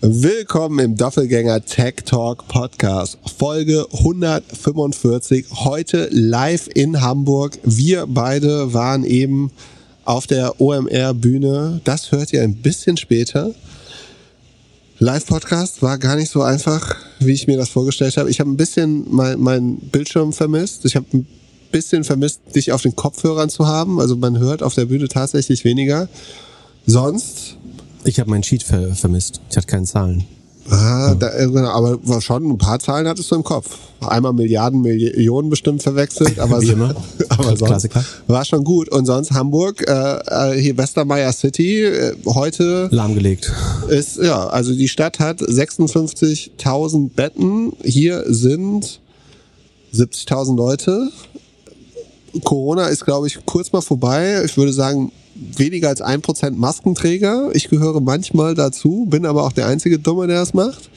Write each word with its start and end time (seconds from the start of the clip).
Willkommen 0.00 0.78
im 0.78 0.96
Doppelgänger 0.96 1.64
Tech 1.64 2.04
Talk 2.04 2.46
Podcast, 2.46 3.18
Folge 3.36 3.84
145, 3.92 5.46
heute 5.64 6.08
live 6.12 6.68
in 6.72 7.00
Hamburg. 7.00 7.58
Wir 7.64 8.06
beide 8.06 8.72
waren 8.72 9.02
eben 9.02 9.50
auf 10.04 10.28
der 10.28 10.60
OMR 10.60 11.14
Bühne. 11.14 11.80
Das 11.82 12.12
hört 12.12 12.32
ihr 12.32 12.42
ein 12.42 12.54
bisschen 12.54 12.96
später. 12.96 13.52
Live-Podcast 15.00 15.82
war 15.82 15.98
gar 15.98 16.14
nicht 16.14 16.30
so 16.30 16.42
einfach, 16.42 16.94
wie 17.18 17.32
ich 17.32 17.48
mir 17.48 17.56
das 17.56 17.68
vorgestellt 17.68 18.16
habe. 18.18 18.30
Ich 18.30 18.38
habe 18.38 18.50
ein 18.50 18.56
bisschen 18.56 19.04
mein, 19.10 19.40
mein 19.40 19.78
Bildschirm 19.78 20.32
vermisst. 20.32 20.84
Ich 20.84 20.94
habe 20.94 21.06
ein 21.12 21.26
bisschen 21.72 22.04
vermisst, 22.04 22.40
dich 22.54 22.70
auf 22.70 22.82
den 22.82 22.94
Kopfhörern 22.94 23.50
zu 23.50 23.66
haben. 23.66 23.98
Also 23.98 24.14
man 24.14 24.38
hört 24.38 24.62
auf 24.62 24.76
der 24.76 24.84
Bühne 24.84 25.08
tatsächlich 25.08 25.64
weniger. 25.64 26.08
Sonst 26.86 27.57
ich 28.08 28.20
habe 28.20 28.30
meinen 28.30 28.42
Sheet 28.42 28.62
ver 28.62 28.94
vermisst. 28.94 29.40
Ich 29.50 29.56
hatte 29.56 29.66
keine 29.66 29.84
Zahlen. 29.84 30.24
Ah, 30.70 31.14
da, 31.14 31.30
aber 31.72 32.20
schon 32.20 32.50
ein 32.50 32.58
paar 32.58 32.78
Zahlen 32.78 33.08
hattest 33.08 33.30
du 33.30 33.36
im 33.36 33.44
Kopf. 33.44 33.78
Einmal 34.00 34.34
Milliarden, 34.34 34.82
Millionen 34.82 35.48
bestimmt 35.48 35.82
verwechselt, 35.82 36.38
aber, 36.38 36.60
Wie 36.60 36.68
immer. 36.68 36.94
aber 37.30 37.56
sonst 37.56 37.64
Klassiker. 37.64 38.04
war 38.26 38.44
schon 38.44 38.64
gut. 38.64 38.90
Und 38.90 39.06
sonst 39.06 39.30
Hamburg, 39.30 39.88
äh, 39.88 40.52
äh 40.52 40.60
hier 40.60 40.76
Westermeier 40.76 41.32
City, 41.32 41.84
äh, 41.84 42.14
heute 42.26 42.88
lahmgelegt. 42.90 43.50
Ist, 43.88 44.18
ja, 44.18 44.46
also 44.46 44.74
die 44.74 44.88
Stadt 44.88 45.20
hat 45.20 45.40
56.000 45.40 47.10
Betten. 47.14 47.72
Hier 47.82 48.24
sind 48.26 49.00
70.000 49.94 50.56
Leute. 50.56 51.08
Corona 52.44 52.88
ist, 52.88 53.06
glaube 53.06 53.26
ich, 53.26 53.38
kurz 53.46 53.72
mal 53.72 53.80
vorbei. 53.80 54.42
Ich 54.44 54.58
würde 54.58 54.74
sagen, 54.74 55.12
weniger 55.56 55.88
als 55.88 56.00
ein 56.00 56.22
Prozent 56.22 56.58
Maskenträger. 56.58 57.50
Ich 57.52 57.68
gehöre 57.68 58.00
manchmal 58.00 58.54
dazu, 58.54 59.06
bin 59.08 59.26
aber 59.26 59.44
auch 59.44 59.52
der 59.52 59.66
einzige 59.66 59.98
Dumme, 59.98 60.26
der 60.26 60.40
das 60.40 60.54
macht. 60.54 60.90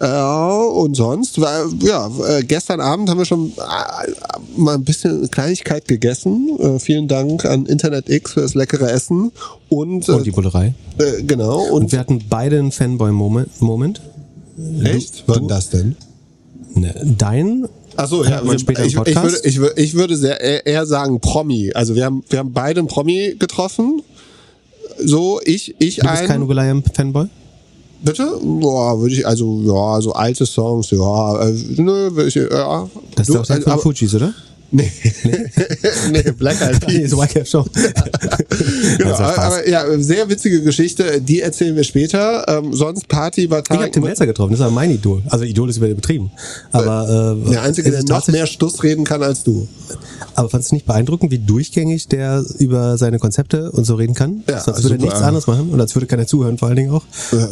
Ja, 0.00 0.56
und 0.56 0.96
sonst, 0.96 1.36
ja, 1.36 2.10
äh, 2.28 2.42
gestern 2.42 2.80
Abend 2.80 3.08
haben 3.08 3.18
wir 3.18 3.24
schon 3.24 3.52
äh, 3.52 4.10
mal 4.56 4.74
ein 4.74 4.82
bisschen 4.82 5.30
Kleinigkeit 5.30 5.86
gegessen. 5.86 6.58
Äh, 6.58 6.80
vielen 6.80 7.06
Dank 7.06 7.44
an 7.44 7.66
Internet 7.66 8.10
X 8.10 8.32
für 8.32 8.40
das 8.40 8.54
leckere 8.54 8.90
Essen 8.90 9.30
und, 9.68 10.08
und 10.08 10.26
die 10.26 10.32
Bullerei. 10.32 10.74
Äh, 10.98 11.22
genau. 11.22 11.60
Und, 11.66 11.84
und, 11.84 11.92
wir 11.92 12.00
hatten 12.00 12.20
beide 12.28 12.58
einen 12.58 12.72
Fanboy-Moment. 12.72 14.00
Echt? 14.82 15.22
Wann 15.28 15.46
das 15.46 15.70
denn? 15.70 15.94
Ne, 16.74 16.94
dein 17.16 17.68
Achso, 17.96 18.24
ja, 18.24 18.40
später 18.58 18.84
ich, 18.84 18.94
ich, 18.94 18.96
würde, 18.96 19.40
ich, 19.44 19.58
würde, 19.58 19.80
ich 19.80 19.94
würde 19.94 20.16
sehr, 20.16 20.66
eher 20.66 20.86
sagen 20.86 21.20
Promi. 21.20 21.72
Also 21.74 21.94
wir 21.94 22.04
haben, 22.04 22.24
wir 22.28 22.38
haben 22.38 22.52
beide 22.52 22.80
einen 22.80 22.88
Promi 22.88 23.36
getroffen. 23.38 24.02
So, 24.98 25.40
ich, 25.44 25.74
ich 25.78 25.96
du 25.96 26.02
bist 26.02 26.22
ein. 26.22 26.26
kein 26.26 26.42
Ugaliam-Fanboy? 26.42 27.26
Bitte? 28.02 28.38
Boah, 28.42 29.00
würde 29.00 29.14
ich, 29.14 29.26
also, 29.26 29.60
ja, 29.64 30.00
so 30.00 30.12
alte 30.12 30.44
Songs, 30.44 30.90
ja, 30.90 31.48
äh, 31.48 31.52
nö, 31.76 32.26
ich, 32.26 32.34
ja. 32.34 32.88
Das 33.14 33.28
ist 33.28 33.34
doch 33.34 33.46
der 33.46 33.62
von 33.62 33.78
Fujis, 33.78 34.14
oder? 34.14 34.34
Nee. 34.74 34.90
nee, 36.10 36.32
Black 36.32 36.60
Eyed 36.62 36.80
Peas. 36.86 37.10
so 37.10 37.18
White 37.18 37.44
Show. 37.44 37.66
genau, 38.98 39.14
aber, 39.14 39.68
ja, 39.68 39.84
sehr 39.98 40.26
witzige 40.30 40.62
Geschichte, 40.62 41.20
die 41.20 41.40
erzählen 41.40 41.76
wir 41.76 41.84
später. 41.84 42.46
Ähm, 42.48 42.72
sonst 42.72 43.06
Party 43.06 43.50
war 43.50 43.62
Tag. 43.62 43.76
Ich 43.76 43.82
habe 43.82 43.90
Tim 43.90 44.04
Melzer 44.04 44.26
getroffen, 44.26 44.52
das 44.52 44.60
war 44.60 44.70
mein 44.70 44.90
Idol. 44.90 45.22
Also 45.28 45.44
Idol 45.44 45.68
ist 45.68 45.76
übertrieben. 45.76 46.30
Aber, 46.72 47.36
äh, 47.46 47.50
der 47.50 47.62
Einzige, 47.62 47.90
der 47.90 48.02
noch 48.04 48.26
mehr 48.28 48.46
Stuss 48.46 48.82
reden 48.82 49.04
kann 49.04 49.22
als 49.22 49.44
du. 49.44 49.68
Aber 50.34 50.48
fandest 50.48 50.70
du 50.70 50.76
nicht 50.76 50.86
beeindruckend, 50.86 51.30
wie 51.30 51.38
durchgängig 51.38 52.08
der 52.08 52.42
über 52.58 52.96
seine 52.96 53.18
Konzepte 53.18 53.70
und 53.72 53.84
so 53.84 53.96
reden 53.96 54.14
kann? 54.14 54.42
Ja, 54.48 54.54
als 54.54 54.66
würde 54.66 54.80
super. 54.82 54.94
er 54.94 54.98
nichts 55.00 55.20
anderes 55.20 55.46
machen 55.46 55.70
und 55.70 55.80
als 55.80 55.94
würde 55.94 56.06
keiner 56.06 56.26
zuhören, 56.26 56.56
vor 56.56 56.68
allen 56.68 56.78
Dingen 56.78 56.90
auch. 56.92 57.04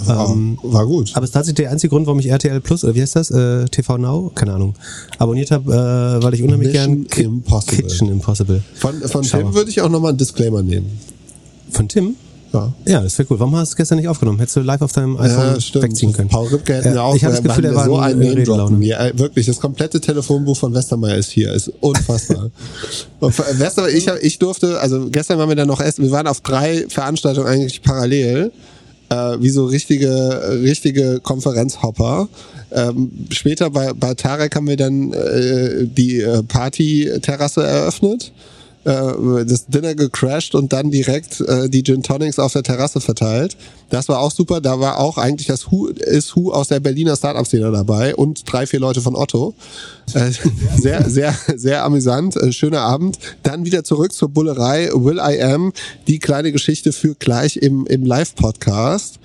War, 0.06 0.30
ähm, 0.30 0.58
war 0.62 0.86
gut. 0.86 1.10
Aber 1.14 1.24
es 1.24 1.30
ist 1.30 1.34
tatsächlich 1.34 1.64
der 1.64 1.70
einzige 1.70 1.90
Grund, 1.90 2.06
warum 2.06 2.18
ich 2.20 2.28
RTL 2.28 2.60
Plus, 2.60 2.82
oder 2.82 2.94
wie 2.94 3.02
heißt 3.02 3.16
das? 3.16 3.30
Äh, 3.30 3.66
TV 3.66 3.98
Now? 3.98 4.32
Keine 4.34 4.55
Ahnung. 4.55 4.74
Abonniert 5.18 5.50
habe, 5.50 5.70
äh, 5.70 6.22
weil 6.22 6.32
ich 6.32 6.42
unheimlich 6.42 6.72
Mission 6.72 7.02
gern 7.02 7.09
Impossible. 7.19 7.83
Kitchen 7.83 8.08
Impossible. 8.08 8.62
Von, 8.74 9.01
von 9.02 9.23
Tim 9.23 9.55
würde 9.55 9.70
ich 9.70 9.80
auch 9.80 9.89
nochmal 9.89 10.11
einen 10.11 10.18
Disclaimer 10.18 10.62
nehmen. 10.62 10.98
Von 11.70 11.89
Tim? 11.89 12.17
Ja. 12.52 12.73
Ja, 12.84 13.01
das 13.01 13.17
wäre 13.18 13.29
cool. 13.30 13.39
Warum 13.39 13.55
hast 13.57 13.70
du 13.70 13.73
es 13.73 13.77
gestern 13.77 13.98
nicht 13.98 14.08
aufgenommen? 14.08 14.39
Hättest 14.39 14.57
du 14.57 14.61
live 14.61 14.83
auf 14.83 14.92
deinem 14.92 15.17
iPhone 15.17 15.58
ja, 15.58 15.83
wegziehen 15.83 16.12
können. 16.12 16.29
Paul 16.29 16.48
Ripke 16.48 16.74
hätten 16.74 16.95
ja, 16.95 17.02
auch 17.02 17.14
ich 17.14 17.24
habe 17.24 17.34
das 17.34 17.45
Gefühl, 17.45 17.64
er 17.67 17.74
war 17.74 17.84
so 17.84 17.96
ein 17.96 18.18
Name 18.18 18.84
ja, 18.84 19.18
Wirklich, 19.18 19.46
das 19.46 19.61
komplette 19.61 20.01
Telefonbuch 20.01 20.57
von 20.57 20.74
Westermeier 20.74 21.17
ist 21.17 21.30
hier. 21.30 21.52
Ist 21.52 21.73
unfassbar. 21.80 22.51
Westermeier, 23.20 23.95
ich, 23.95 24.08
ich 24.08 24.39
durfte, 24.39 24.80
also 24.80 25.08
gestern 25.11 25.39
waren 25.39 25.48
wir 25.48 25.57
dann 25.57 25.68
noch 25.68 25.80
essen, 25.80 26.02
wir 26.05 26.11
waren 26.11 26.27
auf 26.27 26.40
drei 26.40 26.86
Veranstaltungen 26.89 27.46
eigentlich 27.46 27.83
parallel. 27.83 28.51
Äh, 29.10 29.42
wie 29.42 29.50
so 29.50 29.66
richtige, 29.66 30.60
richtige 30.62 31.18
Konferenzhopper. 31.20 32.28
Ähm, 32.72 33.10
später 33.30 33.68
bei, 33.70 33.92
bei 33.92 34.14
Tarek 34.14 34.54
haben 34.54 34.68
wir 34.68 34.76
dann 34.76 35.12
äh, 35.12 35.84
die 35.84 36.20
äh, 36.20 36.44
Party-Terrasse 36.44 37.64
eröffnet 37.64 38.32
äh, 38.32 38.59
das 38.85 39.67
Dinner 39.67 39.95
gecrashed 39.95 40.55
und 40.55 40.73
dann 40.73 40.91
direkt 40.91 41.41
äh, 41.41 41.68
die 41.68 41.83
Gin 41.83 42.02
Tonics 42.02 42.39
auf 42.39 42.52
der 42.52 42.63
Terrasse 42.63 43.01
verteilt. 43.01 43.57
Das 43.91 44.08
war 44.08 44.20
auch 44.20 44.30
super. 44.30 44.61
Da 44.61 44.80
war 44.80 44.98
auch 44.98 45.18
eigentlich 45.18 45.48
das 45.48 45.70
Who 45.70 45.89
ist 45.89 46.35
Who 46.35 46.52
aus 46.52 46.68
der 46.68 46.80
Berliner 46.80 47.17
Startup-Szene 47.17 47.70
dabei 47.73 48.14
und 48.14 48.51
drei, 48.51 48.67
vier 48.67 48.80
Leute 48.80 49.01
von 49.01 49.17
Otto. 49.17 49.55
Äh, 50.14 50.30
sehr, 50.79 51.11
sehr, 51.11 51.36
sehr 51.55 51.85
amüsant. 51.85 52.36
Äh, 52.36 52.52
schöner 52.52 52.80
Abend. 52.83 53.19
Dann 53.42 53.64
wieder 53.64 53.85
zurück 53.85 54.13
zur 54.13 54.30
Bullerei 54.30 54.89
Will 54.92 55.19
I 55.19 55.42
Am. 55.42 55.73
Die 56.07 56.19
kleine 56.19 56.52
Geschichte 56.52 56.92
für 56.92 57.14
gleich 57.14 57.57
im, 57.57 57.86
im 57.86 58.07
Live-Podcast 58.07 59.19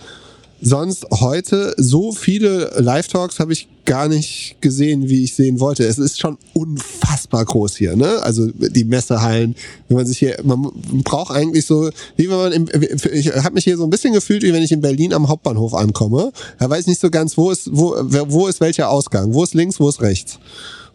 sonst 0.65 1.05
heute 1.11 1.75
so 1.77 2.11
viele 2.11 2.71
Live-Talks 2.79 3.39
habe 3.39 3.53
ich 3.53 3.67
gar 3.85 4.07
nicht 4.07 4.55
gesehen, 4.61 5.07
wie 5.07 5.23
ich 5.23 5.35
sehen 5.35 5.59
wollte. 5.59 5.85
Es 5.85 5.99
ist 5.99 6.19
schon 6.19 6.39
unfassbar 6.53 7.45
groß 7.45 7.75
hier, 7.75 7.95
ne? 7.95 8.19
Also 8.23 8.47
die 8.47 8.83
Messehallen, 8.83 9.55
wenn 9.87 9.97
man 9.97 10.07
sich 10.07 10.17
hier, 10.17 10.39
man 10.43 10.71
braucht 11.03 11.35
eigentlich 11.35 11.67
so, 11.67 11.91
wie 12.17 12.27
wenn 12.27 12.37
man 12.37 12.51
im, 12.51 12.67
ich 13.13 13.27
habe 13.27 13.53
mich 13.53 13.63
hier 13.63 13.77
so 13.77 13.83
ein 13.83 13.91
bisschen 13.91 14.13
gefühlt, 14.13 14.41
wie 14.41 14.53
wenn 14.53 14.63
ich 14.63 14.71
in 14.71 14.81
Berlin 14.81 15.13
am 15.13 15.27
Hauptbahnhof 15.27 15.75
ankomme. 15.75 16.31
Da 16.57 16.67
weiß 16.67 16.81
ich 16.81 16.87
nicht 16.87 17.01
so 17.01 17.11
ganz, 17.11 17.37
wo 17.37 17.51
ist, 17.51 17.69
wo, 17.71 17.95
wo 17.99 18.47
ist 18.47 18.59
welcher 18.59 18.89
Ausgang, 18.89 19.35
wo 19.35 19.43
ist 19.43 19.53
links, 19.53 19.79
wo 19.79 19.87
ist 19.87 20.01
rechts. 20.01 20.39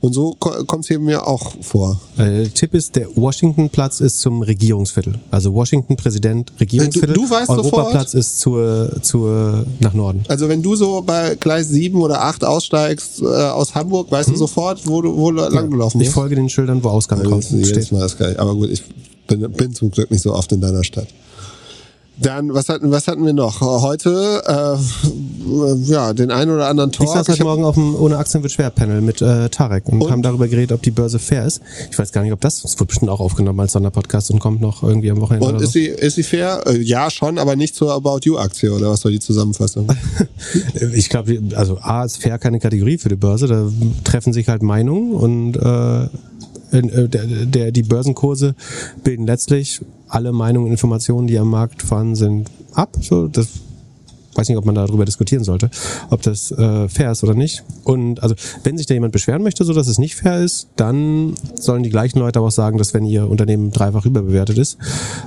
Und 0.00 0.14
so 0.14 0.34
kommt 0.38 0.84
es 0.84 0.88
hier 0.88 0.98
mir 0.98 1.26
auch 1.26 1.52
vor. 1.60 2.00
Äh, 2.16 2.48
Tipp 2.48 2.72
ist, 2.72 2.96
der 2.96 3.14
Washington-Platz 3.16 4.00
ist 4.00 4.20
zum 4.20 4.40
Regierungsviertel. 4.40 5.16
Also 5.30 5.52
Washington-Präsident, 5.52 6.52
Regierungsviertel. 6.58 7.14
Du, 7.14 7.26
du 7.26 7.30
weißt 7.30 7.50
Europaplatz 7.50 8.14
ist 8.14 8.40
zur, 8.40 9.02
zur, 9.02 9.66
nach 9.80 9.92
Norden. 9.92 10.24
Also 10.28 10.48
wenn 10.48 10.62
du 10.62 10.74
so 10.74 11.02
bei 11.02 11.34
Gleis 11.34 11.68
7 11.68 12.00
oder 12.00 12.22
8 12.22 12.44
aussteigst 12.44 13.20
äh, 13.20 13.26
aus 13.26 13.74
Hamburg, 13.74 14.10
weißt 14.10 14.28
hm. 14.28 14.34
du 14.34 14.38
sofort, 14.38 14.86
wo 14.86 15.02
du, 15.02 15.14
wo 15.14 15.32
du 15.32 15.42
lang 15.42 15.70
gelaufen 15.70 15.98
bist. 15.98 16.08
Ich 16.08 16.14
folge 16.14 16.34
den 16.34 16.48
Schildern, 16.48 16.82
wo 16.82 16.88
Ausgang 16.88 17.22
ja, 17.22 17.28
kommt. 17.28 17.50
Jedes 17.50 17.92
Mal 17.92 18.06
ist 18.06 18.18
geil. 18.18 18.36
Aber 18.38 18.54
gut, 18.54 18.70
ich 18.70 18.82
bin, 19.26 19.52
bin 19.52 19.74
zum 19.74 19.90
Glück 19.90 20.10
nicht 20.10 20.22
so 20.22 20.34
oft 20.34 20.50
in 20.52 20.62
deiner 20.62 20.82
Stadt. 20.82 21.08
Dann, 22.20 22.52
was 22.52 22.68
hatten, 22.68 22.90
was 22.90 23.08
hatten 23.08 23.24
wir 23.24 23.32
noch? 23.32 23.62
Heute, 23.62 24.42
äh, 24.46 25.90
ja, 25.90 26.12
den 26.12 26.30
einen 26.30 26.50
oder 26.50 26.68
anderen 26.68 26.92
Talk. 26.92 27.06
Ich 27.06 27.12
saß 27.14 27.28
heute 27.28 27.44
Morgen 27.44 27.64
auf 27.64 27.76
dem 27.76 27.94
Ohne 27.94 28.18
Aktien 28.18 28.42
wird 28.42 28.52
schwer 28.52 28.68
Panel 28.68 29.00
mit 29.00 29.22
äh, 29.22 29.48
Tarek 29.48 29.88
und, 29.88 30.02
und, 30.02 30.10
haben 30.10 30.20
darüber 30.20 30.46
geredet, 30.46 30.72
ob 30.72 30.82
die 30.82 30.90
Börse 30.90 31.18
fair 31.18 31.46
ist. 31.46 31.62
Ich 31.90 31.98
weiß 31.98 32.12
gar 32.12 32.22
nicht, 32.22 32.32
ob 32.32 32.40
das, 32.40 32.60
das 32.60 32.78
wird 32.78 32.88
bestimmt 32.88 33.10
auch 33.10 33.20
aufgenommen 33.20 33.58
als 33.60 33.72
Sonderpodcast 33.72 34.30
und 34.32 34.38
kommt 34.38 34.60
noch 34.60 34.82
irgendwie 34.82 35.10
am 35.10 35.18
Wochenende. 35.22 35.46
Und 35.46 35.62
ist, 35.62 35.72
so. 35.72 35.78
sie, 35.78 35.86
ist 35.86 36.16
sie 36.16 36.22
fair? 36.22 36.62
Äh, 36.66 36.82
ja, 36.82 37.10
schon, 37.10 37.38
aber 37.38 37.56
nicht 37.56 37.74
zur 37.74 37.92
About 37.92 38.20
You 38.24 38.36
Aktie 38.36 38.70
oder 38.70 38.90
was 38.90 39.00
soll 39.00 39.12
die 39.12 39.20
Zusammenfassung? 39.20 39.88
ich 40.94 41.08
glaube, 41.08 41.40
also 41.54 41.78
A 41.80 42.04
ist 42.04 42.18
fair 42.22 42.38
keine 42.38 42.60
Kategorie 42.60 42.98
für 42.98 43.08
die 43.08 43.16
Börse, 43.16 43.46
da 43.46 43.66
treffen 44.04 44.34
sich 44.34 44.48
halt 44.48 44.62
Meinungen 44.62 45.14
und 45.14 45.56
äh, 45.56 46.04
äh, 46.72 47.08
der, 47.08 47.24
der, 47.26 47.72
die 47.72 47.82
Börsenkurse 47.82 48.54
bilden 49.02 49.26
letztlich 49.26 49.80
alle 50.10 50.32
Meinungen 50.32 50.66
und 50.66 50.72
Informationen, 50.72 51.26
die 51.26 51.38
am 51.38 51.48
Markt 51.48 51.82
vorhanden 51.82 52.16
sind, 52.16 52.50
ab. 52.74 52.96
So, 53.00 53.28
das 53.28 53.48
weiß 54.34 54.48
nicht, 54.48 54.58
ob 54.58 54.64
man 54.64 54.74
darüber 54.74 55.04
diskutieren 55.04 55.44
sollte, 55.44 55.70
ob 56.10 56.22
das 56.22 56.50
äh, 56.52 56.88
fair 56.88 57.12
ist 57.12 57.22
oder 57.22 57.34
nicht. 57.34 57.64
Und 57.84 58.22
also, 58.22 58.34
wenn 58.62 58.76
sich 58.78 58.86
da 58.86 58.94
jemand 58.94 59.12
beschweren 59.12 59.42
möchte, 59.42 59.64
so 59.64 59.72
dass 59.72 59.88
es 59.88 59.98
nicht 59.98 60.14
fair 60.14 60.40
ist, 60.40 60.68
dann 60.76 61.34
sollen 61.54 61.82
die 61.82 61.90
gleichen 61.90 62.18
Leute 62.18 62.38
aber 62.38 62.48
auch 62.48 62.52
sagen, 62.52 62.78
dass 62.78 62.94
wenn 62.94 63.04
ihr 63.04 63.28
Unternehmen 63.28 63.70
dreifach 63.70 64.06
überbewertet 64.06 64.58
ist, 64.58 64.78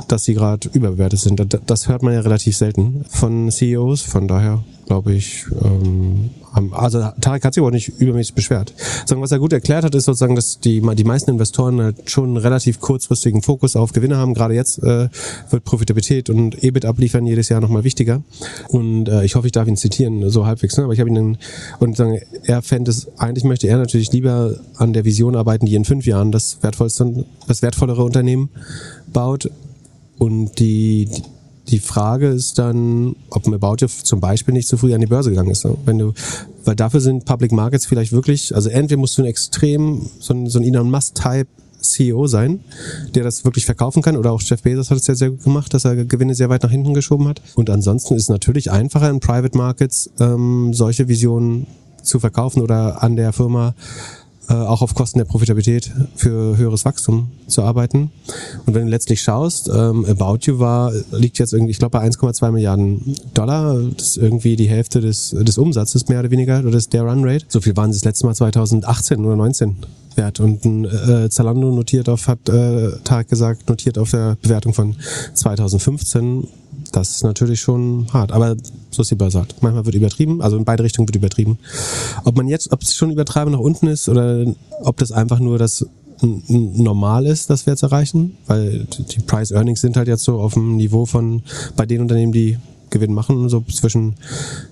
dass 0.07 0.23
sie 0.23 0.33
gerade 0.33 0.69
überbewertet 0.73 1.19
sind. 1.19 1.41
Das 1.65 1.87
hört 1.87 2.03
man 2.03 2.13
ja 2.13 2.21
relativ 2.21 2.55
selten 2.55 3.05
von 3.09 3.51
CEOs. 3.51 4.01
Von 4.01 4.27
daher 4.27 4.63
glaube 4.93 5.13
ich, 5.13 5.45
ähm, 5.63 6.29
also 6.71 7.09
Tarek 7.19 7.43
hat 7.43 7.55
sich 7.55 7.63
auch 7.63 7.71
nicht 7.71 7.99
übermäßig 7.99 8.35
beschwert. 8.35 8.75
Was 9.09 9.31
er 9.31 9.39
gut 9.39 9.51
erklärt 9.51 9.83
hat, 9.83 9.95
ist 9.95 10.05
sozusagen, 10.05 10.35
dass 10.35 10.59
die, 10.59 10.83
die 10.95 11.03
meisten 11.03 11.31
Investoren 11.31 11.81
halt 11.81 12.11
schon 12.11 12.25
einen 12.25 12.37
relativ 12.37 12.79
kurzfristigen 12.79 13.41
Fokus 13.41 13.75
auf 13.75 13.91
Gewinne 13.91 14.17
haben. 14.17 14.35
Gerade 14.35 14.53
jetzt 14.53 14.77
äh, 14.83 15.09
wird 15.49 15.63
Profitabilität 15.63 16.29
und 16.29 16.63
EBIT 16.63 16.85
abliefern 16.85 17.25
jedes 17.25 17.49
Jahr 17.49 17.59
nochmal 17.59 17.83
wichtiger. 17.83 18.21
Und 18.67 19.09
äh, 19.09 19.23
ich 19.23 19.33
hoffe, 19.33 19.47
ich 19.47 19.51
darf 19.51 19.67
ihn 19.67 19.77
zitieren, 19.77 20.29
so 20.29 20.45
halbwegs. 20.45 20.77
Ne? 20.77 20.83
Aber 20.83 20.93
ich 20.93 20.99
habe 20.99 21.09
ihn 21.09 21.15
dann, 21.15 21.37
und 21.79 21.97
sagen, 21.97 22.19
er 22.43 22.61
fände 22.61 22.91
es, 22.91 23.07
eigentlich 23.17 23.45
möchte 23.45 23.67
er 23.67 23.77
natürlich 23.79 24.11
lieber 24.11 24.57
an 24.77 24.93
der 24.93 25.05
Vision 25.05 25.35
arbeiten, 25.35 25.65
die 25.65 25.73
in 25.73 25.85
fünf 25.85 26.05
Jahren 26.05 26.31
das 26.31 26.61
wertvollste, 26.61 27.25
das 27.47 27.63
wertvollere 27.63 28.03
Unternehmen 28.03 28.49
baut 29.11 29.49
und 30.19 30.59
die 30.59 31.09
Die 31.67 31.79
Frage 31.79 32.27
ist 32.27 32.59
dann, 32.59 33.15
ob 33.29 33.47
ein 33.47 33.53
About 33.53 33.77
You 33.79 33.87
zum 33.87 34.19
Beispiel 34.19 34.53
nicht 34.53 34.67
zu 34.67 34.77
früh 34.77 34.93
an 34.93 35.01
die 35.01 35.07
Börse 35.07 35.29
gegangen 35.29 35.51
ist. 35.51 35.65
Wenn 35.85 35.97
du, 35.97 36.13
weil 36.65 36.75
dafür 36.75 36.99
sind 36.99 37.25
Public 37.25 37.51
Markets 37.51 37.85
vielleicht 37.85 38.11
wirklich, 38.11 38.53
also 38.53 38.69
entweder 38.69 38.99
musst 38.99 39.17
du 39.17 39.21
ein 39.21 39.27
extrem, 39.27 40.09
so 40.19 40.33
ein, 40.33 40.49
so 40.49 40.59
ein 40.59 40.65
Elon 40.65 40.91
Musk-Type 40.91 41.47
CEO 41.83 42.27
sein, 42.27 42.61
der 43.13 43.23
das 43.23 43.45
wirklich 43.45 43.65
verkaufen 43.65 44.01
kann. 44.01 44.17
Oder 44.17 44.31
auch 44.31 44.41
Jeff 44.41 44.61
Bezos 44.61 44.89
hat 44.89 44.97
es 44.97 45.07
ja 45.07 45.15
sehr 45.15 45.29
gut 45.29 45.43
gemacht, 45.43 45.73
dass 45.73 45.85
er 45.85 46.05
Gewinne 46.05 46.35
sehr 46.35 46.49
weit 46.49 46.63
nach 46.63 46.71
hinten 46.71 46.93
geschoben 46.93 47.27
hat. 47.27 47.41
Und 47.55 47.69
ansonsten 47.69 48.15
ist 48.15 48.23
es 48.23 48.29
natürlich 48.29 48.71
einfacher 48.71 49.09
in 49.09 49.19
Private 49.19 49.57
Markets 49.57 50.09
ähm, 50.19 50.73
solche 50.73 51.07
Visionen 51.07 51.67
zu 52.01 52.19
verkaufen 52.19 52.61
oder 52.61 53.01
an 53.01 53.15
der 53.15 53.31
Firma 53.31 53.75
äh, 54.49 54.53
auch 54.53 54.81
auf 54.81 54.93
Kosten 54.93 55.19
der 55.19 55.25
Profitabilität 55.25 55.91
für 56.15 56.57
höheres 56.57 56.85
Wachstum 56.85 57.31
zu 57.47 57.63
arbeiten. 57.63 58.11
Und 58.65 58.73
wenn 58.73 58.85
du 58.85 58.89
letztlich 58.89 59.21
schaust, 59.21 59.69
ähm, 59.69 60.05
About 60.05 60.39
You 60.41 60.59
war, 60.59 60.91
liegt 61.11 61.39
jetzt 61.39 61.53
irgendwie, 61.53 61.71
ich 61.71 61.79
glaube, 61.79 61.97
bei 61.97 62.05
1,2 62.05 62.51
Milliarden 62.51 63.15
Dollar. 63.33 63.77
Das 63.95 64.09
ist 64.09 64.17
irgendwie 64.17 64.55
die 64.55 64.67
Hälfte 64.67 65.01
des, 65.01 65.29
des 65.29 65.57
Umsatzes, 65.57 66.07
mehr 66.09 66.19
oder 66.19 66.31
weniger, 66.31 66.59
oder 66.59 66.71
des, 66.71 66.89
der 66.89 67.03
Runrate. 67.03 67.45
So 67.47 67.61
viel 67.61 67.75
waren 67.77 67.93
sie 67.93 67.99
das 67.99 68.05
letzte 68.05 68.25
Mal 68.25 68.35
2018 68.35 69.23
oder 69.23 69.35
19 69.35 69.77
wert. 70.15 70.39
Und 70.39 70.65
ein 70.65 70.85
äh, 70.85 71.29
Zalando 71.29 71.71
notiert 71.71 72.09
auf, 72.09 72.27
hat 72.27 72.49
äh, 72.49 72.91
Tag 73.03 73.29
gesagt, 73.29 73.69
notiert 73.69 73.97
auf 73.97 74.11
der 74.11 74.37
Bewertung 74.41 74.73
von 74.73 74.95
2015 75.33 76.47
das 76.93 77.09
ist 77.09 77.23
natürlich 77.23 77.59
schon 77.59 78.07
hart. 78.13 78.31
Aber 78.31 78.55
so 78.91 79.01
ist 79.01 79.11
die 79.11 79.15
Börse 79.15 79.39
halt. 79.39 79.55
Manchmal 79.61 79.85
wird 79.85 79.95
übertrieben, 79.95 80.41
also 80.41 80.55
in 80.55 80.63
beide 80.63 80.83
Richtungen 80.83 81.07
wird 81.07 81.15
übertrieben. 81.15 81.57
Ob 82.23 82.37
man 82.37 82.47
jetzt, 82.47 82.71
ob 82.71 82.81
es 82.81 82.95
schon 82.95 83.11
übertreiben 83.11 83.51
nach 83.51 83.59
unten 83.59 83.87
ist 83.87 84.07
oder 84.07 84.45
ob 84.81 84.97
das 84.97 85.11
einfach 85.11 85.39
nur 85.39 85.57
das 85.57 85.85
normal 86.21 87.25
ist, 87.25 87.49
dass 87.49 87.65
wir 87.65 87.73
jetzt 87.73 87.83
erreichen, 87.83 88.37
weil 88.47 88.85
die 89.09 89.19
Price 89.19 89.51
Earnings 89.51 89.81
sind 89.81 89.97
halt 89.97 90.07
jetzt 90.07 90.23
so 90.23 90.39
auf 90.39 90.53
dem 90.53 90.77
Niveau 90.77 91.05
von 91.05 91.43
bei 91.75 91.85
den 91.85 92.01
Unternehmen, 92.01 92.31
die 92.31 92.57
Gewinn 92.91 93.13
machen, 93.13 93.49
so 93.49 93.61
zwischen 93.61 94.15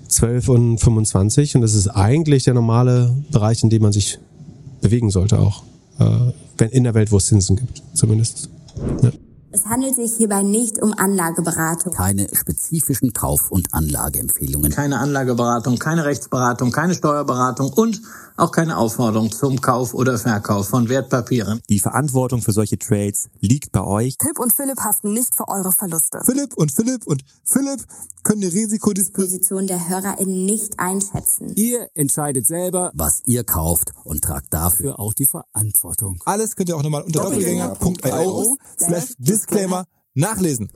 12 0.08 0.48
und 0.48 0.78
25 0.78 1.56
und 1.56 1.62
das 1.62 1.74
ist 1.74 1.88
eigentlich 1.88 2.44
der 2.44 2.54
normale 2.54 3.14
Bereich, 3.32 3.62
in 3.62 3.68
dem 3.68 3.82
man 3.82 3.92
sich 3.92 4.18
bewegen 4.80 5.10
sollte 5.10 5.40
auch, 5.40 5.64
äh, 5.98 6.32
wenn 6.56 6.70
in 6.70 6.84
der 6.84 6.94
Welt, 6.94 7.10
wo 7.12 7.16
es 7.16 7.26
Zinsen 7.26 7.56
gibt, 7.56 7.82
zumindest. 7.92 8.48
Ja. 9.02 9.10
Es 9.54 9.66
handelt 9.66 9.94
sich 9.94 10.14
hierbei 10.16 10.42
nicht 10.42 10.82
um 10.82 10.94
Anlageberatung. 10.96 11.92
Keine 11.92 12.26
spezifischen 12.32 13.12
Kauf- 13.12 13.50
und 13.50 13.74
Anlageempfehlungen. 13.74 14.72
Keine 14.72 14.98
Anlageberatung, 14.98 15.78
keine 15.78 16.06
Rechtsberatung, 16.06 16.72
keine 16.72 16.94
Steuerberatung 16.94 17.70
und 17.70 18.00
auch 18.36 18.52
keine 18.52 18.76
Aufforderung 18.76 19.30
zum 19.30 19.60
Kauf 19.60 19.94
oder 19.94 20.18
Verkauf 20.18 20.68
von 20.68 20.88
Wertpapieren. 20.88 21.60
Die 21.68 21.78
Verantwortung 21.78 22.42
für 22.42 22.52
solche 22.52 22.78
Trades 22.78 23.28
liegt 23.40 23.72
bei 23.72 23.82
euch. 23.82 24.16
Philipp 24.20 24.38
und 24.38 24.52
Philipp 24.52 24.80
haften 24.80 25.12
nicht 25.12 25.34
für 25.34 25.48
eure 25.48 25.72
Verluste. 25.72 26.20
Philipp 26.24 26.54
und 26.54 26.72
Philipp 26.72 27.06
und 27.06 27.22
Philipp 27.44 27.84
können 28.22 28.40
die 28.40 28.48
Risikodisposition 28.48 29.66
der 29.66 29.88
HörerInnen 29.88 30.44
nicht 30.44 30.78
einschätzen. 30.78 31.52
Ihr 31.56 31.88
entscheidet 31.94 32.46
selber, 32.46 32.92
was 32.94 33.22
ihr 33.24 33.44
kauft 33.44 33.92
und 34.04 34.22
tragt 34.22 34.52
dafür 34.54 35.00
auch 35.00 35.12
die 35.12 35.26
Verantwortung. 35.26 36.22
Alles 36.24 36.56
könnt 36.56 36.68
ihr 36.68 36.76
auch 36.76 36.82
nochmal 36.82 37.02
unter 37.02 37.22
doppelgänger.io 37.22 38.56
slash 38.78 39.14
Disclaimer 39.18 39.86
nachlesen. 40.14 40.70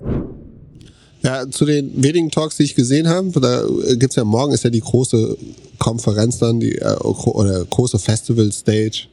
Ja, 1.27 1.51
zu 1.51 1.65
den 1.65 1.91
wenigen 2.01 2.31
Talks, 2.31 2.57
die 2.57 2.63
ich 2.63 2.77
gesehen 2.77 3.09
habe, 3.09 3.41
da 3.41 3.65
gibt's 3.97 4.15
ja 4.15 4.23
morgen 4.23 4.53
ist 4.53 4.63
ja 4.63 4.71
die 4.71 4.81
große 4.81 5.37
Konferenz 5.77 6.39
dann, 6.39 6.61
die 6.61 6.77
äh, 6.77 6.95
oder 6.99 7.65
große 7.65 7.99
Festival 7.99 8.53
Stage 8.53 9.09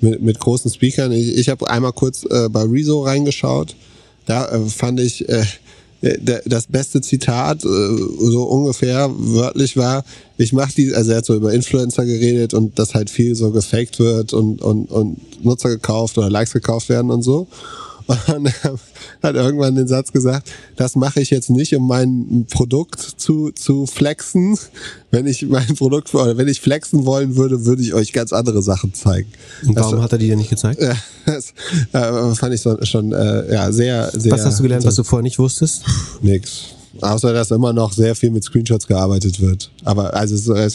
mit, 0.00 0.20
mit 0.20 0.38
großen 0.38 0.70
Speakern. 0.70 1.10
Ich, 1.12 1.34
ich 1.38 1.48
habe 1.48 1.70
einmal 1.70 1.92
kurz 1.92 2.24
äh, 2.24 2.50
bei 2.50 2.64
Rezo 2.64 3.02
reingeschaut. 3.02 3.76
Da 4.26 4.46
äh, 4.48 4.60
fand 4.66 5.00
ich 5.00 5.26
äh, 5.26 5.42
das 6.44 6.66
beste 6.66 7.00
Zitat, 7.00 7.64
äh, 7.64 7.68
so 7.68 8.42
ungefähr 8.42 9.10
wörtlich 9.16 9.78
war, 9.78 10.04
ich 10.36 10.52
mache 10.52 10.74
die, 10.74 10.94
also 10.94 11.12
er 11.12 11.18
hat 11.18 11.24
so 11.24 11.34
über 11.34 11.54
Influencer 11.54 12.04
geredet 12.04 12.52
und 12.52 12.78
dass 12.78 12.94
halt 12.94 13.08
viel 13.08 13.34
so 13.34 13.52
gefaked 13.52 13.98
wird 14.00 14.34
und, 14.34 14.60
und, 14.60 14.90
und 14.90 15.42
Nutzer 15.42 15.70
gekauft 15.70 16.18
oder 16.18 16.28
Likes 16.28 16.52
gekauft 16.52 16.90
werden 16.90 17.10
und 17.10 17.22
so. 17.22 17.46
Und 18.06 18.52
hat 19.22 19.34
irgendwann 19.34 19.74
den 19.74 19.88
Satz 19.88 20.12
gesagt, 20.12 20.50
das 20.76 20.94
mache 20.94 21.20
ich 21.20 21.30
jetzt 21.30 21.50
nicht, 21.50 21.74
um 21.74 21.86
mein 21.86 22.46
Produkt 22.50 23.00
zu, 23.00 23.50
zu 23.50 23.86
flexen. 23.86 24.58
Wenn 25.10 25.26
ich 25.26 25.42
mein 25.46 25.74
Produkt, 25.76 26.14
oder 26.14 26.36
wenn 26.36 26.48
ich 26.48 26.60
flexen 26.60 27.06
wollen 27.06 27.36
würde, 27.36 27.64
würde 27.64 27.82
ich 27.82 27.94
euch 27.94 28.12
ganz 28.12 28.32
andere 28.32 28.62
Sachen 28.62 28.92
zeigen. 28.92 29.32
Und 29.66 29.76
warum 29.76 29.96
das, 29.96 30.02
hat 30.02 30.12
er 30.12 30.18
die 30.18 30.28
denn 30.28 30.38
nicht 30.38 30.50
gezeigt? 30.50 30.82
Ja, 30.82 30.94
das 31.26 31.54
äh, 31.92 32.34
fand 32.34 32.54
ich 32.54 32.60
so, 32.60 32.76
schon 32.82 33.12
äh, 33.12 33.52
ja, 33.52 33.72
sehr, 33.72 34.10
sehr. 34.12 34.32
Was 34.32 34.44
hast 34.44 34.58
du 34.58 34.64
gelernt, 34.64 34.84
was 34.84 34.96
du 34.96 35.04
vorher 35.04 35.22
nicht 35.22 35.38
wusstest? 35.38 35.84
Nix. 36.20 36.73
Außer 37.00 37.32
dass 37.32 37.50
immer 37.50 37.72
noch 37.72 37.92
sehr 37.92 38.14
viel 38.14 38.30
mit 38.30 38.44
Screenshots 38.44 38.86
gearbeitet 38.86 39.40
wird. 39.40 39.70
Aber 39.84 40.14
also 40.14 40.54
äh, 40.54 40.70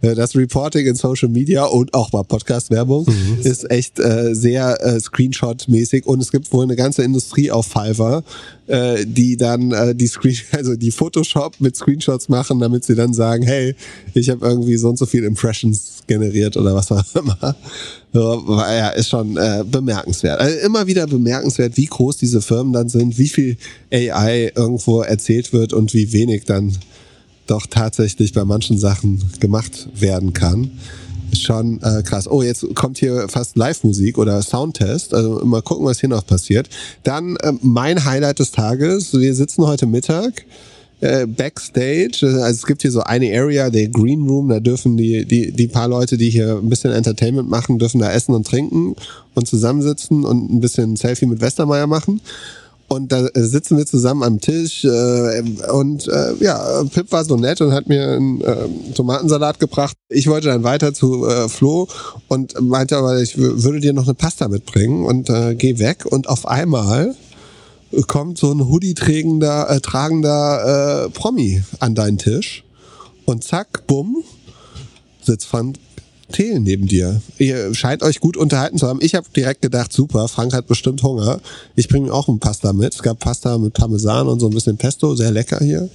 das 0.00 0.36
Reporting 0.36 0.86
in 0.86 0.94
Social 0.94 1.28
Media 1.28 1.64
und 1.64 1.92
auch 1.94 2.10
bei 2.10 2.22
Podcast-Werbung 2.22 3.06
mhm. 3.06 3.38
ist 3.42 3.70
echt 3.70 3.98
äh, 3.98 4.34
sehr 4.34 4.80
äh, 4.82 5.00
Screenshot-mäßig 5.00 6.06
und 6.06 6.20
es 6.20 6.30
gibt 6.30 6.52
wohl 6.52 6.64
eine 6.64 6.76
ganze 6.76 7.02
Industrie 7.02 7.50
auf 7.50 7.66
Fiverr, 7.66 8.22
äh, 8.66 9.04
die 9.06 9.36
dann 9.36 9.72
äh, 9.72 9.94
die 9.94 10.06
Screen, 10.06 10.36
also 10.52 10.74
die 10.76 10.90
Photoshop 10.90 11.60
mit 11.60 11.76
Screenshots 11.76 12.28
machen, 12.28 12.60
damit 12.60 12.84
sie 12.84 12.94
dann 12.94 13.12
sagen, 13.12 13.42
hey, 13.44 13.74
ich 14.14 14.30
habe 14.30 14.46
irgendwie 14.46 14.76
so 14.76 14.88
und 14.88 14.98
so 14.98 15.06
viele 15.06 15.26
Impressions 15.26 16.02
generiert 16.06 16.56
oder 16.56 16.74
was 16.74 16.90
auch 16.90 17.04
immer. 17.14 17.56
So, 18.12 18.44
ja, 18.48 18.90
ist 18.90 19.08
schon 19.08 19.36
äh, 19.36 19.64
bemerkenswert. 19.66 20.40
Also 20.40 20.58
immer 20.58 20.86
wieder 20.86 21.06
bemerkenswert, 21.06 21.76
wie 21.76 21.86
groß 21.86 22.16
diese 22.16 22.40
Firmen 22.40 22.72
dann 22.72 22.88
sind, 22.88 23.18
wie 23.18 23.28
viel 23.28 23.56
AI 23.92 24.52
irgendwo 24.54 25.02
erzählt 25.02 25.52
wird 25.52 25.72
und 25.72 25.94
wie 25.94 26.12
wenig 26.12 26.44
dann 26.44 26.76
doch 27.46 27.66
tatsächlich 27.66 28.32
bei 28.32 28.44
manchen 28.44 28.78
Sachen 28.78 29.22
gemacht 29.40 29.88
werden 29.94 30.32
kann. 30.32 30.70
Schon 31.34 31.80
äh, 31.82 32.02
krass. 32.02 32.30
Oh, 32.30 32.42
jetzt 32.42 32.66
kommt 32.74 32.98
hier 32.98 33.28
fast 33.28 33.56
Live-Musik 33.56 34.18
oder 34.18 34.40
Soundtest. 34.42 35.14
Also 35.14 35.40
mal 35.44 35.62
gucken, 35.62 35.84
was 35.86 36.00
hier 36.00 36.08
noch 36.08 36.26
passiert. 36.26 36.68
Dann 37.02 37.36
äh, 37.36 37.52
mein 37.62 38.04
Highlight 38.04 38.38
des 38.38 38.52
Tages. 38.52 39.12
Wir 39.12 39.34
sitzen 39.34 39.66
heute 39.66 39.86
Mittag 39.86 40.44
äh, 41.04 41.26
Backstage. 41.26 42.18
Also 42.22 42.38
es 42.38 42.66
gibt 42.66 42.82
hier 42.82 42.90
so 42.90 43.00
eine 43.00 43.36
Area, 43.36 43.70
der 43.70 43.88
Green 43.88 44.26
Room, 44.26 44.48
da 44.48 44.60
dürfen 44.60 44.96
die, 44.96 45.24
die, 45.24 45.52
die 45.52 45.66
paar 45.68 45.88
Leute, 45.88 46.16
die 46.16 46.30
hier 46.30 46.56
ein 46.56 46.68
bisschen 46.68 46.92
Entertainment 46.92 47.48
machen, 47.48 47.78
dürfen 47.78 48.00
da 48.00 48.10
essen 48.10 48.34
und 48.34 48.46
trinken 48.46 48.96
und 49.34 49.46
zusammensitzen 49.46 50.24
und 50.24 50.50
ein 50.50 50.60
bisschen 50.60 50.96
Selfie 50.96 51.26
mit 51.26 51.40
Westermeier 51.40 51.86
machen. 51.86 52.20
Und 52.94 53.10
da 53.10 53.28
sitzen 53.34 53.76
wir 53.76 53.86
zusammen 53.86 54.22
am 54.22 54.40
Tisch 54.40 54.84
äh, 54.84 55.42
und 55.72 56.06
äh, 56.06 56.34
ja, 56.40 56.84
Pip 56.84 57.10
war 57.10 57.24
so 57.24 57.36
nett 57.36 57.60
und 57.60 57.72
hat 57.72 57.88
mir 57.88 58.08
einen 58.08 58.40
äh, 58.40 58.68
Tomatensalat 58.94 59.58
gebracht. 59.58 59.96
Ich 60.08 60.28
wollte 60.28 60.48
dann 60.48 60.62
weiter 60.62 60.94
zu 60.94 61.26
äh, 61.26 61.48
Flo 61.48 61.88
und 62.28 62.54
meinte 62.60 62.96
aber, 62.96 63.20
ich 63.20 63.36
würde 63.36 63.80
dir 63.80 63.92
noch 63.92 64.04
eine 64.04 64.14
Pasta 64.14 64.46
mitbringen 64.46 65.04
und 65.04 65.28
äh, 65.28 65.56
geh 65.56 65.80
weg. 65.80 66.06
Und 66.06 66.28
auf 66.28 66.46
einmal 66.46 67.16
kommt 68.06 68.38
so 68.38 68.52
ein 68.52 68.68
Hoodie-tragender 68.68 69.70
äh, 69.70 69.80
tragender, 69.80 71.06
äh, 71.06 71.10
Promi 71.10 71.62
an 71.80 71.96
deinen 71.96 72.18
Tisch 72.18 72.64
und 73.24 73.42
zack, 73.42 73.86
bumm, 73.88 74.22
sitzt 75.20 75.52
Van 75.52 75.74
Thelen 76.32 76.62
neben 76.62 76.86
dir. 76.86 77.20
Ihr 77.38 77.74
scheint 77.74 78.02
euch 78.02 78.20
gut 78.20 78.36
unterhalten 78.36 78.78
zu 78.78 78.86
haben. 78.86 79.00
Ich 79.02 79.14
habe 79.14 79.26
direkt 79.34 79.62
gedacht, 79.62 79.92
super, 79.92 80.28
Frank 80.28 80.52
hat 80.52 80.66
bestimmt 80.66 81.02
Hunger. 81.02 81.40
Ich 81.76 81.88
bringe 81.88 82.12
auch 82.12 82.28
ein 82.28 82.38
Pasta 82.38 82.72
mit. 82.72 82.94
Es 82.94 83.02
gab 83.02 83.18
Pasta 83.18 83.58
mit 83.58 83.74
Parmesan 83.74 84.28
und 84.28 84.40
so 84.40 84.48
ein 84.48 84.54
bisschen 84.54 84.76
Pesto, 84.76 85.14
sehr 85.14 85.30
lecker 85.30 85.58
hier 85.62 85.88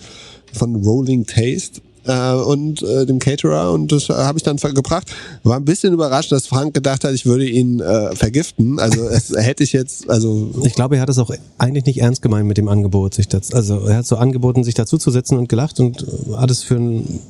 von 0.53 0.75
Rolling 0.75 1.25
Taste 1.25 1.81
äh, 2.09 2.33
und 2.33 2.81
äh, 2.81 3.05
dem 3.05 3.19
Caterer 3.19 3.71
und 3.71 3.91
das 3.91 4.09
habe 4.09 4.37
ich 4.37 4.43
dann 4.43 4.57
gebracht. 4.57 5.07
War 5.43 5.57
ein 5.57 5.65
bisschen 5.65 5.93
überrascht, 5.93 6.31
dass 6.31 6.47
Frank 6.47 6.73
gedacht 6.73 7.03
hat, 7.03 7.13
ich 7.13 7.25
würde 7.25 7.47
ihn 7.47 7.79
äh, 7.79 8.15
vergiften. 8.15 8.79
Also 8.79 9.07
es 9.07 9.29
hätte 9.35 9.63
ich 9.63 9.73
jetzt, 9.73 10.09
also 10.09 10.51
ich 10.63 10.73
glaube, 10.73 10.95
er 10.95 11.01
hat 11.01 11.09
es 11.09 11.19
auch 11.19 11.31
eigentlich 11.57 11.85
nicht 11.85 12.01
ernst 12.01 12.21
gemeint 12.21 12.47
mit 12.47 12.57
dem 12.57 12.67
Angebot, 12.67 13.13
sich 13.13 13.27
das, 13.27 13.53
also 13.53 13.85
er 13.85 13.97
hat 13.97 14.07
so 14.07 14.15
angeboten, 14.17 14.63
sich 14.63 14.73
dazu 14.73 14.97
zu 14.97 15.11
setzen 15.11 15.37
und 15.37 15.49
gelacht 15.49 15.79
und 15.79 16.05
hat 16.35 16.49
es 16.49 16.63
für, 16.63 16.79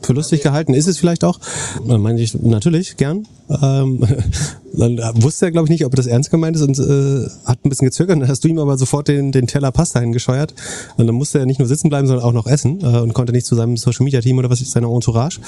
für 0.01 0.13
lustig 0.13 0.41
gehalten. 0.41 0.73
Ist 0.73 0.87
es 0.87 0.97
vielleicht 0.97 1.23
auch? 1.23 1.39
Meine 1.85 2.21
ich 2.21 2.33
natürlich 2.35 2.97
gern. 2.97 3.27
Ähm, 3.61 4.05
dann 4.73 4.99
wusste 5.23 5.45
er, 5.45 5.51
glaube 5.51 5.65
ich, 5.65 5.69
nicht, 5.71 5.85
ob 5.85 5.95
das 5.95 6.07
ernst 6.07 6.31
gemeint 6.31 6.55
ist 6.55 6.61
und 6.61 6.77
äh, 6.79 7.29
hat 7.45 7.63
ein 7.63 7.69
bisschen 7.69 7.87
gezögert. 7.87 8.21
Dann 8.21 8.27
hast 8.27 8.43
du 8.43 8.47
ihm 8.47 8.59
aber 8.59 8.77
sofort 8.77 9.07
den, 9.07 9.31
den 9.31 9.47
Teller 9.47 9.71
Pasta 9.71 9.99
hingescheuert. 9.99 10.53
Und 10.97 11.07
dann 11.07 11.15
musste 11.15 11.39
er 11.39 11.45
nicht 11.45 11.59
nur 11.59 11.67
sitzen 11.67 11.89
bleiben, 11.89 12.07
sondern 12.07 12.25
auch 12.25 12.33
noch 12.33 12.47
essen 12.47 12.81
äh, 12.81 12.99
und 12.99 13.13
konnte 13.13 13.33
nicht 13.33 13.45
zu 13.45 13.55
seinem 13.55 13.77
Social 13.77 14.03
Media 14.03 14.21
Team 14.21 14.37
oder 14.37 14.49
was 14.49 14.61
ist 14.61 14.71
seine 14.71 14.87
Entourage. 14.87 15.39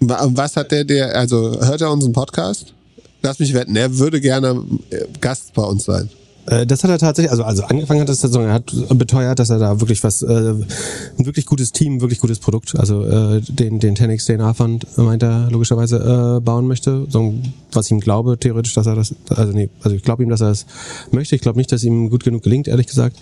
Was 0.00 0.56
hat 0.56 0.72
der, 0.72 0.84
der, 0.84 1.16
also 1.16 1.60
hört 1.60 1.80
er 1.80 1.90
unseren 1.90 2.12
Podcast? 2.12 2.74
Lass 3.22 3.38
mich 3.38 3.54
wetten, 3.54 3.76
er 3.76 3.98
würde 3.98 4.20
gerne 4.20 4.62
äh, 4.90 5.04
Gast 5.20 5.52
bei 5.54 5.62
uns 5.62 5.84
sein. 5.84 6.10
Äh, 6.46 6.66
das 6.66 6.82
hat 6.82 6.90
er 6.90 6.98
tatsächlich, 6.98 7.30
also, 7.30 7.44
also 7.44 7.62
angefangen 7.64 8.00
hat 8.00 8.08
das, 8.08 8.24
er 8.24 8.52
hat 8.52 8.72
beteuert, 8.90 9.38
dass 9.38 9.50
er 9.50 9.58
da 9.58 9.80
wirklich 9.80 10.02
was, 10.02 10.22
äh, 10.22 10.26
ein 10.28 11.26
wirklich 11.26 11.46
gutes 11.46 11.72
Team, 11.72 12.00
wirklich 12.00 12.20
gutes 12.20 12.40
Produkt, 12.40 12.78
also 12.78 13.04
äh, 13.04 13.40
den, 13.40 13.78
den 13.78 13.96
10x 13.96 14.26
DNA 14.26 14.54
Fund 14.54 14.86
meint 14.96 15.22
er 15.22 15.48
logischerweise 15.50 16.38
äh, 16.38 16.40
bauen 16.40 16.66
möchte. 16.66 17.06
So, 17.08 17.34
was 17.72 17.86
ich 17.86 17.92
ihm 17.92 18.00
glaube, 18.00 18.38
theoretisch, 18.38 18.74
dass 18.74 18.86
er 18.86 18.96
das, 18.96 19.14
also 19.28 19.52
nee, 19.52 19.68
also 19.82 19.96
ich 19.96 20.02
glaube 20.02 20.22
ihm, 20.22 20.28
dass 20.28 20.40
er 20.40 20.48
das 20.48 20.66
möchte. 21.12 21.36
Ich 21.36 21.42
glaube 21.42 21.58
nicht, 21.58 21.70
dass 21.70 21.84
ihm 21.84 22.10
gut 22.10 22.24
genug 22.24 22.42
gelingt, 22.42 22.66
ehrlich 22.66 22.86
gesagt. 22.86 23.16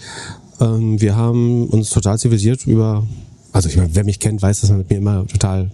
Ähm, 0.60 1.00
wir 1.00 1.16
haben 1.16 1.66
uns 1.68 1.90
total 1.90 2.18
zivilisiert 2.18 2.66
über, 2.66 3.06
also 3.52 3.68
ich 3.68 3.76
meine, 3.76 3.94
wer 3.94 4.04
mich 4.04 4.18
kennt, 4.18 4.40
weiß, 4.40 4.60
dass 4.60 4.70
man 4.70 4.78
mit 4.78 4.90
mir 4.90 4.96
immer 4.96 5.26
total 5.26 5.70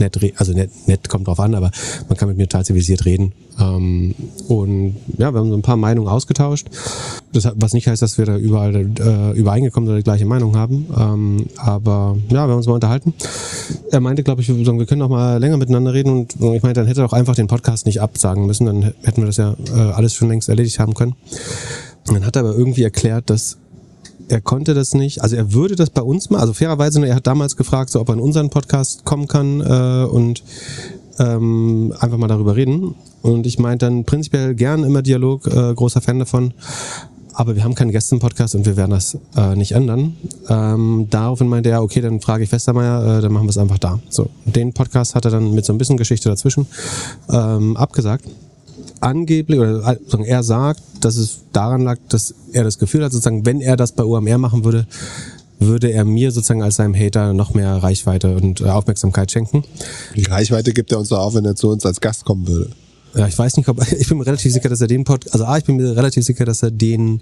nett, 0.00 0.18
also 0.36 0.52
nett, 0.52 0.70
nett 0.86 1.08
kommt 1.08 1.26
drauf 1.26 1.40
an, 1.40 1.54
aber 1.54 1.70
man 2.08 2.16
kann 2.16 2.28
mit 2.28 2.36
mir 2.36 2.48
total 2.48 2.64
zivilisiert 2.64 3.04
reden. 3.04 3.32
Ähm, 3.60 4.14
und 4.48 4.96
ja, 5.16 5.32
wir 5.32 5.40
haben 5.40 5.50
so 5.50 5.56
ein 5.56 5.62
paar 5.62 5.76
Meinungen 5.76 6.08
ausgetauscht. 6.08 6.68
Das, 7.32 7.48
was 7.56 7.72
nicht 7.72 7.88
heißt, 7.88 8.02
dass 8.02 8.18
wir 8.18 8.26
da 8.26 8.36
überall 8.36 8.74
äh, 8.74 9.38
übereingekommen 9.38 9.88
oder 9.88 9.98
die 9.98 10.04
gleiche 10.04 10.26
Meinung 10.26 10.56
haben. 10.56 10.86
Ähm, 10.96 11.46
aber 11.56 12.16
ja, 12.28 12.46
wir 12.46 12.52
haben 12.52 12.58
uns 12.58 12.66
mal 12.66 12.74
unterhalten. 12.74 13.14
Er 13.90 14.00
meinte, 14.00 14.22
glaube 14.22 14.42
ich, 14.42 14.48
wir, 14.48 14.86
können 14.86 15.02
auch 15.02 15.08
mal 15.08 15.38
länger 15.38 15.56
miteinander 15.56 15.92
reden 15.92 16.10
und 16.12 16.34
ich 16.34 16.62
meinte, 16.62 16.80
dann 16.80 16.86
hätte 16.86 17.00
er 17.00 17.06
doch 17.06 17.12
einfach 17.12 17.34
den 17.34 17.48
Podcast 17.48 17.86
nicht 17.86 18.00
absagen 18.00 18.46
müssen, 18.46 18.66
dann 18.66 18.82
hätten 19.02 19.22
wir 19.22 19.26
das 19.26 19.36
ja 19.36 19.56
äh, 19.74 19.92
alles 19.92 20.14
schon 20.14 20.28
längst 20.28 20.48
erledigt 20.48 20.78
haben 20.78 20.94
können. 20.94 21.14
Und 22.06 22.14
dann 22.14 22.24
hat 22.24 22.36
er 22.36 22.40
aber 22.40 22.56
irgendwie 22.56 22.82
erklärt, 22.82 23.28
dass 23.28 23.58
er 24.28 24.40
konnte 24.40 24.74
das 24.74 24.94
nicht, 24.94 25.22
also 25.22 25.36
er 25.36 25.52
würde 25.52 25.76
das 25.76 25.90
bei 25.90 26.02
uns 26.02 26.30
mal, 26.30 26.40
also 26.40 26.52
fairerweise, 26.52 27.04
er 27.06 27.14
hat 27.14 27.26
damals 27.26 27.56
gefragt, 27.56 27.90
so, 27.90 28.00
ob 28.00 28.08
er 28.08 28.14
in 28.14 28.20
unseren 28.20 28.50
Podcast 28.50 29.04
kommen 29.04 29.26
kann 29.26 29.60
äh, 29.60 30.04
und 30.04 30.42
ähm, 31.18 31.92
einfach 31.98 32.18
mal 32.18 32.28
darüber 32.28 32.56
reden. 32.56 32.94
Und 33.22 33.46
ich 33.46 33.58
meinte 33.58 33.86
dann 33.86 34.04
prinzipiell 34.04 34.54
gern 34.54 34.84
immer 34.84 35.02
Dialog, 35.02 35.46
äh, 35.46 35.74
großer 35.74 36.00
Fan 36.00 36.18
davon. 36.18 36.52
Aber 37.32 37.54
wir 37.54 37.62
haben 37.62 37.74
keinen 37.76 37.92
Gäste 37.92 38.16
im 38.16 38.20
Podcast 38.20 38.56
und 38.56 38.66
wir 38.66 38.76
werden 38.76 38.90
das 38.90 39.16
äh, 39.36 39.54
nicht 39.54 39.72
ändern. 39.72 40.16
Ähm, 40.48 41.06
daraufhin 41.08 41.48
meinte 41.48 41.70
er, 41.70 41.82
okay, 41.82 42.00
dann 42.00 42.20
frage 42.20 42.42
ich 42.42 42.50
Westermeier, 42.50 43.18
äh, 43.18 43.22
dann 43.22 43.32
machen 43.32 43.46
wir 43.46 43.50
es 43.50 43.58
einfach 43.58 43.78
da. 43.78 44.00
So, 44.08 44.28
den 44.44 44.72
Podcast 44.72 45.14
hat 45.14 45.24
er 45.24 45.30
dann 45.30 45.54
mit 45.54 45.64
so 45.64 45.72
ein 45.72 45.78
bisschen 45.78 45.96
Geschichte 45.96 46.28
dazwischen 46.28 46.66
ähm, 47.30 47.76
abgesagt 47.76 48.24
angeblich 49.00 49.58
oder 49.60 49.82
sozusagen 49.82 50.24
er 50.24 50.42
sagt, 50.42 50.82
dass 51.00 51.16
es 51.16 51.40
daran 51.52 51.82
lag, 51.82 51.98
dass 52.08 52.34
er 52.52 52.64
das 52.64 52.78
Gefühl 52.78 53.04
hat, 53.04 53.12
sozusagen, 53.12 53.46
wenn 53.46 53.60
er 53.60 53.76
das 53.76 53.92
bei 53.92 54.04
UMR 54.04 54.38
machen 54.38 54.64
würde, 54.64 54.86
würde 55.58 55.90
er 55.90 56.04
mir 56.04 56.30
sozusagen 56.30 56.62
als 56.62 56.76
seinem 56.76 56.94
Hater 56.94 57.32
noch 57.32 57.54
mehr 57.54 57.76
Reichweite 57.76 58.36
und 58.36 58.60
äh, 58.60 58.64
Aufmerksamkeit 58.64 59.30
schenken. 59.30 59.64
Die 60.14 60.24
Reichweite 60.24 60.72
gibt 60.72 60.92
er 60.92 60.98
uns 60.98 61.08
doch 61.08 61.18
auch, 61.18 61.34
wenn 61.34 61.44
er 61.44 61.56
zu 61.56 61.70
uns 61.70 61.84
als 61.84 62.00
Gast 62.00 62.24
kommen 62.24 62.46
würde. 62.46 62.70
Ja, 63.14 63.26
ich 63.26 63.36
weiß 63.36 63.56
nicht, 63.56 63.68
ob 63.68 63.80
ich 63.98 64.08
bin 64.08 64.18
mir 64.18 64.26
relativ 64.26 64.52
sicher, 64.52 64.68
dass 64.68 64.80
er 64.80 64.86
den 64.86 65.04
Pod, 65.04 65.32
also 65.32 65.44
A, 65.44 65.58
ich 65.58 65.64
bin 65.64 65.76
mir 65.76 65.96
relativ 65.96 66.24
sicher, 66.24 66.44
dass 66.44 66.62
er 66.62 66.70
den 66.70 67.20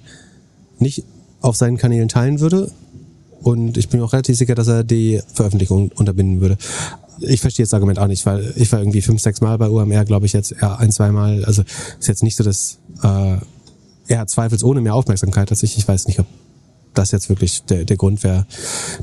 nicht 0.79 1.05
auf 1.41 1.57
seinen 1.57 1.79
Kanälen 1.79 2.09
teilen 2.09 2.41
würde. 2.41 2.71
Und 3.43 3.77
ich 3.77 3.89
bin 3.89 4.01
mir 4.01 4.07
auch 4.07 4.13
relativ 4.13 4.37
sicher, 4.37 4.55
dass 4.55 4.67
er 4.67 4.83
die 4.83 5.21
Veröffentlichung 5.33 5.91
unterbinden 5.95 6.41
würde. 6.41 6.57
Ich 7.21 7.41
verstehe 7.41 7.65
das 7.65 7.75
Argument 7.75 7.99
auch 7.99 8.07
nicht, 8.07 8.25
weil 8.27 8.53
ich 8.57 8.71
war 8.73 8.81
irgendwie 8.81 9.03
fünf, 9.03 9.21
sechs 9.21 9.41
Mal 9.41 9.57
bei 9.59 9.69
UMR, 9.69 10.05
glaube 10.05 10.27
ich 10.27 10.33
jetzt, 10.33 10.55
ja, 10.61 10.77
ein, 10.77 10.93
zwei 10.93 11.11
Mal. 11.11 11.45
Also 11.45 11.63
ist 11.99 12.09
jetzt 12.09 12.23
nicht 12.23 12.37
so, 12.37 12.45
dass 12.45 12.79
äh, 13.03 13.37
er 14.09 14.19
hat 14.19 14.31
zweifelsohne 14.31 14.81
mehr 14.81 14.95
Aufmerksamkeit 14.95 15.51
als 15.51 15.63
ich. 15.63 15.77
Ich 15.79 15.87
weiß 15.87 16.07
nicht, 16.07 16.21
ob 16.21 16.27
das 16.97 17.11
jetzt 17.11 17.29
wirklich 17.29 17.63
der, 17.65 17.85
der 17.85 17.97
Grund 17.97 18.25
wäre, 18.25 18.47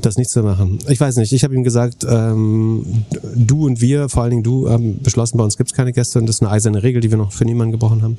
das 0.02 0.16
nicht 0.16 0.30
zu 0.30 0.42
machen. 0.42 0.78
Ich 0.88 1.00
weiß 1.00 1.16
nicht, 1.16 1.32
ich 1.32 1.44
habe 1.44 1.54
ihm 1.54 1.64
gesagt, 1.64 2.04
ähm, 2.08 3.04
du 3.34 3.66
und 3.66 3.80
wir, 3.80 4.08
vor 4.08 4.22
allen 4.22 4.30
Dingen 4.30 4.42
du, 4.42 4.68
haben 4.68 5.00
beschlossen, 5.02 5.38
bei 5.38 5.44
uns 5.44 5.56
gibt 5.56 5.70
es 5.70 5.76
keine 5.76 5.92
Gäste 5.92 6.18
und 6.18 6.26
das 6.26 6.36
ist 6.36 6.42
eine 6.42 6.50
eiserne 6.50 6.82
Regel, 6.82 7.00
die 7.00 7.10
wir 7.10 7.18
noch 7.18 7.32
für 7.32 7.44
niemanden 7.44 7.72
gebrochen 7.72 8.02
haben. 8.02 8.16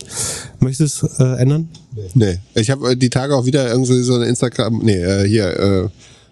Möchtest 0.59 1.01
du 1.01 1.07
es 1.07 1.19
äh, 1.19 1.41
ändern? 1.41 1.69
Nee. 2.13 2.39
Ich 2.55 2.69
habe 2.69 2.95
die 2.95 3.09
Tage 3.09 3.35
auch 3.35 3.45
wieder 3.45 3.69
irgendwie 3.69 4.01
so 4.01 4.15
eine 4.15 4.25
Instagram, 4.25 4.79
nee, 4.79 4.95
äh, 4.95 5.27
hier, 5.27 5.59
äh, 5.59 5.89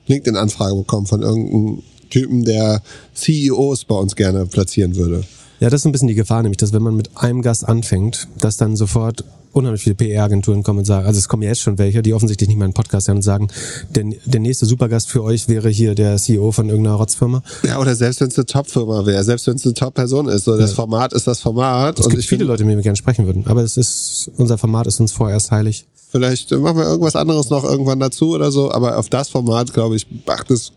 LinkedIn-Anfrage 0.07 0.75
bekommen 0.75 1.07
von 1.07 1.21
irgendeinem 1.21 1.83
Typen, 2.13 2.45
der 2.45 2.81
CEOs 3.15 3.85
bei 3.85 3.95
uns 3.95 4.15
gerne 4.15 4.45
platzieren 4.45 4.95
würde. 4.95 5.23
Ja, 5.59 5.69
das 5.69 5.81
ist 5.81 5.85
ein 5.85 5.91
bisschen 5.91 6.07
die 6.07 6.15
Gefahr, 6.15 6.43
nämlich, 6.43 6.57
dass 6.57 6.73
wenn 6.73 6.81
man 6.83 6.95
mit 6.95 7.09
einem 7.15 7.41
Gast 7.41 7.67
anfängt, 7.67 8.27
dass 8.39 8.57
dann 8.57 8.75
sofort 8.75 9.23
unheimlich 9.53 9.83
viele 9.83 9.95
PR-Agenturen 9.95 10.63
kommen 10.63 10.79
und 10.79 10.85
sagen, 10.85 11.05
also 11.05 11.17
es 11.17 11.27
kommen 11.27 11.43
ja 11.43 11.49
jetzt 11.49 11.61
schon 11.61 11.77
welche, 11.77 12.01
die 12.01 12.13
offensichtlich 12.13 12.49
nicht 12.49 12.57
meinen 12.57 12.73
Podcast 12.73 13.07
hören 13.07 13.17
und 13.17 13.21
sagen, 13.21 13.47
der, 13.95 14.05
der 14.25 14.39
nächste 14.39 14.65
Supergast 14.65 15.09
für 15.09 15.23
euch 15.23 15.47
wäre 15.47 15.69
hier 15.69 15.95
der 15.95 16.17
CEO 16.17 16.51
von 16.51 16.69
irgendeiner 16.69 16.97
Rotzfirma. 16.97 17.43
Ja, 17.63 17.79
oder 17.79 17.95
selbst 17.95 18.19
wenn 18.21 18.27
es 18.27 18.37
eine 18.37 18.45
Top-Firma 18.45 19.05
wäre, 19.05 19.23
selbst 19.23 19.47
wenn 19.47 19.55
es 19.55 19.65
eine 19.65 19.73
Top-Person 19.73 20.27
ist, 20.27 20.45
so 20.45 20.57
das 20.57 20.71
Ja. 20.71 20.75
Format 20.75 21.13
ist 21.13 21.27
das 21.27 21.39
Format. 21.39 21.99
Es 21.99 22.05
und 22.05 22.11
gibt 22.11 22.23
viele 22.25 22.39
find, 22.39 22.47
Leute, 22.49 22.63
mit 22.63 22.71
denen 22.71 22.79
wir 22.79 22.83
gerne 22.83 22.97
sprechen 22.97 23.25
würden, 23.25 23.45
aber 23.45 23.61
es 23.61 23.77
ist, 23.77 24.31
unser 24.37 24.57
Format 24.57 24.87
ist 24.87 24.99
uns 24.99 25.11
vorerst 25.11 25.51
heilig. 25.51 25.85
Vielleicht 26.11 26.51
machen 26.51 26.77
wir 26.77 26.85
irgendwas 26.85 27.15
anderes 27.15 27.49
noch 27.49 27.63
irgendwann 27.63 27.99
dazu 27.99 28.35
oder 28.35 28.51
so, 28.51 28.71
aber 28.71 28.97
auf 28.97 29.09
das 29.09 29.29
Format, 29.29 29.73
glaube 29.73 29.95
ich, 29.95 30.05
macht 30.27 30.51
es 30.51 30.73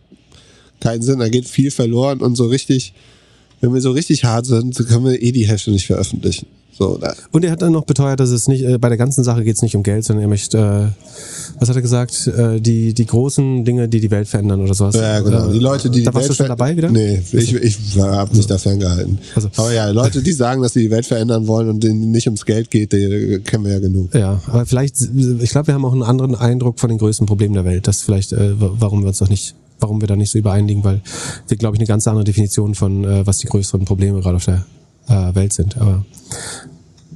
keinen 0.80 1.02
Sinn. 1.02 1.18
Da 1.18 1.28
geht 1.28 1.47
viel 1.49 1.71
verloren 1.71 2.21
und 2.21 2.37
so 2.37 2.47
richtig, 2.47 2.92
wenn 3.61 3.73
wir 3.75 3.80
so 3.80 3.90
richtig 3.92 4.25
hart 4.25 4.47
sind, 4.47 4.76
können 4.88 5.04
wir 5.04 5.23
eh 5.23 5.33
die 5.33 5.47
Hälfte 5.47 5.71
nicht 5.71 5.87
veröffentlichen. 5.87 6.47
So, 6.78 7.00
Und 7.33 7.42
er 7.42 7.52
hat 7.52 7.62
dann 7.62 7.73
noch 7.73 7.87
beteuert, 7.87 8.21
dass 8.21 8.28
es 8.28 8.49
nicht, 8.49 8.62
äh, 8.62 8.76
bei 8.76 8.90
der 8.90 8.99
ganzen 8.99 9.25
Sache 9.25 9.42
geht 9.45 9.56
es 9.56 9.62
nicht 9.62 9.75
um 9.76 9.83
Geld, 9.83 10.04
sondern 10.04 10.25
er 10.25 10.28
möchte, 10.28 10.59
äh, 10.59 11.59
was 11.59 11.71
hat 11.71 11.76
er 11.76 11.80
gesagt, 11.80 12.26
äh, 12.26 12.61
die, 12.61 12.92
die 12.92 13.06
großen 13.06 13.64
Dinge, 13.64 13.88
die 13.88 13.99
die 13.99 14.11
Welt 14.11 14.28
verändern 14.28 14.61
oder 14.61 14.75
sowas. 14.75 14.95
Ja, 14.95 15.21
genau. 15.21 15.49
Äh, 15.49 15.52
Die 15.54 15.59
Leute, 15.59 15.88
die 15.88 16.02
Da 16.02 16.11
die 16.11 16.14
warst 16.16 16.28
Welt 16.28 16.30
du 16.33 16.35
schon 16.35 16.49
dabei 16.49 16.76
wieder? 16.76 16.90
Nee, 16.90 17.23
ich, 17.33 17.54
ich 17.54 17.78
habe 17.99 18.37
mich 18.37 18.47
da 18.47 18.59
ferngehalten. 18.59 19.16
Also- 19.35 19.49
Aber 19.56 19.73
ja, 19.73 19.88
Leute, 19.88 20.23
die 20.23 20.33
sagen, 20.33 20.61
dass 20.61 20.75
sie 20.75 20.80
die 20.83 20.90
Welt 20.90 21.06
verändern 21.06 21.47
wollen 21.47 21.71
und 21.71 21.83
denen 21.83 22.11
nicht 22.11 22.26
ums 22.26 22.45
Geld 22.45 22.71
geht, 22.71 22.92
die 22.92 23.40
kennen 23.42 23.64
wir 23.64 23.73
ja 23.73 23.78
genug. 23.78 24.14
Ja, 24.14 24.42
aber 24.47 24.66
vielleicht, 24.66 24.97
ich 25.00 25.49
glaube, 25.50 25.68
wir 25.68 25.75
haben 25.75 25.85
auch 25.87 25.95
einen 25.95 26.02
anderen 26.02 26.35
Eindruck 26.35 26.78
von 26.78 26.90
den 26.90 26.99
größten 26.99 27.26
Problemen 27.26 27.54
der 27.54 27.64
Welt. 27.64 27.88
Das 27.88 27.97
ist 27.97 28.02
vielleicht, 28.02 28.35
äh, 28.35 28.61
wa- 28.61 28.73
warum 28.78 29.00
wir 29.00 29.09
uns 29.09 29.21
noch 29.21 29.30
nicht, 29.30 29.54
warum 29.80 30.00
wir 30.00 30.09
da 30.09 30.16
nicht 30.16 30.30
so 30.30 30.38
übereinigen, 30.38 30.83
weil 30.85 31.02
wir, 31.49 31.56
glaube 31.56 31.76
ich, 31.76 31.80
eine 31.80 31.87
ganz 31.87 32.06
andere 32.09 32.25
Definition 32.25 32.75
von, 32.75 33.04
äh, 33.04 33.26
was 33.26 33.38
die 33.38 33.47
größeren 33.47 33.85
Probleme 33.85 34.21
gerade 34.21 34.37
auf 34.37 34.45
der 34.45 34.64
äh, 35.09 35.35
Welt 35.35 35.52
sind. 35.52 35.76
Aber 35.78 36.04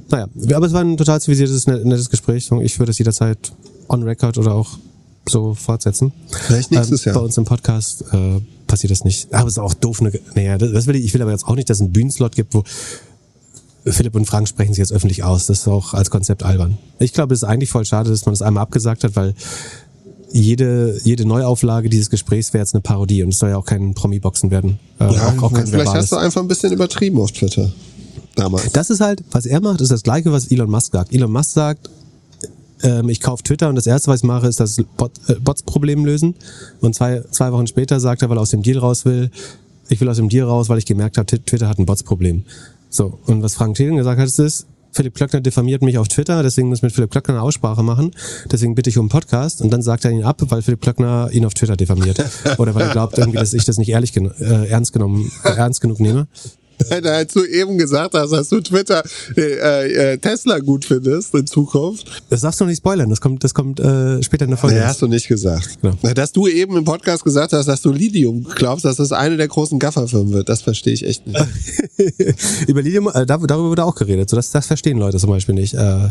naja, 0.09 0.27
aber 0.55 0.65
es 0.65 0.73
war 0.73 0.81
ein 0.81 0.97
total 0.97 1.21
zivilisiertes, 1.21 1.67
net- 1.67 1.85
nettes 1.85 2.09
Gespräch. 2.09 2.51
und 2.51 2.61
Ich 2.61 2.77
würde 2.79 2.91
es 2.91 2.97
jederzeit 2.97 3.51
on 3.87 4.03
record 4.03 4.37
oder 4.37 4.53
auch 4.53 4.77
so 5.29 5.53
fortsetzen. 5.53 6.11
Vielleicht 6.29 6.71
nächstes 6.71 7.05
ähm, 7.05 7.11
Jahr. 7.11 7.19
Bei 7.19 7.25
uns 7.25 7.37
im 7.37 7.45
Podcast 7.45 8.03
äh, 8.11 8.39
passiert 8.67 8.91
das 8.91 9.03
nicht. 9.03 9.33
Aber 9.33 9.47
es 9.47 9.53
ist 9.53 9.59
auch 9.59 9.73
doof. 9.73 10.01
Ne, 10.01 10.11
naja, 10.35 10.57
das 10.57 10.85
will 10.87 10.95
ich, 10.95 11.05
ich 11.05 11.13
will 11.13 11.21
aber 11.21 11.31
jetzt 11.31 11.45
auch 11.47 11.55
nicht, 11.55 11.69
dass 11.69 11.77
es 11.77 11.81
einen 11.81 11.93
Bühnenslot 11.93 12.35
gibt, 12.35 12.53
wo 12.53 12.63
Philipp 13.85 14.15
und 14.15 14.25
Frank 14.25 14.47
sprechen 14.47 14.73
sich 14.73 14.79
jetzt 14.79 14.91
öffentlich 14.91 15.23
aus. 15.23 15.45
Das 15.47 15.59
ist 15.59 15.67
auch 15.67 15.93
als 15.93 16.09
Konzept 16.11 16.43
albern. 16.43 16.77
Ich 16.99 17.13
glaube, 17.13 17.33
es 17.33 17.41
ist 17.41 17.47
eigentlich 17.47 17.69
voll 17.69 17.85
schade, 17.85 18.09
dass 18.09 18.25
man 18.25 18.33
das 18.33 18.41
einmal 18.41 18.63
abgesagt 18.63 19.03
hat, 19.03 19.15
weil 19.15 19.33
jede, 20.33 20.99
jede 21.03 21.25
Neuauflage 21.25 21.89
dieses 21.89 22.09
Gesprächs 22.09 22.53
wäre 22.53 22.61
jetzt 22.63 22.73
eine 22.73 22.81
Parodie 22.81 23.23
und 23.23 23.29
es 23.29 23.39
soll 23.39 23.49
ja 23.49 23.57
auch 23.57 23.65
kein 23.65 23.93
Promi-Boxen 23.93 24.51
werden. 24.51 24.79
Äh, 24.99 25.13
Ja, 25.13 25.27
auch, 25.29 25.43
auch 25.43 25.53
kein 25.53 25.67
vielleicht 25.67 25.85
verbales. 25.85 26.03
hast 26.03 26.11
du 26.11 26.15
einfach 26.17 26.41
ein 26.41 26.47
bisschen 26.47 26.71
übertrieben 26.73 27.19
auf 27.19 27.31
Twitter. 27.31 27.71
Damals. 28.35 28.71
Das 28.71 28.89
ist 28.89 29.01
halt, 29.01 29.23
was 29.31 29.45
er 29.45 29.59
macht, 29.61 29.81
ist 29.81 29.91
das 29.91 30.03
gleiche, 30.03 30.31
was 30.31 30.47
Elon 30.47 30.69
Musk 30.69 30.93
sagt. 30.93 31.13
Elon 31.13 31.31
Musk 31.31 31.51
sagt, 31.51 31.89
ähm, 32.83 33.09
ich 33.09 33.19
kaufe 33.19 33.43
Twitter 33.43 33.67
und 33.69 33.75
das 33.75 33.87
erste, 33.87 34.09
was 34.09 34.21
ich 34.21 34.23
mache, 34.27 34.47
ist 34.47 34.59
das 34.59 34.77
Bot, 34.97 35.11
äh, 35.27 35.35
Bots-Problem 35.35 36.05
lösen. 36.05 36.35
Und 36.79 36.95
zwei, 36.95 37.21
zwei 37.31 37.51
Wochen 37.51 37.67
später 37.67 37.99
sagt 37.99 38.21
er, 38.21 38.29
weil 38.29 38.37
er 38.37 38.41
aus 38.41 38.51
dem 38.51 38.63
Deal 38.63 38.77
raus 38.79 39.05
will, 39.05 39.29
ich 39.89 39.99
will 39.99 40.07
aus 40.07 40.17
dem 40.17 40.29
Deal 40.29 40.47
raus, 40.47 40.69
weil 40.69 40.77
ich 40.77 40.85
gemerkt 40.85 41.17
habe, 41.17 41.25
Twitter 41.25 41.67
hat 41.67 41.77
ein 41.77 41.85
Bots-Problem. 41.85 42.45
So, 42.89 43.19
und 43.25 43.43
was 43.43 43.55
Frank 43.55 43.75
Thelen 43.75 43.97
gesagt 43.97 44.19
hat, 44.19 44.27
ist 44.27 44.39
es, 44.39 44.65
Philipp 44.91 45.15
Klöckner 45.15 45.41
diffamiert 45.41 45.81
mich 45.81 45.97
auf 45.97 46.07
Twitter, 46.07 46.43
deswegen 46.43 46.69
muss 46.69 46.79
ich 46.79 46.83
mit 46.83 46.91
Philipp 46.91 47.11
Klöckner 47.11 47.35
eine 47.35 47.43
Aussprache 47.43 47.83
machen. 47.83 48.11
Deswegen 48.51 48.75
bitte 48.75 48.89
ich 48.89 48.97
um 48.97 49.03
einen 49.03 49.09
Podcast 49.09 49.61
und 49.61 49.71
dann 49.71 49.81
sagt 49.81 50.05
er 50.05 50.11
ihn 50.11 50.23
ab, 50.23 50.41
weil 50.45 50.61
Philipp 50.61 50.81
Klöckner 50.81 51.29
ihn 51.31 51.45
auf 51.45 51.53
Twitter 51.53 51.77
diffamiert. 51.77 52.23
Oder 52.57 52.75
weil 52.75 52.83
er 52.83 52.91
glaubt 52.91 53.17
irgendwie, 53.17 53.37
dass 53.37 53.53
ich 53.53 53.65
das 53.65 53.77
nicht 53.77 53.89
ehrlich 53.89 54.13
geno 54.13 54.31
äh, 54.39 54.67
ernst 54.67 54.93
genommen, 54.93 55.31
äh, 55.43 55.49
ernst 55.49 55.81
genug 55.81 55.99
nehme. 55.99 56.27
Da 57.01 57.13
als 57.13 57.33
du 57.33 57.43
eben 57.45 57.77
gesagt 57.77 58.13
hast, 58.13 58.31
dass 58.31 58.49
du 58.49 58.59
Twitter 58.61 59.03
äh, 59.37 60.13
äh, 60.13 60.17
Tesla 60.17 60.59
gut 60.59 60.85
findest 60.85 61.33
in 61.33 61.47
Zukunft. 61.47 62.23
Das 62.29 62.41
darfst 62.41 62.59
du 62.61 62.65
nicht 62.65 62.77
spoilern, 62.77 63.09
das 63.09 63.21
kommt, 63.21 63.43
das 63.43 63.53
kommt 63.53 63.79
äh, 63.79 64.21
später 64.23 64.45
in 64.45 64.51
der 64.51 64.57
Folge. 64.57 64.75
Nee, 64.77 64.83
hast 64.83 65.01
du 65.01 65.07
nicht 65.07 65.27
gesagt. 65.27 65.81
Genau. 65.81 65.95
Na, 66.01 66.13
Dass 66.13 66.31
du 66.31 66.47
eben 66.47 66.77
im 66.77 66.83
Podcast 66.85 67.23
gesagt 67.23 67.53
hast, 67.53 67.67
dass 67.67 67.81
du 67.81 67.91
Lidium 67.91 68.43
glaubst, 68.43 68.85
dass 68.85 68.97
das 68.97 69.11
eine 69.11 69.37
der 69.37 69.47
großen 69.47 69.79
Gafferfirmen 69.79 70.33
wird, 70.33 70.49
das 70.49 70.61
verstehe 70.61 70.93
ich 70.93 71.05
echt 71.05 71.25
nicht. 71.27 71.39
Über 72.67 72.81
Lidium, 72.81 73.07
äh, 73.13 73.25
dar- 73.25 73.39
darüber 73.45 73.69
wurde 73.69 73.85
auch 73.85 73.95
geredet. 73.95 74.29
So, 74.29 74.35
das, 74.35 74.51
das 74.51 74.67
verstehen 74.67 74.97
Leute 74.97 75.17
zum 75.17 75.29
Beispiel 75.29 75.55
nicht. 75.55 75.73
Äh, 75.73 76.09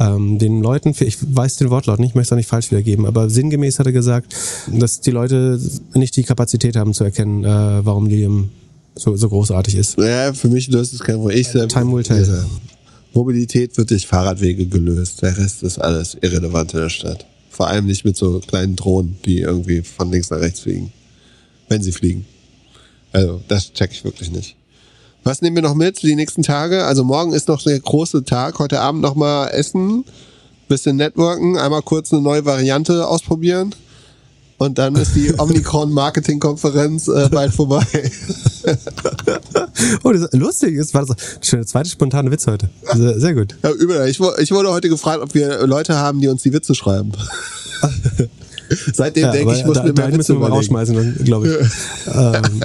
ähm, 0.00 0.38
den 0.38 0.62
Leuten, 0.62 0.94
ich 1.00 1.18
weiß 1.20 1.56
den 1.56 1.70
Wortlaut 1.70 1.98
nicht, 1.98 2.10
ich 2.10 2.14
möchte 2.14 2.28
es 2.28 2.32
auch 2.32 2.36
nicht 2.36 2.48
falsch 2.48 2.70
wiedergeben, 2.70 3.04
aber 3.04 3.28
sinngemäß 3.28 3.80
hat 3.80 3.86
er 3.86 3.92
gesagt, 3.92 4.32
dass 4.72 5.00
die 5.00 5.10
Leute 5.10 5.60
nicht 5.94 6.14
die 6.16 6.22
Kapazität 6.22 6.76
haben 6.76 6.94
zu 6.94 7.02
erkennen, 7.02 7.44
äh, 7.44 7.84
warum 7.84 8.06
Lidium 8.06 8.50
so, 8.98 9.16
so 9.16 9.28
großartig 9.28 9.74
ist. 9.76 9.98
Ja, 9.98 10.32
für 10.32 10.48
mich 10.48 10.68
löst 10.68 10.92
es 10.92 11.00
kein 11.00 11.16
Problem. 11.16 11.38
Ich 11.38 11.48
selbst- 11.48 11.74
Time 11.74 11.94
will 11.94 12.02
tell. 12.02 12.44
Mobilität 13.14 13.76
wird 13.78 13.90
durch 13.90 14.06
Fahrradwege 14.06 14.66
gelöst. 14.66 15.22
Der 15.22 15.36
Rest 15.36 15.62
ist 15.62 15.78
alles 15.78 16.16
irrelevant 16.20 16.74
in 16.74 16.80
der 16.80 16.88
Stadt. 16.90 17.26
Vor 17.50 17.66
allem 17.68 17.86
nicht 17.86 18.04
mit 18.04 18.16
so 18.16 18.38
kleinen 18.40 18.76
Drohnen, 18.76 19.16
die 19.24 19.40
irgendwie 19.40 19.82
von 19.82 20.12
links 20.12 20.30
nach 20.30 20.38
rechts 20.40 20.60
fliegen. 20.60 20.92
Wenn 21.68 21.82
sie 21.82 21.92
fliegen. 21.92 22.26
Also, 23.12 23.40
das 23.48 23.72
check 23.72 23.90
ich 23.92 24.04
wirklich 24.04 24.30
nicht. 24.30 24.56
Was 25.24 25.42
nehmen 25.42 25.56
wir 25.56 25.62
noch 25.62 25.74
mit 25.74 26.02
die 26.02 26.14
nächsten 26.14 26.42
Tage? 26.42 26.84
Also 26.84 27.04
morgen 27.04 27.32
ist 27.32 27.48
noch 27.48 27.62
der 27.62 27.78
große 27.80 28.24
Tag. 28.24 28.58
Heute 28.58 28.80
Abend 28.80 29.02
noch 29.02 29.14
mal 29.14 29.48
essen, 29.48 30.04
bisschen 30.68 30.96
networken, 30.96 31.56
einmal 31.58 31.82
kurz 31.82 32.12
eine 32.12 32.22
neue 32.22 32.44
Variante 32.44 33.06
ausprobieren. 33.06 33.74
Und 34.58 34.76
dann 34.78 34.96
ist 34.96 35.14
die 35.14 35.32
Omnicron 35.38 35.92
Marketing 35.92 36.40
Konferenz 36.40 37.08
äh, 37.08 37.28
bald 37.30 37.54
vorbei. 37.54 37.86
Oh, 40.02 40.12
das 40.12 40.22
ist 40.22 40.34
lustig, 40.34 40.76
das 40.76 40.92
war 40.92 41.06
das 41.06 41.16
schon 41.40 41.60
der 41.60 41.66
zweite 41.66 41.88
spontane 41.88 42.30
Witz 42.30 42.46
heute. 42.46 42.68
Sehr, 42.94 43.20
sehr 43.20 43.34
gut. 43.34 43.56
Ja, 43.62 43.70
übel. 43.70 44.08
Ich, 44.08 44.20
ich 44.38 44.50
wurde 44.50 44.70
heute 44.70 44.88
gefragt, 44.88 45.22
ob 45.22 45.34
wir 45.34 45.66
Leute 45.66 45.96
haben, 45.96 46.20
die 46.20 46.28
uns 46.28 46.42
die 46.42 46.52
Witze 46.52 46.74
schreiben. 46.74 47.12
Seitdem 48.92 49.24
Ja, 49.24 49.32
denke 49.32 49.54
ich, 49.54 49.64
muss 49.64 49.76
da, 49.76 49.84
mir 49.84 49.94
da 49.94 50.02
mehr 50.02 50.08
Witze 50.08 50.16
müssen 50.18 50.36
wir 50.36 50.48
mal 50.48 50.50
rausschmeißen, 50.50 51.24
glaube 51.24 51.48
ich. 51.48 51.54
ähm, 52.14 52.60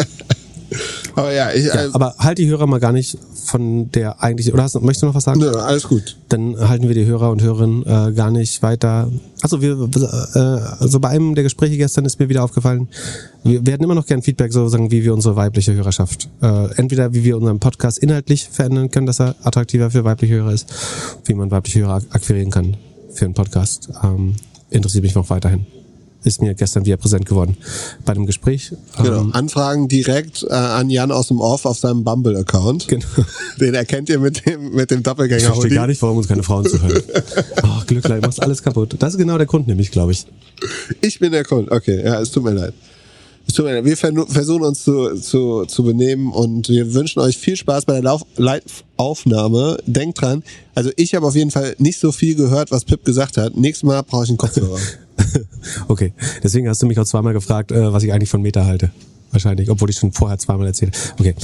Aber 1.15 1.31
ja, 1.33 1.51
ich, 1.51 1.65
ja, 1.65 1.75
äh, 1.85 1.89
aber 1.93 2.15
halt 2.17 2.37
die 2.39 2.47
Hörer 2.47 2.65
mal 2.65 2.79
gar 2.79 2.91
nicht 2.91 3.17
von 3.45 3.91
der 3.91 4.23
eigentlich. 4.23 4.51
Oder 4.53 4.63
hast, 4.63 4.75
du- 4.75 4.79
möchtest 4.79 5.03
du 5.03 5.07
noch 5.07 5.15
was 5.15 5.23
sagen? 5.25 5.39
nö, 5.39 5.51
alles 5.51 5.83
gut. 5.87 6.17
Dann 6.29 6.57
halten 6.57 6.87
wir 6.87 6.95
die 6.95 7.05
Hörer 7.05 7.29
und 7.29 7.41
Hörerinnen 7.41 7.83
äh, 7.85 8.13
gar 8.13 8.31
nicht 8.31 8.61
weiter. 8.63 9.11
Achso, 9.41 9.61
wir, 9.61 9.73
äh, 9.95 10.39
also 10.81 10.99
bei 10.99 11.09
einem 11.09 11.35
der 11.35 11.43
Gespräche 11.43 11.77
gestern 11.77 12.05
ist 12.05 12.19
mir 12.19 12.29
wieder 12.29 12.43
aufgefallen, 12.43 12.87
wir, 13.43 13.59
hätten 13.59 13.83
immer 13.83 13.95
noch 13.95 14.05
gern 14.07 14.21
Feedback, 14.21 14.53
sozusagen, 14.53 14.89
wie 14.89 15.03
wir 15.03 15.13
unsere 15.13 15.35
weibliche 15.35 15.73
Hörerschaft, 15.73 16.29
äh, 16.41 16.73
entweder 16.77 17.13
wie 17.13 17.23
wir 17.23 17.37
unseren 17.37 17.59
Podcast 17.59 17.97
inhaltlich 17.99 18.47
verändern 18.49 18.89
können, 18.89 19.05
dass 19.05 19.19
er 19.19 19.35
attraktiver 19.43 19.91
für 19.91 20.03
weibliche 20.05 20.35
Hörer 20.35 20.53
ist, 20.53 20.73
wie 21.25 21.33
man 21.33 21.51
weibliche 21.51 21.81
Hörer 21.81 21.95
ak- 21.95 22.05
akquirieren 22.11 22.49
kann 22.51 22.77
für 23.11 23.25
einen 23.25 23.33
Podcast. 23.33 23.89
Ähm, 24.03 24.35
interessiert 24.69 25.03
mich 25.03 25.13
noch 25.13 25.29
weiterhin. 25.29 25.65
Ist 26.23 26.41
mir 26.41 26.53
gestern 26.55 26.85
wieder 26.85 26.97
präsent 26.97 27.25
geworden 27.25 27.57
bei 28.05 28.13
dem 28.13 28.25
Gespräch. 28.25 28.71
Genau. 28.97 29.21
Ähm, 29.21 29.33
Anfragen 29.33 29.87
direkt 29.89 30.43
äh, 30.43 30.53
an 30.53 30.89
Jan 30.89 31.11
aus 31.11 31.27
dem 31.27 31.41
Off 31.41 31.65
auf 31.65 31.77
seinem 31.77 32.03
Bumble-Account. 32.03 32.87
Genau. 32.87 33.05
Den 33.59 33.73
erkennt 33.73 34.09
ihr 34.09 34.19
mit 34.19 34.45
dem, 34.45 34.73
mit 34.73 34.89
dem 34.91 34.99
Ich 34.99 35.03
Doppelgänger. 35.03 35.41
verstehe 35.53 35.71
gar 35.71 35.87
nicht, 35.87 36.01
warum 36.01 36.17
uns 36.17 36.27
keine 36.27 36.43
Frauen 36.43 36.65
zuhören. 36.65 37.03
Ach, 37.61 37.85
Glücklein, 37.87 38.21
machst 38.21 38.41
alles 38.41 38.63
kaputt. 38.63 38.95
Das 38.99 39.13
ist 39.13 39.17
genau 39.17 39.37
der 39.37 39.47
Grund, 39.47 39.67
nämlich, 39.67 39.91
glaube 39.91 40.13
ich. 40.13 40.25
Ich 41.01 41.19
bin 41.19 41.31
der 41.33 41.43
Kunde. 41.43 41.71
Okay, 41.71 42.03
ja, 42.03 42.21
es 42.21 42.31
tut 42.31 42.43
mir 42.43 42.51
leid. 42.51 42.73
Es 43.45 43.55
tut 43.55 43.65
mir 43.65 43.81
leid. 43.81 43.85
Wir 43.85 43.97
versuchen 43.97 44.63
uns 44.63 44.83
zu, 44.83 45.15
zu, 45.15 45.65
zu 45.65 45.83
benehmen 45.83 46.31
und 46.31 46.69
wir 46.69 46.93
wünschen 46.93 47.19
euch 47.19 47.37
viel 47.37 47.57
Spaß 47.57 47.83
bei 47.85 47.93
der 47.93 48.03
Lauf 48.03 48.21
Live-Aufnahme. 48.37 49.77
Denkt 49.85 50.21
dran, 50.21 50.43
also 50.75 50.91
ich 50.95 51.13
habe 51.15 51.27
auf 51.27 51.35
jeden 51.35 51.51
Fall 51.51 51.75
nicht 51.77 51.99
so 51.99 52.11
viel 52.13 52.35
gehört, 52.35 52.71
was 52.71 52.85
Pip 52.85 53.03
gesagt 53.03 53.35
hat. 53.37 53.57
Nächstes 53.57 53.83
Mal 53.85 54.01
brauche 54.03 54.23
ich 54.23 54.29
einen 54.29 54.37
Kopfhörer. 54.37 54.79
Okay, 55.87 56.13
deswegen 56.43 56.67
hast 56.67 56.81
du 56.81 56.85
mich 56.87 56.99
auch 56.99 57.05
zweimal 57.05 57.33
gefragt, 57.33 57.71
äh, 57.71 57.93
was 57.93 58.03
ich 58.03 58.11
eigentlich 58.13 58.29
von 58.29 58.41
Meta 58.41 58.65
halte. 58.65 58.91
Wahrscheinlich, 59.31 59.69
obwohl 59.69 59.89
ich 59.89 59.97
schon 59.97 60.11
vorher 60.11 60.37
zweimal 60.37 60.67
erzählt 60.67 60.95
habe. 60.95 61.19
Okay, 61.19 61.35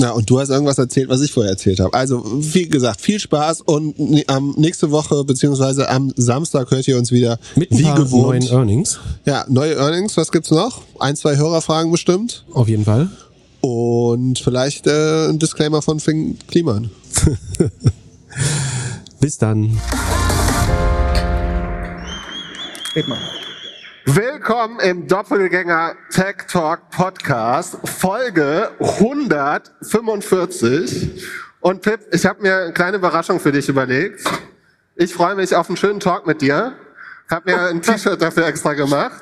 Ja, 0.00 0.10
und 0.10 0.28
du 0.28 0.40
hast 0.40 0.48
irgendwas 0.48 0.78
erzählt, 0.78 1.08
was 1.08 1.20
ich 1.20 1.30
vorher 1.30 1.52
erzählt 1.52 1.78
habe. 1.78 1.94
Also, 1.94 2.24
wie 2.24 2.68
gesagt, 2.68 3.00
viel 3.00 3.20
Spaß 3.20 3.60
und 3.60 3.94
am 4.26 4.52
nächste 4.56 4.90
Woche 4.90 5.22
beziehungsweise 5.24 5.88
am 5.88 6.12
Samstag 6.16 6.70
hört 6.72 6.88
ihr 6.88 6.98
uns 6.98 7.12
wieder 7.12 7.38
mit 7.54 7.70
wie 7.70 7.84
gewohnt. 7.84 8.40
neuen 8.42 8.48
Earnings, 8.48 8.98
Ja, 9.24 9.44
neue 9.48 9.74
Earnings, 9.76 10.16
was 10.16 10.32
gibt's 10.32 10.50
noch? 10.50 10.82
Ein, 10.98 11.14
zwei 11.14 11.36
Hörerfragen 11.36 11.92
bestimmt. 11.92 12.44
auf 12.52 12.68
jeden 12.68 12.84
Fall. 12.84 13.08
Und 13.60 14.38
vielleicht 14.40 14.86
äh, 14.86 15.28
ein 15.28 15.38
Disclaimer 15.38 15.80
von 15.82 16.00
Finn 16.00 16.38
Kliman. 16.48 16.90
Bis 19.20 19.38
dann. 19.38 19.78
Red 22.94 23.08
mal. 23.08 23.18
Willkommen 24.04 24.78
im 24.78 25.08
Doppelgänger 25.08 25.96
Tech 26.10 26.36
Talk 26.46 26.90
Podcast, 26.90 27.76
Folge 27.88 28.70
145. 28.78 31.26
Und 31.60 31.82
Pip, 31.82 31.98
ich 32.12 32.24
habe 32.24 32.40
mir 32.42 32.56
eine 32.56 32.72
kleine 32.72 32.98
Überraschung 32.98 33.40
für 33.40 33.50
dich 33.50 33.68
überlegt. 33.68 34.22
Ich 34.94 35.12
freue 35.12 35.34
mich 35.34 35.56
auf 35.56 35.68
einen 35.68 35.76
schönen 35.76 35.98
Talk 35.98 36.24
mit 36.24 36.40
dir. 36.40 36.74
Habe 37.28 37.50
mir 37.50 37.62
ein 37.62 37.82
T-Shirt 37.82 38.22
dafür 38.22 38.46
extra 38.46 38.74
gemacht. 38.74 39.20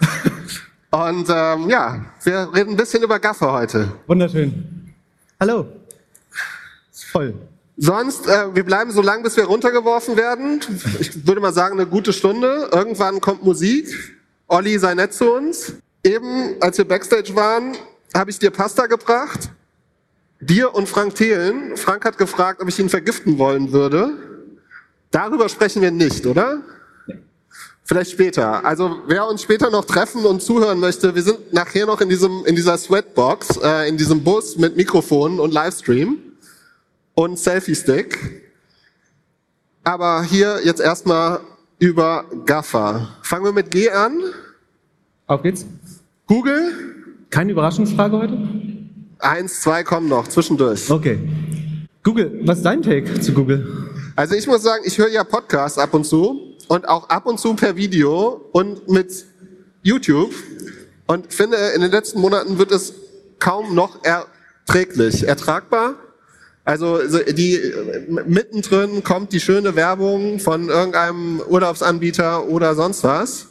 Und 0.90 1.30
ähm, 1.30 1.70
ja, 1.70 2.04
wir 2.24 2.50
reden 2.54 2.72
ein 2.72 2.76
bisschen 2.76 3.02
über 3.02 3.18
Gaffer 3.18 3.52
heute. 3.52 3.90
Wunderschön. 4.06 4.92
Hallo. 5.40 5.66
Ist 6.92 7.06
voll. 7.06 7.32
Sonst, 7.76 8.26
äh, 8.26 8.54
wir 8.54 8.64
bleiben 8.64 8.90
so 8.92 9.00
lang, 9.00 9.22
bis 9.22 9.36
wir 9.36 9.44
runtergeworfen 9.44 10.16
werden. 10.16 10.60
Ich 11.00 11.26
würde 11.26 11.40
mal 11.40 11.52
sagen, 11.52 11.78
eine 11.78 11.88
gute 11.88 12.12
Stunde. 12.12 12.68
Irgendwann 12.70 13.20
kommt 13.20 13.42
Musik. 13.42 13.88
Olli 14.46 14.78
sei 14.78 14.94
nett 14.94 15.14
zu 15.14 15.32
uns. 15.32 15.74
Eben, 16.04 16.56
als 16.60 16.76
wir 16.78 16.84
Backstage 16.84 17.34
waren, 17.34 17.76
habe 18.14 18.30
ich 18.30 18.38
dir 18.38 18.50
Pasta 18.50 18.86
gebracht. 18.86 19.50
Dir 20.40 20.74
und 20.74 20.88
Frank 20.88 21.14
Thelen. 21.14 21.76
Frank 21.76 22.04
hat 22.04 22.18
gefragt, 22.18 22.60
ob 22.60 22.68
ich 22.68 22.78
ihn 22.78 22.88
vergiften 22.88 23.38
wollen 23.38 23.72
würde. 23.72 24.10
Darüber 25.10 25.48
sprechen 25.48 25.80
wir 25.80 25.90
nicht, 25.90 26.26
oder? 26.26 26.60
Vielleicht 27.84 28.10
später. 28.10 28.64
Also 28.64 28.98
wer 29.06 29.26
uns 29.26 29.42
später 29.42 29.70
noch 29.70 29.84
treffen 29.84 30.24
und 30.24 30.42
zuhören 30.42 30.78
möchte, 30.78 31.14
wir 31.14 31.22
sind 31.22 31.52
nachher 31.52 31.86
noch 31.86 32.00
in 32.00 32.08
diesem 32.08 32.44
in 32.46 32.54
dieser 32.54 32.76
Sweatbox, 32.76 33.58
äh, 33.62 33.88
in 33.88 33.96
diesem 33.96 34.22
Bus 34.22 34.56
mit 34.56 34.76
Mikrofon 34.76 35.40
und 35.40 35.52
Livestream 35.52 36.18
und 37.14 37.38
Selfie-Stick. 37.38 38.42
Aber 39.84 40.22
hier 40.22 40.60
jetzt 40.64 40.80
erstmal 40.80 41.40
über 41.78 42.24
Gaffer. 42.46 43.08
Fangen 43.22 43.44
wir 43.44 43.52
mit 43.52 43.70
G 43.70 43.90
an. 43.90 44.18
Auf 45.26 45.42
geht's. 45.42 45.66
Google. 46.26 46.72
Keine 47.30 47.52
Überraschungsfrage 47.52 48.16
heute? 48.16 48.38
Eins, 49.18 49.60
zwei 49.60 49.82
kommen 49.82 50.08
noch, 50.08 50.28
zwischendurch. 50.28 50.90
Okay. 50.90 51.18
Google, 52.02 52.40
was 52.44 52.58
ist 52.58 52.64
dein 52.64 52.82
Take 52.82 53.20
zu 53.20 53.32
Google? 53.32 53.66
Also 54.16 54.34
ich 54.34 54.46
muss 54.46 54.62
sagen, 54.62 54.82
ich 54.84 54.98
höre 54.98 55.08
ja 55.08 55.24
Podcasts 55.24 55.78
ab 55.78 55.94
und 55.94 56.04
zu 56.04 56.56
und 56.68 56.88
auch 56.88 57.08
ab 57.08 57.26
und 57.26 57.38
zu 57.38 57.54
per 57.54 57.76
Video 57.76 58.48
und 58.52 58.88
mit 58.88 59.24
YouTube 59.82 60.32
und 61.06 61.32
finde, 61.32 61.56
in 61.74 61.80
den 61.80 61.90
letzten 61.90 62.20
Monaten 62.20 62.58
wird 62.58 62.72
es 62.72 62.94
kaum 63.38 63.74
noch 63.74 63.98
erträglich, 64.04 65.26
ertragbar. 65.26 65.94
Also 66.64 67.00
so 67.08 67.18
die 67.18 67.56
äh, 67.56 68.22
mittendrin 68.26 69.02
kommt 69.02 69.32
die 69.32 69.40
schöne 69.40 69.74
Werbung 69.74 70.38
von 70.38 70.68
irgendeinem 70.68 71.40
Urlaubsanbieter 71.40 72.46
oder 72.48 72.74
sonst 72.74 73.02
was. 73.02 73.48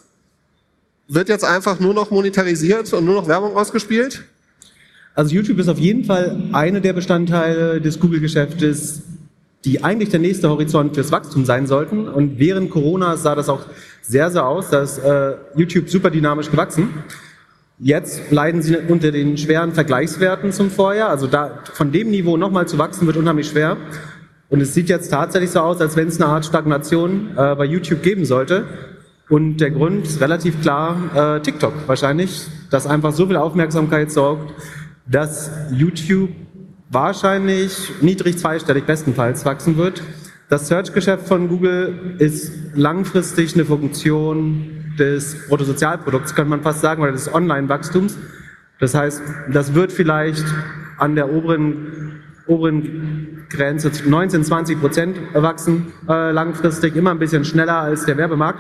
Wird 1.08 1.28
jetzt 1.28 1.44
einfach 1.44 1.80
nur 1.80 1.94
noch 1.94 2.10
monetarisiert 2.10 2.94
und 2.94 3.04
nur 3.04 3.16
noch 3.16 3.28
Werbung 3.28 3.56
ausgespielt? 3.58 4.24
Also 5.14 5.36
YouTube 5.36 5.60
ist 5.60 5.68
auf 5.68 5.78
jeden 5.78 6.06
Fall 6.06 6.42
eine 6.54 6.80
der 6.80 6.94
Bestandteile 6.94 7.82
des 7.82 8.00
Google-Geschäftes, 8.00 9.02
die 9.66 9.84
eigentlich 9.84 10.10
der 10.10 10.22
nächste 10.22 10.50
Horizont 10.50 10.96
fürs 10.96 11.12
Wachstum 11.12 11.44
sein 11.44 11.68
sollten. 11.68 12.08
Und 12.08 12.40
während 12.40 12.70
Corona 12.70 13.18
sah 13.18 13.36
das 13.36 13.50
auch 13.50 13.66
sehr, 14.02 14.32
sehr 14.32 14.46
aus, 14.46 14.70
dass 14.70 14.98
äh, 15.00 15.36
YouTube 15.56 15.90
super 15.90 16.10
dynamisch 16.10 16.50
gewachsen. 16.50 17.04
Jetzt 17.84 18.32
leiden 18.32 18.62
sie 18.62 18.78
unter 18.78 19.12
den 19.12 19.38
schweren 19.38 19.72
Vergleichswerten 19.72 20.52
zum 20.52 20.70
Vorjahr. 20.70 21.10
Also 21.10 21.26
da 21.26 21.64
von 21.74 21.92
dem 21.92 22.12
Niveau 22.12 22.38
nochmal 22.38 22.68
zu 22.68 22.78
wachsen, 22.78 23.08
wird 23.08 23.18
unheimlich 23.18 23.48
schwer. 23.48 23.76
Und 24.50 24.62
es 24.62 24.76
sieht 24.76 24.88
jetzt 24.88 25.10
tatsächlich 25.10 25.50
so 25.50 25.62
aus, 25.62 25.82
als 25.82 25.96
wenn 25.96 26.08
es 26.08 26.22
eine 26.22 26.30
Art 26.30 26.46
Stagnation 26.46 27.32
äh, 27.36 27.56
bei 27.56 27.66
YouTube 27.66 28.04
geben 28.04 28.24
sollte. 28.24 28.66
Und 29.30 29.58
der 29.58 29.72
Grund 29.72 30.06
ist 30.06 30.22
relativ 30.22 30.62
klar 30.62 31.38
äh, 31.38 31.42
TikTok 31.42 31.74
wahrscheinlich, 31.88 32.46
das 32.70 32.86
einfach 32.86 33.14
so 33.14 33.26
viel 33.26 33.38
Aufmerksamkeit 33.38 34.12
sorgt, 34.12 34.54
dass 35.08 35.50
YouTube 35.72 36.30
wahrscheinlich 36.92 37.90
niedrig 38.02 38.38
zweistellig 38.38 38.86
bestenfalls 38.86 39.44
wachsen 39.44 39.78
wird. 39.78 40.04
Das 40.50 40.68
Search-Geschäft 40.68 41.28
von 41.28 41.48
Google 41.48 42.18
ist 42.20 42.52
langfristig 42.76 43.56
eine 43.56 43.66
Funktion 43.66 44.81
des 44.98 45.48
Bruttosozialprodukts, 45.48 46.36
könnte 46.36 46.50
man 46.50 46.62
fast 46.62 46.82
sagen, 46.82 47.02
oder 47.02 47.12
des 47.12 47.34
Online-Wachstums. 47.34 48.18
Das 48.80 48.96
heißt, 48.96 49.22
das 49.52 49.74
wird 49.74 49.92
vielleicht 49.92 50.46
an 50.98 51.16
der 51.16 51.32
oberen, 51.32 52.22
oberen 52.48 53.46
Grenze 53.50 53.92
19, 54.06 54.44
20 54.44 54.80
Prozent 54.80 55.18
wachsen, 55.34 55.94
äh, 56.08 56.32
langfristig, 56.32 56.96
immer 56.96 57.12
ein 57.12 57.20
bisschen 57.20 57.46
schneller 57.46 57.78
als 57.78 58.06
der 58.06 58.18
Werbemarkt. 58.18 58.60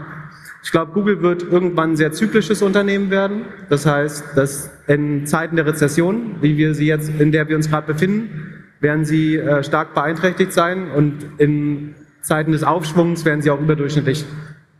Ich 0.64 0.72
glaube, 0.72 0.92
Google 0.92 1.22
wird 1.22 1.44
irgendwann 1.44 1.92
ein 1.92 1.96
sehr 1.96 2.12
zyklisches 2.12 2.62
Unternehmen 2.62 3.10
werden. 3.10 3.46
Das 3.70 3.86
heißt, 3.86 4.38
dass 4.38 4.70
in 4.88 5.26
Zeiten 5.26 5.56
der 5.56 5.66
Rezession, 5.66 6.36
wie 6.42 6.56
wir 6.58 6.76
sie 6.76 6.86
jetzt, 6.86 7.10
in 7.20 7.32
der 7.32 7.50
wir 7.50 7.56
uns 7.56 7.70
gerade 7.70 7.88
befinden, 7.94 8.66
werden 8.80 9.06
sie 9.06 9.38
äh, 9.38 9.64
stark 9.64 9.94
beeinträchtigt 9.94 10.54
sein 10.54 10.92
und 10.92 11.26
in 11.38 11.96
Zeiten 12.22 12.52
des 12.52 12.64
Aufschwungs 12.64 13.26
werden 13.26 13.42
sie 13.42 13.50
auch 13.50 13.60
überdurchschnittlich 13.60 14.26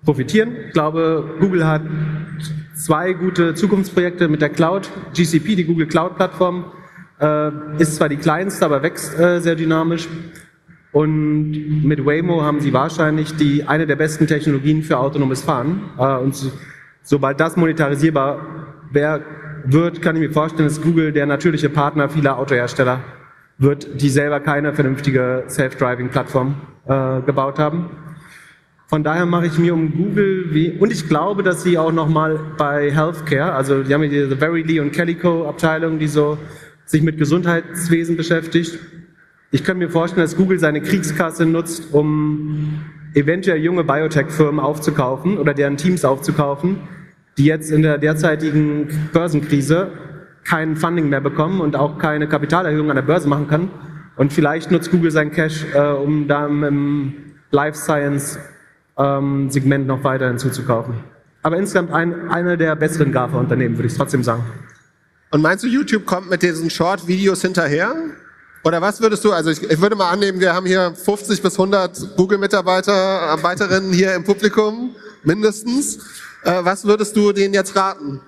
profitieren. 0.04 0.56
Ich 0.68 0.74
glaube, 0.74 1.36
Google 1.40 1.68
hat 1.68 1.82
zwei 2.76 3.14
gute 3.14 3.54
Zukunftsprojekte 3.54 4.28
mit 4.28 4.42
der 4.42 4.50
Cloud. 4.50 4.90
GCP, 5.14 5.56
die 5.56 5.66
Google 5.66 5.88
Cloud 5.88 6.16
Plattform, 6.16 6.66
äh, 7.20 7.52
ist 7.78 7.96
zwar 7.96 8.10
die 8.10 8.18
kleinste, 8.18 8.66
aber 8.66 8.82
wächst 8.82 9.18
äh, 9.20 9.40
sehr 9.40 9.56
dynamisch. 9.56 10.08
Und 10.92 11.86
mit 11.86 12.06
Waymo 12.06 12.42
haben 12.42 12.60
sie 12.60 12.74
wahrscheinlich 12.74 13.36
die, 13.36 13.64
eine 13.64 13.88
der 13.88 13.96
besten 13.96 14.28
Technologien 14.28 14.84
für 14.84 14.98
autonomes 14.98 15.44
Fahren. 15.44 15.82
Äh, 15.98 16.18
und 16.18 16.36
so, 16.36 16.52
sobald 17.04 17.40
das 17.40 17.56
monetarisierbar 17.56 18.40
wär, 18.92 19.22
wird, 19.64 20.02
kann 20.02 20.16
ich 20.16 20.22
mir 20.24 20.32
vorstellen, 20.32 20.68
dass 20.68 20.82
Google 20.82 21.12
der 21.12 21.28
natürliche 21.28 21.70
Partner 21.70 22.10
vieler 22.10 22.40
Autohersteller 22.40 23.00
wird, 23.60 24.02
die 24.02 24.10
selber 24.10 24.40
keine 24.40 24.74
vernünftige 24.74 25.44
Self-Driving-Plattform 25.48 26.56
gebaut 27.28 27.60
haben. 27.60 27.92
Von 28.92 29.06
daher 29.06 29.26
mache 29.26 29.46
ich 29.46 29.58
mir 29.58 29.74
um 29.74 29.90
Google 29.94 30.48
wie, 30.54 30.72
und 30.72 30.92
ich 30.92 31.08
glaube, 31.08 31.44
dass 31.44 31.64
sie 31.64 31.78
auch 31.78 31.94
nochmal 31.94 32.38
bei 32.58 32.92
Healthcare, 32.92 33.54
also 33.54 33.84
die 33.84 33.94
haben 33.94 34.02
diese 34.02 34.36
Verily 34.36 34.82
und 34.82 34.92
Calico 34.92 35.48
Abteilung, 35.48 35.98
die 35.98 36.08
so 36.08 36.38
sich 36.84 37.02
mit 37.02 37.18
Gesundheitswesen 37.18 38.18
beschäftigt. 38.18 38.78
Ich 39.50 39.64
kann 39.64 39.78
mir 39.78 39.90
vorstellen, 39.90 40.26
dass 40.26 40.36
Google 40.36 40.60
seine 40.60 40.82
Kriegskasse 40.82 41.46
nutzt, 41.46 41.94
um 41.94 42.82
eventuell 43.14 43.64
junge 43.64 43.86
Biotech-Firmen 43.86 44.60
aufzukaufen 44.60 45.38
oder 45.38 45.54
deren 45.54 45.78
Teams 45.78 46.04
aufzukaufen, 46.04 46.76
die 47.38 47.46
jetzt 47.46 47.72
in 47.72 47.84
der 47.84 47.98
derzeitigen 47.98 48.90
Börsenkrise 49.14 49.90
kein 50.44 50.76
Funding 50.76 51.08
mehr 51.08 51.22
bekommen 51.22 51.62
und 51.62 51.78
auch 51.78 51.98
keine 51.98 52.28
Kapitalerhöhung 52.28 52.90
an 52.90 52.98
der 52.98 53.04
Börse 53.04 53.30
machen 53.30 53.48
kann. 53.48 53.70
Und 54.18 54.34
vielleicht 54.34 54.70
nutzt 54.70 54.92
Google 54.92 55.12
sein 55.12 55.32
Cash, 55.32 55.66
äh, 55.74 55.80
um 55.80 56.28
da 56.28 56.46
im 56.46 57.14
Life 57.52 57.78
Science 57.78 58.38
ähm, 59.02 59.50
Segment 59.50 59.88
noch 59.88 60.04
weiter 60.04 60.28
hinzuzukaufen. 60.28 60.96
Aber 61.44 61.58
insgesamt 61.58 61.92
ein, 61.92 62.30
eine 62.30 62.58
der 62.58 62.76
besseren 62.76 63.12
GAFA-Unternehmen, 63.12 63.78
würde 63.78 63.88
ich 63.88 63.96
trotzdem 63.96 64.24
sagen. 64.24 64.44
Und 65.32 65.42
meinst 65.42 65.64
du, 65.64 65.68
YouTube 65.68 66.06
kommt 66.06 66.30
mit 66.30 66.44
diesen 66.44 66.70
Short-Videos 66.70 67.42
hinterher? 67.42 67.96
Oder 68.64 68.82
was 68.82 69.02
würdest 69.02 69.24
du, 69.26 69.32
also 69.32 69.50
ich, 69.50 69.64
ich 69.64 69.82
würde 69.82 69.96
mal 69.96 70.10
annehmen, 70.12 70.40
wir 70.40 70.54
haben 70.54 70.68
hier 70.68 70.94
50 70.94 71.42
bis 71.42 71.54
100 71.54 72.16
Google-Mitarbeiter, 72.16 72.94
Arbeiterinnen 72.94 73.92
hier 73.92 74.14
im 74.14 74.24
Publikum, 74.24 74.96
mindestens. 75.24 75.98
Äh, 76.44 76.64
was 76.64 76.86
würdest 76.86 77.16
du 77.16 77.32
denen 77.32 77.54
jetzt 77.54 77.76
raten? 77.76 78.22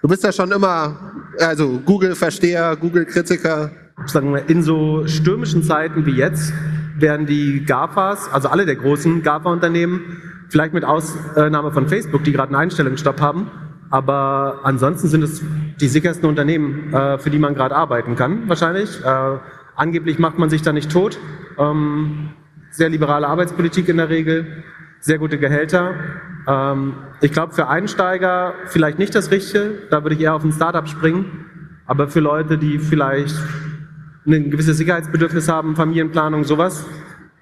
Du 0.00 0.08
bist 0.08 0.22
ja 0.22 0.32
schon 0.32 0.52
immer, 0.52 1.12
also 1.38 1.80
Google-Versteher, 1.84 2.76
Google-Kritiker. 2.76 3.72
Sagen 4.06 4.32
wir, 4.32 4.48
in 4.48 4.62
so 4.62 5.06
stürmischen 5.06 5.62
Zeiten 5.62 6.06
wie 6.06 6.12
jetzt 6.12 6.52
werden 6.96 7.26
die 7.26 7.64
GAFAs, 7.64 8.32
also 8.32 8.48
alle 8.48 8.66
der 8.66 8.76
großen 8.76 9.22
GAFA-Unternehmen, 9.22 10.22
vielleicht 10.48 10.74
mit 10.74 10.84
Ausnahme 10.84 11.72
von 11.72 11.88
Facebook, 11.88 12.24
die 12.24 12.32
gerade 12.32 12.48
einen 12.48 12.62
Einstellungsstopp 12.62 13.20
haben, 13.20 13.50
aber 13.90 14.60
ansonsten 14.64 15.08
sind 15.08 15.22
es 15.22 15.42
die 15.80 15.88
sichersten 15.88 16.28
Unternehmen, 16.28 16.92
äh, 16.92 17.18
für 17.18 17.30
die 17.30 17.38
man 17.38 17.54
gerade 17.54 17.76
arbeiten 17.76 18.16
kann, 18.16 18.48
wahrscheinlich. 18.48 19.00
Äh, 19.04 19.38
angeblich 19.76 20.18
macht 20.18 20.38
man 20.38 20.50
sich 20.50 20.62
da 20.62 20.72
nicht 20.72 20.90
tot. 20.90 21.18
Ähm, 21.58 22.30
sehr 22.70 22.88
liberale 22.88 23.28
Arbeitspolitik 23.28 23.88
in 23.88 23.98
der 23.98 24.08
Regel, 24.08 24.64
sehr 24.98 25.18
gute 25.18 25.38
Gehälter. 25.38 25.92
Ähm, 26.48 26.94
ich 27.20 27.30
glaube, 27.30 27.54
für 27.54 27.68
Einsteiger 27.68 28.54
vielleicht 28.66 28.98
nicht 28.98 29.14
das 29.14 29.30
Richtige, 29.30 29.74
da 29.90 30.02
würde 30.02 30.16
ich 30.16 30.20
eher 30.22 30.34
auf 30.34 30.42
ein 30.42 30.52
Startup 30.52 30.88
springen. 30.88 31.46
Aber 31.86 32.08
für 32.08 32.20
Leute, 32.20 32.58
die 32.58 32.78
vielleicht 32.78 33.36
ein 34.26 34.50
gewisses 34.50 34.78
Sicherheitsbedürfnis 34.78 35.48
haben, 35.48 35.76
Familienplanung, 35.76 36.44
sowas, 36.44 36.86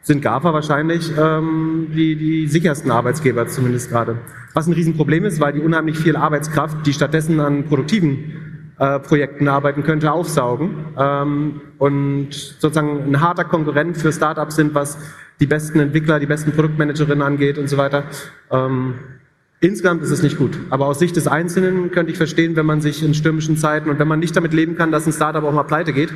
sind 0.02 0.20
GAFA 0.20 0.52
wahrscheinlich 0.52 1.12
ähm, 1.16 1.88
die, 1.94 2.16
die 2.16 2.48
sichersten 2.48 2.90
Arbeitsgeber 2.90 3.46
zumindest 3.46 3.90
gerade. 3.90 4.18
Was 4.52 4.66
ein 4.66 4.72
Riesenproblem 4.72 5.24
ist, 5.24 5.40
weil 5.40 5.52
die 5.52 5.60
unheimlich 5.60 5.96
viel 5.98 6.16
Arbeitskraft, 6.16 6.84
die 6.86 6.92
stattdessen 6.92 7.38
an 7.38 7.64
produktiven 7.64 8.72
äh, 8.78 8.98
Projekten 8.98 9.46
arbeiten 9.46 9.84
könnte, 9.84 10.10
aufsaugen 10.10 10.86
ähm, 10.98 11.60
und 11.78 12.34
sozusagen 12.34 13.04
ein 13.08 13.20
harter 13.20 13.44
Konkurrent 13.44 13.96
für 13.96 14.12
Startups 14.12 14.56
sind, 14.56 14.74
was 14.74 14.98
die 15.40 15.46
besten 15.46 15.78
Entwickler, 15.78 16.18
die 16.18 16.26
besten 16.26 16.52
Produktmanagerinnen 16.52 17.22
angeht 17.22 17.58
und 17.58 17.68
so 17.68 17.76
weiter. 17.76 18.04
Ähm, 18.50 18.94
insgesamt 19.60 20.02
ist 20.02 20.10
es 20.10 20.22
nicht 20.22 20.36
gut. 20.36 20.58
Aber 20.70 20.86
aus 20.86 20.98
Sicht 20.98 21.14
des 21.14 21.28
Einzelnen 21.28 21.92
könnte 21.92 22.10
ich 22.10 22.18
verstehen, 22.18 22.56
wenn 22.56 22.66
man 22.66 22.80
sich 22.80 23.04
in 23.04 23.14
stürmischen 23.14 23.56
Zeiten 23.56 23.88
und 23.88 24.00
wenn 24.00 24.08
man 24.08 24.18
nicht 24.18 24.36
damit 24.36 24.52
leben 24.52 24.76
kann, 24.76 24.90
dass 24.90 25.06
ein 25.06 25.12
Startup 25.12 25.44
auch 25.44 25.52
mal 25.52 25.62
pleite 25.62 25.92
geht, 25.92 26.12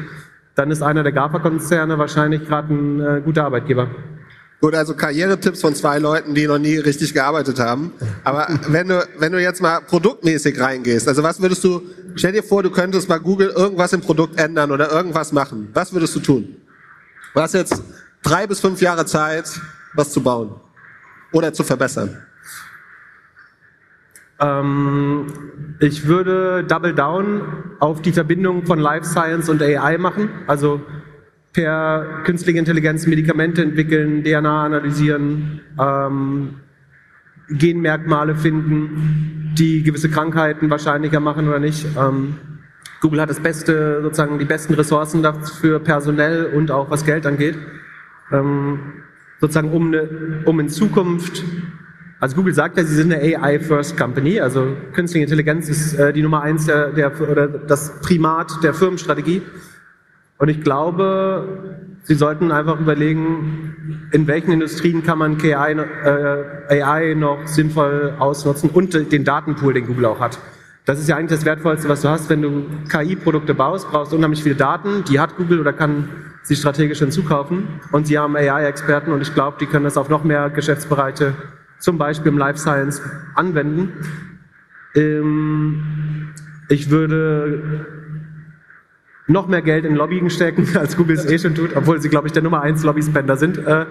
dann 0.57 0.71
ist 0.71 0.83
einer 0.83 1.03
der 1.03 1.13
GAFA-Konzerne 1.13 1.99
wahrscheinlich 1.99 2.47
gerade 2.47 2.75
ein 2.75 3.01
äh, 3.01 3.21
guter 3.21 3.45
Arbeitgeber. 3.45 3.89
Gut, 4.59 4.75
also 4.75 4.95
Karrieretipps 4.95 5.61
von 5.61 5.75
zwei 5.75 5.99
Leuten, 5.99 6.35
die 6.35 6.47
noch 6.47 6.59
nie 6.59 6.79
richtig 6.79 7.13
gearbeitet 7.13 7.61
haben. 7.61 7.93
Aber 8.25 8.49
wenn 8.69 8.89
du, 8.89 9.07
wenn 9.19 9.33
du 9.33 9.41
jetzt 9.41 9.61
mal 9.61 9.81
produktmäßig 9.83 10.59
reingehst, 10.59 11.07
also 11.07 11.23
was 11.23 11.41
würdest 11.43 11.63
du, 11.63 11.83
stell 12.15 12.33
dir 12.33 12.43
vor, 12.43 12.63
du 12.63 12.71
könntest 12.71 13.07
bei 13.07 13.19
Google 13.19 13.51
irgendwas 13.51 13.93
im 13.93 14.01
Produkt 14.01 14.41
ändern 14.41 14.73
oder 14.73 14.91
irgendwas 14.91 15.31
machen. 15.31 15.69
Was 15.75 15.93
würdest 15.93 16.17
du 16.17 16.21
tun? 16.21 16.57
Du 17.35 17.41
hast 17.41 17.53
jetzt 17.53 17.83
drei 18.23 18.47
bis 18.47 18.61
fünf 18.61 18.81
Jahre 18.81 19.05
Zeit, 19.05 19.61
was 19.93 20.11
zu 20.11 20.23
bauen 20.23 20.55
oder 21.33 21.53
zu 21.53 21.63
verbessern. 21.63 22.26
Ähm, 24.41 25.27
ich 25.81 26.07
würde 26.07 26.65
Double 26.65 26.95
Down 26.95 27.43
auf 27.81 28.03
die 28.03 28.13
Verbindung 28.13 28.67
von 28.67 28.79
Life 28.79 29.07
Science 29.07 29.49
und 29.49 29.63
AI 29.63 29.99
machen. 29.99 30.29
Also 30.47 30.81
per 31.53 32.23
künstliche 32.25 32.59
Intelligenz 32.59 33.07
Medikamente 33.07 33.63
entwickeln, 33.63 34.23
DNA 34.23 34.65
analysieren, 34.65 35.61
ähm, 35.81 36.57
Genmerkmale 37.49 38.35
finden, 38.35 39.55
die 39.57 39.83
gewisse 39.83 40.11
Krankheiten 40.11 40.69
wahrscheinlicher 40.69 41.21
machen 41.21 41.49
oder 41.49 41.59
nicht. 41.59 41.87
Ähm, 41.97 42.37
Google 43.01 43.21
hat 43.21 43.31
das 43.31 43.41
beste, 43.41 44.03
sozusagen 44.03 44.39
die 44.39 44.45
besten 44.45 44.75
Ressourcen 44.75 45.23
dafür 45.23 45.79
personell 45.79 46.47
und 46.47 46.71
auch 46.71 46.91
was 46.91 47.05
Geld 47.05 47.27
angeht. 47.27 47.57
Ähm, 48.33 48.81
sozusagen 49.41 49.71
um, 49.73 49.89
eine, 49.89 50.43
um 50.45 50.61
in 50.61 50.69
Zukunft 50.69 51.45
also 52.19 52.37
Google 52.37 52.55
sagt 52.55 52.79
ja, 52.79 52.85
sie 52.85 52.95
sind 52.95 53.13
eine 53.13 53.37
AI-First 53.37 53.97
Company, 53.97 54.41
also 54.41 54.75
künstliche 54.95 55.25
Intelligenz 55.25 55.69
ist 55.69 55.95
äh, 55.95 56.13
die 56.13 56.23
Nummer 56.23 56.41
eins 56.43 56.65
der, 56.65 56.93
der, 56.93 57.13
oder 57.21 57.47
das 57.47 58.01
Primat 58.01 58.63
der 58.63 58.73
Firmenstrategie. 58.73 59.43
Und 60.39 60.49
ich 60.49 60.63
glaube, 60.63 61.77
sie 62.05 62.15
sollten 62.15 62.53
einfach 62.53 62.81
überlegen, 62.81 64.09
in 64.13 64.27
welchen 64.27 64.53
Industrien 64.53 65.03
kann 65.03 65.19
man 65.19 65.37
KI, 65.37 65.53
äh, 65.53 66.83
AI 66.83 67.15
noch 67.15 67.47
sinnvoll 67.47 68.15
ausnutzen 68.19 68.71
und 68.71 69.13
den 69.13 69.25
Datenpool, 69.25 69.75
den 69.75 69.87
Google 69.87 70.07
auch 70.07 70.21
hat. 70.21 70.39
Das 70.87 70.99
ist 70.99 71.09
ja 71.09 71.17
eigentlich 71.17 71.39
das 71.39 71.45
Wertvollste, 71.45 71.89
was 71.89 72.03
du 72.03 72.09
hast, 72.09 72.31
wenn 72.31 72.43
du 72.43 72.65
KI-Produkte 72.89 73.55
baust, 73.55 73.91
brauchst 73.91 74.15
unheimlich 74.15 74.43
viele 74.43 74.55
Daten, 74.55 75.05
die 75.05 75.19
hat 75.21 75.37
Google 75.37 75.61
oder 75.61 75.73
kann 75.73 76.09
sie 76.43 76.55
strategisch 76.55 77.01
hinzukaufen. 77.01 77.67
Und 77.93 78.07
sie 78.07 78.19
haben 78.19 78.37
AI-Experten 78.37 79.11
und 79.13 79.21
ich 79.21 79.35
glaube, 79.35 79.57
die 79.61 79.67
können 79.67 79.85
das 79.85 79.97
auf 79.97 80.09
noch 80.09 80.23
mehr 80.23 80.49
Geschäftsbereiche 80.49 81.35
zum 81.79 81.99
Beispiel 81.99 82.29
im 82.29 82.39
Life 82.39 82.59
Science 82.59 83.03
anwenden. 83.35 83.93
Ähm, 84.95 86.33
ich 86.69 86.91
würde 86.91 87.87
noch 89.27 89.47
mehr 89.49 89.63
Geld 89.63 89.85
in 89.85 89.95
Lobbying 89.95 90.31
stecken, 90.31 90.69
als 90.77 90.97
Google 90.97 91.17
es 91.17 91.27
eh 91.27 91.39
schon 91.39 91.55
tut, 91.55 91.75
obwohl 91.77 92.01
sie, 92.01 92.09
glaube 92.09 92.27
ich, 92.29 92.33
der 92.33 92.43
Nummer 92.43 92.63
1 92.63 92.83
Lobby-Spender 92.83 93.37
sind, 93.37 93.59
äh, 93.59 93.87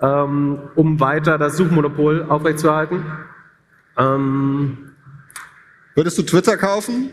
ähm, 0.00 0.58
um 0.74 1.00
weiter 1.00 1.38
das 1.38 1.56
Suchmonopol 1.56 2.26
aufrechtzuerhalten. 2.28 3.04
Ähm, 3.96 4.78
Würdest 5.94 6.18
du 6.18 6.22
Twitter 6.22 6.56
kaufen? 6.56 7.10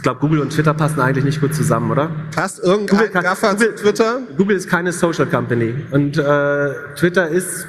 Ich 0.00 0.02
glaube, 0.02 0.18
Google 0.20 0.40
und 0.40 0.50
Twitter 0.50 0.72
passen 0.72 0.98
eigentlich 0.98 1.26
nicht 1.26 1.42
gut 1.42 1.54
zusammen, 1.54 1.90
oder? 1.90 2.10
Passt 2.34 2.58
irgendein 2.58 3.12
kann, 3.12 3.22
Gaffer 3.22 3.50
Google, 3.50 3.74
zu 3.74 3.82
Twitter? 3.82 4.22
Google 4.34 4.56
ist 4.56 4.66
keine 4.66 4.92
Social 4.92 5.26
Company 5.26 5.74
und 5.90 6.16
äh, 6.16 6.70
Twitter 6.96 7.28
ist 7.28 7.66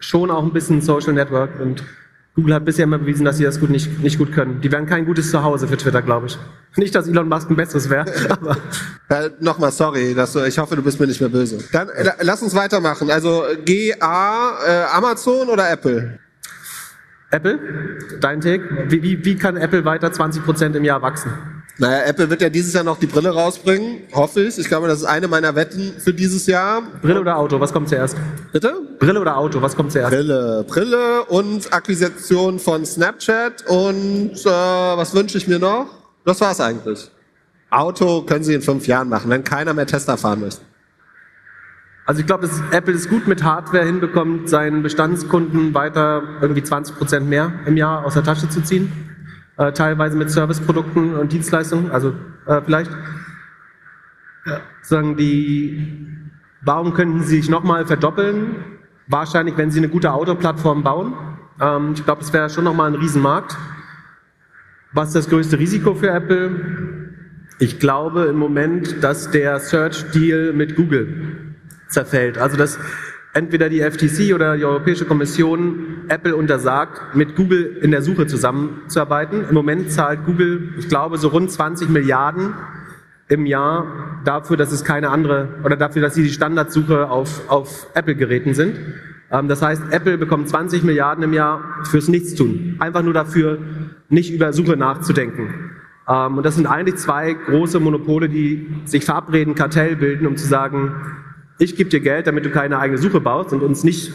schon 0.00 0.30
auch 0.30 0.42
ein 0.42 0.54
bisschen 0.54 0.78
ein 0.78 0.80
Social 0.80 1.12
Network 1.12 1.60
und 1.60 1.84
Google 2.36 2.54
hat 2.54 2.64
bisher 2.64 2.84
immer 2.84 2.96
bewiesen, 2.96 3.26
dass 3.26 3.36
sie 3.36 3.44
das 3.44 3.60
gut 3.60 3.68
nicht, 3.68 4.02
nicht 4.02 4.16
gut 4.16 4.32
können. 4.32 4.62
Die 4.62 4.72
wären 4.72 4.86
kein 4.86 5.04
gutes 5.04 5.30
Zuhause 5.30 5.68
für 5.68 5.76
Twitter, 5.76 6.00
glaube 6.00 6.28
ich. 6.28 6.38
Nicht, 6.76 6.94
dass 6.94 7.06
Elon 7.06 7.28
Musk 7.28 7.50
ein 7.50 7.56
besseres 7.56 7.90
wäre, 7.90 8.06
aber... 8.30 8.56
Äh, 9.10 9.30
Nochmal, 9.40 9.70
sorry, 9.70 10.14
dass 10.14 10.32
du, 10.32 10.42
ich 10.42 10.58
hoffe, 10.58 10.76
du 10.76 10.82
bist 10.82 10.98
mir 10.98 11.06
nicht 11.06 11.20
mehr 11.20 11.28
böse. 11.28 11.58
Dann 11.70 11.90
äh, 11.90 12.12
lass 12.22 12.40
uns 12.40 12.54
weitermachen. 12.54 13.10
Also 13.10 13.44
GA, 13.66 14.58
äh, 14.66 14.84
Amazon 14.96 15.50
oder 15.50 15.70
Apple? 15.70 16.18
Apple, 17.30 17.58
dein 18.20 18.40
Take. 18.40 18.86
Wie, 18.88 19.02
wie, 19.02 19.22
wie 19.22 19.36
kann 19.36 19.58
Apple 19.58 19.84
weiter 19.84 20.08
20% 20.08 20.74
im 20.74 20.84
Jahr 20.84 21.02
wachsen? 21.02 21.30
Naja, 21.76 22.04
Apple 22.06 22.30
wird 22.30 22.40
ja 22.40 22.48
dieses 22.48 22.72
Jahr 22.72 22.84
noch 22.84 22.98
die 23.00 23.06
Brille 23.06 23.30
rausbringen, 23.30 24.02
hoffe 24.12 24.42
ich. 24.42 24.58
Ich 24.58 24.68
glaube, 24.68 24.86
das 24.86 24.98
ist 24.98 25.06
eine 25.06 25.26
meiner 25.26 25.56
Wetten 25.56 25.94
für 25.98 26.14
dieses 26.14 26.46
Jahr. 26.46 26.82
Brille 27.02 27.20
oder 27.20 27.36
Auto, 27.36 27.58
was 27.58 27.72
kommt 27.72 27.88
zuerst? 27.88 28.16
Bitte? 28.52 28.74
Brille 29.00 29.20
oder 29.20 29.36
Auto, 29.36 29.60
was 29.60 29.74
kommt 29.74 29.90
zuerst? 29.90 30.10
Brille. 30.10 30.64
Brille 30.68 31.24
und 31.24 31.72
Akquisition 31.72 32.60
von 32.60 32.86
Snapchat 32.86 33.66
und 33.66 34.36
äh, 34.36 34.46
was 34.46 35.14
wünsche 35.14 35.36
ich 35.36 35.48
mir 35.48 35.58
noch? 35.58 35.86
Das 36.24 36.40
war's 36.40 36.60
eigentlich. 36.60 37.10
Auto 37.70 38.22
können 38.22 38.44
sie 38.44 38.54
in 38.54 38.62
fünf 38.62 38.86
Jahren 38.86 39.08
machen, 39.08 39.28
wenn 39.28 39.42
keiner 39.42 39.74
mehr 39.74 39.86
Tesla 39.86 40.16
fahren 40.16 40.42
möchte. 40.42 40.60
Also 42.06 42.20
ich 42.20 42.26
glaube, 42.26 42.46
dass 42.46 42.62
Apple 42.70 42.94
es 42.94 43.08
gut 43.08 43.26
mit 43.26 43.42
Hardware 43.42 43.84
hinbekommt, 43.84 44.48
seinen 44.48 44.84
Bestandskunden 44.84 45.74
weiter 45.74 46.22
irgendwie 46.40 46.62
20 46.62 46.96
Prozent 46.96 47.28
mehr 47.28 47.52
im 47.66 47.76
Jahr 47.76 48.04
aus 48.04 48.14
der 48.14 48.22
Tasche 48.22 48.48
zu 48.48 48.62
ziehen 48.62 49.13
äh, 49.56 49.72
teilweise 49.72 50.16
mit 50.16 50.30
Serviceprodukten 50.30 51.14
und 51.14 51.32
Dienstleistungen, 51.32 51.90
also 51.90 52.14
äh, 52.46 52.60
vielleicht 52.62 52.90
ja. 54.46 54.60
sagen 54.82 55.16
die, 55.16 56.06
warum 56.62 56.94
könnten 56.94 57.20
sie 57.20 57.36
sich 57.36 57.48
nochmal 57.48 57.86
verdoppeln? 57.86 58.56
Wahrscheinlich, 59.06 59.56
wenn 59.56 59.70
sie 59.70 59.78
eine 59.78 59.88
gute 59.88 60.12
Autoplattform 60.12 60.82
bauen. 60.82 61.14
Ähm, 61.60 61.92
ich 61.94 62.04
glaube, 62.04 62.22
das 62.22 62.32
wäre 62.32 62.50
schon 62.50 62.64
nochmal 62.64 62.90
ein 62.90 62.96
Riesenmarkt. 62.96 63.56
Was 64.92 65.08
ist 65.08 65.16
das 65.16 65.28
größte 65.28 65.58
Risiko 65.58 65.94
für 65.94 66.10
Apple? 66.10 67.10
Ich 67.58 67.78
glaube 67.78 68.24
im 68.24 68.36
Moment, 68.36 69.02
dass 69.02 69.30
der 69.30 69.60
Search-Deal 69.60 70.52
mit 70.52 70.76
Google 70.76 71.54
zerfällt. 71.88 72.38
Also 72.38 72.56
dass 72.56 72.78
entweder 73.34 73.68
die 73.68 73.80
FTC 73.80 74.34
oder 74.34 74.56
die 74.56 74.64
Europäische 74.64 75.04
Kommission 75.04 76.04
Apple 76.08 76.34
untersagt, 76.34 77.14
mit 77.14 77.36
Google 77.36 77.78
in 77.82 77.90
der 77.90 78.00
Suche 78.00 78.26
zusammenzuarbeiten. 78.26 79.44
Im 79.48 79.54
Moment 79.54 79.90
zahlt 79.90 80.24
Google, 80.24 80.74
ich 80.78 80.88
glaube, 80.88 81.18
so 81.18 81.28
rund 81.28 81.50
20 81.50 81.88
Milliarden 81.88 82.54
im 83.28 83.46
Jahr 83.46 84.20
dafür, 84.24 84.56
dass 84.56 84.70
es 84.70 84.84
keine 84.84 85.10
andere 85.10 85.48
oder 85.64 85.76
dafür, 85.76 86.02
dass 86.02 86.14
sie 86.14 86.22
die 86.22 86.30
Standardsuche 86.30 87.10
auf, 87.10 87.50
auf 87.50 87.88
Apple-Geräten 87.94 88.54
sind. 88.54 88.76
Ähm, 89.30 89.48
das 89.48 89.62
heißt, 89.62 89.82
Apple 89.90 90.16
bekommt 90.16 90.48
20 90.48 90.84
Milliarden 90.84 91.24
im 91.24 91.32
Jahr 91.32 91.82
fürs 91.84 92.08
Nichtstun. 92.08 92.76
Einfach 92.78 93.02
nur 93.02 93.14
dafür, 93.14 93.58
nicht 94.08 94.32
über 94.32 94.52
Suche 94.52 94.76
nachzudenken. 94.76 95.72
Ähm, 96.08 96.36
und 96.36 96.46
das 96.46 96.54
sind 96.54 96.66
eigentlich 96.66 96.96
zwei 96.96 97.32
große 97.32 97.80
Monopole, 97.80 98.28
die 98.28 98.68
sich 98.84 99.04
verabreden, 99.04 99.54
Kartell 99.54 99.96
bilden, 99.96 100.26
um 100.26 100.36
zu 100.36 100.46
sagen, 100.46 100.94
ich 101.58 101.76
gebe 101.76 101.90
dir 101.90 102.00
Geld, 102.00 102.26
damit 102.26 102.44
du 102.44 102.50
keine 102.50 102.78
eigene 102.78 102.98
Suche 102.98 103.20
baust 103.20 103.52
und 103.52 103.62
uns 103.62 103.84
nicht 103.84 104.12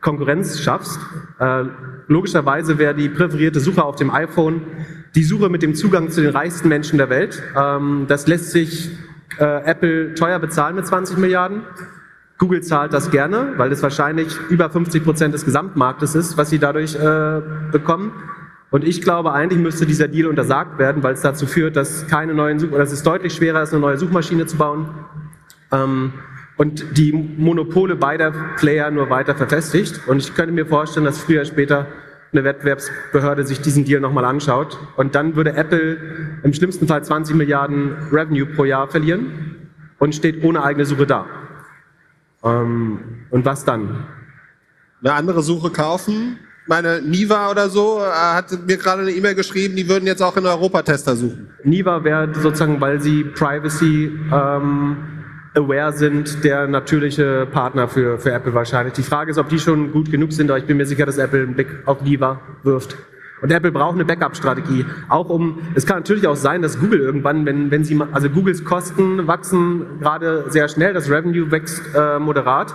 Konkurrenz 0.00 0.60
schaffst. 0.60 0.98
Äh, 1.38 1.64
logischerweise 2.08 2.78
wäre 2.78 2.94
die 2.94 3.08
präferierte 3.08 3.60
Suche 3.60 3.82
auf 3.82 3.96
dem 3.96 4.10
iPhone 4.10 4.62
die 5.14 5.24
Suche 5.24 5.48
mit 5.48 5.62
dem 5.62 5.74
Zugang 5.74 6.10
zu 6.10 6.20
den 6.20 6.30
reichsten 6.30 6.68
Menschen 6.68 6.98
der 6.98 7.08
Welt. 7.08 7.42
Ähm, 7.56 8.06
das 8.08 8.26
lässt 8.26 8.50
sich 8.50 8.90
äh, 9.38 9.44
Apple 9.64 10.14
teuer 10.14 10.38
bezahlen 10.38 10.76
mit 10.76 10.86
20 10.86 11.18
Milliarden. 11.18 11.62
Google 12.38 12.62
zahlt 12.62 12.92
das 12.92 13.10
gerne, 13.10 13.54
weil 13.56 13.70
es 13.70 13.82
wahrscheinlich 13.82 14.36
über 14.50 14.68
50 14.68 15.04
Prozent 15.04 15.34
des 15.34 15.44
Gesamtmarktes 15.44 16.14
ist, 16.14 16.36
was 16.36 16.50
sie 16.50 16.58
dadurch 16.58 16.96
äh, 16.96 17.40
bekommen. 17.70 18.12
Und 18.70 18.82
ich 18.82 19.02
glaube, 19.02 19.32
eigentlich 19.32 19.60
müsste 19.60 19.86
dieser 19.86 20.08
Deal 20.08 20.26
untersagt 20.26 20.78
werden, 20.78 21.02
weil 21.04 21.14
es 21.14 21.20
dazu 21.20 21.46
führt, 21.46 21.76
dass 21.76 22.08
keine 22.08 22.34
neuen 22.34 22.58
Such 22.58 22.72
oder 22.72 22.82
es 22.82 22.92
ist 22.92 23.06
deutlich 23.06 23.32
schwerer 23.32 23.62
ist, 23.62 23.72
eine 23.72 23.80
neue 23.80 23.98
Suchmaschine 23.98 24.46
zu 24.46 24.56
bauen. 24.56 24.88
Ähm, 25.70 26.12
und 26.56 26.96
die 26.96 27.12
Monopole 27.12 27.96
beider 27.96 28.32
Player 28.56 28.90
nur 28.90 29.10
weiter 29.10 29.34
verfestigt. 29.34 30.00
Und 30.06 30.18
ich 30.18 30.34
könnte 30.34 30.52
mir 30.52 30.66
vorstellen, 30.66 31.04
dass 31.04 31.18
früher 31.18 31.40
oder 31.40 31.46
später 31.46 31.86
eine 32.32 32.44
Wettbewerbsbehörde 32.44 33.44
sich 33.46 33.60
diesen 33.60 33.84
Deal 33.84 34.00
nochmal 34.00 34.24
anschaut. 34.24 34.78
Und 34.96 35.14
dann 35.14 35.36
würde 35.36 35.54
Apple 35.54 35.98
im 36.42 36.52
schlimmsten 36.52 36.86
Fall 36.86 37.04
20 37.04 37.36
Milliarden 37.36 37.96
Revenue 38.12 38.46
pro 38.46 38.64
Jahr 38.64 38.88
verlieren 38.88 39.70
und 39.98 40.14
steht 40.14 40.44
ohne 40.44 40.62
eigene 40.62 40.84
Suche 40.84 41.06
da. 41.06 41.26
Ähm, 42.42 42.98
und 43.30 43.44
was 43.44 43.64
dann? 43.64 44.04
Eine 45.02 45.14
andere 45.14 45.42
Suche 45.42 45.70
kaufen, 45.70 46.38
meine 46.66 47.02
Niva 47.02 47.50
oder 47.50 47.68
so 47.68 48.00
äh, 48.00 48.10
hat 48.10 48.66
mir 48.66 48.76
gerade 48.78 49.02
eine 49.02 49.10
E-Mail 49.10 49.34
geschrieben, 49.34 49.76
die 49.76 49.88
würden 49.88 50.06
jetzt 50.06 50.22
auch 50.22 50.36
in 50.36 50.46
Europa-Tester 50.46 51.14
suchen. 51.14 51.50
Niva 51.62 52.02
wäre 52.04 52.34
sozusagen, 52.34 52.80
weil 52.80 53.00
sie 53.00 53.24
Privacy 53.24 54.10
ähm, 54.32 54.96
aware 55.54 55.92
sind, 55.92 56.44
der 56.44 56.66
natürliche 56.66 57.46
Partner 57.50 57.88
für, 57.88 58.18
für 58.18 58.32
Apple 58.32 58.54
wahrscheinlich. 58.54 58.94
Die 58.94 59.02
Frage 59.02 59.30
ist, 59.30 59.38
ob 59.38 59.48
die 59.48 59.58
schon 59.58 59.92
gut 59.92 60.10
genug 60.10 60.32
sind, 60.32 60.50
aber 60.50 60.58
ich 60.58 60.66
bin 60.66 60.76
mir 60.76 60.86
sicher, 60.86 61.06
dass 61.06 61.18
Apple 61.18 61.42
einen 61.42 61.54
Blick 61.54 61.68
auf 61.86 62.02
Niva 62.02 62.40
wirft. 62.62 62.96
Und 63.40 63.50
Apple 63.50 63.72
braucht 63.72 63.94
eine 63.94 64.04
Backup-Strategie. 64.04 64.86
Auch 65.08 65.28
um, 65.28 65.58
es 65.74 65.86
kann 65.86 65.98
natürlich 65.98 66.26
auch 66.26 66.36
sein, 66.36 66.62
dass 66.62 66.80
Google 66.80 67.00
irgendwann, 67.00 67.44
wenn, 67.44 67.70
wenn 67.70 67.84
sie, 67.84 68.00
also 68.12 68.30
Googles 68.30 68.64
Kosten 68.64 69.26
wachsen 69.26 70.00
gerade 70.00 70.46
sehr 70.48 70.68
schnell, 70.68 70.94
das 70.94 71.10
Revenue 71.10 71.50
wächst 71.50 71.82
äh, 71.94 72.18
moderat. 72.18 72.74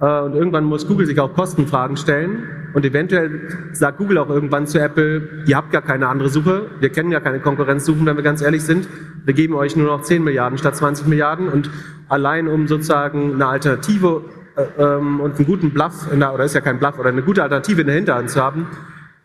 Äh, 0.00 0.20
und 0.20 0.34
irgendwann 0.34 0.64
muss 0.64 0.86
Google 0.86 1.06
sich 1.06 1.20
auch 1.20 1.34
Kostenfragen 1.34 1.96
stellen. 1.96 2.42
Und 2.72 2.84
eventuell 2.84 3.70
sagt 3.72 3.98
Google 3.98 4.18
auch 4.18 4.28
irgendwann 4.28 4.66
zu 4.66 4.80
Apple, 4.80 5.44
ihr 5.46 5.56
habt 5.56 5.72
gar 5.72 5.82
keine 5.82 6.08
andere 6.08 6.28
Suche, 6.28 6.70
wir 6.78 6.88
kennen 6.90 7.10
ja 7.10 7.18
keine 7.20 7.40
Konkurrenzsuchen, 7.40 8.06
wenn 8.06 8.16
wir 8.16 8.22
ganz 8.22 8.42
ehrlich 8.42 8.62
sind. 8.62 8.88
Wir 9.24 9.34
geben 9.34 9.54
euch 9.54 9.76
nur 9.76 9.86
noch 9.86 10.02
10 10.02 10.22
Milliarden 10.22 10.58
statt 10.58 10.76
20 10.76 11.06
Milliarden. 11.06 11.48
Und 11.48 11.70
allein 12.08 12.48
um 12.48 12.66
sozusagen 12.68 13.34
eine 13.34 13.46
Alternative 13.46 14.24
äh, 14.56 14.82
ähm, 14.82 15.20
und 15.20 15.36
einen 15.36 15.46
guten 15.46 15.70
Bluff, 15.70 16.08
der, 16.12 16.34
oder 16.34 16.44
ist 16.44 16.54
ja 16.54 16.60
kein 16.60 16.78
Bluff, 16.78 16.98
oder 16.98 17.10
eine 17.10 17.22
gute 17.22 17.42
Alternative 17.42 17.80
in 17.80 17.86
der 17.86 17.96
Hinterhand 17.96 18.30
zu 18.30 18.40
haben, 18.40 18.66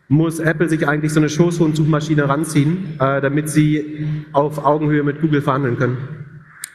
muss 0.08 0.38
Apple 0.38 0.68
sich 0.68 0.86
eigentlich 0.86 1.12
so 1.12 1.18
eine 1.18 1.28
Schoßhund-Suchmaschine 1.28 2.28
ranziehen, 2.28 2.94
äh, 3.00 3.20
damit 3.20 3.48
sie 3.48 4.06
auf 4.32 4.64
Augenhöhe 4.64 5.02
mit 5.02 5.20
Google 5.20 5.42
verhandeln 5.42 5.78
können. 5.78 6.25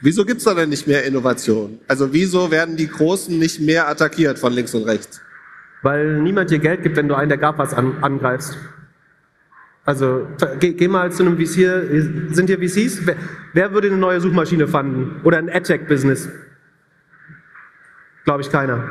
Wieso 0.02 0.26
gibt's 0.26 0.46
da 0.46 0.56
denn 0.56 0.70
nicht 0.70 0.88
mehr 0.88 1.04
Innovation? 1.06 1.80
Also 1.88 2.12
wieso 2.12 2.50
werden 2.50 2.76
die 2.76 2.88
Großen 2.88 3.38
nicht 3.38 3.62
mehr 3.62 3.88
attackiert 3.88 4.40
von 4.40 4.52
links 4.52 4.74
und 4.74 4.84
rechts? 4.84 5.22
Weil 5.84 6.22
niemand 6.22 6.50
dir 6.50 6.60
Geld 6.60 6.82
gibt, 6.84 6.96
wenn 6.96 7.08
du 7.08 7.16
einen 7.16 7.30
der 7.30 7.38
GAFAs 7.38 7.74
an, 7.74 7.98
angreifst. 8.02 8.58
Also 9.86 10.28
geh, 10.60 10.74
geh, 10.74 10.88
mal 10.88 11.12
zu 11.12 11.24
einem 11.24 11.38
VC, 11.38 12.34
sind 12.34 12.48
hier 12.48 12.60
VCs? 12.60 13.06
Wer, 13.06 13.16
wer 13.54 13.74
würde 13.74 13.88
eine 13.88 13.98
neue 13.98 14.22
Suchmaschine 14.22 14.68
fanden? 14.68 15.22
Oder 15.24 15.38
ein 15.38 15.50
AdTech-Business? 15.50 16.30
Glaube 18.24 18.42
ich 18.42 18.52
keiner. 18.52 18.84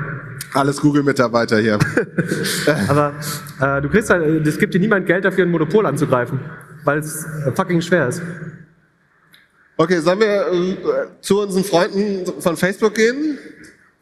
Alles 0.53 0.81
Google-Mitarbeiter 0.81 1.59
hier. 1.59 1.79
Aber 2.89 3.15
äh, 3.61 3.81
du 3.81 3.89
kriegst 3.89 4.11
halt, 4.11 4.47
es 4.47 4.59
gibt 4.59 4.75
dir 4.75 4.81
niemand 4.81 5.07
Geld 5.07 5.25
dafür, 5.25 5.45
ein 5.45 5.51
Monopol 5.51 5.87
anzugreifen, 5.87 6.41
weil 6.85 6.99
es 6.99 7.25
fucking 7.55 7.81
schwer 7.81 8.09
ist. 8.09 8.23
Okay, 9.81 9.99
sollen 10.01 10.21
wir 10.21 10.53
äh, 10.53 10.77
zu 11.23 11.41
unseren 11.41 11.65
Freunden 11.65 12.43
von 12.43 12.55
Facebook 12.55 12.95
gehen? 12.95 13.39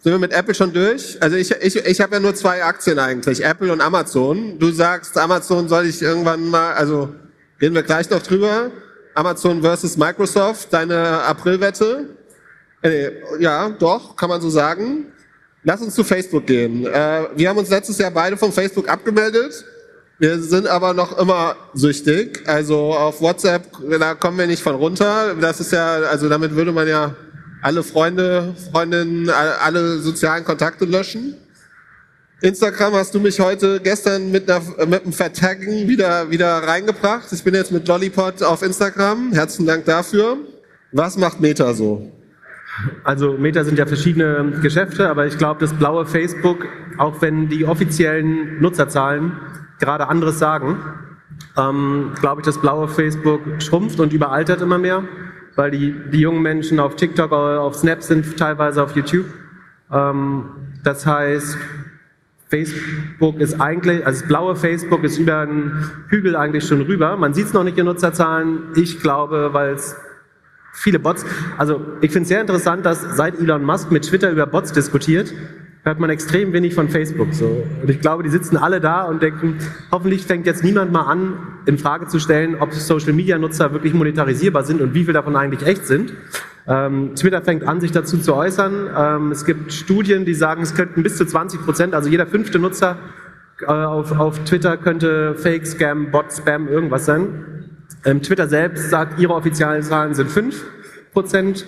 Sind 0.00 0.10
wir 0.10 0.18
mit 0.18 0.32
Apple 0.32 0.52
schon 0.52 0.72
durch? 0.72 1.16
Also 1.22 1.36
ich, 1.36 1.52
ich, 1.52 1.76
ich 1.76 2.00
habe 2.00 2.16
ja 2.16 2.20
nur 2.20 2.34
zwei 2.34 2.64
Aktien 2.64 2.98
eigentlich, 2.98 3.44
Apple 3.44 3.72
und 3.72 3.80
Amazon. 3.80 4.58
Du 4.58 4.72
sagst, 4.72 5.16
Amazon 5.16 5.68
soll 5.68 5.86
ich 5.86 6.02
irgendwann 6.02 6.48
mal, 6.48 6.72
also 6.72 7.10
reden 7.62 7.76
wir 7.76 7.84
gleich 7.84 8.10
noch 8.10 8.20
drüber. 8.20 8.72
Amazon 9.14 9.62
versus 9.62 9.96
Microsoft, 9.96 10.72
deine 10.72 11.22
Aprilwette. 11.22 12.08
Äh, 12.82 13.12
ja, 13.38 13.68
doch, 13.68 14.16
kann 14.16 14.30
man 14.30 14.40
so 14.40 14.50
sagen. 14.50 15.12
Lass 15.62 15.80
uns 15.80 15.94
zu 15.94 16.02
Facebook 16.02 16.44
gehen. 16.44 16.86
Äh, 16.86 17.28
wir 17.36 17.48
haben 17.48 17.58
uns 17.58 17.70
letztes 17.70 17.98
Jahr 17.98 18.10
beide 18.10 18.36
von 18.36 18.50
Facebook 18.50 18.88
abgemeldet. 18.88 19.64
Wir 20.20 20.40
sind 20.40 20.66
aber 20.66 20.94
noch 20.94 21.16
immer 21.16 21.54
süchtig. 21.74 22.42
Also 22.46 22.92
auf 22.92 23.20
WhatsApp, 23.20 23.68
da 24.00 24.14
kommen 24.14 24.38
wir 24.38 24.48
nicht 24.48 24.62
von 24.62 24.74
runter. 24.74 25.36
Das 25.40 25.60
ist 25.60 25.72
ja, 25.72 25.98
also 26.10 26.28
damit 26.28 26.56
würde 26.56 26.72
man 26.72 26.88
ja 26.88 27.14
alle 27.62 27.84
Freunde, 27.84 28.54
Freundinnen, 28.72 29.30
alle 29.30 29.98
sozialen 29.98 30.44
Kontakte 30.44 30.86
löschen. 30.86 31.34
Instagram 32.40 32.94
hast 32.94 33.14
du 33.14 33.20
mich 33.20 33.38
heute 33.38 33.80
gestern 33.80 34.30
mit, 34.32 34.50
einer, 34.50 34.62
mit 34.86 35.04
einem 35.04 35.12
Vertaggen 35.12 35.88
wieder, 35.88 36.30
wieder 36.30 36.48
reingebracht. 36.48 37.32
Ich 37.32 37.44
bin 37.44 37.54
jetzt 37.54 37.70
mit 37.70 37.86
Lollipop 37.86 38.42
auf 38.42 38.62
Instagram. 38.62 39.32
Herzlichen 39.32 39.66
Dank 39.66 39.84
dafür. 39.84 40.36
Was 40.90 41.16
macht 41.16 41.40
Meta 41.40 41.74
so? 41.74 42.10
Also 43.04 43.32
Meta 43.32 43.64
sind 43.64 43.78
ja 43.78 43.86
verschiedene 43.86 44.58
Geschäfte, 44.62 45.08
aber 45.08 45.26
ich 45.26 45.36
glaube, 45.38 45.60
das 45.60 45.72
blaue 45.74 46.06
Facebook, 46.06 46.64
auch 46.96 47.20
wenn 47.22 47.48
die 47.48 47.64
offiziellen 47.64 48.60
Nutzerzahlen 48.60 49.32
gerade 49.78 50.08
anderes 50.08 50.38
sagen, 50.38 50.76
ähm, 51.56 52.12
glaube 52.20 52.40
ich, 52.40 52.46
das 52.46 52.60
blaue 52.60 52.88
Facebook 52.88 53.40
schrumpft 53.60 54.00
und 54.00 54.12
überaltert 54.12 54.60
immer 54.60 54.78
mehr, 54.78 55.04
weil 55.56 55.70
die, 55.70 55.94
die 56.12 56.20
jungen 56.20 56.42
Menschen 56.42 56.80
auf 56.80 56.96
TikTok, 56.96 57.32
auf 57.32 57.74
Snap 57.74 58.02
sind, 58.02 58.36
teilweise 58.36 58.82
auf 58.82 58.94
YouTube. 58.96 59.26
Ähm, 59.92 60.44
das 60.84 61.06
heißt, 61.06 61.58
Facebook 62.48 63.38
ist 63.40 63.60
eigentlich, 63.60 64.06
also 64.06 64.20
das 64.20 64.28
blaue 64.28 64.56
Facebook 64.56 65.04
ist 65.04 65.18
über 65.18 65.44
den 65.44 65.90
Hügel 66.08 66.34
eigentlich 66.34 66.66
schon 66.66 66.80
rüber. 66.82 67.16
Man 67.16 67.34
sieht 67.34 67.46
es 67.46 67.52
noch 67.52 67.64
nicht 67.64 67.76
in 67.76 67.84
Nutzerzahlen. 67.84 68.60
Ich 68.74 69.00
glaube, 69.00 69.50
weil 69.52 69.74
es 69.74 69.96
viele 70.72 70.98
Bots, 70.98 71.26
also 71.58 71.80
ich 72.00 72.10
finde 72.10 72.22
es 72.22 72.28
sehr 72.28 72.40
interessant, 72.40 72.86
dass 72.86 73.02
seit 73.16 73.38
Elon 73.38 73.64
Musk 73.64 73.90
mit 73.90 74.04
Twitter 74.04 74.30
über 74.30 74.46
Bots 74.46 74.72
diskutiert, 74.72 75.32
hört 75.88 76.00
man 76.00 76.10
extrem 76.10 76.52
wenig 76.52 76.74
von 76.74 76.90
Facebook. 76.90 77.32
So. 77.32 77.66
Und 77.80 77.88
ich 77.88 78.00
glaube, 78.00 78.22
die 78.22 78.28
sitzen 78.28 78.58
alle 78.58 78.78
da 78.78 79.04
und 79.04 79.22
denken, 79.22 79.56
hoffentlich 79.90 80.26
fängt 80.26 80.46
jetzt 80.46 80.62
niemand 80.62 80.92
mal 80.92 81.02
an, 81.02 81.38
in 81.64 81.78
Frage 81.78 82.06
zu 82.08 82.18
stellen, 82.20 82.56
ob 82.60 82.74
Social-Media-Nutzer 82.74 83.72
wirklich 83.72 83.94
monetarisierbar 83.94 84.64
sind 84.64 84.82
und 84.82 84.92
wie 84.92 85.04
viel 85.04 85.14
davon 85.14 85.34
eigentlich 85.34 85.66
echt 85.66 85.86
sind. 85.86 86.12
Ähm, 86.66 87.14
Twitter 87.14 87.40
fängt 87.40 87.66
an, 87.66 87.80
sich 87.80 87.90
dazu 87.90 88.18
zu 88.18 88.34
äußern. 88.34 88.90
Ähm, 88.94 89.32
es 89.32 89.46
gibt 89.46 89.72
Studien, 89.72 90.26
die 90.26 90.34
sagen, 90.34 90.60
es 90.60 90.74
könnten 90.74 91.02
bis 91.02 91.16
zu 91.16 91.24
20 91.24 91.64
Prozent, 91.64 91.94
also 91.94 92.10
jeder 92.10 92.26
fünfte 92.26 92.58
Nutzer 92.58 92.98
äh, 93.62 93.64
auf, 93.64 94.12
auf 94.12 94.44
Twitter 94.44 94.76
könnte 94.76 95.36
Fake, 95.36 95.66
Scam, 95.66 96.10
Bot, 96.10 96.26
Spam, 96.30 96.68
irgendwas 96.68 97.06
sein. 97.06 97.72
Ähm, 98.04 98.20
Twitter 98.20 98.46
selbst 98.46 98.90
sagt, 98.90 99.18
ihre 99.18 99.32
offiziellen 99.32 99.82
Zahlen 99.82 100.12
sind 100.12 100.30
5 100.30 100.64
Prozent. 101.14 101.64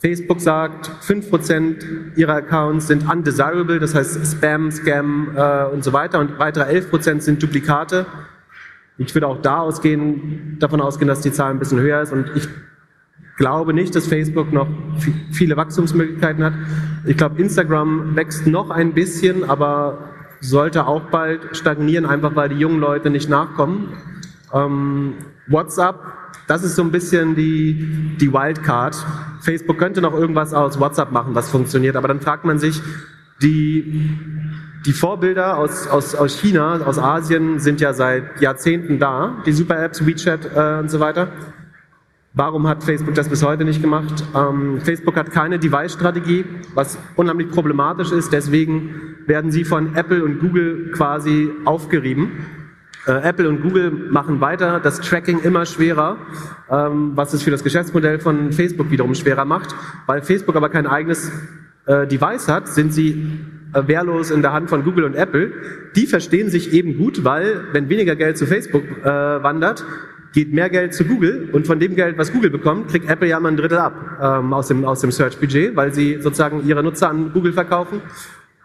Facebook 0.00 0.40
sagt, 0.40 0.90
5% 1.06 2.16
ihrer 2.16 2.36
Accounts 2.36 2.86
sind 2.86 3.08
undesirable, 3.10 3.78
das 3.78 3.94
heißt 3.94 4.26
Spam, 4.26 4.70
Scam 4.70 5.36
äh, 5.36 5.64
und 5.66 5.84
so 5.84 5.92
weiter 5.92 6.20
und 6.20 6.38
weitere 6.38 6.64
11% 6.64 7.20
sind 7.20 7.42
Duplikate. 7.42 8.06
Ich 8.96 9.14
würde 9.14 9.26
auch 9.26 9.42
da 9.42 9.58
ausgehen, 9.58 10.56
davon 10.58 10.80
ausgehen, 10.80 11.08
dass 11.08 11.20
die 11.20 11.32
Zahl 11.32 11.50
ein 11.50 11.58
bisschen 11.58 11.80
höher 11.80 12.00
ist 12.00 12.12
und 12.12 12.30
ich 12.34 12.48
glaube 13.36 13.74
nicht, 13.74 13.94
dass 13.94 14.06
Facebook 14.06 14.52
noch 14.52 14.68
viele 15.32 15.56
Wachstumsmöglichkeiten 15.56 16.44
hat. 16.44 16.54
Ich 17.06 17.16
glaube, 17.16 17.40
Instagram 17.40 18.16
wächst 18.16 18.46
noch 18.46 18.70
ein 18.70 18.92
bisschen, 18.92 19.48
aber 19.48 20.10
sollte 20.40 20.86
auch 20.86 21.02
bald 21.10 21.56
stagnieren, 21.56 22.06
einfach 22.06 22.34
weil 22.36 22.48
die 22.48 22.56
jungen 22.56 22.80
Leute 22.80 23.10
nicht 23.10 23.28
nachkommen. 23.28 23.92
Ähm, 24.52 25.14
WhatsApp 25.46 25.96
das 26.50 26.64
ist 26.64 26.74
so 26.74 26.82
ein 26.82 26.90
bisschen 26.90 27.36
die, 27.36 28.16
die 28.20 28.32
Wildcard. 28.32 28.96
Facebook 29.40 29.78
könnte 29.78 30.00
noch 30.00 30.12
irgendwas 30.12 30.52
aus 30.52 30.80
WhatsApp 30.80 31.12
machen, 31.12 31.32
was 31.36 31.48
funktioniert, 31.48 31.94
aber 31.94 32.08
dann 32.08 32.20
fragt 32.20 32.44
man 32.44 32.58
sich, 32.58 32.82
die, 33.40 34.10
die 34.84 34.92
Vorbilder 34.92 35.58
aus, 35.58 35.86
aus, 35.86 36.16
aus 36.16 36.40
China, 36.40 36.80
aus 36.84 36.98
Asien 36.98 37.60
sind 37.60 37.80
ja 37.80 37.92
seit 37.92 38.40
Jahrzehnten 38.40 38.98
da, 38.98 39.40
die 39.46 39.52
Super-Apps, 39.52 40.04
WeChat 40.04 40.50
äh, 40.56 40.80
und 40.80 40.90
so 40.90 40.98
weiter. 40.98 41.28
Warum 42.32 42.66
hat 42.66 42.82
Facebook 42.82 43.14
das 43.14 43.28
bis 43.28 43.44
heute 43.44 43.64
nicht 43.64 43.80
gemacht? 43.80 44.24
Ähm, 44.34 44.80
Facebook 44.80 45.14
hat 45.14 45.30
keine 45.30 45.60
Device-Strategie, 45.60 46.44
was 46.74 46.98
unheimlich 47.14 47.48
problematisch 47.52 48.10
ist. 48.10 48.32
Deswegen 48.32 49.18
werden 49.26 49.52
sie 49.52 49.62
von 49.62 49.94
Apple 49.94 50.24
und 50.24 50.40
Google 50.40 50.90
quasi 50.90 51.50
aufgerieben. 51.64 52.59
Äh, 53.06 53.12
Apple 53.28 53.48
und 53.48 53.62
Google 53.62 53.90
machen 53.90 54.40
weiter 54.40 54.80
das 54.80 55.00
Tracking 55.00 55.40
immer 55.40 55.64
schwerer, 55.64 56.18
ähm, 56.70 57.12
was 57.14 57.32
es 57.32 57.42
für 57.42 57.50
das 57.50 57.64
Geschäftsmodell 57.64 58.20
von 58.20 58.52
Facebook 58.52 58.90
wiederum 58.90 59.14
schwerer 59.14 59.44
macht. 59.44 59.74
Weil 60.06 60.22
Facebook 60.22 60.56
aber 60.56 60.68
kein 60.68 60.86
eigenes 60.86 61.32
äh, 61.86 62.06
Device 62.06 62.48
hat, 62.48 62.68
sind 62.68 62.92
sie 62.92 63.40
äh, 63.72 63.86
wehrlos 63.86 64.30
in 64.30 64.42
der 64.42 64.52
Hand 64.52 64.68
von 64.68 64.84
Google 64.84 65.04
und 65.04 65.14
Apple. 65.14 65.52
Die 65.96 66.06
verstehen 66.06 66.50
sich 66.50 66.72
eben 66.72 66.98
gut, 66.98 67.24
weil 67.24 67.64
wenn 67.72 67.88
weniger 67.88 68.16
Geld 68.16 68.36
zu 68.36 68.46
Facebook 68.46 68.84
wandert, 69.02 69.84
geht 70.32 70.52
mehr 70.52 70.70
Geld 70.70 70.94
zu 70.94 71.04
Google 71.04 71.48
und 71.52 71.66
von 71.66 71.80
dem 71.80 71.96
Geld, 71.96 72.16
was 72.16 72.32
Google 72.32 72.50
bekommt, 72.50 72.88
kriegt 72.88 73.10
Apple 73.10 73.28
ja 73.28 73.40
mal 73.40 73.48
ein 73.48 73.56
Drittel 73.56 73.78
ab 73.78 73.94
ähm, 74.22 74.52
aus 74.52 74.68
dem, 74.68 74.84
aus 74.84 75.00
dem 75.00 75.10
Search-Budget, 75.10 75.74
weil 75.74 75.92
sie 75.92 76.20
sozusagen 76.20 76.66
ihre 76.66 76.82
Nutzer 76.82 77.10
an 77.10 77.32
Google 77.32 77.52
verkaufen. 77.52 78.00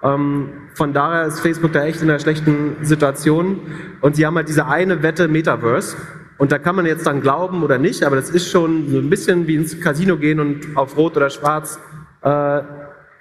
Ähm, 0.03 0.49
von 0.73 0.93
daher 0.93 1.25
ist 1.25 1.39
Facebook 1.39 1.73
da 1.73 1.85
echt 1.85 2.01
in 2.01 2.09
einer 2.09 2.19
schlechten 2.19 2.77
Situation. 2.81 3.61
Und 4.01 4.15
sie 4.15 4.25
haben 4.25 4.35
halt 4.35 4.47
diese 4.47 4.67
eine 4.67 5.03
Wette 5.03 5.27
Metaverse. 5.27 5.95
Und 6.37 6.51
da 6.51 6.59
kann 6.59 6.75
man 6.75 6.85
jetzt 6.85 7.07
dann 7.07 7.21
glauben 7.21 7.63
oder 7.63 7.77
nicht, 7.77 8.03
aber 8.03 8.17
das 8.17 8.29
ist 8.29 8.49
schon 8.49 8.89
so 8.89 8.99
ein 8.99 9.09
bisschen 9.09 9.47
wie 9.47 9.55
ins 9.55 9.79
Casino 9.79 10.17
gehen 10.17 10.39
und 10.39 10.75
auf 10.75 10.97
Rot 10.97 11.15
oder 11.15 11.29
Schwarz 11.29 11.79
äh, 12.21 12.61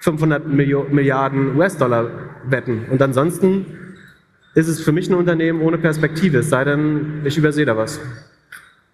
500 0.01 0.47
Millio 0.49 0.87
Milliarden 0.91 1.57
US-Dollar 1.57 2.11
wetten. 2.45 2.87
Und 2.91 3.01
ansonsten 3.01 3.97
ist 4.55 4.69
es 4.69 4.81
für 4.81 4.93
mich 4.93 5.09
ein 5.09 5.15
Unternehmen 5.15 5.63
ohne 5.63 5.79
Perspektive, 5.79 6.39
es 6.39 6.51
sei 6.51 6.65
denn, 6.65 7.23
ich 7.25 7.39
übersehe 7.39 7.65
da 7.65 7.77
was. 7.77 8.01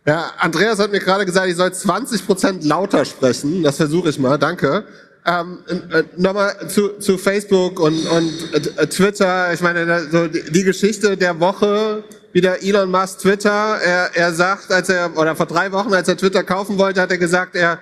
Ja, 0.06 0.30
Andreas 0.38 0.78
hat 0.78 0.92
mir 0.92 1.00
gerade 1.00 1.26
gesagt, 1.26 1.48
ich 1.48 1.56
soll 1.56 1.72
20 1.72 2.26
Prozent 2.26 2.64
lauter 2.64 3.04
sprechen. 3.04 3.62
Das 3.62 3.76
versuche 3.76 4.08
ich 4.08 4.18
mal, 4.18 4.38
danke. 4.38 4.84
Ähm, 5.26 5.58
äh, 5.68 6.02
Nochmal 6.16 6.68
zu, 6.68 6.98
zu 6.98 7.18
Facebook 7.18 7.78
und, 7.78 8.06
und 8.06 8.54
äh, 8.54 8.86
Twitter. 8.86 9.52
Ich 9.52 9.60
meine, 9.60 10.08
so 10.10 10.28
die, 10.28 10.50
die 10.50 10.64
Geschichte 10.64 11.16
der 11.16 11.38
Woche, 11.40 12.02
wieder 12.32 12.62
Elon 12.62 12.90
Musk 12.90 13.18
Twitter. 13.18 13.78
Er, 13.82 14.10
er 14.14 14.32
sagt, 14.32 14.72
als 14.72 14.88
er, 14.88 15.16
oder 15.16 15.36
vor 15.36 15.46
drei 15.46 15.72
Wochen, 15.72 15.92
als 15.92 16.08
er 16.08 16.16
Twitter 16.16 16.42
kaufen 16.42 16.78
wollte, 16.78 17.00
hat 17.00 17.10
er 17.10 17.18
gesagt, 17.18 17.54
er 17.54 17.78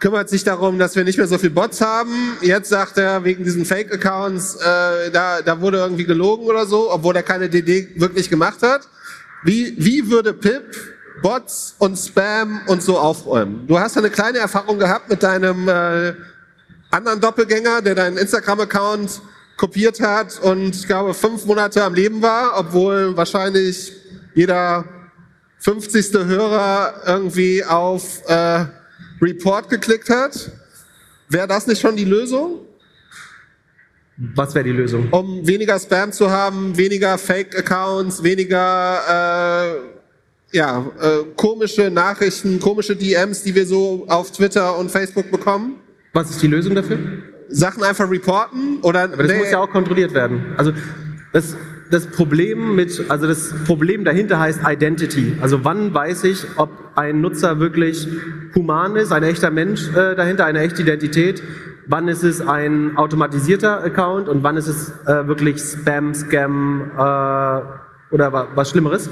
kümmert 0.00 0.28
sich 0.28 0.42
darum, 0.42 0.78
dass 0.78 0.96
wir 0.96 1.04
nicht 1.04 1.16
mehr 1.16 1.28
so 1.28 1.38
viel 1.38 1.50
Bots 1.50 1.80
haben. 1.80 2.36
Jetzt 2.40 2.68
sagt 2.68 2.98
er, 2.98 3.22
wegen 3.22 3.44
diesen 3.44 3.64
Fake-Accounts, 3.64 4.56
äh, 4.56 5.10
da, 5.12 5.42
da 5.42 5.60
wurde 5.60 5.78
irgendwie 5.78 6.04
gelogen 6.04 6.44
oder 6.46 6.66
so, 6.66 6.92
obwohl 6.92 7.14
er 7.14 7.22
keine 7.22 7.48
DD 7.48 8.00
wirklich 8.00 8.28
gemacht 8.28 8.62
hat. 8.62 8.88
Wie, 9.44 9.74
wie 9.78 10.10
würde 10.10 10.34
Pip 10.34 10.74
Bots 11.22 11.76
und 11.78 11.96
Spam 11.96 12.62
und 12.66 12.82
so 12.82 12.98
aufräumen? 12.98 13.64
Du 13.68 13.78
hast 13.78 13.96
eine 13.96 14.10
kleine 14.10 14.38
Erfahrung 14.38 14.78
gehabt 14.80 15.08
mit 15.08 15.22
deinem 15.22 15.68
äh, 15.68 16.14
anderen 16.92 17.20
Doppelgänger, 17.20 17.82
der 17.82 17.94
deinen 17.94 18.18
Instagram-Account 18.18 19.20
kopiert 19.56 20.00
hat 20.00 20.38
und 20.40 20.74
ich 20.74 20.86
glaube 20.86 21.14
fünf 21.14 21.44
Monate 21.46 21.82
am 21.82 21.94
Leben 21.94 22.22
war, 22.22 22.58
obwohl 22.58 23.16
wahrscheinlich 23.16 23.92
jeder 24.34 24.84
50. 25.58 26.12
Hörer 26.14 27.02
irgendwie 27.06 27.64
auf 27.64 28.22
äh, 28.26 28.64
Report 29.20 29.68
geklickt 29.70 30.10
hat. 30.10 30.50
Wäre 31.28 31.46
das 31.46 31.66
nicht 31.66 31.80
schon 31.80 31.96
die 31.96 32.04
Lösung? 32.04 32.66
Was 34.34 34.54
wäre 34.54 34.64
die 34.64 34.72
Lösung? 34.72 35.08
Um 35.10 35.46
weniger 35.46 35.78
Spam 35.78 36.12
zu 36.12 36.30
haben, 36.30 36.76
weniger 36.76 37.16
Fake-Accounts, 37.16 38.22
weniger 38.22 39.76
äh, 40.52 40.56
ja, 40.56 40.84
äh, 41.00 41.24
komische 41.36 41.90
Nachrichten, 41.90 42.60
komische 42.60 42.94
DMs, 42.94 43.42
die 43.42 43.54
wir 43.54 43.66
so 43.66 44.04
auf 44.08 44.32
Twitter 44.32 44.76
und 44.76 44.90
Facebook 44.90 45.30
bekommen. 45.30 45.81
Was 46.12 46.30
ist 46.30 46.42
die 46.42 46.46
Lösung 46.46 46.74
dafür? 46.74 46.98
Sachen 47.48 47.82
einfach 47.82 48.10
reporten 48.10 48.78
oder. 48.82 49.04
Aber 49.04 49.16
das 49.16 49.32
nee, 49.32 49.38
muss 49.38 49.50
ja 49.50 49.58
auch 49.58 49.70
kontrolliert 49.70 50.14
werden. 50.14 50.54
Also 50.56 50.72
das, 51.32 51.56
das 51.90 52.06
Problem 52.06 52.76
mit, 52.76 53.04
also 53.08 53.26
das 53.26 53.54
Problem 53.64 54.04
dahinter 54.04 54.38
heißt 54.38 54.60
Identity. 54.66 55.36
Also 55.40 55.64
wann 55.64 55.94
weiß 55.94 56.24
ich, 56.24 56.44
ob 56.56 56.70
ein 56.94 57.20
Nutzer 57.20 57.58
wirklich 57.60 58.06
human 58.54 58.96
ist, 58.96 59.12
ein 59.12 59.22
echter 59.22 59.50
Mensch 59.50 59.88
äh, 59.90 60.14
dahinter, 60.14 60.44
eine 60.44 60.60
echte 60.60 60.82
Identität? 60.82 61.42
Wann 61.86 62.08
ist 62.08 62.22
es 62.22 62.40
ein 62.40 62.96
automatisierter 62.96 63.82
Account 63.82 64.28
und 64.28 64.42
wann 64.42 64.56
ist 64.56 64.68
es 64.68 64.92
äh, 65.06 65.26
wirklich 65.26 65.60
Spam, 65.60 66.14
Scam 66.14 66.90
äh, 66.94 68.14
oder 68.14 68.32
wa 68.32 68.48
was 68.54 68.70
Schlimmeres? 68.70 69.10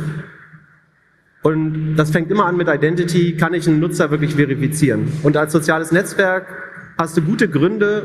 Und 1.42 1.96
das 1.96 2.10
fängt 2.10 2.30
immer 2.30 2.44
an 2.44 2.56
mit 2.56 2.68
Identity. 2.68 3.36
Kann 3.36 3.54
ich 3.54 3.66
einen 3.66 3.80
Nutzer 3.80 4.10
wirklich 4.10 4.34
verifizieren? 4.34 5.10
Und 5.22 5.38
als 5.38 5.52
soziales 5.52 5.90
Netzwerk 5.90 6.69
hast 7.00 7.16
du 7.16 7.22
gute 7.22 7.48
Gründe, 7.48 8.02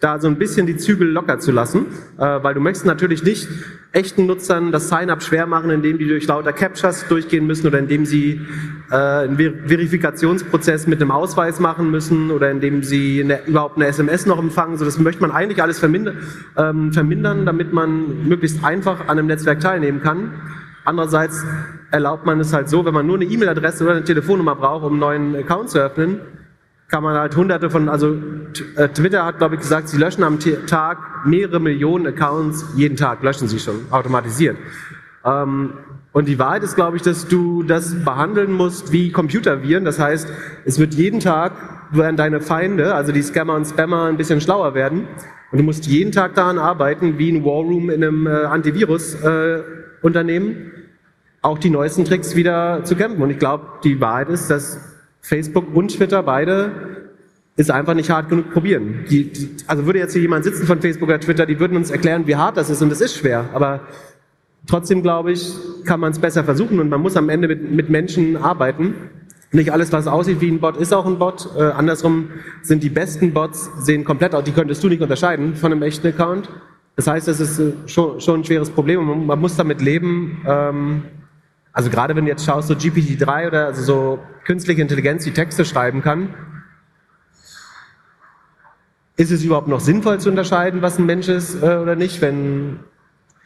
da 0.00 0.18
so 0.18 0.28
ein 0.28 0.36
bisschen 0.36 0.66
die 0.66 0.76
Zügel 0.76 1.08
locker 1.08 1.38
zu 1.38 1.52
lassen, 1.52 1.86
äh, 2.18 2.22
weil 2.42 2.54
du 2.54 2.60
möchtest 2.60 2.86
natürlich 2.86 3.22
nicht 3.22 3.48
echten 3.92 4.26
Nutzern 4.26 4.72
das 4.72 4.88
Sign-up 4.88 5.22
schwer 5.22 5.46
machen, 5.46 5.70
indem 5.70 5.98
die 5.98 6.08
durch 6.08 6.26
lauter 6.26 6.52
Captchas 6.52 7.06
durchgehen 7.08 7.46
müssen 7.46 7.66
oder 7.66 7.78
indem 7.78 8.04
sie 8.06 8.40
äh, 8.90 8.94
einen 8.94 9.36
Ver 9.36 9.52
Verifikationsprozess 9.66 10.86
mit 10.86 11.00
einem 11.00 11.10
Ausweis 11.10 11.60
machen 11.60 11.90
müssen 11.90 12.30
oder 12.30 12.50
indem 12.50 12.82
sie 12.82 13.22
eine, 13.22 13.44
überhaupt 13.46 13.76
eine 13.76 13.86
SMS 13.86 14.26
noch 14.26 14.38
empfangen. 14.38 14.76
So, 14.78 14.84
das 14.84 14.98
möchte 14.98 15.20
man 15.22 15.30
eigentlich 15.30 15.62
alles 15.62 15.78
vermindern, 15.78 16.18
ähm, 16.56 16.92
vermindern, 16.92 17.46
damit 17.46 17.72
man 17.72 18.26
möglichst 18.26 18.64
einfach 18.64 19.02
an 19.02 19.18
einem 19.18 19.26
Netzwerk 19.26 19.60
teilnehmen 19.60 20.02
kann. 20.02 20.32
Andererseits 20.84 21.46
erlaubt 21.90 22.26
man 22.26 22.40
es 22.40 22.52
halt 22.52 22.68
so, 22.68 22.84
wenn 22.84 22.92
man 22.94 23.06
nur 23.06 23.16
eine 23.16 23.24
E-Mail-Adresse 23.24 23.84
oder 23.84 23.94
eine 23.94 24.04
Telefonnummer 24.04 24.54
braucht, 24.54 24.84
um 24.84 24.92
einen 24.92 25.00
neuen 25.00 25.36
Account 25.36 25.70
zu 25.70 25.78
öffnen, 25.78 26.20
kann 26.94 27.02
man 27.02 27.16
halt 27.16 27.34
hunderte 27.34 27.70
von, 27.70 27.88
also 27.88 28.14
äh, 28.76 28.88
Twitter 28.88 29.24
hat, 29.24 29.38
glaube 29.38 29.56
ich, 29.56 29.62
gesagt, 29.62 29.88
sie 29.88 29.96
löschen 29.96 30.22
am 30.22 30.38
Tag 30.38 31.26
mehrere 31.26 31.58
Millionen 31.58 32.06
Accounts, 32.06 32.66
jeden 32.76 32.96
Tag 32.96 33.20
löschen 33.24 33.48
sie 33.48 33.58
schon, 33.58 33.86
automatisiert. 33.90 34.56
Ähm, 35.24 35.72
und 36.12 36.28
die 36.28 36.38
Wahrheit 36.38 36.62
ist, 36.62 36.76
glaube 36.76 36.96
ich, 36.96 37.02
dass 37.02 37.26
du 37.26 37.64
das 37.64 38.04
behandeln 38.04 38.52
musst 38.52 38.92
wie 38.92 39.10
Computerviren. 39.10 39.84
Das 39.84 39.98
heißt, 39.98 40.28
es 40.66 40.78
wird 40.78 40.94
jeden 40.94 41.18
Tag, 41.18 41.54
werden 41.90 42.16
deine 42.16 42.40
Feinde, 42.40 42.94
also 42.94 43.10
die 43.10 43.22
Scammer 43.22 43.56
und 43.56 43.64
Spammer, 43.64 44.04
ein 44.04 44.16
bisschen 44.16 44.40
schlauer 44.40 44.74
werden. 44.74 45.08
Und 45.50 45.58
du 45.58 45.64
musst 45.64 45.86
jeden 45.86 46.12
Tag 46.12 46.36
daran 46.36 46.60
arbeiten, 46.60 47.18
wie 47.18 47.32
ein 47.32 47.44
Warroom 47.44 47.90
in 47.90 48.04
einem 48.04 48.28
äh, 48.28 48.30
Antivirus-Unternehmen, 48.30 50.50
äh, 50.50 50.70
auch 51.42 51.58
die 51.58 51.70
neuesten 51.70 52.04
Tricks 52.04 52.36
wieder 52.36 52.84
zu 52.84 52.94
kämpfen. 52.94 53.20
Und 53.20 53.30
ich 53.30 53.40
glaube, 53.40 53.64
die 53.82 54.00
Wahrheit 54.00 54.28
ist, 54.28 54.48
dass 54.48 54.93
Facebook 55.24 55.74
und 55.74 55.88
Twitter 55.88 56.22
beide 56.22 56.70
ist 57.56 57.70
einfach 57.70 57.94
nicht 57.94 58.10
hart 58.10 58.28
genug 58.28 58.52
probieren. 58.52 59.06
Die, 59.08 59.32
die, 59.32 59.56
also 59.66 59.86
würde 59.86 59.98
jetzt 59.98 60.12
hier 60.12 60.20
jemand 60.20 60.44
sitzen 60.44 60.66
von 60.66 60.82
Facebook 60.82 61.08
oder 61.08 61.18
Twitter, 61.18 61.46
die 61.46 61.58
würden 61.58 61.78
uns 61.78 61.90
erklären, 61.90 62.26
wie 62.26 62.36
hart 62.36 62.58
das 62.58 62.68
ist 62.68 62.82
und 62.82 62.92
es 62.92 63.00
ist 63.00 63.16
schwer. 63.16 63.46
Aber 63.54 63.80
trotzdem 64.66 65.02
glaube 65.02 65.32
ich, 65.32 65.54
kann 65.86 65.98
man 65.98 66.12
es 66.12 66.18
besser 66.18 66.44
versuchen 66.44 66.78
und 66.78 66.90
man 66.90 67.00
muss 67.00 67.16
am 67.16 67.30
Ende 67.30 67.48
mit, 67.48 67.70
mit 67.70 67.88
Menschen 67.88 68.36
arbeiten. 68.36 68.94
Nicht 69.50 69.72
alles, 69.72 69.92
was 69.92 70.06
aussieht 70.06 70.42
wie 70.42 70.50
ein 70.50 70.60
Bot, 70.60 70.76
ist 70.76 70.92
auch 70.92 71.06
ein 71.06 71.18
Bot. 71.18 71.48
Äh, 71.56 71.62
andersrum 71.62 72.28
sind 72.60 72.82
die 72.82 72.90
besten 72.90 73.32
Bots, 73.32 73.70
sehen 73.78 74.04
komplett 74.04 74.34
aus, 74.34 74.44
die 74.44 74.52
könntest 74.52 74.84
du 74.84 74.88
nicht 74.88 75.00
unterscheiden 75.00 75.56
von 75.56 75.72
einem 75.72 75.82
echten 75.82 76.08
Account. 76.08 76.50
Das 76.96 77.06
heißt, 77.06 77.28
es 77.28 77.40
ist 77.40 77.58
äh, 77.60 77.72
schon, 77.86 78.20
schon 78.20 78.40
ein 78.40 78.44
schweres 78.44 78.68
Problem 78.68 79.00
und 79.00 79.06
man, 79.06 79.26
man 79.26 79.40
muss 79.40 79.56
damit 79.56 79.80
leben. 79.80 80.42
Ähm, 80.46 81.02
also 81.74 81.90
gerade 81.90 82.14
wenn 82.16 82.24
du 82.24 82.30
jetzt 82.30 82.44
schaust, 82.44 82.68
so 82.68 82.74
GPT-3 82.74 83.48
oder 83.48 83.66
also 83.66 83.82
so 83.82 84.18
künstliche 84.44 84.80
Intelligenz, 84.80 85.24
die 85.24 85.32
Texte 85.32 85.64
schreiben 85.64 86.00
kann, 86.02 86.32
ist 89.16 89.30
es 89.30 89.42
überhaupt 89.42 89.68
noch 89.68 89.80
sinnvoll 89.80 90.18
zu 90.20 90.30
unterscheiden, 90.30 90.82
was 90.82 90.98
ein 90.98 91.06
Mensch 91.06 91.28
ist 91.28 91.62
äh, 91.62 91.76
oder 91.76 91.96
nicht? 91.96 92.20
Wenn 92.20 92.78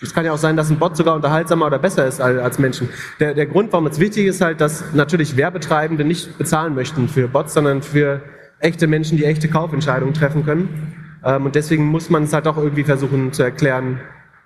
es 0.01 0.15
kann 0.15 0.25
ja 0.25 0.33
auch 0.33 0.39
sein, 0.39 0.57
dass 0.57 0.71
ein 0.71 0.79
Bot 0.79 0.97
sogar 0.97 1.17
unterhaltsamer 1.17 1.67
oder 1.67 1.79
besser 1.79 2.07
ist 2.07 2.21
als, 2.21 2.39
als 2.39 2.59
Menschen. 2.59 2.89
Der, 3.19 3.35
der 3.35 3.47
Grund, 3.47 3.73
warum 3.73 3.87
es 3.87 3.99
wichtig 3.99 4.27
ist, 4.27 4.41
halt, 4.41 4.61
dass 4.61 4.85
natürlich 4.95 5.37
Werbetreibende 5.37 6.05
nicht 6.05 6.39
bezahlen 6.39 6.75
möchten 6.75 7.09
für 7.09 7.27
Bots, 7.27 7.55
sondern 7.55 7.83
für 7.83 8.23
echte 8.61 8.87
Menschen, 8.87 9.17
die 9.17 9.25
echte 9.25 9.49
Kaufentscheidungen 9.49 10.15
treffen 10.15 10.45
können. 10.45 10.95
Ähm, 11.25 11.47
und 11.47 11.55
deswegen 11.55 11.87
muss 11.87 12.11
man 12.11 12.25
es 12.25 12.33
halt 12.33 12.47
auch 12.47 12.59
irgendwie 12.59 12.85
versuchen 12.85 13.33
zu 13.33 13.43
erklären, 13.43 14.01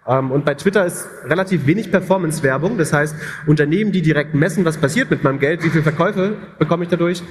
und 0.04 0.44
bei 0.44 0.54
Twitter 0.54 0.84
ist 0.84 1.08
relativ 1.24 1.66
wenig 1.66 1.90
Performance-Werbung. 1.92 2.76
Das 2.76 2.92
heißt, 2.92 3.14
Unternehmen, 3.46 3.92
die 3.92 4.02
direkt 4.02 4.34
messen, 4.34 4.64
was 4.64 4.76
passiert 4.76 5.10
mit 5.10 5.22
meinem 5.22 5.38
Geld, 5.38 5.62
wie 5.62 5.70
viele 5.70 5.84
Verkäufe 5.84 6.34
bekomme 6.58 6.84
ich 6.84 6.90
dadurch, 6.90 7.22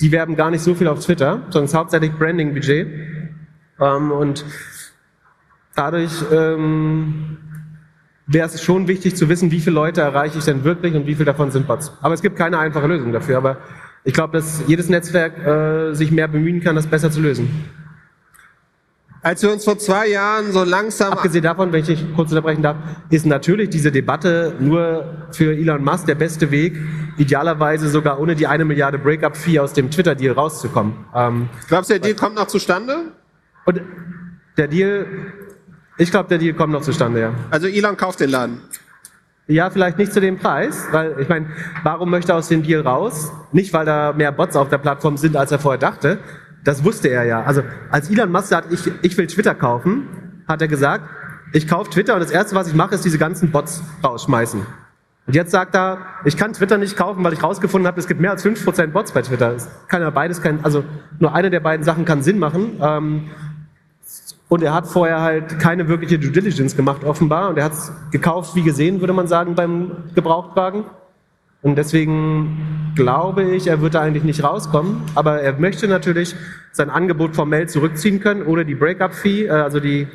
die 0.00 0.12
werben 0.12 0.36
gar 0.36 0.50
nicht 0.50 0.62
so 0.62 0.74
viel 0.74 0.88
auf 0.88 1.04
Twitter, 1.04 1.42
sondern 1.50 1.64
es 1.64 1.70
ist 1.72 1.76
hauptsächlich 1.76 2.12
Branding-Budget. 2.12 2.86
Ähm, 3.80 4.12
und 4.12 4.44
dadurch 5.74 6.12
ähm, 6.32 7.38
wäre 8.26 8.46
es 8.46 8.62
schon 8.62 8.88
wichtig 8.88 9.16
zu 9.16 9.28
wissen, 9.28 9.50
wie 9.50 9.60
viele 9.60 9.74
Leute 9.74 10.00
erreiche 10.00 10.38
ich 10.38 10.44
denn 10.44 10.64
wirklich 10.64 10.94
und 10.94 11.06
wie 11.06 11.14
viele 11.14 11.26
davon 11.26 11.50
sind 11.50 11.66
Bots. 11.66 11.92
Aber 12.02 12.14
es 12.14 12.22
gibt 12.22 12.36
keine 12.36 12.58
einfache 12.58 12.86
Lösung 12.86 13.12
dafür. 13.12 13.36
Aber 13.36 13.58
ich 14.04 14.14
glaube, 14.14 14.32
dass 14.36 14.62
jedes 14.66 14.88
Netzwerk 14.88 15.38
äh, 15.46 15.94
sich 15.94 16.10
mehr 16.10 16.28
bemühen 16.28 16.60
kann, 16.60 16.76
das 16.76 16.86
besser 16.86 17.10
zu 17.10 17.20
lösen. 17.20 17.64
Als 19.24 19.40
wir 19.40 19.52
uns 19.52 19.64
vor 19.64 19.78
zwei 19.78 20.08
Jahren 20.08 20.50
so 20.50 20.64
langsam. 20.64 21.12
Abgesehen 21.12 21.44
davon, 21.44 21.72
wenn 21.72 21.80
ich 21.80 21.86
dich 21.86 22.04
kurz 22.16 22.30
unterbrechen 22.32 22.62
darf, 22.62 22.76
ist 23.08 23.24
natürlich 23.24 23.70
diese 23.70 23.92
Debatte 23.92 24.54
nur 24.58 25.28
für 25.30 25.54
Elon 25.54 25.84
Musk 25.84 26.06
der 26.06 26.16
beste 26.16 26.50
Weg, 26.50 26.76
idealerweise 27.18 27.88
sogar 27.88 28.18
ohne 28.18 28.34
die 28.34 28.48
eine 28.48 28.64
Milliarde 28.64 28.98
Breakup-Fee 28.98 29.60
aus 29.60 29.74
dem 29.74 29.92
Twitter-Deal 29.92 30.34
rauszukommen. 30.34 30.94
Ähm, 31.14 31.48
Glaubst 31.68 31.90
du, 31.90 31.94
der 31.94 32.00
Deal 32.00 32.16
kommt 32.16 32.34
noch 32.34 32.48
zustande? 32.48 33.12
Und 33.64 33.80
der 34.56 34.66
Deal 34.66 35.06
Ich 35.98 36.10
glaube, 36.10 36.28
der 36.28 36.38
Deal 36.38 36.54
kommt 36.54 36.72
noch 36.72 36.82
zustande, 36.82 37.20
ja. 37.20 37.32
Also 37.50 37.68
Elon 37.68 37.96
kauft 37.96 38.18
den 38.18 38.30
Laden. 38.30 38.60
Ja, 39.46 39.70
vielleicht 39.70 39.98
nicht 39.98 40.12
zu 40.12 40.20
dem 40.20 40.38
Preis, 40.38 40.86
weil 40.90 41.16
ich 41.20 41.28
meine, 41.28 41.46
warum 41.84 42.10
möchte 42.10 42.32
er 42.32 42.38
aus 42.38 42.48
dem 42.48 42.64
Deal 42.64 42.80
raus? 42.80 43.30
Nicht, 43.52 43.72
weil 43.72 43.84
da 43.84 44.12
mehr 44.12 44.32
Bots 44.32 44.56
auf 44.56 44.68
der 44.68 44.78
Plattform 44.78 45.16
sind, 45.16 45.36
als 45.36 45.52
er 45.52 45.60
vorher 45.60 45.78
dachte. 45.78 46.18
Das 46.64 46.84
wusste 46.84 47.08
er 47.08 47.24
ja. 47.24 47.42
Also 47.42 47.62
als 47.90 48.10
Elon 48.10 48.30
Musk 48.30 48.48
sagt, 48.48 48.72
ich, 48.72 48.90
ich 49.02 49.16
will 49.16 49.26
Twitter 49.26 49.54
kaufen, 49.54 50.08
hat 50.46 50.62
er 50.62 50.68
gesagt, 50.68 51.04
ich 51.52 51.66
kaufe 51.68 51.90
Twitter 51.90 52.14
und 52.14 52.20
das 52.20 52.30
Erste, 52.30 52.54
was 52.54 52.68
ich 52.68 52.74
mache, 52.74 52.94
ist 52.94 53.04
diese 53.04 53.18
ganzen 53.18 53.50
Bots 53.50 53.82
rausschmeißen. 54.02 54.64
Und 55.26 55.34
jetzt 55.34 55.52
sagt 55.52 55.74
er, 55.74 55.98
ich 56.24 56.36
kann 56.36 56.52
Twitter 56.52 56.78
nicht 56.78 56.96
kaufen, 56.96 57.22
weil 57.22 57.32
ich 57.32 57.42
rausgefunden 57.42 57.86
habe, 57.86 58.00
es 58.00 58.08
gibt 58.08 58.20
mehr 58.20 58.32
als 58.32 58.44
5% 58.44 58.88
Bots 58.88 59.12
bei 59.12 59.22
Twitter. 59.22 59.54
Kann 59.86 60.02
ja 60.02 60.10
beides 60.10 60.42
kein, 60.42 60.64
also 60.64 60.84
nur 61.20 61.34
eine 61.34 61.50
der 61.50 61.60
beiden 61.60 61.84
Sachen 61.84 62.04
kann 62.04 62.22
Sinn 62.22 62.38
machen. 62.38 62.80
Ähm, 62.80 63.30
und 64.48 64.62
er 64.62 64.74
hat 64.74 64.86
vorher 64.86 65.20
halt 65.20 65.58
keine 65.58 65.88
wirkliche 65.88 66.18
Due 66.18 66.30
Diligence 66.30 66.76
gemacht, 66.76 67.04
offenbar. 67.04 67.50
Und 67.50 67.58
er 67.58 67.64
hat 67.64 67.72
es 67.72 67.92
gekauft, 68.10 68.54
wie 68.54 68.62
gesehen, 68.62 69.00
würde 69.00 69.12
man 69.12 69.26
sagen, 69.26 69.54
beim 69.54 69.92
Gebrauchtwagen. 70.14 70.84
Und 71.62 71.76
deswegen 71.76 72.92
glaube 72.96 73.44
ich, 73.44 73.68
er 73.68 73.80
wird 73.80 73.94
da 73.94 74.00
eigentlich 74.02 74.24
nicht 74.24 74.42
rauskommen. 74.42 75.02
Aber 75.14 75.40
er 75.40 75.54
möchte 75.54 75.88
natürlich 75.88 76.34
sein 76.72 76.90
Angebot 76.90 77.36
formell 77.36 77.68
zurückziehen 77.68 78.20
können 78.20 78.42
oder 78.42 78.64
die 78.64 78.74
Breakup-Fee, 78.74 79.46
äh, 79.46 79.50
also 79.50 79.80
die, 79.80 80.08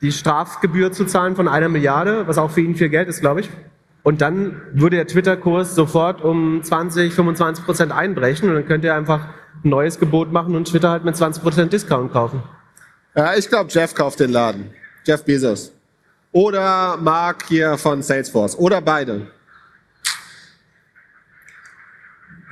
die 0.00 0.12
Strafgebühr 0.12 0.92
zu 0.92 1.04
zahlen 1.04 1.34
von 1.36 1.48
einer 1.48 1.68
Milliarde, 1.68 2.26
was 2.26 2.38
auch 2.38 2.50
für 2.50 2.60
ihn 2.60 2.76
viel 2.76 2.88
Geld 2.88 3.08
ist, 3.08 3.20
glaube 3.20 3.40
ich. 3.40 3.50
Und 4.04 4.20
dann 4.20 4.60
würde 4.72 4.96
der 4.96 5.06
Twitter-Kurs 5.06 5.74
sofort 5.74 6.22
um 6.22 6.62
20, 6.62 7.12
25 7.12 7.64
Prozent 7.64 7.90
einbrechen 7.90 8.48
und 8.50 8.54
dann 8.54 8.66
könnte 8.66 8.88
er 8.88 8.96
einfach 8.96 9.28
ein 9.64 9.70
neues 9.70 9.98
Gebot 9.98 10.30
machen 10.30 10.54
und 10.54 10.68
Twitter 10.68 10.90
halt 10.90 11.04
mit 11.04 11.16
20 11.16 11.42
Prozent 11.42 11.72
Discount 11.72 12.12
kaufen. 12.12 12.42
Ja, 13.16 13.34
ich 13.34 13.48
glaube, 13.48 13.70
Jeff 13.70 13.94
kauft 13.94 14.20
den 14.20 14.30
Laden. 14.30 14.70
Jeff 15.06 15.24
Bezos. 15.24 15.72
Oder 16.32 16.98
Mark 17.00 17.44
hier 17.48 17.78
von 17.78 18.02
Salesforce. 18.02 18.58
Oder 18.58 18.82
beide. 18.82 19.28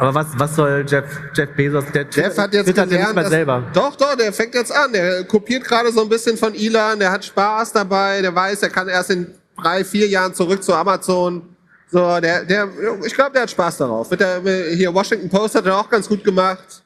Aber 0.03 0.15
was, 0.17 0.27
was 0.37 0.57
soll 0.57 0.85
Jeff, 0.87 1.05
Jeff 1.33 1.51
Bezos? 1.55 1.85
Der 1.95 2.07
Jeff 2.11 2.37
hat 2.37 2.53
jetzt 2.53 2.67
twittert 2.67 2.89
gelernt, 2.91 3.09
nicht 3.11 3.15
mal 3.15 3.23
dass- 3.23 3.31
selber. 3.31 3.63
Doch, 3.73 3.95
doch, 3.95 4.17
der 4.17 4.33
fängt 4.33 4.53
jetzt 4.55 4.73
an. 4.75 4.93
Der 4.93 5.23
kopiert 5.25 5.63
gerade 5.63 5.93
so 5.93 6.03
ein 6.03 6.09
bisschen 6.09 6.37
von 6.37 6.53
Elon. 6.55 6.99
Der 6.99 7.13
hat 7.13 7.25
Spaß 7.25 7.73
dabei. 7.73 8.21
Der 8.21 8.35
weiß, 8.35 8.63
er 8.65 8.71
kann 8.71 8.89
erst 8.89 9.11
in 9.11 9.29
drei, 9.63 9.85
vier 9.85 10.09
Jahren 10.09 10.35
zurück 10.35 10.61
zu 10.63 10.75
Amazon. 10.75 11.43
So, 11.89 12.19
der, 12.21 12.45
der, 12.45 12.69
ich 13.05 13.15
glaube, 13.15 13.31
der 13.33 13.43
hat 13.43 13.51
Spaß 13.53 13.77
darauf. 13.77 14.11
Wird 14.11 14.21
der, 14.23 14.41
hier 14.75 14.93
Washington 14.93 15.29
Post 15.31 15.55
hat 15.55 15.67
er 15.67 15.77
auch 15.77 15.89
ganz 15.89 16.09
gut 16.09 16.25
gemacht. 16.25 16.83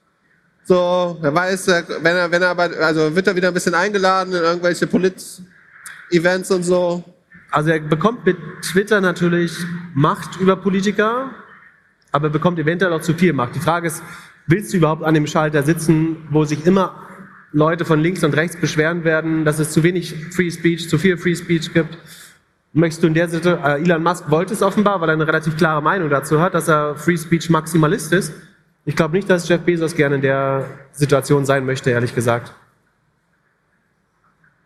So, 0.64 1.18
er 1.22 1.34
weiß, 1.34 1.68
wenn 1.68 2.16
er, 2.16 2.30
wenn 2.30 2.42
er, 2.42 2.48
aber, 2.50 2.68
also 2.82 3.14
wird 3.16 3.26
er 3.28 3.34
wieder 3.36 3.48
ein 3.48 3.54
bisschen 3.54 3.74
eingeladen 3.74 4.34
in 4.34 4.42
irgendwelche 4.42 4.86
Polit-Events 4.86 6.50
und 6.50 6.64
so. 6.64 7.02
Also 7.50 7.70
er 7.70 7.80
bekommt 7.80 8.26
mit 8.26 8.36
Twitter 8.62 9.00
natürlich 9.00 9.56
Macht 9.94 10.36
über 10.40 10.56
Politiker, 10.56 11.30
aber 12.16 12.28
er 12.28 12.30
bekommt 12.30 12.58
eventuell 12.58 12.92
auch 12.92 13.02
zu 13.02 13.14
viel 13.14 13.32
Macht. 13.32 13.54
Die 13.54 13.60
Frage 13.60 13.86
ist, 13.86 14.02
willst 14.46 14.72
du 14.72 14.78
überhaupt 14.78 15.04
an 15.04 15.14
dem 15.14 15.26
Schalter 15.26 15.62
sitzen, 15.62 16.16
wo 16.30 16.44
sich 16.44 16.66
immer 16.66 17.02
Leute 17.52 17.84
von 17.84 18.00
links 18.00 18.24
und 18.24 18.34
rechts 18.34 18.56
beschweren 18.56 19.04
werden, 19.04 19.44
dass 19.44 19.58
es 19.58 19.70
zu 19.70 19.82
wenig 19.82 20.14
Free 20.34 20.50
Speech, 20.50 20.88
zu 20.88 20.98
viel 20.98 21.18
Free 21.18 21.36
Speech 21.36 21.72
gibt? 21.74 21.98
Möchtest 22.72 23.02
du 23.02 23.06
in 23.06 23.14
der 23.14 23.28
Situation, 23.28 23.64
äh, 23.64 23.82
Elon 23.82 24.02
Musk 24.02 24.30
wollte 24.30 24.54
es 24.54 24.62
offenbar, 24.62 25.00
weil 25.00 25.10
er 25.10 25.14
eine 25.14 25.26
relativ 25.26 25.56
klare 25.56 25.82
Meinung 25.82 26.10
dazu 26.10 26.40
hat, 26.40 26.54
dass 26.54 26.68
er 26.68 26.96
Free 26.96 27.16
Speech 27.16 27.50
Maximalist 27.50 28.12
ist. 28.12 28.32
Ich 28.84 28.96
glaube 28.96 29.14
nicht, 29.14 29.28
dass 29.28 29.48
Jeff 29.48 29.60
Bezos 29.60 29.94
gerne 29.94 30.16
in 30.16 30.22
der 30.22 30.66
Situation 30.92 31.44
sein 31.44 31.66
möchte, 31.66 31.90
ehrlich 31.90 32.14
gesagt. 32.14 32.52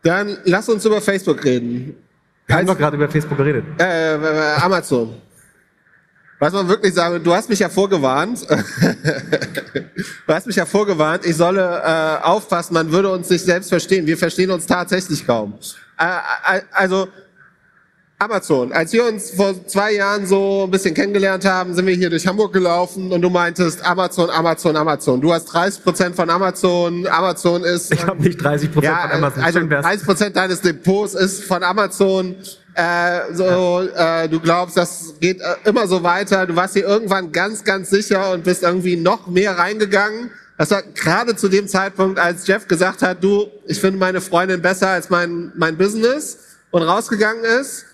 Dann 0.03 0.39
lass 0.45 0.69
uns 0.69 0.85
über 0.85 1.01
Facebook 1.01 1.45
reden. 1.45 1.97
Wir 2.47 2.57
haben 2.57 2.67
doch 2.67 2.79
gerade 2.79 2.97
über 2.97 3.09
Facebook 3.09 3.39
geredet. 3.39 3.65
Äh, 3.79 4.17
äh, 4.17 4.55
Amazon. 4.61 5.15
Was 6.41 6.55
man 6.55 6.67
wirklich 6.69 6.95
sagen, 6.95 7.23
du 7.23 7.35
hast 7.35 7.51
mich 7.51 7.59
ja 7.59 7.69
vorgewarnt. 7.69 8.47
du 10.27 10.35
hast 10.35 10.47
mich 10.47 10.57
ja 10.57 10.65
vorgewarnt, 10.65 11.27
ich 11.27 11.37
solle 11.37 11.83
äh, 11.85 12.25
aufpassen, 12.25 12.73
man 12.73 12.91
würde 12.91 13.11
uns 13.11 13.29
nicht 13.29 13.45
selbst 13.45 13.69
verstehen. 13.69 14.07
Wir 14.07 14.17
verstehen 14.17 14.51
uns 14.51 14.65
tatsächlich 14.65 15.27
kaum. 15.27 15.53
Äh, 15.99 16.07
äh, 16.57 16.63
also 16.73 17.09
Amazon. 18.19 18.73
Als 18.73 18.93
wir 18.95 19.05
uns 19.05 19.33
vor 19.33 19.67
zwei 19.67 19.93
Jahren 19.93 20.27
so 20.27 20.65
ein 20.65 20.71
bisschen 20.71 20.95
kennengelernt 20.95 21.45
haben, 21.45 21.75
sind 21.75 21.87
wir 21.87 21.95
hier 21.95 22.09
durch 22.09 22.27
Hamburg 22.27 22.55
gelaufen 22.55 23.13
und 23.13 23.21
du 23.21 23.29
meintest 23.29 23.85
Amazon, 23.85 24.31
Amazon, 24.31 24.77
Amazon. 24.77 25.21
Du 25.21 25.33
hast 25.35 25.45
30 25.47 25.85
Prozent 25.85 26.17
von 26.17 26.31
Amazon. 26.31 27.07
Amazon 27.07 27.65
ist 27.65 27.93
Ich 27.93 28.07
habe 28.07 28.23
nicht 28.23 28.43
30 28.43 28.73
Prozent 28.73 28.95
ja, 28.95 29.09
von 29.09 29.11
Amazon. 29.11 29.43
also 29.43 29.59
Schön 29.59 29.71
wär's. 29.71 29.85
30 29.85 30.07
Prozent 30.07 30.37
deines 30.37 30.61
Depots 30.63 31.15
ist 31.15 31.45
von 31.45 31.63
Amazon. 31.63 32.35
Äh, 32.81 33.35
so, 33.35 33.83
äh, 33.95 34.27
du 34.27 34.41
glaubst, 34.41 34.75
das 34.79 35.15
geht 35.21 35.39
äh, 35.41 35.69
immer 35.69 35.87
so 35.87 36.03
weiter. 36.03 36.47
Du 36.47 36.57
warst 36.57 36.73
hier 36.73 36.87
irgendwann 36.87 37.31
ganz, 37.31 37.63
ganz 37.63 37.91
sicher 37.91 38.33
und 38.33 38.45
bist 38.45 38.63
irgendwie 38.63 38.97
noch 38.97 39.27
mehr 39.27 39.59
reingegangen. 39.59 40.31
Das 40.57 40.71
war 40.71 40.83
gerade 40.83 41.37
zu 41.37 41.49
dem 41.49 41.69
Zeitpunkt, 41.69 42.19
als 42.19 42.47
Jeff 42.47 42.67
gesagt 42.67 43.03
hat, 43.03 43.23
du, 43.23 43.51
ich 43.67 43.79
finde 43.79 43.99
meine 43.99 44.23
Freundin 44.23 44.63
besser 44.63 44.89
als 44.89 45.11
mein, 45.11 45.53
mein 45.57 45.77
Business 45.77 46.39
und 46.71 46.83
rausgegangen 46.83 47.45
ist. 47.45 47.85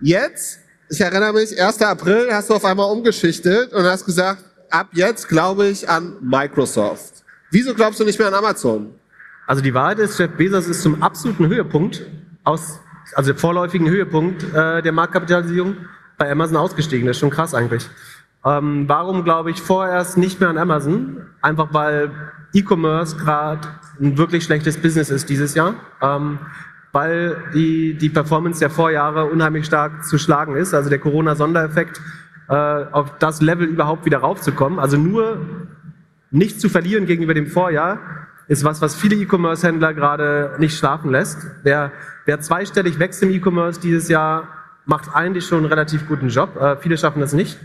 Jetzt, 0.00 0.58
ich 0.88 1.00
erinnere 1.00 1.34
mich, 1.34 1.60
1. 1.62 1.80
April 1.82 2.28
hast 2.32 2.50
du 2.50 2.54
auf 2.54 2.64
einmal 2.64 2.90
umgeschichtet 2.90 3.72
und 3.72 3.84
hast 3.84 4.04
gesagt, 4.04 4.42
ab 4.70 4.88
jetzt 4.92 5.28
glaube 5.28 5.68
ich 5.68 5.88
an 5.88 6.16
Microsoft. 6.20 7.22
Wieso 7.52 7.74
glaubst 7.74 8.00
du 8.00 8.04
nicht 8.04 8.18
mehr 8.18 8.26
an 8.26 8.34
Amazon? 8.34 8.92
Also 9.46 9.62
die 9.62 9.72
Wahrheit 9.72 10.00
ist, 10.00 10.18
Jeff 10.18 10.32
Bezos 10.32 10.66
ist 10.66 10.82
zum 10.82 11.00
absoluten 11.00 11.46
Höhepunkt 11.46 12.06
aus, 12.42 12.80
also 13.14 13.34
vorläufigen 13.34 13.88
Höhepunkt 13.88 14.44
äh, 14.54 14.82
der 14.82 14.92
Marktkapitalisierung 14.92 15.76
bei 16.18 16.30
Amazon 16.30 16.56
ausgestiegen. 16.56 17.06
Das 17.06 17.16
ist 17.16 17.20
schon 17.20 17.30
krass 17.30 17.54
eigentlich. 17.54 17.88
Ähm, 18.44 18.84
warum 18.88 19.24
glaube 19.24 19.50
ich 19.50 19.60
vorerst 19.60 20.18
nicht 20.18 20.40
mehr 20.40 20.48
an 20.48 20.58
Amazon? 20.58 21.26
Einfach 21.40 21.68
weil 21.72 22.10
E-Commerce 22.52 23.16
gerade 23.16 23.68
ein 24.00 24.18
wirklich 24.18 24.44
schlechtes 24.44 24.76
Business 24.76 25.10
ist 25.10 25.28
dieses 25.28 25.54
Jahr. 25.54 25.74
Ähm, 26.00 26.38
weil 26.92 27.36
die, 27.54 27.94
die 27.94 28.10
Performance 28.10 28.60
der 28.60 28.68
Vorjahre 28.68 29.24
unheimlich 29.24 29.64
stark 29.64 30.04
zu 30.04 30.18
schlagen 30.18 30.56
ist. 30.56 30.74
Also 30.74 30.90
der 30.90 30.98
Corona-Sondereffekt, 30.98 32.00
äh, 32.48 32.54
auf 32.54 33.18
das 33.18 33.40
Level 33.40 33.66
überhaupt 33.66 34.04
wieder 34.04 34.18
raufzukommen. 34.18 34.78
Also 34.78 34.98
nur 34.98 35.40
nichts 36.30 36.60
zu 36.60 36.68
verlieren 36.68 37.06
gegenüber 37.06 37.34
dem 37.34 37.46
Vorjahr 37.46 37.98
ist 38.48 38.64
was, 38.64 38.82
was 38.82 38.94
viele 38.94 39.16
E-Commerce-Händler 39.16 39.94
gerade 39.94 40.56
nicht 40.58 40.76
schlafen 40.76 41.10
lässt. 41.10 41.46
Wer, 41.62 41.92
wer 42.24 42.40
zweistellig 42.40 42.98
wächst 42.98 43.22
im 43.22 43.30
E-Commerce 43.30 43.80
dieses 43.80 44.08
Jahr, 44.08 44.48
macht 44.84 45.14
eigentlich 45.14 45.46
schon 45.46 45.58
einen 45.58 45.66
relativ 45.66 46.08
guten 46.08 46.28
Job. 46.28 46.56
Äh, 46.56 46.76
viele 46.76 46.98
schaffen 46.98 47.20
das 47.20 47.32
nicht. 47.32 47.58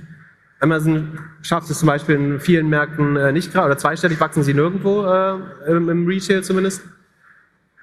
Amazon 0.59 1.19
schafft 1.41 1.69
es 1.69 1.79
zum 1.79 1.87
Beispiel 1.87 2.15
in 2.15 2.39
vielen 2.39 2.69
Märkten 2.69 3.15
äh, 3.15 3.31
nicht 3.31 3.53
gerade, 3.53 3.67
oder 3.67 3.77
zweistellig 3.77 4.19
wachsen 4.19 4.43
sie 4.43 4.53
nirgendwo, 4.53 5.05
äh, 5.05 5.35
im, 5.67 5.89
im 5.89 6.07
Retail 6.07 6.43
zumindest. 6.43 6.83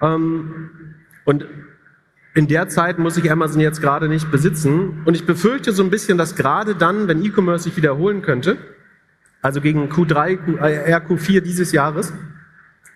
Ähm, 0.01 0.69
und 1.23 1.45
in 2.33 2.47
der 2.47 2.67
Zeit 2.67 2.99
muss 2.99 3.15
ich 3.15 3.31
Amazon 3.31 3.61
jetzt 3.61 3.81
gerade 3.81 4.09
nicht 4.09 4.29
besitzen. 4.29 5.01
Und 5.05 5.15
ich 5.15 5.25
befürchte 5.25 5.71
so 5.71 5.83
ein 5.83 5.89
bisschen, 5.89 6.17
dass 6.17 6.35
gerade 6.35 6.75
dann, 6.75 7.07
wenn 7.07 7.23
E-Commerce 7.23 7.63
sich 7.63 7.77
wiederholen 7.77 8.21
könnte, 8.21 8.57
also 9.41 9.61
gegen 9.61 9.89
Q3, 9.89 10.37
Q, 10.37 10.57
äh, 10.57 10.93
RQ4 10.93 11.39
dieses 11.39 11.71
Jahres, 11.71 12.11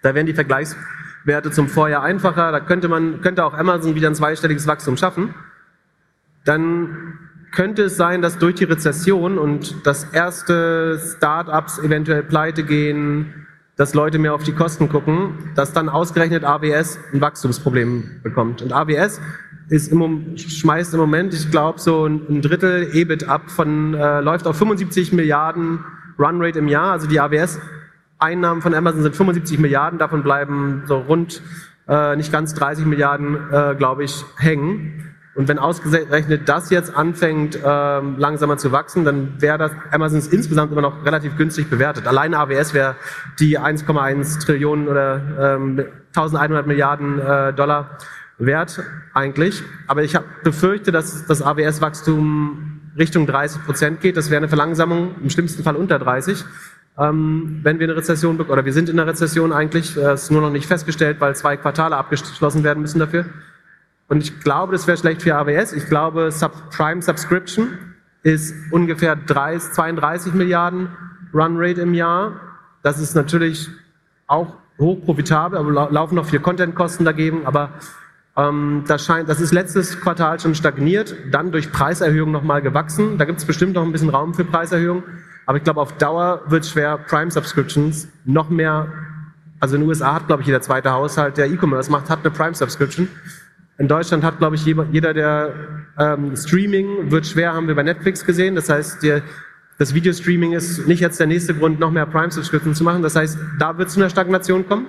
da 0.01 0.13
werden 0.13 0.27
die 0.27 0.33
Vergleichswerte 1.23 1.51
zum 1.51 1.67
Vorjahr 1.67 2.03
einfacher, 2.03 2.51
da 2.51 2.59
könnte 2.59 2.87
man, 2.87 3.21
könnte 3.21 3.45
auch 3.45 3.53
Amazon 3.53 3.95
wieder 3.95 4.09
ein 4.09 4.15
zweistelliges 4.15 4.67
Wachstum 4.67 4.97
schaffen. 4.97 5.33
Dann 6.45 7.19
könnte 7.51 7.83
es 7.83 7.97
sein, 7.97 8.21
dass 8.21 8.37
durch 8.37 8.55
die 8.55 8.63
Rezession 8.63 9.37
und 9.37 9.85
dass 9.85 10.05
erste 10.05 10.99
Startups 11.17 11.79
eventuell 11.79 12.23
pleite 12.23 12.63
gehen, 12.63 13.47
dass 13.75 13.93
Leute 13.93 14.19
mehr 14.19 14.33
auf 14.33 14.43
die 14.43 14.53
Kosten 14.53 14.89
gucken, 14.89 15.51
dass 15.55 15.73
dann 15.73 15.89
ausgerechnet 15.89 16.43
AWS 16.43 16.99
ein 17.13 17.21
Wachstumsproblem 17.21 18.21
bekommt. 18.23 18.61
Und 18.61 18.73
AWS 18.73 19.21
ist 19.69 19.91
im, 19.91 20.37
schmeißt 20.37 20.93
im 20.93 20.99
Moment, 20.99 21.33
ich 21.33 21.49
glaube, 21.49 21.79
so 21.79 22.05
ein 22.05 22.41
Drittel 22.41 22.89
EBIT 22.93 23.27
ab 23.27 23.49
von, 23.49 23.93
äh, 23.93 24.21
läuft 24.21 24.47
auf 24.47 24.57
75 24.57 25.13
Milliarden 25.13 25.83
Runrate 26.17 26.59
im 26.59 26.67
Jahr. 26.67 26.91
Also 26.91 27.07
die 27.07 27.19
AWS-Einnahmen 28.19 28.61
von 28.61 28.73
Amazon 28.73 29.01
sind 29.01 29.15
75 29.15 29.59
Milliarden, 29.59 29.97
davon 29.97 30.23
bleiben 30.23 30.83
so 30.85 30.97
rund 30.97 31.41
äh, 31.87 32.15
nicht 32.15 32.31
ganz 32.31 32.53
30 32.53 32.85
Milliarden, 32.85 33.37
äh, 33.51 33.75
glaube 33.75 34.03
ich, 34.03 34.25
hängen. 34.37 35.15
Und 35.35 35.47
wenn 35.47 35.57
ausgerechnet 35.57 36.49
das 36.49 36.69
jetzt 36.69 36.95
anfängt, 36.95 37.57
ähm, 37.63 38.17
langsamer 38.17 38.57
zu 38.57 38.71
wachsen, 38.73 39.05
dann 39.05 39.41
wäre 39.41 39.57
das 39.57 39.71
Amazons 39.91 40.27
insgesamt 40.27 40.71
immer 40.71 40.81
noch 40.81 41.05
relativ 41.05 41.37
günstig 41.37 41.69
bewertet. 41.69 42.07
Alleine 42.07 42.37
AWS 42.39 42.73
wäre 42.73 42.95
die 43.39 43.57
1,1 43.57 44.45
Trillionen 44.45 44.89
oder 44.89 45.55
ähm, 45.55 45.85
1100 46.13 46.67
Milliarden 46.67 47.19
äh, 47.19 47.53
Dollar 47.53 47.97
wert 48.37 48.83
eigentlich. 49.13 49.63
Aber 49.87 50.03
ich 50.03 50.15
hab, 50.15 50.25
befürchte, 50.43 50.91
dass 50.91 51.25
das 51.25 51.41
AWS-Wachstum 51.41 52.81
Richtung 52.97 53.25
30 53.25 53.63
Prozent 53.63 54.01
geht. 54.01 54.17
Das 54.17 54.29
wäre 54.29 54.39
eine 54.39 54.49
Verlangsamung, 54.49 55.15
im 55.21 55.29
schlimmsten 55.29 55.63
Fall 55.63 55.77
unter 55.77 55.99
30. 55.99 56.43
Ähm, 56.99 57.61
wenn 57.63 57.79
wir 57.79 57.87
eine 57.87 57.95
Rezession 57.95 58.37
bekommen, 58.37 58.53
oder 58.53 58.65
wir 58.65 58.73
sind 58.73 58.89
in 58.89 58.99
einer 58.99 59.09
Rezession 59.09 59.53
eigentlich, 59.53 59.95
äh, 59.95 60.13
ist 60.15 60.31
nur 60.31 60.41
noch 60.41 60.51
nicht 60.51 60.65
festgestellt, 60.65 61.21
weil 61.21 61.33
zwei 61.35 61.55
Quartale 61.55 61.95
abgeschlossen 61.95 62.63
werden 62.63 62.81
müssen 62.81 62.99
dafür. 62.99 63.25
Und 64.09 64.21
ich 64.21 64.41
glaube, 64.41 64.73
das 64.73 64.85
wäre 64.85 64.97
schlecht 64.97 65.21
für 65.21 65.35
AWS. 65.35 65.71
Ich 65.73 65.85
glaube, 65.85 66.31
Sub 66.31 66.51
Prime 66.71 67.01
Subscription 67.01 67.69
ist 68.23 68.53
ungefähr 68.71 69.15
30, 69.15 69.71
32 69.71 70.33
Milliarden 70.33 70.89
Run 71.33 71.55
Rate 71.57 71.81
im 71.81 71.93
Jahr. 71.93 72.33
Das 72.81 72.99
ist 72.99 73.15
natürlich 73.15 73.69
auch 74.27 74.55
hoch 74.77 75.01
profitabel, 75.05 75.57
aber 75.57 75.71
lau 75.71 75.89
laufen 75.89 76.15
noch 76.15 76.25
vier 76.25 76.39
Content-Kosten 76.41 77.05
dagegen. 77.05 77.45
Aber 77.45 77.69
ähm, 78.35 78.83
das, 78.87 79.05
scheint, 79.05 79.29
das 79.29 79.39
ist 79.39 79.53
letztes 79.53 80.01
Quartal 80.01 80.39
schon 80.39 80.55
stagniert, 80.55 81.15
dann 81.31 81.51
durch 81.51 81.71
Preiserhöhungen 81.71 82.33
nochmal 82.33 82.61
gewachsen. 82.61 83.17
Da 83.17 83.25
gibt 83.25 83.39
es 83.39 83.45
bestimmt 83.45 83.73
noch 83.73 83.83
ein 83.83 83.91
bisschen 83.91 84.09
Raum 84.09 84.33
für 84.33 84.43
Preiserhöhungen. 84.43 85.03
Aber 85.49 85.57
ich 85.57 85.63
glaube, 85.63 85.81
auf 85.81 85.97
Dauer 85.97 86.43
wird 86.45 86.63
schwer, 86.63 86.99
Prime-Subscriptions 86.99 88.07
noch 88.23 88.51
mehr, 88.51 88.87
also 89.59 89.73
in 89.73 89.81
den 89.81 89.89
USA 89.89 90.13
hat, 90.13 90.27
glaube 90.27 90.43
ich, 90.43 90.45
jeder 90.45 90.61
zweite 90.61 90.91
Haushalt, 90.91 91.37
der 91.37 91.47
E-Commerce 91.47 91.89
macht, 91.89 92.07
hat 92.07 92.19
eine 92.19 92.29
Prime-Subscription. 92.29 93.07
In 93.79 93.87
Deutschland 93.87 94.23
hat, 94.23 94.37
glaube 94.37 94.57
ich, 94.57 94.63
jeder, 94.63 95.11
der 95.11 95.55
ähm, 95.97 96.35
Streaming 96.37 97.09
wird 97.09 97.25
schwer, 97.25 97.55
haben 97.55 97.67
wir 97.67 97.73
bei 97.73 97.81
Netflix 97.81 98.23
gesehen. 98.23 98.53
Das 98.53 98.69
heißt, 98.69 99.01
der, 99.01 99.23
das 99.79 99.95
Videostreaming 99.95 100.53
ist 100.53 100.85
nicht 100.85 100.99
jetzt 100.99 101.19
der 101.19 101.25
nächste 101.25 101.55
Grund, 101.55 101.79
noch 101.79 101.89
mehr 101.89 102.05
Prime-Subscription 102.05 102.75
zu 102.75 102.83
machen. 102.83 103.01
Das 103.01 103.15
heißt, 103.15 103.39
da 103.57 103.75
wird 103.75 103.87
es 103.87 103.95
zu 103.95 104.01
einer 104.01 104.11
Stagnation 104.11 104.67
kommen. 104.67 104.85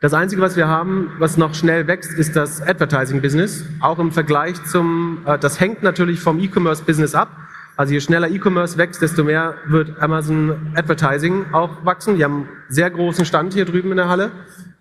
Das 0.00 0.12
Einzige, 0.12 0.42
was 0.42 0.56
wir 0.56 0.66
haben, 0.66 1.12
was 1.20 1.36
noch 1.36 1.54
schnell 1.54 1.86
wächst, 1.86 2.12
ist 2.18 2.34
das 2.34 2.60
Advertising-Business. 2.62 3.64
Auch 3.78 4.00
im 4.00 4.10
Vergleich 4.10 4.60
zum, 4.64 5.18
äh, 5.24 5.38
das 5.38 5.60
hängt 5.60 5.84
natürlich 5.84 6.18
vom 6.18 6.40
E-Commerce-Business 6.40 7.14
ab. 7.14 7.45
Also 7.76 7.92
je 7.92 8.00
schneller 8.00 8.30
E-Commerce 8.30 8.78
wächst, 8.78 9.02
desto 9.02 9.22
mehr 9.22 9.54
wird 9.66 10.00
Amazon 10.00 10.72
Advertising 10.74 11.52
auch 11.52 11.84
wachsen. 11.84 12.16
Die 12.16 12.24
haben 12.24 12.34
einen 12.34 12.48
sehr 12.68 12.90
großen 12.90 13.26
Stand 13.26 13.52
hier 13.52 13.66
drüben 13.66 13.90
in 13.90 13.98
der 13.98 14.08
Halle. 14.08 14.30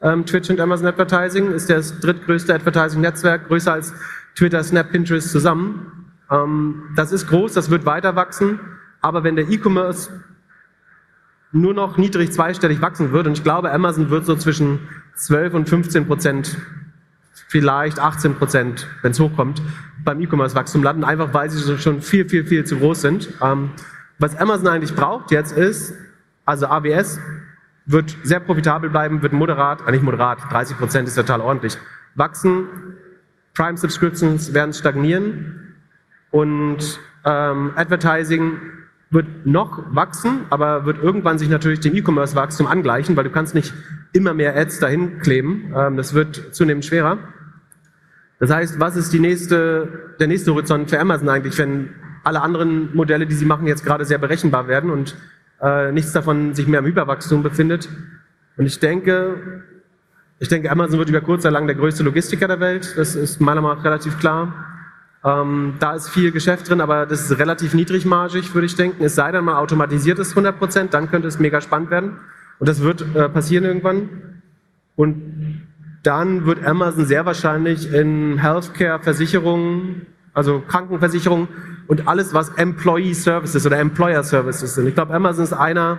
Ähm, 0.01 0.25
Twitch 0.25 0.49
und 0.49 0.61
Amazon 0.61 0.87
Advertising 0.87 1.51
ist 1.51 1.69
das 1.69 1.99
drittgrößte 1.99 2.53
Advertising-Netzwerk, 2.53 3.47
größer 3.47 3.73
als 3.73 3.93
Twitter, 4.35 4.63
Snap, 4.63 4.91
Pinterest 4.91 5.29
zusammen. 5.29 6.13
Ähm, 6.31 6.83
das 6.95 7.11
ist 7.11 7.27
groß, 7.27 7.53
das 7.53 7.69
wird 7.69 7.85
weiter 7.85 8.15
wachsen. 8.15 8.59
Aber 9.01 9.23
wenn 9.23 9.35
der 9.35 9.49
E-Commerce 9.49 10.09
nur 11.51 11.73
noch 11.73 11.97
niedrig 11.97 12.31
zweistellig 12.31 12.81
wachsen 12.81 13.11
wird, 13.11 13.27
und 13.27 13.33
ich 13.33 13.43
glaube, 13.43 13.71
Amazon 13.71 14.09
wird 14.09 14.25
so 14.25 14.35
zwischen 14.35 14.79
12 15.15 15.53
und 15.53 15.69
15 15.69 16.07
Prozent, 16.07 16.57
vielleicht 17.47 17.99
18 17.99 18.35
Prozent, 18.35 18.87
wenn 19.01 19.11
es 19.11 19.19
hochkommt, 19.19 19.61
beim 20.03 20.19
E-Commerce-Wachstum 20.21 20.83
landen, 20.83 21.03
einfach 21.03 21.33
weil 21.33 21.49
sie 21.49 21.77
schon 21.77 22.01
viel, 22.01 22.27
viel, 22.27 22.45
viel 22.45 22.65
zu 22.65 22.77
groß 22.77 23.01
sind. 23.01 23.29
Ähm, 23.41 23.71
was 24.19 24.35
Amazon 24.37 24.67
eigentlich 24.67 24.95
braucht 24.95 25.31
jetzt 25.31 25.51
ist, 25.57 25.93
also 26.45 26.67
AWS 26.67 27.19
wird 27.85 28.15
sehr 28.23 28.39
profitabel 28.39 28.89
bleiben, 28.89 29.21
wird 29.21 29.33
moderat, 29.33 29.79
äh 29.87 29.91
nicht 29.91 30.03
moderat, 30.03 30.39
30 30.49 30.77
Prozent 30.77 31.07
ist 31.07 31.15
total 31.15 31.41
ordentlich, 31.41 31.77
wachsen, 32.15 32.67
Prime 33.53 33.77
Subscriptions 33.77 34.53
werden 34.53 34.73
stagnieren 34.73 35.75
und 36.31 36.99
ähm, 37.23 37.71
Advertising 37.75 38.59
wird 39.11 39.45
noch 39.45 39.83
wachsen, 39.95 40.45
aber 40.49 40.85
wird 40.85 41.01
irgendwann 41.01 41.37
sich 41.37 41.47
natürlich 41.47 41.79
dem 41.79 41.95
E-Commerce-Wachstum 41.95 42.67
angleichen, 42.67 43.15
weil 43.15 43.23
du 43.23 43.29
kannst 43.29 43.55
nicht 43.55 43.73
immer 44.13 44.33
mehr 44.33 44.55
Ads 44.57 44.79
dahin 44.79 45.19
kleben. 45.19 45.73
Ähm, 45.75 45.95
das 45.95 46.13
wird 46.13 46.53
zunehmend 46.53 46.85
schwerer. 46.85 47.17
Das 48.39 48.51
heißt, 48.51 48.79
was 48.79 48.95
ist 48.95 49.13
die 49.13 49.19
nächste, 49.19 50.15
der 50.19 50.27
nächste 50.27 50.51
Horizont 50.51 50.89
für 50.89 50.99
Amazon 50.99 51.29
eigentlich, 51.29 51.57
wenn 51.57 51.89
alle 52.23 52.41
anderen 52.41 52.95
Modelle, 52.95 53.25
die 53.27 53.35
sie 53.35 53.45
machen, 53.45 53.67
jetzt 53.67 53.85
gerade 53.85 54.03
sehr 54.05 54.17
berechenbar 54.17 54.67
werden 54.67 54.89
und 54.89 55.15
äh, 55.61 55.91
nichts 55.91 56.11
davon 56.11 56.53
sich 56.53 56.67
mehr 56.67 56.79
im 56.79 56.85
Überwachstum 56.85 57.43
befindet? 57.43 57.87
Und 58.57 58.65
ich 58.65 58.79
denke, 58.79 59.63
ich 60.39 60.49
denke, 60.49 60.69
Amazon 60.69 60.99
wird 60.99 61.09
über 61.09 61.21
kurz 61.21 61.43
oder 61.43 61.51
lang 61.51 61.67
der 61.67 61.75
größte 61.75 62.03
Logistiker 62.03 62.47
der 62.47 62.59
Welt. 62.59 62.93
Das 62.97 63.15
ist 63.15 63.39
meiner 63.39 63.61
Meinung 63.61 63.77
nach 63.77 63.85
relativ 63.85 64.19
klar. 64.19 64.53
Ähm, 65.23 65.75
da 65.79 65.95
ist 65.95 66.09
viel 66.09 66.31
Geschäft 66.31 66.69
drin, 66.69 66.81
aber 66.81 67.05
das 67.05 67.31
ist 67.31 67.39
relativ 67.39 67.73
niedrigmargig, 67.73 68.53
würde 68.53 68.65
ich 68.65 68.75
denken. 68.75 69.03
Es 69.03 69.15
sei 69.15 69.31
denn, 69.31 69.45
man 69.45 69.55
automatisiert 69.55 70.19
es 70.19 70.31
100 70.31 70.59
Prozent, 70.59 70.93
dann 70.93 71.09
könnte 71.09 71.27
es 71.27 71.39
mega 71.39 71.61
spannend 71.61 71.89
werden. 71.89 72.19
Und 72.59 72.69
das 72.69 72.81
wird 72.81 73.03
äh, 73.15 73.29
passieren 73.29 73.65
irgendwann. 73.65 74.41
Und 74.95 75.63
dann 76.05 76.45
wird 76.45 76.63
Amazon 76.65 77.05
sehr 77.05 77.25
wahrscheinlich 77.25 77.91
in 77.91 78.37
Healthcare, 78.37 78.99
Versicherungen, 78.99 80.05
also 80.33 80.61
Krankenversicherungen 80.67 81.47
und 81.87 82.07
alles, 82.07 82.33
was 82.33 82.49
Employee 82.49 83.13
Services 83.13 83.65
oder 83.65 83.79
Employer 83.79 84.23
Services 84.23 84.75
sind. 84.75 84.87
Ich 84.87 84.95
glaube, 84.95 85.13
Amazon 85.13 85.43
ist 85.43 85.53
einer, 85.53 85.97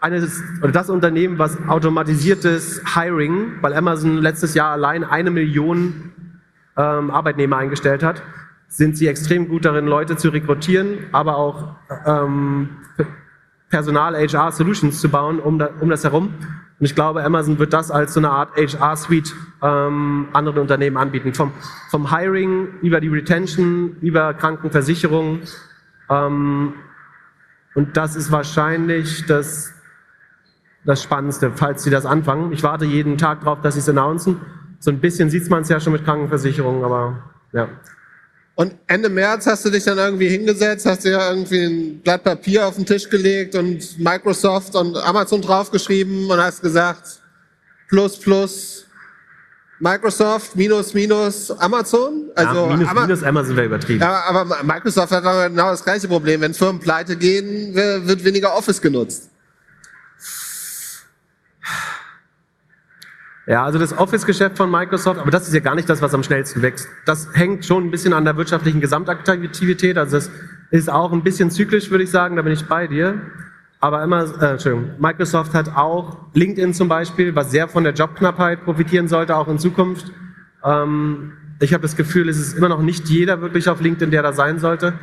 eines, 0.00 0.42
oder 0.62 0.72
das 0.72 0.90
Unternehmen, 0.90 1.38
was 1.38 1.56
automatisiertes 1.68 2.82
Hiring, 2.94 3.52
weil 3.62 3.72
Amazon 3.74 4.18
letztes 4.18 4.54
Jahr 4.54 4.72
allein 4.72 5.04
eine 5.04 5.30
Million 5.30 6.12
ähm, 6.76 7.10
Arbeitnehmer 7.10 7.56
eingestellt 7.56 8.02
hat, 8.02 8.22
sind 8.68 8.96
sie 8.96 9.06
extrem 9.06 9.48
gut 9.48 9.64
darin, 9.64 9.86
Leute 9.86 10.16
zu 10.16 10.30
rekrutieren, 10.30 10.98
aber 11.12 11.36
auch 11.36 11.76
ähm, 12.06 12.70
Personal 13.70 14.14
HR 14.14 14.52
Solutions 14.52 15.00
zu 15.00 15.08
bauen 15.08 15.38
um, 15.40 15.58
da, 15.58 15.70
um 15.80 15.88
das 15.88 16.04
herum. 16.04 16.34
Und 16.82 16.86
ich 16.86 16.96
glaube, 16.96 17.22
Amazon 17.22 17.60
wird 17.60 17.72
das 17.72 17.92
als 17.92 18.14
so 18.14 18.18
eine 18.18 18.30
Art 18.30 18.56
HR-Suite 18.56 19.32
ähm, 19.62 20.26
anderen 20.32 20.58
Unternehmen 20.58 20.96
anbieten. 20.96 21.32
Vom, 21.32 21.52
vom 21.90 22.12
Hiring 22.12 22.80
über 22.82 23.00
die 23.00 23.06
Retention, 23.06 23.98
über 24.00 24.34
Krankenversicherung. 24.34 25.42
Ähm, 26.10 26.72
und 27.76 27.96
das 27.96 28.16
ist 28.16 28.32
wahrscheinlich 28.32 29.24
das, 29.26 29.72
das 30.84 31.00
Spannendste, 31.04 31.52
falls 31.54 31.84
sie 31.84 31.90
das 31.90 32.04
anfangen. 32.04 32.50
Ich 32.50 32.64
warte 32.64 32.84
jeden 32.84 33.16
Tag 33.16 33.42
darauf, 33.42 33.60
dass 33.60 33.74
sie 33.74 33.80
es 33.80 33.88
announcen. 33.88 34.40
So 34.80 34.90
ein 34.90 34.98
bisschen 34.98 35.30
sieht 35.30 35.48
man 35.50 35.62
es 35.62 35.68
ja 35.68 35.78
schon 35.78 35.92
mit 35.92 36.04
Krankenversicherungen, 36.04 36.82
aber 36.82 37.30
ja. 37.52 37.68
Und 38.54 38.74
Ende 38.86 39.08
März 39.08 39.46
hast 39.46 39.64
du 39.64 39.70
dich 39.70 39.84
dann 39.84 39.96
irgendwie 39.96 40.28
hingesetzt, 40.28 40.84
hast 40.84 41.04
dir 41.04 41.18
irgendwie 41.18 41.64
ein 41.64 42.00
Blatt 42.00 42.22
Papier 42.22 42.66
auf 42.66 42.76
den 42.76 42.84
Tisch 42.84 43.08
gelegt 43.08 43.54
und 43.54 43.98
Microsoft 43.98 44.74
und 44.74 44.96
Amazon 44.96 45.40
draufgeschrieben 45.40 46.30
und 46.30 46.38
hast 46.38 46.60
gesagt, 46.60 47.22
plus, 47.88 48.18
plus, 48.18 48.86
Microsoft, 49.82 50.54
minus, 50.54 50.94
minus, 50.94 51.50
Amazon. 51.50 52.30
Also 52.36 52.66
ja, 52.66 52.76
minus, 52.76 52.88
Ama 52.88 53.00
minus 53.00 53.22
Amazon 53.24 53.56
wäre 53.56 53.66
übertrieben. 53.66 54.00
Ja, 54.00 54.22
aber 54.28 54.62
Microsoft 54.62 55.10
hat 55.10 55.24
aber 55.24 55.48
genau 55.48 55.70
das 55.70 55.82
gleiche 55.82 56.06
Problem. 56.06 56.40
Wenn 56.40 56.54
Firmen 56.54 56.80
pleite 56.80 57.16
gehen, 57.16 57.74
wird 57.74 58.22
weniger 58.22 58.54
Office 58.54 58.80
genutzt. 58.80 59.31
Ja, 63.52 63.64
also 63.66 63.78
das 63.78 63.98
Office-Geschäft 63.98 64.56
von 64.56 64.70
Microsoft, 64.70 65.20
aber 65.20 65.30
das 65.30 65.46
ist 65.46 65.52
ja 65.52 65.60
gar 65.60 65.74
nicht 65.74 65.86
das, 65.86 66.00
was 66.00 66.14
am 66.14 66.22
schnellsten 66.22 66.62
wächst. 66.62 66.88
Das 67.04 67.28
hängt 67.34 67.66
schon 67.66 67.84
ein 67.84 67.90
bisschen 67.90 68.14
an 68.14 68.24
der 68.24 68.34
wirtschaftlichen 68.38 68.80
Gesamtaktivität. 68.80 69.98
Also 69.98 70.16
es 70.16 70.30
ist 70.70 70.88
auch 70.90 71.12
ein 71.12 71.22
bisschen 71.22 71.50
zyklisch, 71.50 71.90
würde 71.90 72.02
ich 72.02 72.10
sagen, 72.10 72.36
da 72.36 72.40
bin 72.40 72.54
ich 72.54 72.64
bei 72.64 72.86
dir. 72.86 73.20
Aber 73.78 74.02
immer, 74.02 74.24
äh, 74.40 74.52
Entschuldigung, 74.52 74.92
Microsoft 74.98 75.52
hat 75.52 75.76
auch 75.76 76.16
LinkedIn 76.32 76.72
zum 76.72 76.88
Beispiel, 76.88 77.34
was 77.34 77.50
sehr 77.50 77.68
von 77.68 77.84
der 77.84 77.92
Jobknappheit 77.92 78.64
profitieren 78.64 79.06
sollte, 79.06 79.36
auch 79.36 79.48
in 79.48 79.58
Zukunft. 79.58 80.10
Ähm, 80.64 81.32
ich 81.60 81.74
habe 81.74 81.82
das 81.82 81.94
Gefühl, 81.94 82.30
es 82.30 82.38
ist 82.38 82.56
immer 82.56 82.70
noch 82.70 82.80
nicht 82.80 83.10
jeder 83.10 83.42
wirklich 83.42 83.68
auf 83.68 83.82
LinkedIn, 83.82 84.10
der 84.10 84.22
da 84.22 84.32
sein 84.32 84.60
sollte. 84.60 84.94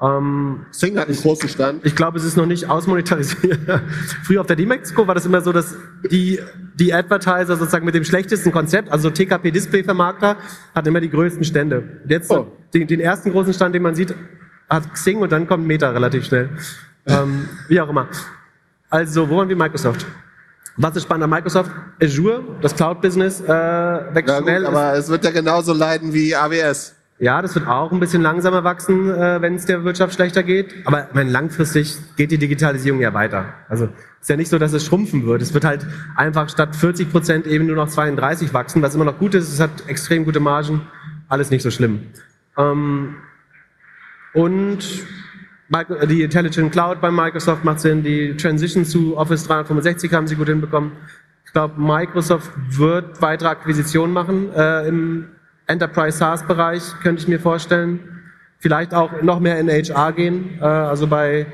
Ähm, 0.00 0.66
Sing 0.70 0.96
hat 0.96 1.08
einen 1.08 1.16
großen 1.16 1.48
Stand. 1.48 1.84
Ich 1.84 1.96
glaube, 1.96 2.18
es 2.18 2.24
ist 2.24 2.36
noch 2.36 2.46
nicht 2.46 2.70
ausmonetarisiert. 2.70 3.58
Früher 4.22 4.40
auf 4.40 4.46
der 4.46 4.54
D-Mexico 4.54 5.06
war 5.08 5.14
das 5.14 5.26
immer 5.26 5.40
so, 5.40 5.52
dass 5.52 5.74
die, 6.08 6.38
die 6.74 6.94
Advertiser 6.94 7.56
sozusagen 7.56 7.84
mit 7.84 7.96
dem 7.96 8.04
schlechtesten 8.04 8.52
Konzept, 8.52 8.92
also 8.92 9.10
TKP-Display-Vermarkter, 9.10 10.36
hat 10.74 10.86
immer 10.86 11.00
die 11.00 11.10
größten 11.10 11.42
Stände. 11.42 12.00
Jetzt 12.06 12.30
oh. 12.30 12.46
den, 12.72 12.86
den, 12.86 13.00
ersten 13.00 13.32
großen 13.32 13.52
Stand, 13.52 13.74
den 13.74 13.82
man 13.82 13.96
sieht, 13.96 14.14
hat 14.70 14.92
Xing 14.94 15.18
und 15.18 15.32
dann 15.32 15.48
kommt 15.48 15.66
Meta 15.66 15.90
relativ 15.90 16.26
schnell. 16.26 16.50
ähm, 17.06 17.48
wie 17.66 17.80
auch 17.80 17.88
immer. 17.88 18.06
Also, 18.90 19.28
wo 19.28 19.38
waren 19.38 19.48
wir? 19.48 19.56
Microsoft. 19.56 20.06
Was 20.76 20.94
ist 20.94 21.02
spannend 21.02 21.24
an 21.24 21.30
Microsoft? 21.30 21.72
Azure, 22.00 22.44
das 22.60 22.76
Cloud-Business, 22.76 23.40
äh, 23.40 23.48
wächst 23.48 24.36
schnell. 24.42 24.60
Gut, 24.60 24.68
aber 24.68 24.94
es 24.94 25.08
wird 25.08 25.24
ja 25.24 25.32
genauso 25.32 25.72
leiden 25.72 26.14
wie 26.14 26.36
AWS. 26.36 26.94
Ja, 27.20 27.42
das 27.42 27.54
wird 27.56 27.66
auch 27.66 27.90
ein 27.90 27.98
bisschen 27.98 28.22
langsamer 28.22 28.62
wachsen, 28.62 29.10
äh, 29.10 29.42
wenn 29.42 29.56
es 29.56 29.66
der 29.66 29.82
Wirtschaft 29.82 30.14
schlechter 30.14 30.44
geht. 30.44 30.74
Aber 30.84 31.08
meine, 31.14 31.30
langfristig 31.30 31.96
geht 32.16 32.30
die 32.30 32.38
Digitalisierung 32.38 33.00
ja 33.00 33.12
weiter. 33.12 33.54
Also 33.68 33.88
ist 34.20 34.30
ja 34.30 34.36
nicht 34.36 34.48
so, 34.48 34.58
dass 34.58 34.72
es 34.72 34.86
schrumpfen 34.86 35.26
wird. 35.26 35.42
Es 35.42 35.52
wird 35.52 35.64
halt 35.64 35.84
einfach 36.14 36.48
statt 36.48 36.76
40 36.76 37.10
Prozent 37.10 37.46
eben 37.46 37.66
nur 37.66 37.74
noch 37.74 37.88
32 37.88 38.54
wachsen, 38.54 38.82
was 38.82 38.94
immer 38.94 39.04
noch 39.04 39.18
gut 39.18 39.34
ist. 39.34 39.52
Es 39.52 39.58
hat 39.58 39.70
extrem 39.88 40.24
gute 40.24 40.38
Margen. 40.38 40.82
Alles 41.28 41.50
nicht 41.50 41.62
so 41.62 41.72
schlimm. 41.72 42.06
Ähm, 42.56 43.16
und 44.32 44.78
die 46.08 46.22
Intelligent 46.22 46.70
Cloud 46.70 47.00
bei 47.00 47.10
Microsoft 47.10 47.64
macht 47.64 47.80
Sinn. 47.80 48.04
Die 48.04 48.36
Transition 48.36 48.84
zu 48.84 49.16
Office 49.16 49.44
365 49.44 50.12
haben 50.12 50.28
sie 50.28 50.36
gut 50.36 50.48
hinbekommen. 50.48 50.92
Ich 51.44 51.52
glaube, 51.52 51.80
Microsoft 51.80 52.50
wird 52.68 53.20
weitere 53.20 53.48
Akquisitionen 53.48 54.12
machen 54.12 54.52
äh, 54.54 54.86
im 54.86 55.28
Enterprise 55.68 56.18
SaaS-Bereich 56.18 56.82
könnte 57.02 57.22
ich 57.22 57.28
mir 57.28 57.38
vorstellen. 57.38 58.00
Vielleicht 58.58 58.92
auch 58.92 59.22
noch 59.22 59.38
mehr 59.38 59.58
in 59.60 59.68
HR 59.68 60.12
gehen, 60.12 60.58
äh, 60.60 60.64
also 60.64 61.06
bei, 61.06 61.46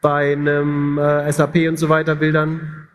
bei 0.00 0.32
einem 0.32 0.98
äh, 0.98 1.32
SAP 1.32 1.68
und 1.68 1.78
so 1.78 1.88
weiter 1.88 2.14
Bildern. 2.14 2.86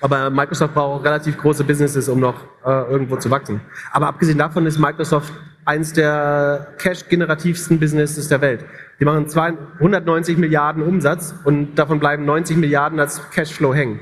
Aber 0.00 0.30
Microsoft 0.30 0.74
braucht 0.74 1.00
auch 1.00 1.04
relativ 1.04 1.38
große 1.38 1.64
Businesses, 1.64 2.08
um 2.08 2.20
noch 2.20 2.44
äh, 2.64 2.90
irgendwo 2.90 3.16
zu 3.16 3.30
wachsen. 3.30 3.60
Aber 3.90 4.06
abgesehen 4.06 4.38
davon 4.38 4.64
ist 4.66 4.78
Microsoft 4.78 5.32
eins 5.64 5.92
der 5.92 6.68
cash-generativsten 6.78 7.80
Businesses 7.80 8.28
der 8.28 8.40
Welt. 8.40 8.64
Die 9.00 9.04
machen 9.04 9.28
290 9.28 10.38
Milliarden 10.38 10.82
Umsatz 10.82 11.34
und 11.44 11.74
davon 11.74 11.98
bleiben 11.98 12.24
90 12.24 12.58
Milliarden 12.58 13.00
als 13.00 13.28
Cashflow 13.30 13.74
hängen. 13.74 14.00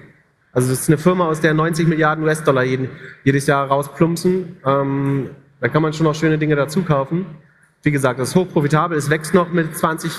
Also 0.52 0.70
das 0.70 0.80
ist 0.80 0.88
eine 0.88 0.98
Firma, 0.98 1.26
aus 1.26 1.40
der 1.40 1.54
90 1.54 1.86
Milliarden 1.86 2.24
US-Dollar 2.24 2.64
jedes 3.24 3.46
Jahr 3.46 3.66
rausplumpsen. 3.66 4.56
Da 5.60 5.68
kann 5.68 5.82
man 5.82 5.92
schon 5.92 6.04
noch 6.04 6.14
schöne 6.14 6.38
Dinge 6.38 6.56
dazu 6.56 6.82
kaufen. 6.82 7.26
Wie 7.82 7.90
gesagt, 7.90 8.18
das 8.18 8.30
ist 8.30 8.34
hochprofitabel, 8.34 8.96
es 8.96 9.10
wächst 9.10 9.32
noch 9.32 9.50
mit 9.50 9.76
20, 9.76 10.12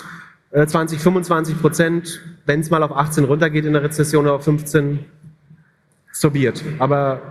äh, 0.52 0.66
20 0.66 1.00
25 1.00 1.60
Prozent. 1.60 2.22
Wenn 2.46 2.62
es 2.62 2.70
mal 2.70 2.82
auf 2.82 2.96
18 2.96 3.26
runtergeht 3.26 3.66
in 3.66 3.74
der 3.74 3.84
Rezession 3.84 4.26
oder 4.26 4.36
auf 4.36 4.44
15, 4.44 5.06
so 6.12 6.32
be 6.32 6.48
it. 6.48 6.64
Aber 6.80 7.22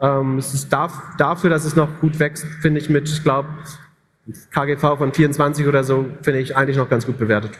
ähm, 0.00 0.38
es 0.38 0.52
ist 0.52 0.72
darf, 0.72 1.00
dafür, 1.16 1.50
dass 1.50 1.64
es 1.64 1.76
noch 1.76 2.00
gut 2.00 2.18
wächst, 2.18 2.44
finde 2.60 2.80
ich 2.80 2.88
mit, 2.88 3.08
ich 3.08 3.22
glaube, 3.22 3.48
KGV 4.50 4.98
von 4.98 5.12
24 5.12 5.66
oder 5.66 5.84
so, 5.84 6.06
finde 6.22 6.40
ich 6.40 6.56
eigentlich 6.56 6.76
noch 6.76 6.88
ganz 6.88 7.06
gut 7.06 7.18
bewertet. 7.18 7.52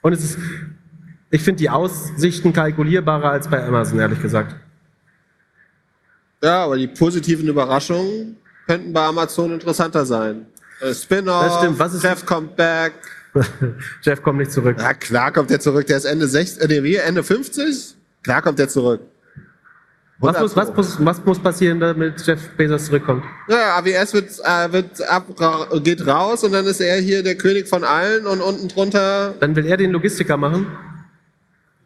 Und 0.00 0.12
es 0.12 0.24
ist, 0.24 0.38
ich 1.30 1.42
finde 1.42 1.58
die 1.58 1.70
Aussichten 1.70 2.52
kalkulierbarer 2.52 3.30
als 3.30 3.48
bei 3.48 3.62
Amazon, 3.64 3.98
ehrlich 3.98 4.22
gesagt. 4.22 4.56
Ja, 6.42 6.64
aber 6.64 6.76
die 6.76 6.86
positiven 6.86 7.48
Überraschungen 7.48 8.36
könnten 8.68 8.92
bei 8.92 9.04
Amazon 9.06 9.52
interessanter 9.54 10.04
sein. 10.06 10.46
Äh, 10.80 10.94
Spin-off, 10.94 11.58
stimmt. 11.58 11.78
Was 11.78 11.94
ist- 11.94 12.04
Jeff 12.04 12.24
kommt 12.24 12.54
back. 12.54 12.92
Jeff 14.02 14.22
kommt 14.22 14.38
nicht 14.38 14.52
zurück. 14.52 14.76
Ja, 14.78 14.94
klar 14.94 15.32
kommt 15.32 15.50
der 15.50 15.58
zurück. 15.60 15.86
Der 15.86 15.96
ist 15.96 16.04
Ende 16.04 16.28
60, 16.28 16.62
äh, 16.62 16.66
nee, 16.68 16.82
wie, 16.82 16.96
Ende 16.96 17.22
50? 17.24 17.94
Klar 18.22 18.42
kommt 18.42 18.58
der 18.58 18.68
zurück. 18.68 19.00
Was 20.20 20.34
100 20.36 20.42
muss, 20.42 20.56
was, 20.56 20.76
muss, 20.76 21.04
was 21.06 21.24
muss 21.24 21.38
passieren, 21.38 21.78
damit 21.78 22.26
Jeff 22.26 22.48
Bezos 22.56 22.86
zurückkommt? 22.86 23.22
Ja, 23.48 23.76
AWS 23.78 24.14
wird, 24.14 24.30
äh, 24.44 24.72
wird 24.72 25.08
ab, 25.08 25.26
geht 25.84 26.04
raus 26.06 26.42
und 26.42 26.52
dann 26.52 26.66
ist 26.66 26.80
er 26.80 26.96
hier 27.00 27.22
der 27.22 27.36
König 27.36 27.68
von 27.68 27.84
allen 27.84 28.26
und 28.26 28.40
unten 28.40 28.66
drunter, 28.68 29.34
Dann 29.38 29.54
will 29.54 29.64
er 29.66 29.76
den 29.76 29.92
Logistiker 29.92 30.36
machen? 30.36 30.66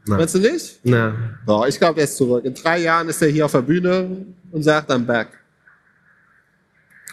weißt 0.07 0.35
du 0.37 0.39
nicht? 0.39 0.81
Na, 0.83 1.15
So, 1.47 1.67
ich 1.67 1.79
glaube, 1.79 2.01
er 2.01 2.05
ist 2.05 2.17
zurück. 2.17 2.45
In 2.47 2.55
drei 2.55 2.79
Jahren 2.79 3.09
ist 3.11 3.21
er 3.23 3.29
hier 3.29 3.45
auf 3.45 3.53
der 3.53 3.61
Bühne 3.63 4.25
und 4.51 4.63
sagt 4.63 4.89
dann 4.91 5.07
back. 5.07 5.29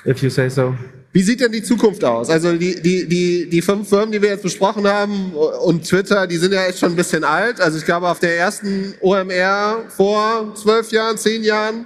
If 0.06 0.22
you 0.22 0.30
say 0.30 0.50
so. 0.50 0.76
Wie 1.12 1.24
sieht 1.24 1.42
denn 1.42 1.52
die 1.52 1.64
Zukunft 1.64 2.04
aus? 2.04 2.30
Also 2.30 2.54
die, 2.54 2.80
die, 2.82 3.08
die, 3.08 3.50
die 3.50 3.62
fünf 3.64 3.90
Firmen, 3.90 4.12
die 4.12 4.22
wir 4.22 4.30
jetzt 4.30 4.44
besprochen 4.44 4.88
haben 4.88 5.34
und 5.34 5.88
Twitter, 5.88 6.28
die 6.28 6.38
sind 6.38 6.54
ja 6.54 6.66
echt 6.66 6.78
schon 6.78 6.92
ein 6.92 6.96
bisschen 6.96 7.24
alt. 7.24 7.60
Also 7.60 7.80
ich 7.80 7.86
glaube, 7.86 8.08
auf 8.08 8.20
der 8.20 8.38
ersten 8.38 8.94
OMR 9.02 9.86
vor 9.90 10.54
zwölf 10.56 10.92
Jahren, 10.92 11.18
zehn 11.18 11.44
Jahren 11.44 11.86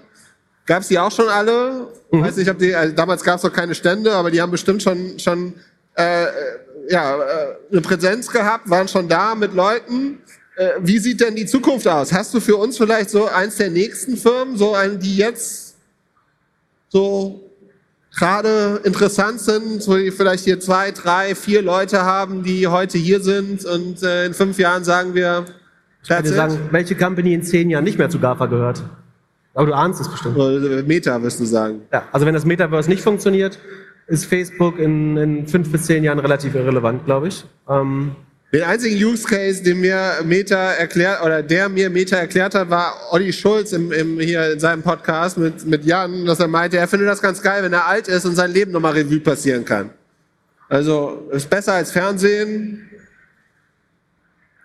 gab 0.66 0.82
es 0.82 0.89
die 0.89 0.99
auch 0.99 1.11
schon 1.11 1.30
alle. 1.30 1.88
Ich 2.11 2.22
weiß 2.22 2.36
nicht, 2.36 2.49
ob 2.49 2.59
die, 2.59 2.76
also 2.76 2.93
damals 2.93 3.24
gab 3.24 3.38
es 3.38 3.43
noch 3.43 3.53
keine 3.53 3.74
Stände, 3.76 4.11
aber 4.11 4.30
die 4.30 4.41
haben 4.41 4.51
bestimmt 4.51 4.84
schon, 4.84 5.18
schon 5.18 5.53
äh, 5.95 6.26
ja, 6.89 7.18
äh, 7.18 7.55
eine 7.72 7.82
Präsenz 7.82 8.28
gehabt, 8.28 8.70
waren 8.70 8.89
schon 8.89 9.07
da 9.07 9.36
mit 9.36 9.53
Leuten. 9.53 10.20
Äh, 10.57 10.72
wie 10.80 10.99
sieht 10.99 11.22
denn 11.22 11.36
die 11.36 11.45
Zukunft 11.45 11.88
aus? 11.88 12.11
Hast 12.11 12.34
du 12.34 12.41
für 12.41 12.57
uns 12.57 12.78
vielleicht 12.78 13.09
so 13.09 13.26
eins 13.28 13.55
der 13.55 13.70
nächsten 13.70 14.18
Firmen, 14.18 14.57
so 14.57 14.74
einen, 14.74 14.99
die 14.99 15.16
jetzt 15.16 15.76
so 16.89 17.49
gerade 18.16 18.82
interessant 18.84 19.39
sind, 19.39 19.82
so 19.82 19.97
die 19.97 20.11
vielleicht 20.11 20.43
hier 20.43 20.59
zwei, 20.59 20.91
drei, 20.91 21.36
vier 21.36 21.61
Leute 21.61 22.03
haben, 22.03 22.43
die 22.43 22.68
heute 22.68 22.97
hier 22.97 23.22
sind 23.22 23.66
und 23.66 24.03
äh, 24.03 24.26
in 24.26 24.34
fünf 24.34 24.59
Jahren 24.59 24.84
sagen 24.84 25.16
wir, 25.16 25.45
Ich 26.03 26.09
würde 26.09 26.30
sagen, 26.30 26.59
welche 26.72 26.95
Company 26.95 27.34
in 27.34 27.43
zehn 27.43 27.70
Jahren 27.70 27.84
nicht 27.84 27.97
mehr 27.97 28.09
zu 28.09 28.20
GAFA 28.20 28.45
gehört. 28.45 28.84
Aber 29.53 29.68
du 29.68 29.74
ahnst 29.74 30.01
es 30.01 30.09
bestimmt. 30.09 30.36
Oder 30.36 30.84
Meta, 30.84 31.22
wirst 31.22 31.39
du 31.39 31.45
sagen. 31.45 31.82
Ja, 31.91 32.03
also 32.11 32.26
wenn 32.26 32.34
das 32.34 32.45
Metaverse 32.45 32.89
nicht 32.89 33.03
funktioniert, 33.03 33.59
ist 34.07 34.26
Facebook 34.26 34.80
in, 34.80 35.16
in 35.18 35.47
fünf 35.47 35.72
bis 35.72 35.84
zehn 35.84 36.03
Jahren 36.03 36.20
relativ 36.20 36.55
irrelevant, 36.55 37.05
glaube 37.05 37.28
ich. 37.28 37.45
Ähm, 37.70 38.16
Den 38.53 38.61
einzigen 38.63 39.03
Use 39.03 39.23
Case, 39.27 39.63
den 39.63 39.79
mir 39.81 40.19
Meta 40.23 40.73
erklärt, 40.73 41.23
oder 41.23 41.41
der 41.41 41.69
mir 41.69 41.89
Meta 41.89 42.17
erklärt 42.17 42.53
hat, 42.53 42.69
war 42.69 42.93
Olli 43.09 43.33
Schulz 43.33 43.71
im, 43.71 43.91
im, 43.91 44.19
hier 44.19 44.51
in 44.53 44.59
seinem 44.59 44.83
Podcast 44.83 45.39
mit, 45.39 45.65
mit 45.65 45.83
Jan, 45.85 46.25
dass 46.25 46.39
er 46.39 46.47
meinte, 46.47 46.77
er 46.77 46.87
findet 46.87 47.09
das 47.09 47.19
ganz 47.19 47.41
geil, 47.41 47.63
wenn 47.63 47.73
er 47.73 47.87
alt 47.87 48.07
ist 48.07 48.25
und 48.25 48.35
sein 48.35 48.51
Leben 48.51 48.71
nochmal 48.71 48.93
Revue 48.93 49.19
passieren 49.21 49.65
kann. 49.65 49.89
Also, 50.69 51.27
ist 51.31 51.49
besser 51.49 51.73
als 51.73 51.91
Fernsehen. 51.91 52.87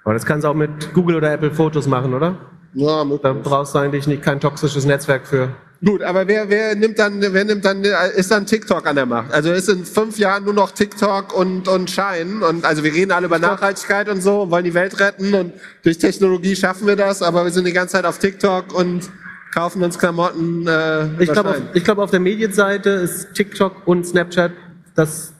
aber 0.05 0.13
das 0.15 0.27
kannst 0.27 0.45
du 0.45 0.49
auch 0.49 0.55
mit 0.55 0.93
Google 0.93 1.17
oder 1.17 1.33
Apple 1.33 1.51
Fotos 1.51 1.87
machen, 1.87 2.13
oder? 2.13 2.37
Ja, 2.75 2.99
Da 2.99 3.05
möglich. 3.05 3.43
brauchst 3.43 3.75
du 3.75 3.79
eigentlich 3.79 4.07
nicht, 4.07 4.23
kein 4.23 4.39
toxisches 4.39 4.85
Netzwerk 4.85 5.27
für. 5.27 5.55
Gut, 5.85 6.03
aber 6.03 6.27
wer, 6.27 6.51
wer 6.51 6.75
nimmt 6.75 6.99
dann, 6.99 7.21
wer 7.21 7.45
nimmt 7.45 7.65
dann, 7.65 7.85
ist 8.17 8.33
dann 8.33 8.47
TikTok 8.47 8.85
an 8.85 8.97
der 8.97 9.07
Macht? 9.07 9.33
Also 9.33 9.53
ist 9.53 9.69
in 9.69 9.85
fünf 9.85 10.19
Jahren 10.19 10.45
nur 10.45 10.53
noch 10.55 10.73
TikTok 10.73 11.33
und, 11.33 11.69
und 11.69 11.89
Schein 11.89 12.43
und 12.43 12.65
also 12.65 12.83
wir 12.83 12.93
reden 12.93 13.13
alle 13.13 13.27
über 13.27 13.39
Nachhaltigkeit 13.39 14.09
und 14.09 14.21
so 14.21 14.43
und 14.43 14.51
wollen 14.51 14.65
die 14.65 14.75
Welt 14.75 14.99
retten 14.99 15.33
und 15.35 15.53
durch 15.85 15.99
Technologie 15.99 16.57
schaffen 16.57 16.89
wir 16.89 16.97
das, 16.97 17.23
aber 17.23 17.45
wir 17.45 17.53
sind 17.53 17.65
die 17.65 17.73
ganze 17.73 17.93
Zeit 17.93 18.07
auf 18.07 18.19
TikTok 18.19 18.75
und 18.75 19.09
kaufen 19.55 19.81
uns 19.85 19.97
Klamotten. 20.01 20.67
Äh, 20.67 21.23
Ich 21.23 21.31
glaube, 21.33 21.51
auf, 21.51 21.57
ich 21.75 21.85
glaub, 21.85 21.99
auf 21.99 22.11
der 22.11 22.21
Medienseite 22.21 22.91
ist 22.91 23.35
TikTok 23.35 23.87
und 23.87 24.05
Snapchat 24.05 24.51
das 24.97 25.33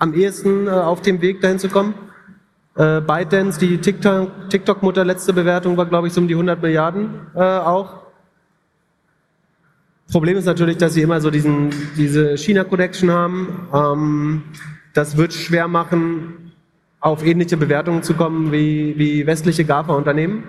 am 0.00 0.14
ehesten 0.14 0.66
äh, 0.66 0.70
auf 0.70 1.00
dem 1.02 1.20
Weg 1.20 1.40
dahin 1.42 1.60
zu 1.60 1.68
kommen. 1.68 1.94
Äh, 2.74 3.00
ByteDance, 3.02 3.60
die 3.60 3.78
TikTok- 3.78 4.50
TikTok-Mutter, 4.50 5.04
letzte 5.04 5.32
Bewertung 5.32 5.76
war, 5.76 5.86
glaube 5.86 6.08
ich, 6.08 6.12
so 6.12 6.20
um 6.20 6.26
die 6.26 6.34
100 6.34 6.60
Milliarden 6.60 7.20
äh, 7.36 7.38
auch. 7.40 8.07
Problem 10.10 10.36
ist 10.36 10.46
natürlich, 10.46 10.78
dass 10.78 10.94
sie 10.94 11.02
immer 11.02 11.20
so 11.20 11.30
diesen, 11.30 11.70
diese 11.96 12.36
China-Connection 12.36 13.10
haben. 13.10 13.68
Ähm, 13.72 14.42
das 14.94 15.16
wird 15.16 15.34
schwer 15.34 15.68
machen, 15.68 16.52
auf 17.00 17.24
ähnliche 17.24 17.56
Bewertungen 17.56 18.02
zu 18.02 18.14
kommen 18.14 18.50
wie, 18.50 18.94
wie 18.98 19.26
westliche 19.26 19.64
GAFA-Unternehmen 19.64 20.44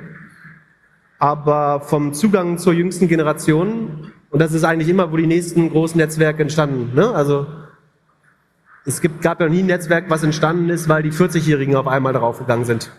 aber 1.19 1.81
vom 1.81 2.13
Zugang 2.13 2.57
zur 2.57 2.73
jüngsten 2.73 3.07
Generation, 3.07 4.11
und 4.31 4.39
das 4.39 4.53
ist 4.53 4.63
eigentlich 4.63 4.89
immer, 4.89 5.11
wo 5.11 5.17
die 5.17 5.27
nächsten 5.27 5.69
großen 5.69 5.97
Netzwerke 5.97 6.41
entstanden. 6.41 6.95
Ne? 6.95 7.11
Also 7.11 7.45
es 8.85 9.01
gibt, 9.01 9.21
gab 9.21 9.41
ja 9.41 9.49
nie 9.49 9.59
ein 9.59 9.65
Netzwerk, 9.65 10.09
was 10.09 10.23
entstanden 10.23 10.69
ist, 10.69 10.87
weil 10.87 11.03
die 11.03 11.11
40-Jährigen 11.11 11.75
auf 11.75 11.87
einmal 11.87 12.13
draufgegangen 12.13 12.65
sind. 12.65 12.91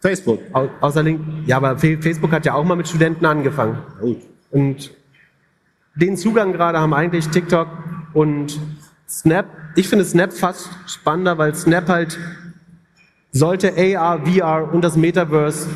Facebook. 0.00 0.40
Au 0.52 0.68
außer 0.80 1.02
Link, 1.02 1.20
ja, 1.46 1.56
aber 1.56 1.76
Facebook 1.78 2.30
hat 2.30 2.44
ja 2.44 2.54
auch 2.54 2.64
mal 2.64 2.76
mit 2.76 2.86
Studenten 2.86 3.24
angefangen. 3.24 3.78
Gut. 4.00 4.18
Und 4.50 4.90
den 6.00 6.16
Zugang 6.16 6.52
gerade 6.52 6.78
haben 6.78 6.94
eigentlich 6.94 7.28
TikTok 7.28 7.68
und 8.12 8.58
Snap. 9.08 9.46
Ich 9.74 9.88
finde 9.88 10.04
Snap 10.04 10.32
fast 10.32 10.68
spannender, 10.86 11.38
weil 11.38 11.54
Snap 11.54 11.88
halt 11.88 12.18
sollte 13.32 13.72
AR, 13.76 14.26
VR 14.26 14.72
und 14.72 14.82
das 14.82 14.96
Metaverse 14.96 15.68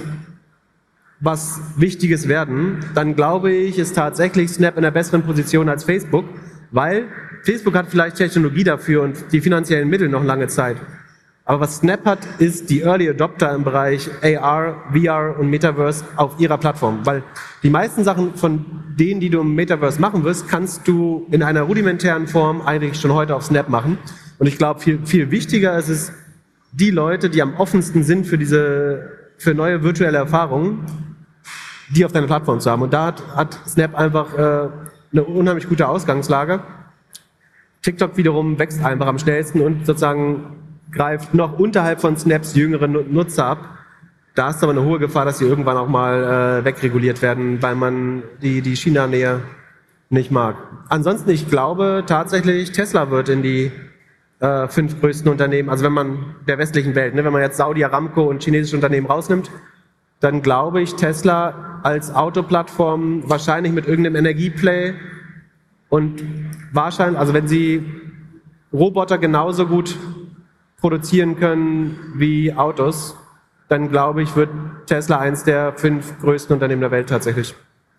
was 1.20 1.61
Wichtiges 1.77 2.27
werden, 2.27 2.85
dann 2.95 3.14
glaube 3.14 3.53
ich, 3.53 3.79
ist 3.79 3.95
tatsächlich 3.95 4.51
Snap 4.51 4.77
in 4.77 4.85
einer 4.85 4.91
besseren 4.91 5.23
Position 5.23 5.68
als 5.68 5.85
Facebook, 5.85 6.25
weil 6.73 7.07
Facebook 7.45 7.77
hat 7.77 7.87
vielleicht 7.89 8.16
Technologie 8.16 8.64
dafür 8.64 9.03
und 9.03 9.33
die 9.33 9.41
finanziellen 9.41 9.89
Mittel 9.89 10.09
noch 10.09 10.25
lange 10.25 10.49
Zeit. 10.49 10.77
Aber 11.53 11.61
was 11.61 11.76
Snap 11.76 12.07
hat, 12.07 12.20
ist 12.38 12.70
die 12.70 12.80
Early 12.80 13.11
Adopter 13.11 13.55
im 13.55 13.62
Bereich 13.62 14.09
AR, 14.22 14.74
VR 14.90 15.38
und 15.38 15.50
Metaverse 15.50 16.03
auf 16.16 16.40
ihrer 16.40 16.57
Plattform. 16.57 17.05
Weil 17.05 17.22
die 17.62 17.68
meisten 17.68 18.05
Sachen 18.05 18.36
von 18.36 18.64
denen, 18.98 19.20
die 19.20 19.28
du 19.28 19.42
im 19.42 19.55
Metaverse 19.55 20.00
machen 20.00 20.24
wirst, 20.24 20.48
kannst 20.48 20.88
du 20.88 21.26
in 21.30 21.42
einer 21.42 21.61
rudimentären 21.61 22.26
Form 22.26 22.62
eigentlich 22.62 22.98
schon 22.98 23.12
heute 23.12 23.36
auf 23.36 23.44
Snap 23.44 23.68
machen. 23.68 23.98
Und 24.38 24.46
ich 24.46 24.57
glaube, 24.57 24.80
viel, 24.80 25.00
viel 25.05 25.30
wichtiger 25.30 25.76
ist 25.76 25.90
es, 25.90 26.12
die 26.72 26.90
Leute, 26.90 27.28
die 27.28 27.42
am 27.42 27.55
offensten 27.57 28.03
sind 28.03 28.26
für 28.26 28.38
diese, 28.38 29.11
für 29.36 29.53
neue 29.53 29.82
virtuelle 29.82 30.16
Erfahrungen, 30.16 30.86
die 31.94 32.07
auf 32.07 32.12
deiner 32.12 32.28
Plattform 32.28 32.61
zu 32.61 32.70
haben. 32.70 32.80
Und 32.80 32.94
da 32.94 33.09
hat, 33.09 33.36
hat 33.36 33.61
Snap 33.66 33.94
einfach 33.94 34.32
äh, 34.32 34.68
eine 35.12 35.24
unheimlich 35.24 35.68
gute 35.68 35.86
Ausgangslage. 35.86 36.61
TikTok 37.82 38.16
wiederum 38.16 38.59
wächst 38.59 38.82
einfach 38.82 39.07
am 39.07 39.18
schnellsten 39.18 39.61
und 39.61 39.84
sozusagen 39.84 40.62
greift 40.93 41.34
noch 41.34 41.59
unterhalb 41.59 42.01
von 42.01 42.16
Snaps 42.16 42.55
jüngere 42.55 42.86
Nu- 42.86 43.05
Nutzer 43.09 43.47
ab. 43.47 43.68
Da 44.34 44.51
ist 44.51 44.62
aber 44.62 44.72
eine 44.72 44.82
hohe 44.82 44.99
Gefahr, 44.99 45.24
dass 45.24 45.38
sie 45.38 45.47
irgendwann 45.47 45.76
auch 45.76 45.88
mal 45.88 46.61
äh, 46.61 46.64
wegreguliert 46.64 47.20
werden, 47.20 47.61
weil 47.62 47.74
man 47.74 48.22
die, 48.40 48.62
die 48.62 48.76
China-Nähe 48.76 49.40
nicht 50.09 50.30
mag. 50.30 50.57
Ansonsten, 50.88 51.30
ich 51.30 51.49
glaube 51.49 52.05
tatsächlich, 52.07 52.72
Tesla 52.72 53.11
wird 53.11 53.28
in 53.28 53.43
die 53.43 53.72
äh, 54.40 54.68
fünf 54.68 55.01
größten 55.01 55.30
Unternehmen, 55.30 55.68
also 55.68 55.84
wenn 55.84 55.93
man 55.93 56.34
der 56.49 56.59
westlichen 56.59 56.95
Welt, 56.95 57.14
ne, 57.14 57.24
wenn 57.24 57.32
man 57.32 57.43
jetzt 57.43 57.57
Saudi 57.57 57.84
Aramco 57.84 58.22
und 58.22 58.43
chinesische 58.43 58.76
Unternehmen 58.76 59.07
rausnimmt, 59.07 59.51
dann 60.20 60.43
glaube 60.43 60.82
ich 60.82 60.95
Tesla 60.97 61.80
als 61.82 62.14
Autoplattform 62.14 63.28
wahrscheinlich 63.28 63.72
mit 63.72 63.86
irgendeinem 63.86 64.16
Energieplay 64.16 64.95
und 65.88 66.22
wahrscheinlich, 66.72 67.18
also 67.18 67.34
wenn 67.34 67.49
sie 67.49 67.84
Roboter 68.72 69.18
genauso 69.18 69.66
gut 69.66 69.97
produzieren 70.83 71.39
können 71.39 72.12
wie 72.16 72.53
Autos, 72.53 73.16
dann 73.68 73.89
glaube 73.89 74.22
ich, 74.22 74.37
wird 74.37 74.51
Tesla 74.87 75.18
eins 75.18 75.45
der 75.45 75.72
fünf 75.72 76.20
größten 76.20 76.53
Unternehmen 76.53 76.83
der 76.83 76.91
Welt 76.91 77.09
tatsächlich. 77.09 77.55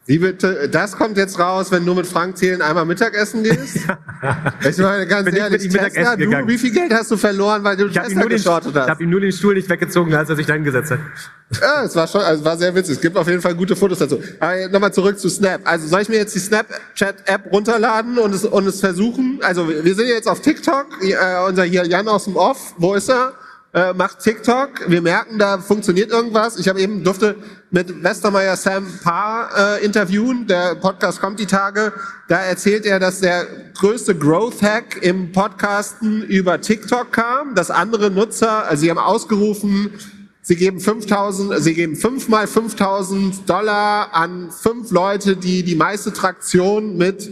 Wie 0.06 0.18
bitte? 0.18 0.68
Das 0.70 0.98
kommt 0.98 1.16
jetzt 1.16 1.40
raus, 1.40 1.72
wenn 1.72 1.86
du 1.86 1.94
mit 1.94 2.06
Frank 2.06 2.36
Thelen 2.36 2.62
einmal 2.62 2.86
Mittagessen 2.86 3.42
gehst? 3.42 3.78
ich 4.70 4.78
meine, 4.78 5.08
ganz 5.08 5.24
Bin 5.24 5.34
ich 5.36 5.40
ehrlich, 5.42 5.64
ihm 5.64 5.72
Tesla, 5.72 6.18
du, 6.18 6.26
gegangen. 6.26 6.48
wie 6.50 6.58
viel 6.58 6.72
Geld 6.72 6.94
hast 6.94 7.10
du 7.12 7.16
verloren, 7.16 7.64
weil 7.64 7.78
du 7.78 7.86
Ich 7.88 7.98
habe 7.98 8.10
Tesla 8.10 8.26
geschortet 8.26 8.72
ich 8.72 8.78
hast? 8.82 8.90
hab 8.90 9.00
ihm 9.00 9.10
nur 9.10 9.22
den 9.22 9.32
Stuhl 9.32 9.54
nicht 9.54 9.70
weggezogen, 9.70 10.14
als 10.14 10.30
er 10.30 10.36
sich 10.36 10.46
da 10.46 10.54
hingesetzt 10.56 10.92
hat. 10.92 11.00
Ja, 11.62 11.84
es 11.86 11.96
war 11.96 12.06
schon, 12.08 12.20
also 12.20 12.44
war 12.44 12.58
sehr 12.58 12.76
witzig. 12.76 12.96
Es 12.96 13.02
gibt 13.02 13.16
auf 13.16 13.28
jeden 13.30 13.42
Fall 13.42 13.56
gute 13.56 13.78
Fotos 13.78 14.00
dazu. 14.00 14.22
Aber 14.42 14.68
nochmal 14.68 14.94
zurück 14.94 15.18
zu 15.18 15.30
Snap. 15.30 15.62
Also 15.64 15.88
soll 15.88 16.02
ich 16.02 16.10
mir 16.10 16.18
jetzt 16.18 16.36
die 16.36 16.40
Snapchat-App 16.40 17.50
runterladen 17.54 18.18
und 18.18 18.36
es, 18.36 18.44
und 18.44 18.68
es 18.68 18.82
versuchen? 18.82 19.40
Also 19.42 19.70
wir 19.70 19.96
sind 19.96 20.08
jetzt 20.08 20.28
auf 20.28 20.42
TikTok. 20.42 20.88
Äh, 21.02 21.16
unser 21.48 21.64
hier 21.64 21.86
Jan 21.88 22.10
aus 22.10 22.26
dem 22.26 22.36
Off, 22.36 22.74
wo 22.78 22.94
ist 22.94 23.10
er? 23.10 23.34
Äh, 23.76 23.92
macht 23.94 24.20
TikTok. 24.20 24.88
Wir 24.88 25.02
merken, 25.02 25.40
da 25.40 25.58
funktioniert 25.58 26.12
irgendwas. 26.12 26.60
Ich 26.60 26.70
habe 26.70 26.80
eben 26.80 27.04
durfte 27.04 27.36
mit 27.72 28.04
Westermeier 28.04 28.56
Sam 28.56 28.86
Paar 29.04 29.50
äh, 29.58 29.84
interviewen. 29.84 30.46
Der 30.46 30.76
Podcast 30.76 31.20
kommt 31.20 31.40
die 31.40 31.48
Tage. 31.48 31.92
Da 32.28 32.38
erzählt 32.38 32.86
er, 32.86 33.00
dass 33.00 33.22
der 33.22 33.48
größte 33.74 34.16
Growth-Hack 34.16 35.02
im 35.02 35.32
Podcasten 35.32 36.22
über 36.22 36.62
TikTok 36.62 37.12
kam, 37.12 37.56
dass 37.56 37.72
andere 37.72 38.12
Nutzer, 38.12 38.68
also 38.68 38.82
sie 38.82 38.92
haben 38.92 39.00
ausgerufen, 39.00 39.90
Sie 40.46 40.58
geben 40.58 40.82
5000, 40.82 41.60
Sie 41.64 41.74
geben 41.74 41.96
fünfmal 41.96 42.48
5000 42.48 43.50
Dollar 43.50 44.14
an 44.14 44.52
fünf 44.52 44.92
Leute, 44.92 45.38
die 45.38 45.64
die 45.64 45.76
meiste 45.76 46.12
Traktion 46.12 46.98
mit 46.98 47.28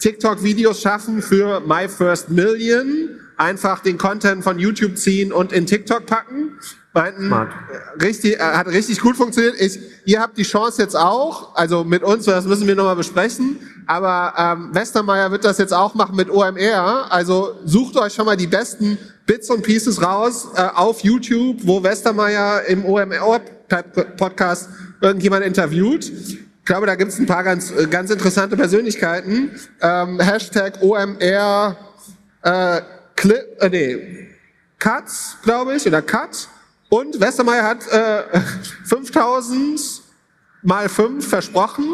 TikTok-Videos 0.00 0.80
schaffen 0.80 1.20
für 1.22 1.60
My 1.60 1.88
First 1.88 2.30
Million. 2.30 3.20
Einfach 3.36 3.80
den 3.80 3.98
Content 3.98 4.44
von 4.44 4.58
YouTube 4.58 4.96
ziehen 4.96 5.32
und 5.32 5.52
in 5.52 5.66
TikTok 5.66 6.06
packen. 6.06 6.58
Meinten, 6.92 7.26
Smart. 7.26 7.50
äh, 7.50 8.04
richtig, 8.04 8.34
äh, 8.34 8.38
hat 8.38 8.68
richtig 8.68 9.00
gut 9.00 9.16
funktioniert. 9.16 9.56
Ich, 9.60 9.80
ihr 10.04 10.20
habt 10.20 10.38
die 10.38 10.44
Chance 10.44 10.80
jetzt 10.80 10.96
auch, 10.96 11.56
also 11.56 11.82
mit 11.82 12.04
uns, 12.04 12.24
das 12.24 12.44
müssen 12.44 12.68
wir 12.68 12.76
nochmal 12.76 12.94
besprechen. 12.94 13.58
Aber 13.86 14.34
ähm, 14.38 14.74
Westermeier 14.74 15.30
wird 15.32 15.44
das 15.44 15.58
jetzt 15.58 15.74
auch 15.74 15.94
machen 15.94 16.14
mit 16.14 16.30
OMR. 16.30 17.08
Also 17.10 17.56
sucht 17.64 17.96
euch 17.96 18.14
schon 18.14 18.26
mal 18.26 18.36
die 18.36 18.46
besten 18.46 18.96
Bits 19.26 19.50
und 19.50 19.62
Pieces 19.62 20.02
raus 20.02 20.48
äh, 20.54 20.62
auf 20.74 21.00
YouTube, 21.00 21.58
wo 21.62 21.82
Westermeier 21.82 22.62
im 22.68 22.84
OMR-Podcast 22.84 24.68
irgendjemand 25.00 25.44
interviewt. 25.44 26.04
Ich 26.08 26.38
glaube, 26.64 26.86
da 26.86 26.94
gibt 26.94 27.10
es 27.10 27.18
ein 27.18 27.26
paar 27.26 27.42
ganz, 27.42 27.72
äh, 27.72 27.86
ganz 27.88 28.10
interessante 28.10 28.56
Persönlichkeiten. 28.56 29.50
Ähm, 29.82 30.20
Hashtag 30.20 30.80
OMR 30.80 31.76
äh, 32.42 32.80
Clip, 33.16 33.56
äh, 33.60 33.68
nee, 33.68 34.28
Cuts, 34.78 35.36
glaube 35.42 35.76
ich, 35.76 35.86
oder 35.86 36.02
Cut. 36.02 36.48
Und 36.88 37.18
Westermeier 37.18 37.64
hat 37.64 37.86
äh, 37.88 38.40
5000 38.84 39.80
mal 40.62 40.88
5 40.88 41.26
versprochen. 41.26 41.88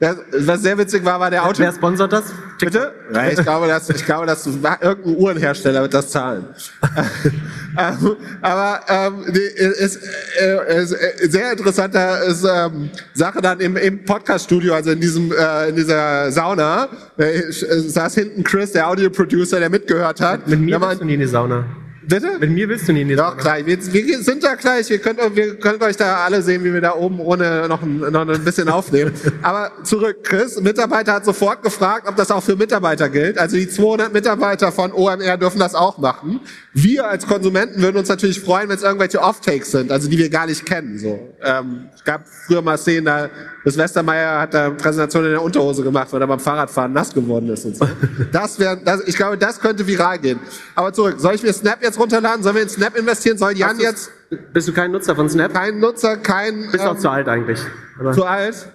Das, 0.00 0.16
was 0.32 0.62
sehr 0.62 0.78
witzig 0.78 1.04
war, 1.04 1.20
war 1.20 1.30
der 1.30 1.44
Auto. 1.44 1.58
Wer 1.58 1.72
sponsert 1.74 2.10
das? 2.10 2.32
Bitte? 2.58 2.94
Ja, 3.12 3.28
ich 3.28 3.42
glaube, 3.42 3.68
dass, 3.68 3.90
ich 3.90 4.02
glaube, 4.06 4.24
dass 4.24 4.46
irgendein 4.46 5.16
Uhrenhersteller 5.16 5.82
wird 5.82 5.92
das 5.92 6.08
zahlen. 6.08 6.46
ähm, 7.78 8.16
aber 8.40 8.80
ähm, 8.88 9.24
ist, 9.26 10.00
äh, 10.40 10.82
ist 10.82 10.92
äh, 10.92 11.28
sehr 11.28 11.52
interessanter 11.52 12.22
ist, 12.22 12.44
ähm, 12.44 12.88
Sache 13.12 13.42
dann 13.42 13.60
im, 13.60 13.76
im 13.76 14.02
Podcast-Studio, 14.06 14.72
also 14.72 14.90
in 14.90 15.00
diesem 15.00 15.32
äh, 15.32 15.68
in 15.68 15.76
dieser 15.76 16.32
Sauna, 16.32 16.88
äh, 17.18 17.40
äh, 17.40 17.52
saß 17.52 18.14
hinten 18.14 18.42
Chris, 18.42 18.72
der 18.72 18.88
Audio-Producer, 18.88 19.60
der 19.60 19.68
mitgehört 19.68 20.22
hat. 20.22 20.48
Mit 20.48 20.60
mir 20.60 20.80
willst 20.80 21.02
du 21.02 21.04
nie 21.04 21.14
in 21.14 21.20
die 21.20 21.26
Sauna. 21.26 21.66
Bitte? 22.10 22.38
Mit 22.40 22.50
mir 22.50 22.68
willst 22.68 22.88
du 22.88 22.92
nie 22.92 23.02
in 23.02 23.08
die 23.08 23.14
Doch, 23.14 23.30
Sauna. 23.30 23.40
gleich. 23.40 23.66
Wir, 23.66 23.78
wir 24.08 24.18
sind 24.18 24.42
da 24.42 24.56
gleich. 24.56 24.90
Ihr 24.90 24.98
könnt, 24.98 25.20
wir 25.36 25.54
könnt 25.58 25.80
euch 25.80 25.96
da 25.96 26.24
alle 26.24 26.42
sehen, 26.42 26.64
wie 26.64 26.74
wir 26.74 26.80
da 26.80 26.96
oben 26.96 27.20
ohne 27.20 27.68
noch 27.68 27.82
ein, 27.82 28.00
noch 28.00 28.28
ein 28.28 28.44
bisschen 28.44 28.68
aufnehmen. 28.68 29.12
Aber 29.42 29.70
zurück, 29.84 30.24
Chris. 30.24 30.56
Ein 30.56 30.64
Mitarbeiter 30.64 31.12
hat 31.12 31.24
sofort 31.24 31.62
gefragt, 31.62 32.08
ob 32.08 32.16
das 32.16 32.32
auch 32.32 32.42
für 32.42 32.56
Mitarbeiter 32.56 33.08
gilt. 33.08 33.38
Also 33.38 33.56
die 33.56 33.68
200 33.68 34.12
Mitarbeiter 34.12 34.72
von 34.72 34.92
OMR 34.92 35.38
dürfen 35.38 35.60
das 35.60 35.76
auch 35.76 35.98
machen. 35.98 36.40
Wir 36.72 37.06
als 37.08 37.26
Konsumenten 37.28 37.80
würden 37.80 37.96
uns 37.96 38.08
natürlich 38.08 38.40
freuen, 38.40 38.68
wenn 38.68 38.76
es 38.76 38.82
irgendwelche 38.82 39.20
Off-Takes 39.20 39.70
sind, 39.70 39.92
also 39.92 40.08
die 40.08 40.18
wir 40.18 40.30
gar 40.30 40.46
nicht 40.46 40.66
kennen. 40.66 40.98
So, 40.98 41.32
ähm, 41.44 41.90
es 41.94 42.02
gab 42.02 42.26
früher 42.26 42.62
mal 42.62 42.76
Szenen, 42.76 43.04
da 43.04 43.30
das 43.64 43.76
Westermeier 43.76 44.40
hat 44.40 44.54
da 44.54 44.66
eine 44.66 44.74
Präsentation 44.74 45.24
in 45.24 45.30
der 45.32 45.42
Unterhose 45.42 45.82
gemacht, 45.82 46.08
weil 46.12 46.20
er 46.20 46.26
beim 46.26 46.40
Fahrradfahren 46.40 46.92
nass 46.92 47.12
geworden 47.12 47.48
ist 47.50 47.64
und 47.64 47.76
so. 47.76 47.86
Das 48.32 48.58
wäre, 48.58 48.78
das, 48.82 49.06
ich 49.06 49.16
glaube, 49.16 49.36
das 49.36 49.60
könnte 49.60 49.86
viral 49.86 50.18
gehen. 50.18 50.40
Aber 50.74 50.92
zurück, 50.92 51.16
soll 51.18 51.34
ich 51.34 51.42
mir 51.42 51.52
Snap 51.52 51.82
jetzt 51.82 51.98
runterladen? 51.98 52.42
Sollen 52.42 52.56
wir 52.56 52.62
in 52.62 52.68
Snap 52.68 52.96
investieren? 52.96 53.36
Soll 53.38 53.52
Jan 53.52 53.78
jetzt 53.78 54.10
Bist 54.52 54.68
du 54.68 54.72
kein 54.72 54.92
Nutzer 54.92 55.14
von 55.14 55.28
Snap? 55.28 55.52
kein 55.52 55.78
Nutzer, 55.78 56.16
kein 56.16 56.70
Bist 56.70 56.84
auch 56.84 56.94
ähm, 56.94 56.98
zu 56.98 57.10
alt 57.10 57.28
eigentlich. 57.28 57.60
Aber, 57.98 58.12
zu 58.12 58.24
alt? 58.24 58.68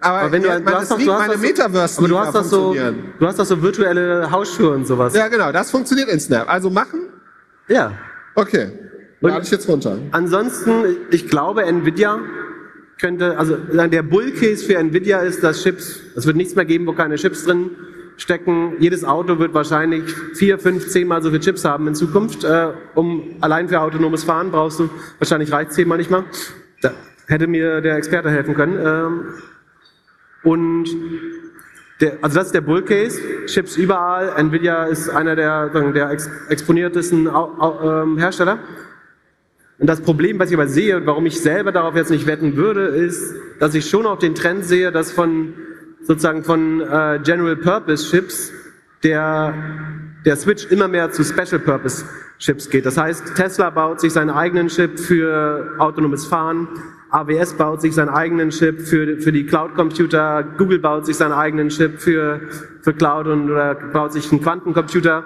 Aber, 0.00 0.18
aber 0.18 0.32
wenn 0.32 0.42
du, 0.42 0.48
ja, 0.48 0.60
du 0.60 0.72
hast 0.72 0.90
es 0.90 1.04
doch, 1.04 1.18
meine 1.18 1.36
Metaverse 1.36 1.98
aber 1.98 2.08
du 2.08 2.18
hast 2.18 2.34
doch 2.34 2.44
so, 2.44 2.74
du 2.74 3.26
hast 3.26 3.38
doch 3.38 3.44
so 3.44 3.60
virtuelle 3.60 4.30
Hausschuhe 4.30 4.70
und 4.70 4.86
sowas. 4.86 5.14
Ja, 5.14 5.28
genau, 5.28 5.50
das 5.52 5.70
funktioniert 5.70 6.08
in 6.08 6.20
Snap. 6.20 6.48
Also 6.48 6.70
machen? 6.70 7.08
ja. 7.68 7.92
Okay. 8.36 8.72
Lade 9.20 9.42
ich 9.42 9.50
jetzt 9.50 9.68
runter. 9.68 9.96
Ansonsten, 10.10 10.84
ich 11.10 11.28
glaube, 11.28 11.64
Nvidia 11.64 12.18
könnte, 13.00 13.36
also 13.38 13.56
der 13.56 14.02
Bullcase 14.02 14.64
für 14.64 14.76
Nvidia 14.76 15.20
ist, 15.20 15.42
dass 15.42 15.62
Chips, 15.62 16.00
es 16.16 16.26
wird 16.26 16.36
nichts 16.36 16.54
mehr 16.54 16.64
geben, 16.64 16.86
wo 16.86 16.92
keine 16.92 17.16
Chips 17.16 17.44
drin 17.44 17.70
stecken. 18.16 18.74
Jedes 18.78 19.04
Auto 19.04 19.38
wird 19.38 19.54
wahrscheinlich 19.54 20.04
vier, 20.34 20.58
fünf, 20.58 20.88
zehnmal 20.88 21.22
so 21.22 21.30
viele 21.30 21.40
Chips 21.40 21.64
haben 21.64 21.86
in 21.88 21.94
Zukunft. 21.94 22.44
Äh, 22.44 22.68
um 22.94 23.36
allein 23.40 23.68
für 23.68 23.80
autonomes 23.80 24.24
Fahren 24.24 24.50
brauchst 24.50 24.78
du, 24.80 24.90
wahrscheinlich 25.18 25.52
reicht 25.52 25.72
zehnmal 25.72 25.98
nicht 25.98 26.10
mal. 26.10 26.24
Da 26.80 26.92
hätte 27.26 27.46
mir 27.46 27.80
der 27.80 27.96
Experte 27.96 28.30
helfen 28.30 28.54
können. 28.54 28.78
Ähm, 28.84 29.24
und 30.42 30.88
der, 32.00 32.18
also 32.22 32.36
das 32.36 32.46
ist 32.46 32.54
der 32.54 32.60
Bullcase, 32.60 33.20
Chips 33.46 33.76
überall. 33.76 34.32
Nvidia 34.36 34.84
ist 34.84 35.08
einer 35.08 35.36
der, 35.36 35.68
der 35.68 36.10
ex 36.10 36.28
exponiertesten 36.48 37.28
ähm, 37.28 38.18
Hersteller. 38.18 38.58
Und 39.84 39.88
das 39.88 40.00
Problem, 40.00 40.38
was 40.38 40.48
ich 40.48 40.56
aber 40.56 40.66
sehe 40.66 40.96
und 40.96 41.04
warum 41.04 41.26
ich 41.26 41.42
selber 41.42 41.70
darauf 41.70 41.94
jetzt 41.94 42.10
nicht 42.10 42.26
wetten 42.26 42.56
würde, 42.56 42.86
ist, 42.86 43.34
dass 43.60 43.74
ich 43.74 43.84
schon 43.86 44.06
auch 44.06 44.18
den 44.18 44.34
Trend 44.34 44.64
sehe, 44.64 44.90
dass 44.90 45.12
von 45.12 45.52
sozusagen 46.00 46.42
von 46.42 46.80
äh, 46.80 47.20
General 47.22 47.54
Purpose 47.54 48.08
Chips 48.10 48.50
der, 49.02 49.52
der 50.24 50.36
Switch 50.36 50.64
immer 50.70 50.88
mehr 50.88 51.10
zu 51.10 51.22
Special 51.22 51.58
Purpose 51.58 52.06
Chips 52.38 52.70
geht. 52.70 52.86
Das 52.86 52.96
heißt, 52.96 53.34
Tesla 53.36 53.68
baut 53.68 54.00
sich 54.00 54.14
seinen 54.14 54.30
eigenen 54.30 54.68
Chip 54.68 54.98
für 54.98 55.74
autonomes 55.76 56.24
Fahren, 56.24 56.66
AWS 57.10 57.52
baut 57.52 57.82
sich 57.82 57.94
seinen 57.94 58.08
eigenen 58.08 58.48
Chip 58.48 58.80
für, 58.80 59.18
für 59.18 59.32
die 59.32 59.44
Cloud-Computer, 59.44 60.44
Google 60.56 60.78
baut 60.78 61.04
sich 61.04 61.18
seinen 61.18 61.32
eigenen 61.32 61.68
Chip 61.68 62.00
für, 62.00 62.40
für 62.80 62.94
Cloud 62.94 63.26
und 63.26 63.50
oder 63.50 63.74
baut 63.74 64.14
sich 64.14 64.32
einen 64.32 64.40
Quantencomputer. 64.40 65.24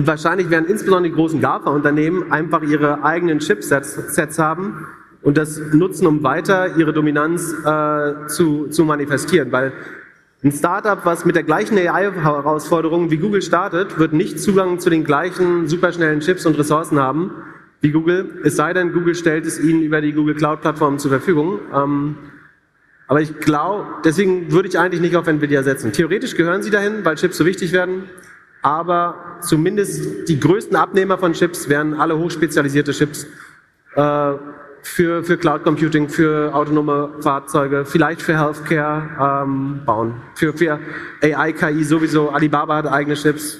Und 0.00 0.06
wahrscheinlich 0.06 0.48
werden 0.48 0.64
insbesondere 0.64 1.10
die 1.10 1.14
großen 1.14 1.42
GAFA-Unternehmen 1.42 2.32
einfach 2.32 2.62
ihre 2.62 3.04
eigenen 3.04 3.38
Chipsets 3.40 4.14
Sets 4.14 4.38
haben 4.38 4.86
und 5.20 5.36
das 5.36 5.60
nutzen, 5.74 6.06
um 6.06 6.22
weiter 6.22 6.78
ihre 6.78 6.94
Dominanz 6.94 7.52
äh, 7.66 8.26
zu, 8.26 8.68
zu 8.68 8.86
manifestieren. 8.86 9.52
Weil 9.52 9.74
ein 10.42 10.52
Startup, 10.52 11.04
was 11.04 11.26
mit 11.26 11.36
der 11.36 11.42
gleichen 11.42 11.76
AI-Herausforderung 11.76 13.10
wie 13.10 13.18
Google 13.18 13.42
startet, 13.42 13.98
wird 13.98 14.14
nicht 14.14 14.40
Zugang 14.40 14.78
zu 14.78 14.88
den 14.88 15.04
gleichen 15.04 15.68
superschnellen 15.68 16.20
Chips 16.20 16.46
und 16.46 16.58
Ressourcen 16.58 16.98
haben 16.98 17.32
wie 17.82 17.90
Google, 17.90 18.40
es 18.42 18.56
sei 18.56 18.72
denn, 18.72 18.94
Google 18.94 19.14
stellt 19.14 19.44
es 19.44 19.60
ihnen 19.60 19.82
über 19.82 20.00
die 20.00 20.14
Google 20.14 20.34
Cloud-Plattform 20.34 20.98
zur 20.98 21.10
Verfügung. 21.10 21.58
Ähm, 21.74 22.16
aber 23.06 23.20
ich 23.20 23.38
glaube, 23.38 23.84
deswegen 24.02 24.50
würde 24.50 24.66
ich 24.66 24.78
eigentlich 24.78 25.02
nicht 25.02 25.16
auf 25.16 25.26
Nvidia 25.26 25.62
setzen. 25.62 25.92
Theoretisch 25.92 26.36
gehören 26.36 26.62
sie 26.62 26.70
dahin, 26.70 27.04
weil 27.04 27.16
Chips 27.16 27.36
so 27.36 27.44
wichtig 27.44 27.72
werden. 27.72 28.04
Aber 28.62 29.29
zumindest 29.42 30.28
die 30.28 30.38
größten 30.38 30.76
Abnehmer 30.76 31.18
von 31.18 31.32
Chips 31.32 31.68
werden 31.68 31.94
alle 31.94 32.18
hochspezialisierte 32.18 32.92
Chips 32.92 33.26
äh, 33.94 34.32
für, 34.82 35.24
für 35.24 35.36
Cloud 35.36 35.62
Computing, 35.62 36.08
für 36.08 36.54
autonome 36.54 37.10
Fahrzeuge, 37.20 37.84
vielleicht 37.84 38.22
für 38.22 38.38
Healthcare 38.38 39.44
ähm, 39.44 39.80
bauen. 39.84 40.14
Für, 40.34 40.52
für 40.52 40.78
AI, 41.22 41.52
KI 41.52 41.84
sowieso. 41.84 42.30
Alibaba 42.30 42.76
hat 42.76 42.86
eigene 42.86 43.14
Chips. 43.14 43.58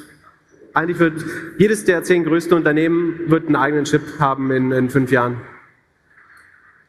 Eigentlich 0.72 0.99
wird 0.99 1.24
jedes 1.59 1.85
der 1.85 2.03
zehn 2.05 2.24
größten 2.24 2.57
Unternehmen 2.57 3.20
wird 3.26 3.47
einen 3.47 3.57
eigenen 3.57 3.85
Chip 3.85 4.03
haben 4.18 4.51
in, 4.53 4.70
in 4.70 4.89
fünf 4.89 5.11
Jahren. 5.11 5.41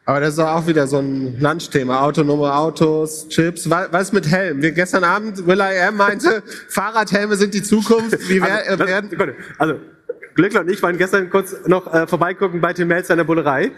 Aber 0.04 0.20
das 0.20 0.30
ist 0.30 0.38
doch 0.38 0.48
auch 0.48 0.66
wieder 0.66 0.86
so 0.88 0.98
ein 0.98 1.38
Lunchthema. 1.38 2.00
Autonome 2.02 2.52
Autos, 2.52 3.28
Chips. 3.28 3.70
Was, 3.70 4.12
mit 4.12 4.28
Helm? 4.28 4.60
Wir 4.60 4.72
gestern 4.72 5.04
Abend, 5.04 5.46
Will 5.46 5.60
I 5.60 5.78
Am 5.86 5.96
meinte, 5.96 6.42
Fahrradhelme 6.68 7.36
sind 7.36 7.54
die 7.54 7.62
Zukunft. 7.62 8.18
Wie 8.28 8.40
Also, 8.40 8.82
äh, 8.82 8.86
werden, 8.86 9.10
Sekunde. 9.10 9.36
also 9.58 9.74
Glückler 10.34 10.62
und 10.62 10.70
ich 10.70 10.82
waren 10.82 10.98
gestern 10.98 11.30
kurz 11.30 11.54
noch 11.66 11.92
äh, 11.92 12.06
vorbeigucken 12.06 12.60
bei 12.60 12.72
Tim 12.72 12.88
Melzer 12.88 13.14
in 13.14 13.18
der 13.18 13.24
Bullerei. 13.24 13.70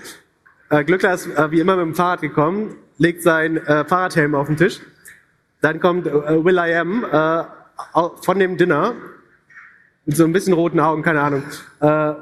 Äh, 0.71 0.85
Glückler 0.85 1.13
ist 1.13 1.27
äh, 1.27 1.51
wie 1.51 1.61
immer 1.61 1.77
mit 1.77 1.85
dem 1.87 1.95
Fahrrad 1.95 2.23
gekommen, 2.23 2.77
legt 2.97 3.23
sein 3.23 3.59
äh, 3.59 3.85
Fahrradhelm 3.85 4.35
auf 4.35 4.47
den 4.47 4.57
Tisch. 4.57 4.81
Dann 5.61 5.79
kommt 5.79 6.07
äh, 6.07 6.13
Will 6.13 6.57
I 6.57 6.75
Am 6.75 7.05
äh, 7.05 7.45
von 8.23 8.39
dem 8.39 8.57
Dinner 8.57 8.95
mit 10.07 10.17
so 10.17 10.25
ein 10.25 10.33
bisschen 10.33 10.55
roten 10.55 10.81
Augen, 10.81 11.03
keine 11.03 11.21
Ahnung. 11.21 11.43
Äh, 11.81 12.13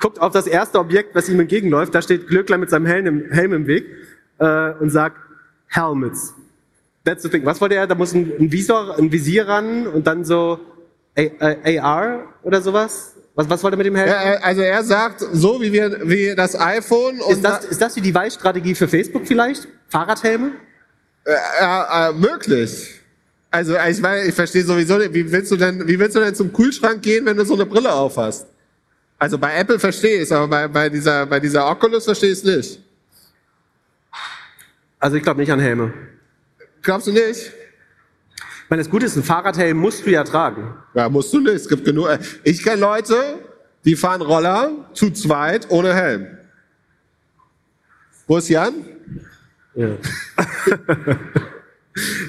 guckt 0.00 0.20
auf 0.20 0.32
das 0.32 0.46
erste 0.46 0.78
Objekt, 0.78 1.14
was 1.14 1.28
ihm 1.28 1.38
entgegenläuft. 1.38 1.94
Da 1.94 2.02
steht 2.02 2.26
Glückler 2.26 2.58
mit 2.58 2.70
seinem 2.70 2.86
Helm 2.86 3.06
im, 3.06 3.30
Helm 3.30 3.52
im 3.52 3.66
Weg 3.66 3.86
äh, 4.38 4.72
und 4.80 4.90
sagt 4.90 5.16
Helmets. 5.68 6.34
That's 7.04 7.22
the 7.22 7.28
thing. 7.28 7.44
Was 7.44 7.60
wollte 7.60 7.76
er? 7.76 7.86
Da 7.86 7.94
muss 7.94 8.12
ein, 8.12 8.32
ein 8.38 8.50
Visor, 8.50 8.98
ein 8.98 9.12
Visier 9.12 9.46
ran 9.46 9.86
und 9.86 10.06
dann 10.06 10.24
so 10.24 10.58
A, 11.16 11.22
A, 11.38 11.80
AR 11.80 12.24
oder 12.42 12.60
sowas? 12.60 13.14
Was, 13.34 13.48
was 13.48 13.62
wollte 13.62 13.76
er 13.76 13.78
mit 13.78 13.86
dem 13.86 13.94
Helm? 13.94 14.08
Ja, 14.08 14.34
äh, 14.34 14.38
also 14.42 14.62
er 14.62 14.82
sagt, 14.82 15.20
so 15.20 15.60
wie 15.60 15.72
wir 15.72 16.08
wie 16.08 16.34
das 16.34 16.58
iPhone 16.58 17.20
und 17.20 17.32
ist, 17.32 17.44
das, 17.44 17.64
ist 17.64 17.80
das 17.80 17.94
die 17.94 18.00
Device-Strategie 18.00 18.74
für 18.74 18.88
Facebook 18.88 19.26
vielleicht? 19.26 19.68
Fahrradhelme? 19.88 20.52
äh, 21.24 22.08
äh, 22.08 22.12
möglich. 22.12 23.00
Also 23.50 23.74
ich 23.88 24.00
meine, 24.00 24.24
ich 24.24 24.34
verstehe 24.34 24.64
sowieso 24.64 24.98
nicht, 24.98 25.12
wie 25.12 25.30
willst 25.30 25.50
du 25.50 25.56
denn, 25.56 25.86
wie 25.86 25.98
willst 25.98 26.14
du 26.16 26.20
denn 26.20 26.34
zum 26.34 26.52
Kühlschrank 26.52 27.02
gehen, 27.02 27.26
wenn 27.26 27.36
du 27.36 27.44
so 27.44 27.54
eine 27.54 27.66
Brille 27.66 27.92
auf 27.92 28.16
hast? 28.16 28.46
Also 29.20 29.36
bei 29.36 29.54
Apple 29.54 29.78
verstehe 29.78 30.16
ich 30.16 30.22
es, 30.22 30.32
aber 30.32 30.48
bei, 30.48 30.66
bei 30.66 30.88
dieser 30.88 31.26
bei 31.26 31.38
dieser 31.38 31.70
Oculus 31.70 32.06
verstehe 32.06 32.32
ich 32.32 32.38
es 32.38 32.44
nicht. 32.44 32.80
Also 34.98 35.16
ich 35.18 35.22
glaube 35.22 35.40
nicht 35.40 35.52
an 35.52 35.60
Helme. 35.60 35.92
Glaubst 36.80 37.06
du 37.06 37.12
nicht? 37.12 37.52
Ich 38.64 38.70
meine, 38.70 38.82
das 38.82 38.90
Gute 38.90 39.04
ist, 39.04 39.16
ein 39.16 39.22
Fahrradhelm 39.22 39.76
musst 39.76 40.06
du 40.06 40.10
ja 40.10 40.24
tragen. 40.24 40.74
Ja, 40.94 41.10
musst 41.10 41.34
du 41.34 41.40
nicht. 41.40 41.54
Es 41.54 41.68
gibt 41.68 41.84
genug. 41.84 42.08
Ich 42.44 42.62
kenne 42.62 42.80
Leute, 42.80 43.14
die 43.84 43.94
fahren 43.94 44.22
Roller 44.22 44.70
zu 44.94 45.10
zweit 45.10 45.70
ohne 45.70 45.92
Helm. 45.92 46.38
Wo 48.26 48.38
ist 48.38 48.48
Jan? 48.48 48.72
Ja. 49.74 49.88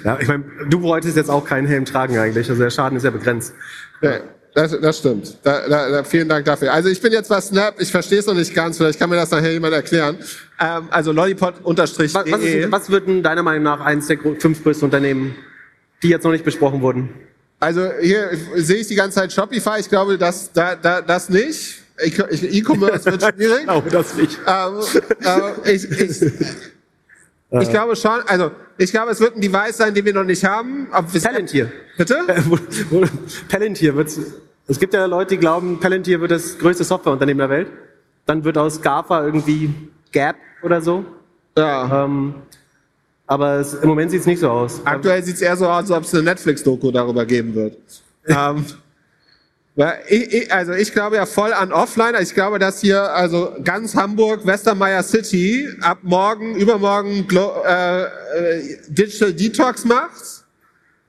ja, 0.03 0.19
ich 0.19 0.27
meine, 0.27 0.43
du 0.67 0.81
wolltest 0.81 1.15
jetzt 1.15 1.29
auch 1.29 1.45
keinen 1.45 1.67
Helm 1.67 1.85
tragen 1.85 2.17
eigentlich. 2.17 2.49
Also 2.49 2.61
der 2.61 2.69
Schaden 2.69 2.97
ist 2.97 3.03
ja 3.03 3.11
begrenzt. 3.11 3.53
Ja, 4.01 4.19
das, 4.53 4.77
das 4.81 4.97
stimmt. 4.97 5.37
Da, 5.43 5.67
da, 5.67 5.89
da, 5.89 6.03
vielen 6.03 6.27
Dank 6.27 6.45
dafür. 6.45 6.73
Also 6.73 6.89
ich 6.89 6.99
bin 7.01 7.11
jetzt 7.13 7.29
bei 7.29 7.39
Snap, 7.39 7.75
ich 7.79 7.89
verstehe 7.91 8.19
es 8.19 8.25
noch 8.25 8.33
nicht 8.33 8.53
ganz, 8.53 8.77
vielleicht 8.77 8.99
kann 8.99 9.09
mir 9.09 9.15
das 9.15 9.31
nachher 9.31 9.51
jemand 9.53 9.73
erklären. 9.73 10.17
Ähm, 10.59 10.87
also 10.91 11.11
lollipop-de. 11.11 11.63
Was, 11.75 11.97
was, 11.97 12.15
ist, 12.41 12.71
was 12.71 12.89
wird 12.89 13.07
denn 13.07 13.23
deiner 13.23 13.43
Meinung 13.43 13.63
nach 13.63 13.79
eines 13.79 14.07
der 14.07 14.17
fünf 14.39 14.61
größten 14.63 14.85
Unternehmen, 14.85 15.35
die 16.03 16.09
jetzt 16.09 16.23
noch 16.23 16.31
nicht 16.31 16.43
besprochen 16.45 16.81
wurden? 16.81 17.09
Also 17.59 17.89
hier 18.01 18.29
sehe 18.55 18.77
ich 18.77 18.87
die 18.87 18.95
ganze 18.95 19.15
Zeit 19.19 19.31
Shopify. 19.31 19.79
Ich 19.79 19.87
glaube, 19.87 20.17
das, 20.17 20.51
da, 20.51 20.75
da, 20.75 21.01
das 21.01 21.29
nicht. 21.29 21.77
Ich- 22.03 22.17
ich- 22.17 22.55
E-Commerce 22.55 23.05
wird 23.11 23.21
schwierig. 23.35 23.59
Genau, 23.61 23.81
das 23.81 24.15
nicht. 24.15 24.37
ähm, 24.47 24.79
äh, 25.65 25.71
ich, 25.71 25.89
ich, 25.91 26.31
ich 27.59 27.69
glaube 27.69 27.95
schon, 27.95 28.21
also 28.27 28.51
ich 28.77 28.91
glaube, 28.91 29.11
es 29.11 29.19
wird 29.19 29.35
ein 29.35 29.41
Device 29.41 29.77
sein, 29.77 29.93
den 29.93 30.05
wir 30.05 30.13
noch 30.13 30.23
nicht 30.23 30.43
haben. 30.45 30.87
Palantir. 30.89 31.71
Bitte? 31.97 32.15
Wo- 32.89 33.05
Palantir 33.49 33.95
wird 33.95 34.09
es 34.67 34.79
gibt 34.79 34.93
ja 34.93 35.05
Leute, 35.05 35.31
die 35.35 35.37
glauben, 35.37 35.79
Palantir 35.79 36.21
wird 36.21 36.31
das 36.31 36.57
größte 36.57 36.83
Softwareunternehmen 36.85 37.39
der 37.39 37.49
Welt. 37.49 37.67
Dann 38.25 38.43
wird 38.43 38.57
aus 38.57 38.81
GAFA 38.81 39.25
irgendwie 39.25 39.73
Gap 40.13 40.37
oder 40.63 40.81
so. 40.81 41.03
Ja. 41.57 42.05
Ähm, 42.05 42.35
aber 43.27 43.55
es, 43.55 43.73
im 43.73 43.89
Moment 43.89 44.11
sieht 44.11 44.21
es 44.21 44.27
nicht 44.27 44.39
so 44.39 44.49
aus. 44.49 44.81
Aktuell 44.85 45.23
sieht 45.23 45.35
es 45.35 45.41
eher 45.41 45.57
so 45.57 45.67
aus, 45.67 45.83
als 45.83 45.91
ob 45.91 46.03
es 46.03 46.13
eine 46.13 46.23
Netflix-Doku 46.23 46.91
darüber 46.91 47.25
geben 47.25 47.53
wird. 47.55 47.77
ähm, 48.27 48.65
weil 49.81 49.99
ich, 50.09 50.31
ich, 50.31 50.53
also 50.53 50.73
ich 50.73 50.93
glaube 50.93 51.15
ja 51.15 51.25
voll 51.25 51.53
an 51.53 51.71
Offline. 51.71 52.13
Ich 52.21 52.35
glaube, 52.35 52.59
dass 52.59 52.81
hier 52.81 53.01
also 53.01 53.55
ganz 53.63 53.95
Hamburg, 53.95 54.45
Westermeier 54.45 55.01
City 55.01 55.69
ab 55.81 55.97
morgen, 56.03 56.53
übermorgen 56.55 57.27
Glo 57.27 57.51
äh, 57.65 58.03
äh, 58.03 58.77
Digital 58.87 59.33
Detox 59.33 59.83
macht. 59.83 60.21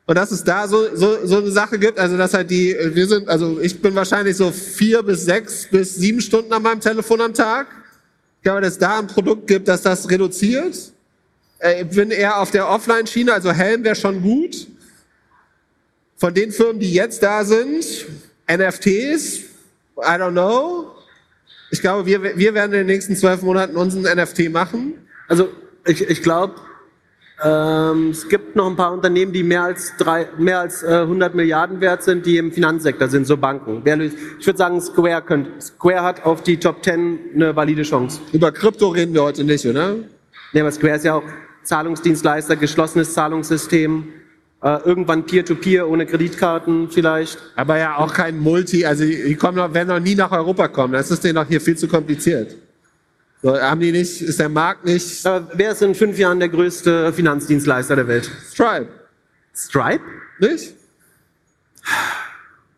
Und 0.07 0.17
dass 0.17 0.31
es 0.31 0.43
da 0.43 0.67
so, 0.67 0.97
so, 0.97 1.19
so 1.27 1.37
eine 1.37 1.51
Sache 1.51 1.79
gibt, 1.79 1.99
also 1.99 2.17
dass 2.17 2.33
halt 2.33 2.51
die, 2.51 2.75
wir 2.95 3.07
sind, 3.07 3.29
also 3.29 3.61
ich 3.61 3.79
bin 3.83 3.95
wahrscheinlich 3.95 4.39
so 4.39 4.51
vier 4.51 5.03
bis 5.03 5.27
sechs 5.27 5.69
bis 5.71 5.97
sieben 5.97 6.23
Stunden 6.23 6.51
an 6.51 6.63
meinem 6.63 6.81
Telefon 6.81 7.21
am 7.21 7.35
Tag. 7.35 7.67
Ich 8.39 8.45
glaube, 8.45 8.63
dass 8.63 8.73
es 8.73 8.79
da 8.79 9.01
ein 9.01 9.07
Produkt 9.07 9.49
gibt, 9.49 9.69
das 9.69 9.83
das 9.83 10.09
reduziert. 10.09 10.77
Äh, 11.59 11.83
Ich 11.83 11.91
bin 11.91 12.11
eher 12.11 12.41
auf 12.41 12.51
der 12.51 12.67
Offline-Schiene, 12.67 13.35
also 13.35 13.53
Helm 13.53 13.85
wäre 13.85 13.97
schon 13.97 14.23
gut. 14.23 14.67
Von 16.17 16.33
den 16.33 16.53
Firmen, 16.53 16.81
die 16.81 16.95
jetzt 16.95 17.23
da 17.23 17.45
sind, 17.45 17.85
NFTs, 18.49 19.39
I 19.99 20.17
don't 20.19 20.33
know. 20.33 20.93
Ich 21.71 21.81
glaube, 21.81 22.07
wir, 22.07 22.23
wir 22.37 22.55
werden 22.55 22.73
in 22.73 22.79
den 22.79 22.87
nächsten 22.87 23.17
zwölf 23.17 23.43
Monaten 23.43 23.77
unseren 23.77 24.03
NFT 24.03 24.51
machen. 24.51 24.95
Also 25.29 25.49
ich, 25.87 26.03
ich 26.09 26.23
glaube, 26.23 26.55
ähm, 27.43 28.11
es 28.11 28.29
gibt 28.29 28.55
noch 28.55 28.69
ein 28.69 28.77
paar 28.77 28.93
Unternehmen, 28.93 29.33
die 29.33 29.43
mehr 29.43 29.65
als, 29.65 29.95
drei, 29.97 30.29
mehr 30.39 30.61
als 30.61 30.83
äh, 30.83 31.01
100 31.01 31.35
Milliarden 31.35 31.81
wert 31.81 32.05
sind, 32.05 32.25
die 32.25 32.37
im 32.37 32.53
Finanzsektor 32.53 33.09
sind, 33.09 33.27
so 33.27 33.37
Banken. 33.37 33.83
Ich 34.39 34.47
würde 34.47 34.59
sagen, 34.59 34.81
Square, 34.81 35.23
könnte, 35.23 35.51
Square 35.61 36.03
hat 36.03 36.25
auf 36.25 36.43
die 36.43 36.59
Top 36.59 36.85
10 36.85 37.19
eine 37.35 37.57
valide 37.57 37.83
Chance. 37.83 38.21
Über 38.33 38.53
Krypto 38.53 38.89
reden 38.89 39.15
wir 39.15 39.25
heute 39.25 39.43
nicht, 39.43 39.67
oder? 39.67 39.97
Nee, 40.53 40.61
aber 40.61 40.71
Square 40.71 40.97
ist 40.97 41.05
ja 41.05 41.15
auch 41.15 41.25
Zahlungsdienstleister, 41.65 42.57
geschlossenes 42.57 43.15
Zahlungssystem, 43.15 44.09
äh, 44.63 44.79
irgendwann 44.85 45.25
Peer-to-Peer 45.27 45.89
ohne 45.89 46.07
Kreditkarten 46.07 46.91
vielleicht. 46.91 47.39
Aber 47.57 47.79
ja 47.79 47.97
auch 47.97 48.13
kein 48.15 48.39
Multi, 48.39 48.85
also 48.87 49.05
die 49.05 49.35
kommen 49.37 49.57
noch, 49.57 49.73
werden 49.75 49.89
noch 49.89 50.01
nie 50.01 50.15
nach 50.15 50.31
Europa 50.33 50.69
kommen. 50.69 50.93
Das 50.95 51.11
ist 51.11 51.25
denen 51.25 51.35
doch 51.37 51.47
hier 51.47 51.61
viel 51.61 51.77
zu 51.77 51.89
kompliziert. 51.89 52.57
So, 53.43 53.61
haben 53.61 53.81
die 53.81 53.91
nicht, 53.91 54.23
ist 54.23 54.39
der 54.39 54.49
Markt 54.49 54.85
nicht 54.85 55.27
Aber 55.27 55.49
wer 55.55 55.73
ist 55.73 55.83
in 55.83 55.97
fünf 55.97 56.17
Jahren 56.17 56.39
der 56.39 56.49
größte 56.49 57.13
Finanzdienstleister 57.13 57.97
der 57.97 58.07
Welt? 58.07 58.31
Stripe, 58.53 58.87
Stripe? 59.55 60.05
nicht? 60.39 60.75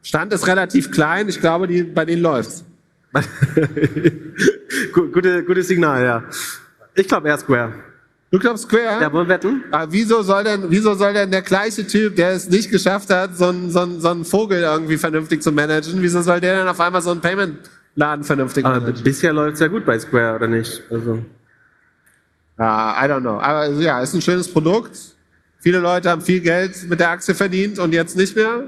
Stand 0.02 0.32
ist 0.32 0.46
relativ 0.46 0.90
klein, 0.90 1.28
ich 1.28 1.40
glaube, 1.40 1.66
die, 1.66 1.82
bei 1.82 2.04
denen 2.06 2.22
läuft's. 2.22 2.64
Gu- 4.92 5.08
Gute, 5.10 5.44
gutes 5.44 5.68
Signal, 5.68 6.02
ja. 6.04 6.24
Ich 6.94 7.06
glaube 7.08 7.28
eher 7.28 7.38
Square. 7.38 7.72
Du 8.34 8.40
glaubst 8.40 8.64
Square? 8.64 9.00
Ja, 9.00 9.12
wollen 9.12 9.28
wetten? 9.28 9.62
Aber 9.70 9.92
wieso 9.92 10.20
soll 10.22 10.42
denn, 10.42 10.64
wieso 10.68 10.94
soll 10.94 11.12
denn 11.12 11.30
der 11.30 11.42
gleiche 11.42 11.86
Typ, 11.86 12.16
der 12.16 12.30
es 12.30 12.48
nicht 12.50 12.68
geschafft 12.68 13.08
hat, 13.10 13.36
so 13.36 13.44
einen, 13.46 13.70
so 13.70 13.78
einen, 13.78 14.00
so 14.00 14.08
einen 14.08 14.24
Vogel 14.24 14.60
irgendwie 14.60 14.96
vernünftig 14.96 15.40
zu 15.40 15.52
managen, 15.52 16.02
wieso 16.02 16.20
soll 16.20 16.40
der 16.40 16.56
denn 16.58 16.66
auf 16.66 16.80
einmal 16.80 17.00
so 17.00 17.12
einen 17.12 17.20
Payment-Laden 17.20 18.24
vernünftig 18.24 18.64
Aber 18.64 18.80
managen? 18.80 19.04
bisher 19.04 19.32
läuft 19.32 19.54
es 19.54 19.60
ja 19.60 19.68
gut 19.68 19.86
bei 19.86 19.96
Square, 20.00 20.34
oder 20.34 20.48
nicht? 20.48 20.82
Also. 20.90 21.24
Ja, 22.58 23.04
I 23.04 23.08
don't 23.08 23.20
know. 23.20 23.38
Aber 23.38 23.58
also, 23.60 23.80
ja, 23.80 24.00
ist 24.00 24.14
ein 24.14 24.20
schönes 24.20 24.52
Produkt. 24.52 24.98
Viele 25.60 25.78
Leute 25.78 26.10
haben 26.10 26.20
viel 26.20 26.40
Geld 26.40 26.88
mit 26.88 26.98
der 26.98 27.10
Aktie 27.10 27.36
verdient 27.36 27.78
und 27.78 27.94
jetzt 27.94 28.16
nicht 28.16 28.34
mehr. 28.34 28.64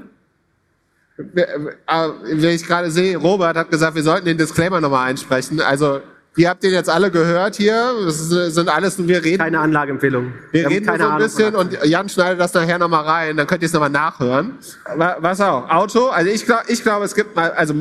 Wer- 1.17 1.53
äh, 1.55 2.09
Wenn 2.23 2.51
ich 2.55 2.65
gerade 2.65 2.89
sehe, 2.89 3.17
Robert 3.17 3.57
hat 3.57 3.69
gesagt, 3.69 3.95
wir 3.95 4.03
sollten 4.03 4.27
den 4.27 4.37
Disclaimer 4.37 4.79
nochmal 4.79 5.09
einsprechen. 5.09 5.59
Also, 5.59 5.99
ihr 6.37 6.49
habt 6.49 6.63
den 6.63 6.71
jetzt 6.71 6.89
alle 6.89 7.11
gehört 7.11 7.55
hier. 7.57 7.93
Das 8.05 8.19
ist- 8.21 8.55
sind 8.55 8.69
alles, 8.69 8.97
wir 9.05 9.23
reden. 9.23 9.39
Keine 9.39 9.59
Anlageempfehlung. 9.59 10.31
Wir 10.51 10.63
haben 10.65 10.71
reden 10.73 10.85
so 10.85 10.91
ein 10.93 11.01
Ahnung 11.01 11.17
bisschen 11.19 11.55
und 11.55 11.83
Jan 11.83 12.07
schneidet 12.07 12.39
das 12.39 12.53
nachher 12.53 12.77
nochmal 12.79 13.03
rein, 13.03 13.35
dann 13.37 13.45
könnt 13.47 13.61
ihr 13.63 13.65
es 13.67 13.73
nochmal 13.73 13.89
nachhören. 13.89 14.53
Wa- 14.95 15.17
Was 15.19 15.41
auch? 15.41 15.69
Auto, 15.69 16.07
also 16.07 16.29
ich 16.31 16.45
glaube, 16.45 16.63
ich 16.67 16.81
glaube, 16.83 17.03
es 17.05 17.13
gibt 17.15 17.35
mal, 17.35 17.51
also 17.51 17.73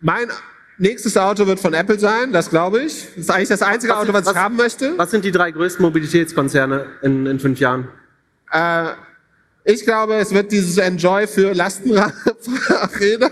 mein 0.00 0.28
nächstes 0.78 1.16
Auto 1.16 1.46
wird 1.46 1.60
von 1.60 1.72
Apple 1.74 1.98
sein, 1.98 2.32
das 2.32 2.50
glaube 2.50 2.80
ich. 2.82 3.06
Das 3.14 3.24
ist 3.24 3.30
eigentlich 3.30 3.48
das 3.48 3.62
einzige 3.62 3.92
Was 3.92 4.00
Auto, 4.00 4.12
was 4.12 4.28
ich 4.30 4.34
haben 4.36 4.56
möchte. 4.56 4.92
Was 4.96 5.10
sind 5.10 5.24
die 5.24 5.32
drei 5.32 5.50
größten 5.50 5.82
Mobilitätskonzerne 5.84 6.86
in, 7.02 7.26
in 7.26 7.38
fünf 7.40 7.58
Jahren? 7.60 7.88
Äh, 8.52 8.86
ich 9.64 9.84
glaube, 9.84 10.14
es 10.14 10.32
wird 10.32 10.50
dieses 10.52 10.78
Enjoy 10.78 11.26
für 11.26 11.52
Lastenräder. 11.52 12.10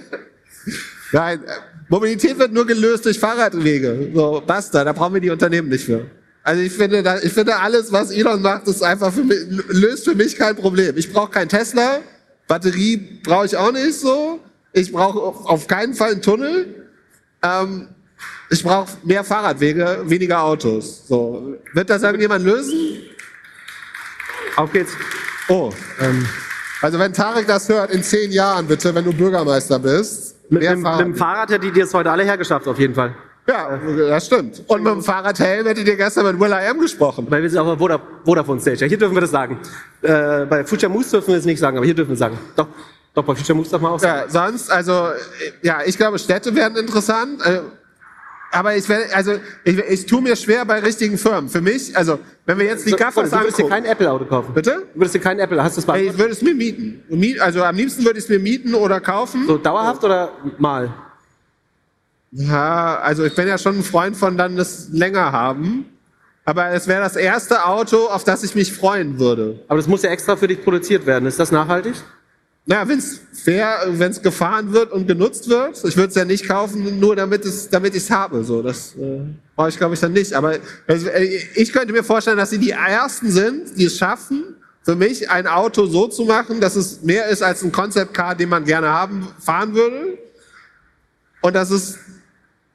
Nein, 1.12 1.40
äh, 1.44 1.50
Mobilität 1.88 2.38
wird 2.38 2.52
nur 2.52 2.66
gelöst 2.66 3.04
durch 3.06 3.18
Fahrradwege. 3.18 4.10
So, 4.14 4.42
basta, 4.46 4.84
da 4.84 4.92
brauchen 4.92 5.14
wir 5.14 5.20
die 5.20 5.30
Unternehmen 5.30 5.68
nicht 5.68 5.84
für. 5.84 6.06
Also 6.42 6.62
ich 6.62 6.72
finde, 6.72 7.02
da, 7.02 7.18
ich 7.18 7.32
finde 7.32 7.56
alles, 7.56 7.92
was 7.92 8.10
Elon 8.10 8.40
macht, 8.40 8.68
ist 8.68 8.82
einfach 8.82 9.12
für 9.12 9.24
mich, 9.24 9.38
löst 9.68 10.04
für 10.04 10.14
mich 10.14 10.36
kein 10.36 10.56
Problem. 10.56 10.96
Ich 10.96 11.12
brauche 11.12 11.30
kein 11.30 11.48
Tesla, 11.48 12.00
Batterie 12.46 13.20
brauche 13.22 13.46
ich 13.46 13.56
auch 13.56 13.72
nicht 13.72 13.94
so. 13.94 14.40
Ich 14.72 14.92
brauche 14.92 15.18
auf 15.18 15.66
keinen 15.66 15.94
Fall 15.94 16.12
einen 16.12 16.22
Tunnel. 16.22 16.86
Ähm, 17.42 17.88
ich 18.50 18.62
brauche 18.62 18.88
mehr 19.04 19.24
Fahrradwege, 19.24 20.04
weniger 20.06 20.42
Autos. 20.42 21.06
So, 21.06 21.56
wird 21.74 21.90
das 21.90 22.02
irgendjemand 22.02 22.44
lösen? 22.44 23.02
Auf 24.56 24.72
geht's. 24.72 24.92
Oh, 25.48 25.72
ähm, 26.00 26.26
also 26.80 26.98
wenn 26.98 27.12
Tarek 27.12 27.46
das 27.46 27.68
hört, 27.68 27.90
in 27.90 28.02
zehn 28.02 28.32
Jahren 28.32 28.66
bitte, 28.66 28.94
wenn 28.94 29.04
du 29.04 29.12
Bürgermeister 29.12 29.78
bist. 29.78 30.27
Mit, 30.50 30.62
mehr 30.62 30.72
dem, 30.74 30.82
mit 30.82 31.00
dem 31.00 31.14
Fahrrad 31.14 31.50
hättet 31.50 31.76
ihr 31.76 31.84
es 31.84 31.92
heute 31.94 32.10
alle 32.10 32.24
hergeschafft, 32.24 32.66
auf 32.68 32.78
jeden 32.78 32.94
Fall. 32.94 33.14
Ja, 33.46 33.78
das 34.10 34.26
stimmt. 34.26 34.62
Und 34.66 34.82
mit 34.82 34.92
dem 34.92 35.02
Fahrradhelm 35.02 35.66
hättet 35.66 35.88
ihr 35.88 35.96
gestern 35.96 36.26
mit 36.26 36.38
Will 36.38 36.50
I 36.50 36.68
Am 36.68 36.78
gesprochen. 36.80 37.26
Weil 37.30 37.42
wir 37.42 37.48
sind 37.48 37.58
auf 37.58 37.66
der 37.66 37.80
Voda- 37.80 38.00
Vodafone 38.24 38.60
Stage. 38.60 38.80
Ja, 38.80 38.86
hier 38.86 38.98
dürfen 38.98 39.14
wir 39.16 39.22
das 39.22 39.30
sagen. 39.30 39.58
Äh, 40.02 40.44
bei 40.44 40.64
Future 40.64 40.92
Moose 40.92 41.12
dürfen 41.12 41.28
wir 41.28 41.36
es 41.38 41.46
nicht 41.46 41.58
sagen, 41.58 41.78
aber 41.78 41.86
hier 41.86 41.94
dürfen 41.94 42.10
wir 42.10 42.14
es 42.14 42.18
sagen. 42.18 42.38
Doch, 42.56 42.66
doch 43.14 43.24
bei 43.24 43.34
Future 43.34 43.56
Moose 43.56 43.70
darf 43.70 43.80
man 43.80 43.92
auch 43.92 43.98
sagen. 44.00 44.24
Ja, 44.26 44.48
sonst, 44.48 44.70
also, 44.70 44.92
äh, 44.92 45.66
ja, 45.66 45.78
ich 45.86 45.96
glaube, 45.96 46.18
Städte 46.18 46.54
werden 46.54 46.76
interessant. 46.76 47.40
Aber 48.50 48.74
ich 48.76 48.88
werde, 48.88 49.14
also, 49.14 49.32
ich, 49.64 49.78
ich 49.78 50.06
tue 50.06 50.22
mir 50.22 50.34
schwer 50.34 50.64
bei 50.64 50.78
richtigen 50.80 51.18
Firmen. 51.18 51.50
Für 51.50 51.60
mich, 51.60 51.94
also, 51.96 52.18
wenn 52.46 52.58
wir 52.58 52.64
jetzt 52.66 52.86
die 52.86 52.90
So, 52.90 52.96
Gaffers 52.96 53.28
du 53.30 53.36
würdest 53.36 53.58
dir 53.58 53.64
angucken. 53.64 53.82
kein 53.82 53.92
Apple-Auto 53.92 54.24
kaufen. 54.24 54.54
Bitte? 54.54 54.86
Du 54.94 55.00
würdest 55.00 55.14
dir 55.14 55.20
kein 55.20 55.38
Apple, 55.38 55.62
hast 55.62 55.76
du 55.76 55.80
es 55.82 55.88
Ey, 55.88 56.08
Ich 56.08 56.18
würde 56.18 56.32
es 56.32 56.40
mir 56.40 56.54
mieten. 56.54 57.02
Miet- 57.10 57.40
Also 57.40 57.62
am 57.62 57.76
liebsten 57.76 58.04
würde 58.04 58.18
ich 58.18 58.24
es 58.24 58.30
mir 58.30 58.38
mieten 58.38 58.74
oder 58.74 59.00
kaufen. 59.00 59.46
So 59.46 59.58
dauerhaft 59.58 60.02
oder 60.02 60.32
mal? 60.58 60.92
Ja, 62.30 62.96
also 63.00 63.24
ich 63.24 63.34
bin 63.34 63.48
ja 63.48 63.58
schon 63.58 63.78
ein 63.78 63.82
Freund 63.82 64.16
von 64.16 64.36
dann 64.36 64.56
das 64.56 64.88
länger 64.92 65.32
haben. 65.32 65.86
Aber 66.44 66.68
es 66.70 66.86
wäre 66.88 67.02
das 67.02 67.16
erste 67.16 67.66
Auto, 67.66 68.06
auf 68.06 68.24
das 68.24 68.42
ich 68.42 68.54
mich 68.54 68.72
freuen 68.72 69.18
würde. 69.18 69.60
Aber 69.68 69.76
das 69.76 69.86
muss 69.86 70.02
ja 70.02 70.08
extra 70.10 70.36
für 70.36 70.48
dich 70.48 70.62
produziert 70.64 71.04
werden. 71.04 71.26
Ist 71.26 71.38
das 71.38 71.52
nachhaltig? 71.52 71.94
Na, 72.70 72.86
wenn 72.86 72.98
es 72.98 73.18
fair, 73.32 73.78
wenn 73.86 74.10
es 74.10 74.20
gefahren 74.20 74.74
wird 74.74 74.92
und 74.92 75.06
genutzt 75.06 75.48
wird, 75.48 75.82
ich 75.82 75.96
würde 75.96 76.10
es 76.10 76.14
ja 76.14 76.26
nicht 76.26 76.46
kaufen, 76.46 77.00
nur 77.00 77.16
damit 77.16 77.46
es, 77.46 77.70
damit 77.70 77.94
ich 77.94 78.02
es 78.02 78.10
habe. 78.10 78.44
So, 78.44 78.60
das 78.60 78.94
äh, 78.96 79.20
brauche 79.56 79.70
ich, 79.70 79.78
glaube 79.78 79.94
ich, 79.94 80.00
dann 80.00 80.12
nicht. 80.12 80.34
Aber 80.34 80.54
also, 80.86 81.08
äh, 81.08 81.40
ich 81.54 81.72
könnte 81.72 81.94
mir 81.94 82.04
vorstellen, 82.04 82.36
dass 82.36 82.50
sie 82.50 82.58
die 82.58 82.72
ersten 82.72 83.30
sind, 83.30 83.78
die 83.78 83.86
es 83.86 83.96
schaffen, 83.96 84.54
für 84.82 84.96
mich 84.96 85.30
ein 85.30 85.46
Auto 85.46 85.86
so 85.86 86.08
zu 86.08 86.26
machen, 86.26 86.60
dass 86.60 86.76
es 86.76 87.00
mehr 87.02 87.28
ist 87.28 87.42
als 87.42 87.62
ein 87.62 87.72
Concept 87.72 88.12
Car, 88.12 88.34
den 88.34 88.50
man 88.50 88.66
gerne 88.66 88.88
haben, 88.88 89.26
fahren 89.40 89.74
würde. 89.74 90.18
Und 91.40 91.56
dass 91.56 91.70
es 91.70 91.98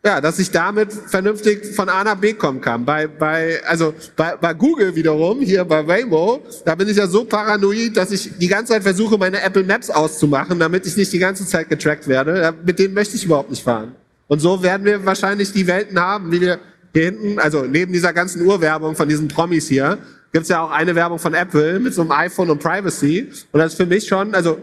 ja, 0.06 0.20
dass 0.20 0.38
ich 0.38 0.51
damit 0.51 0.91
vernünftig 0.91 1.74
von 1.76 1.88
A 1.88 2.04
nach 2.04 2.18
B 2.18 2.34
kommen 2.34 2.60
kann. 2.60 2.84
Bei, 2.84 3.08
bei, 3.08 3.62
also 3.66 3.93
bei, 4.18 4.36
bei 4.36 4.54
Google 4.54 4.93
wiederum, 4.95 5.39
hier 5.39 5.64
bei 5.64 5.88
Waymo, 5.88 6.43
da 6.66 6.76
bin 6.76 6.89
ich 6.89 6.97
ja 6.97 7.08
so 7.08 7.24
paranoid, 7.24 7.95
dass 7.95 8.12
ich 8.12 8.38
die 8.38 8.49
ganze 8.49 8.74
Zeit 8.74 8.84
versuche, 8.84 9.18
meine 9.18 9.41
Apple 9.41 9.64
Maps 9.64 9.89
auszumachen, 9.89 10.60
damit 10.60 10.86
ich 10.86 10.97
nicht 10.97 11.14
die 11.14 11.20
ganze 11.20 11.45
Zeit 11.45 11.70
getrackt 11.70 12.08
werde. 12.10 12.54
Mit 12.66 12.80
denen 12.80 12.93
möchte 12.93 13.16
ich 13.16 13.24
überhaupt 13.24 13.49
nicht 13.49 13.64
fahren. 13.64 13.95
Und 14.28 14.39
so 14.39 14.62
werden 14.62 14.86
wir 14.86 15.06
wahrscheinlich 15.06 15.54
die 15.54 15.68
Welten 15.68 15.97
haben, 15.97 16.32
wie 16.34 16.41
wir 16.41 16.60
hier 16.93 17.04
hinten, 17.06 17.39
also 17.39 17.64
neben 17.64 17.93
dieser 17.93 18.12
ganzen 18.12 18.45
Urwerbung 18.45 18.95
von 18.95 19.08
diesen 19.08 19.30
Promis 19.30 19.70
hier, 19.70 19.99
gibt's 20.34 20.49
ja 20.49 20.64
auch 20.64 20.72
eine 20.72 20.95
Werbung 20.95 21.20
von 21.20 21.34
Apple 21.34 21.80
mit 21.80 21.93
so 21.93 22.01
einem 22.01 22.12
iPhone 22.12 22.49
und 22.49 22.62
Privacy. 22.62 23.30
Und 23.54 23.60
das 23.60 23.72
ist 23.72 23.78
für 23.78 23.86
mich 23.86 24.06
schon, 24.06 24.36
also 24.36 24.62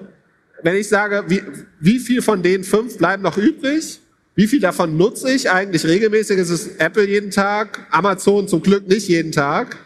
wenn 0.63 0.77
ich 0.77 0.89
sage, 0.89 1.25
wie, 1.29 1.43
wie 1.79 1.99
viel 1.99 2.21
von 2.21 2.43
den 2.43 2.63
fünf 2.63 2.99
bleiben 2.99 3.23
noch 3.23 3.39
übrig? 3.39 4.01
Wie 4.35 4.47
viel 4.47 4.61
davon 4.61 4.97
nutze 4.97 5.31
ich 5.31 5.51
eigentlich 5.51 5.85
regelmäßig? 5.85 6.39
Es 6.39 6.51
ist 6.51 6.81
Apple 6.81 7.07
jeden 7.07 7.31
Tag, 7.31 7.87
Amazon 7.91 8.49
zum 8.49 8.63
Glück 8.63 8.87
nicht 8.89 9.09
jeden 9.09 9.33
Tag. 9.33 9.77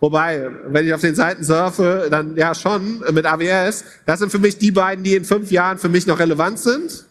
Wobei, 0.00 0.50
wenn 0.66 0.84
ich 0.84 0.92
auf 0.92 1.00
den 1.00 1.14
Seiten 1.14 1.44
surfe, 1.44 2.08
dann 2.10 2.36
ja 2.36 2.56
schon 2.56 3.04
mit 3.12 3.24
AWS. 3.24 3.84
Das 4.04 4.18
sind 4.18 4.32
für 4.32 4.40
mich 4.40 4.58
die 4.58 4.72
beiden, 4.72 5.04
die 5.04 5.14
in 5.14 5.24
fünf 5.24 5.52
Jahren 5.52 5.78
für 5.78 5.88
mich 5.88 6.08
noch 6.08 6.18
relevant 6.18 6.58
sind. 6.58 7.06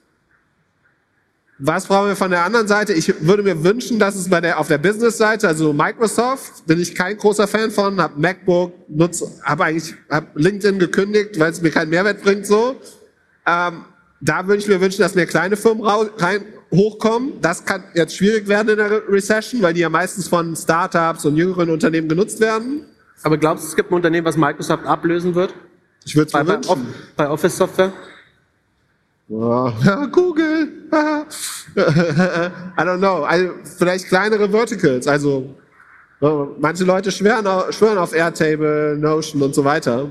Was 1.64 1.86
brauchen 1.86 2.08
wir 2.08 2.16
von 2.16 2.32
der 2.32 2.44
anderen 2.44 2.68
Seite? 2.68 2.92
Ich 2.92 3.14
würde 3.22 3.44
mir 3.44 3.64
wünschen, 3.64 4.00
dass 4.00 4.16
es 4.16 4.30
bei 4.30 4.42
der, 4.42 4.60
auf 4.60 4.68
der 4.68 4.80
Business-Seite, 4.80 5.48
also 5.48 5.72
Microsoft, 5.72 6.66
bin 6.66 6.82
ich 6.82 6.96
kein 6.96 7.16
großer 7.18 7.48
Fan 7.48 7.70
von, 7.70 8.02
habe 8.02 8.20
MacBook, 8.20 8.74
nutze, 8.90 9.32
habe 9.44 9.66
eigentlich 9.66 9.94
hab 10.10 10.36
LinkedIn 10.36 10.80
gekündigt, 10.80 11.40
weil 11.40 11.52
es 11.52 11.62
mir 11.62 11.70
keinen 11.70 11.92
Mehrwert 11.92 12.24
bringt 12.24 12.48
so. 12.48 12.76
Ähm, 13.46 13.86
da 14.20 14.48
würde 14.48 14.62
ich 14.62 14.68
mir 14.68 14.82
wünschen, 14.82 15.02
dass 15.02 15.16
mehr 15.16 15.28
kleine 15.28 15.56
Firmen 15.56 15.86
rein, 15.86 16.44
hochkommen. 16.74 17.34
Das 17.42 17.66
kann 17.66 17.84
jetzt 17.94 18.16
schwierig 18.16 18.48
werden 18.48 18.70
in 18.70 18.78
der 18.78 19.08
Recession, 19.10 19.62
weil 19.62 19.74
die 19.74 19.82
ja 19.82 19.90
meistens 19.90 20.28
von 20.28 20.56
Startups 20.56 21.26
und 21.26 21.36
jüngeren 21.36 21.70
Unternehmen 21.70 22.08
genutzt 22.08 22.40
werden. 22.40 22.86
Aber 23.24 23.38
glaubst 23.38 23.64
du, 23.64 23.68
es 23.70 23.76
gibt 23.76 23.92
ein 23.92 23.96
Unternehmen, 23.96 24.26
was 24.26 24.38
Microsoft 24.38 24.86
ablösen 24.86 25.36
wird? 25.36 25.54
Ich 26.06 26.16
würde 26.16 26.32
es 26.34 26.48
wünschen. 26.48 26.88
bei 27.16 27.30
Office 27.30 27.58
Software? 27.58 27.92
Google. 30.12 30.68
I 30.92 32.82
don't 32.82 32.98
know. 32.98 33.24
Also 33.24 33.54
vielleicht 33.78 34.08
kleinere 34.08 34.50
Verticals. 34.50 35.08
Also 35.08 35.56
manche 36.60 36.84
Leute 36.84 37.12
schwören 37.12 37.48
auf, 37.48 37.72
schwören 37.74 37.98
auf 37.98 38.14
Airtable, 38.14 38.98
Notion 38.98 39.42
und 39.42 39.56
so 39.56 39.64
weiter. 39.64 40.10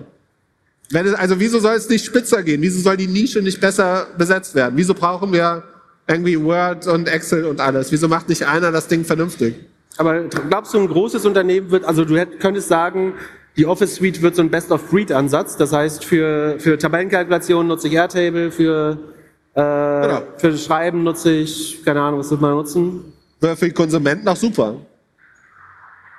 Es, 0.93 1.15
also 1.15 1.39
wieso 1.39 1.61
soll 1.61 1.75
es 1.75 1.89
nicht 1.89 2.05
spitzer 2.05 2.43
gehen? 2.43 2.63
Wieso 2.63 2.81
soll 2.81 2.97
die 2.97 3.07
Nische 3.07 3.43
nicht 3.43 3.61
besser 3.61 4.07
besetzt 4.17 4.55
werden? 4.55 4.73
Wieso 4.77 4.95
brauchen 4.95 5.33
wir 5.33 5.63
irgendwie 6.07 6.43
Word 6.43 6.87
und 6.87 7.09
Excel 7.09 7.45
und 7.47 7.61
alles? 7.61 7.93
Wieso 7.93 8.09
macht 8.09 8.29
nicht 8.29 8.47
einer 8.47 8.73
das 8.73 8.89
Ding 8.89 9.05
vernünftig? 9.05 9.55
Aber 9.97 10.23
glaubst 10.49 10.73
du, 10.75 10.79
ein 10.79 10.89
großes 10.89 11.27
Unternehmen 11.27 11.71
wird, 11.71 11.85
also 11.85 12.05
du 12.05 12.17
hätt, 12.17 12.41
könntest 12.41 12.69
sagen, 12.69 13.15
die 13.57 13.67
Office 13.67 13.97
Suite 13.97 14.23
wird 14.23 14.37
so 14.37 14.43
ein 14.43 14.51
Best-of-Breed-Ansatz. 14.51 15.57
Das 15.57 15.73
heißt, 15.73 16.05
für, 16.05 16.59
für 16.59 16.79
Tabellenkalkulationen 16.79 17.69
nutze 17.69 17.89
ich 17.89 17.95
Airtable, 17.95 18.51
für, 18.51 18.99
äh, 19.55 19.61
Genau. 19.61 20.23
für 20.39 20.57
Schreiben 20.57 21.03
nutze 21.03 21.33
ich, 21.33 21.85
keine 21.85 22.01
Ahnung, 22.01 22.21
was 22.21 22.31
wird 22.31 22.41
man 22.41 22.53
nutzen? 22.53 23.13
Wäre 23.41 23.57
für 23.57 23.67
die 23.67 23.75
Konsumenten 23.75 24.27
auch 24.29 24.37
super. 24.37 24.77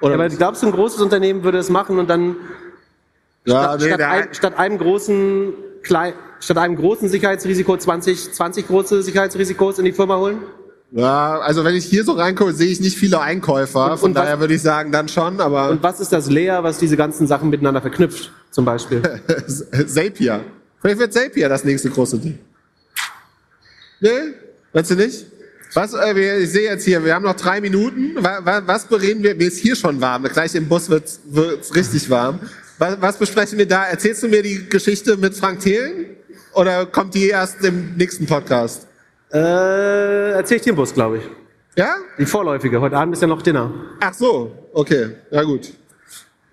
Oder 0.02 0.16
Aber 0.16 0.30
glaubst 0.30 0.64
du, 0.64 0.68
ein 0.68 0.74
großes 0.74 1.00
Unternehmen 1.02 1.44
würde 1.44 1.60
es 1.60 1.70
machen 1.70 2.00
und 2.00 2.10
dann 2.10 2.36
ja, 3.46 3.64
statt, 3.64 3.80
nee, 3.80 3.88
statt, 3.88 4.02
ein, 4.02 4.34
statt 4.34 4.58
einem 4.60 4.78
großen 4.78 5.54
Klei 5.84 6.14
statt 6.40 6.58
einem 6.58 6.76
großen 6.76 7.08
Sicherheitsrisiko 7.10 7.78
20, 7.78 8.34
20 8.34 8.68
große 8.68 9.04
Sicherheitsrisikos 9.04 9.80
in 9.80 9.86
die 9.86 9.92
Firma 9.94 10.18
holen? 10.18 10.40
ja, 10.94 11.40
also 11.40 11.64
wenn 11.64 11.74
ich 11.76 11.86
hier 11.86 12.04
so 12.04 12.12
reingucke, 12.14 12.52
sehe 12.54 12.68
ich 12.70 12.82
nicht 12.82 12.98
viele 12.98 13.22
Einkäufer. 13.22 13.92
Und- 13.94 13.98
Von 14.00 14.10
und 14.10 14.16
was- 14.16 14.24
daher 14.24 14.40
würde 14.42 14.54
ich 14.56 14.62
sagen, 14.62 14.92
dann 14.92 15.08
schon, 15.08 15.40
aber 15.40 15.70
Und 15.70 15.82
was 15.84 16.00
ist 16.02 16.12
das 16.12 16.30
Layer, 16.30 16.64
was 16.64 16.78
diese 16.80 16.98
ganzen 16.98 17.28
Sachen 17.28 17.50
miteinander 17.50 17.80
verknüpft, 17.82 18.32
zum 18.52 18.66
Beispiel? 18.66 19.02
Zapier. 19.88 20.44
Vielleicht 20.82 21.00
wird 21.00 21.14
Zapier 21.14 21.48
das 21.48 21.64
nächste 21.64 21.90
große 21.90 22.18
Ding. 22.20 22.40
Nee? 24.00 24.10
Weißt 24.74 24.92
du 24.92 24.96
nicht? 24.96 25.26
Was, 25.74 25.94
äh, 25.94 26.16
wir, 26.16 26.40
ich 26.40 26.50
sehe 26.52 26.64
jetzt 26.70 26.84
hier, 26.84 27.06
wir 27.06 27.14
haben 27.16 27.24
noch 27.24 27.36
drei 27.36 27.62
Minuten. 27.62 28.16
Was, 28.16 28.44
was, 28.44 28.64
was 28.68 28.86
bereden 28.88 29.24
wir? 29.24 29.36
Mir 29.36 29.48
ist 29.48 29.60
hier 29.60 29.76
schon 29.78 30.02
warm. 30.02 30.24
Gleich 30.24 30.54
im 30.56 30.68
Bus 30.68 30.90
wird 30.90 31.06
es 31.08 31.74
richtig 31.76 32.10
warm. 32.10 32.40
Was, 32.82 33.00
was 33.00 33.18
besprechen 33.18 33.60
wir 33.60 33.68
da? 33.68 33.86
Erzählst 33.86 34.24
du 34.24 34.28
mir 34.28 34.42
die 34.42 34.68
Geschichte 34.68 35.16
mit 35.16 35.36
Frank 35.36 35.60
Thelen? 35.60 36.18
Oder 36.56 36.88
kommt 36.88 37.14
die 37.14 37.28
erst 37.28 37.64
im 37.64 37.96
nächsten 37.96 38.26
Podcast? 38.26 38.88
äh, 39.32 40.32
erzähl 40.32 40.58
ich 40.58 40.64
dir 40.64 40.72
im 40.72 40.78
Bus, 40.78 40.92
glaube 40.92 41.18
ich. 41.20 41.24
Ja? 41.78 41.94
Die 42.18 42.26
vorläufige. 42.26 42.82
Heute 42.82 42.98
Abend 42.98 43.14
ist 43.14 43.22
ja 43.22 43.28
noch 43.28 43.44
Dinner. 43.44 43.72
Ach 44.00 44.16
so, 44.16 44.52
okay, 44.74 45.12
ja 45.30 45.44
gut. 45.44 45.72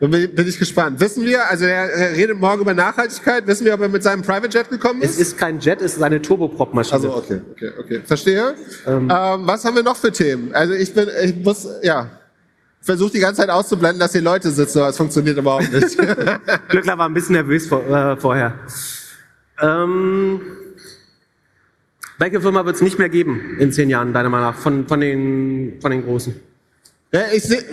Dann 0.01 0.11
bin, 0.11 0.35
bin 0.35 0.47
ich 0.47 0.59
gespannt. 0.59 1.01
Wissen 1.01 1.25
wir, 1.25 1.49
also 1.49 1.65
er, 1.65 1.91
er 1.93 2.13
redet 2.15 2.39
morgen 2.39 2.61
über 2.61 2.75
Nachhaltigkeit, 2.75 3.47
wissen 3.47 3.65
wir, 3.65 3.73
ob 3.73 3.81
er 3.81 3.89
mit 3.89 4.03
seinem 4.03 4.21
Private 4.21 4.49
Jet 4.49 4.69
gekommen 4.69 5.01
Es 5.01 5.13
ist? 5.13 5.21
ist 5.21 5.39
kein 5.39 5.61
Jet, 5.61 5.81
es 5.81 5.97
ist 5.97 6.03
eine 6.03 6.21
Turboprop-Maschine. 6.21 6.95
Also 6.95 7.17
okay, 7.17 7.41
okay, 7.53 7.71
okay. 7.81 8.01
Verstehe. 8.05 8.55
Ähm, 8.87 9.09
was 9.09 9.65
haben 9.65 9.77
wir 9.77 9.83
noch 9.83 9.97
für 9.97 10.13
Themen? 10.13 10.55
Also 10.55 10.75
ich 10.75 10.93
bin, 10.93 11.09
ich 11.25 11.37
muss, 11.37 11.67
ja, 11.83 12.18
versuche 12.81 13.13
die 13.13 13.21
ganze 13.21 13.41
Zeit 13.41 13.51
auszublenden, 13.51 14.01
dass 14.01 14.13
hier 14.13 14.23
Leute 14.23 14.51
sitzen, 14.51 14.79
aber 14.79 14.89
es 14.89 14.97
funktioniert 14.97 15.37
überhaupt 15.37 15.73
nicht. 15.73 15.99
Glückler 16.69 16.99
war 16.99 17.09
ein 17.09 17.15
bisschen 17.15 17.35
nervös 17.35 17.67
vor, 17.67 17.85
äh, 17.87 18.17
vorher. 18.17 18.59
Ähm, 19.61 20.41
welche 22.19 22.41
Firma 22.41 22.65
wird 22.65 22.77
es 22.77 22.83
nicht 22.83 22.99
mehr 22.99 23.09
geben 23.09 23.57
in 23.59 23.73
zehn 23.73 23.91
Jahren, 23.91 24.13
deiner 24.13 24.29
Meinung 24.29 24.51
nach, 24.51 24.59
von, 24.59 24.87
von, 24.87 25.01
den, 25.01 25.79
von 25.81 25.91
den 25.91 26.05
Großen? 26.05 26.35
ja, 27.13 27.23
ich 27.33 27.43
sehe, 27.43 27.65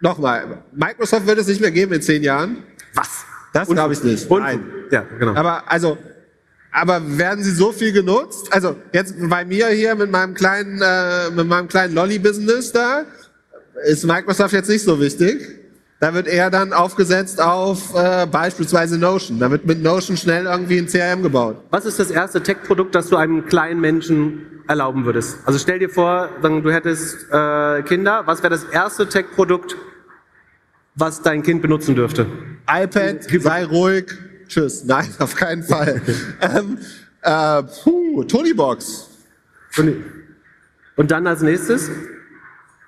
nochmal, 0.00 0.62
Microsoft 0.72 1.26
wird 1.26 1.38
es 1.38 1.46
nicht 1.46 1.60
mehr 1.60 1.70
geben 1.70 1.92
in 1.92 2.02
zehn 2.02 2.22
Jahren. 2.22 2.58
Was? 2.94 3.24
Das 3.52 3.68
glaube 3.68 3.92
ich 3.92 4.02
nicht. 4.02 4.30
Und, 4.30 4.40
Nein. 4.40 4.62
Ja, 4.90 5.04
genau. 5.18 5.34
Aber 5.34 5.70
also, 5.70 5.98
aber 6.70 7.18
werden 7.18 7.44
sie 7.44 7.50
so 7.50 7.70
viel 7.72 7.92
genutzt? 7.92 8.48
Also 8.50 8.76
jetzt 8.92 9.14
bei 9.28 9.44
mir 9.44 9.68
hier 9.68 9.94
mit 9.94 10.10
meinem 10.10 10.34
kleinen, 10.34 10.80
äh, 10.80 11.30
mit 11.30 11.46
meinem 11.46 11.68
kleinen 11.68 11.94
Lolly-Business 11.94 12.72
da 12.72 13.04
ist 13.84 14.04
Microsoft 14.04 14.52
jetzt 14.52 14.68
nicht 14.68 14.82
so 14.82 15.00
wichtig. 15.00 15.62
Da 16.00 16.14
wird 16.14 16.26
eher 16.26 16.50
dann 16.50 16.72
aufgesetzt 16.72 17.40
auf 17.40 17.94
äh, 17.94 18.26
beispielsweise 18.26 18.98
Notion. 18.98 19.38
Da 19.38 19.52
wird 19.52 19.66
mit 19.66 19.82
Notion 19.82 20.16
schnell 20.16 20.46
irgendwie 20.46 20.78
ein 20.78 20.88
CRM 20.88 21.22
gebaut. 21.22 21.58
Was 21.70 21.84
ist 21.86 22.00
das 22.00 22.10
erste 22.10 22.42
Tech-Produkt, 22.42 22.96
das 22.96 23.08
du 23.08 23.16
einem 23.16 23.46
kleinen 23.46 23.80
Menschen 23.80 24.64
erlauben 24.66 25.04
würdest? 25.04 25.36
Also 25.44 25.60
stell 25.60 25.78
dir 25.78 25.88
vor, 25.88 26.28
du 26.42 26.72
hättest 26.72 27.30
äh, 27.30 27.82
Kinder. 27.82 28.22
Was 28.26 28.42
wäre 28.42 28.50
das 28.50 28.64
erste 28.64 29.08
Tech-Produkt, 29.08 29.76
was 30.96 31.22
dein 31.22 31.44
Kind 31.44 31.62
benutzen 31.62 31.94
dürfte? 31.94 32.26
iPad, 32.68 33.22
sei 33.40 33.64
ruhig. 33.64 34.06
Tschüss. 34.48 34.84
Nein, 34.84 35.08
auf 35.20 35.36
keinen 35.36 35.62
Fall. 35.62 36.02
ähm, 36.40 36.78
äh, 37.22 37.62
puh, 37.62 38.24
Tonybox. 38.24 39.08
Und 40.96 41.10
dann 41.12 41.28
als 41.28 41.42
nächstes? 41.42 41.90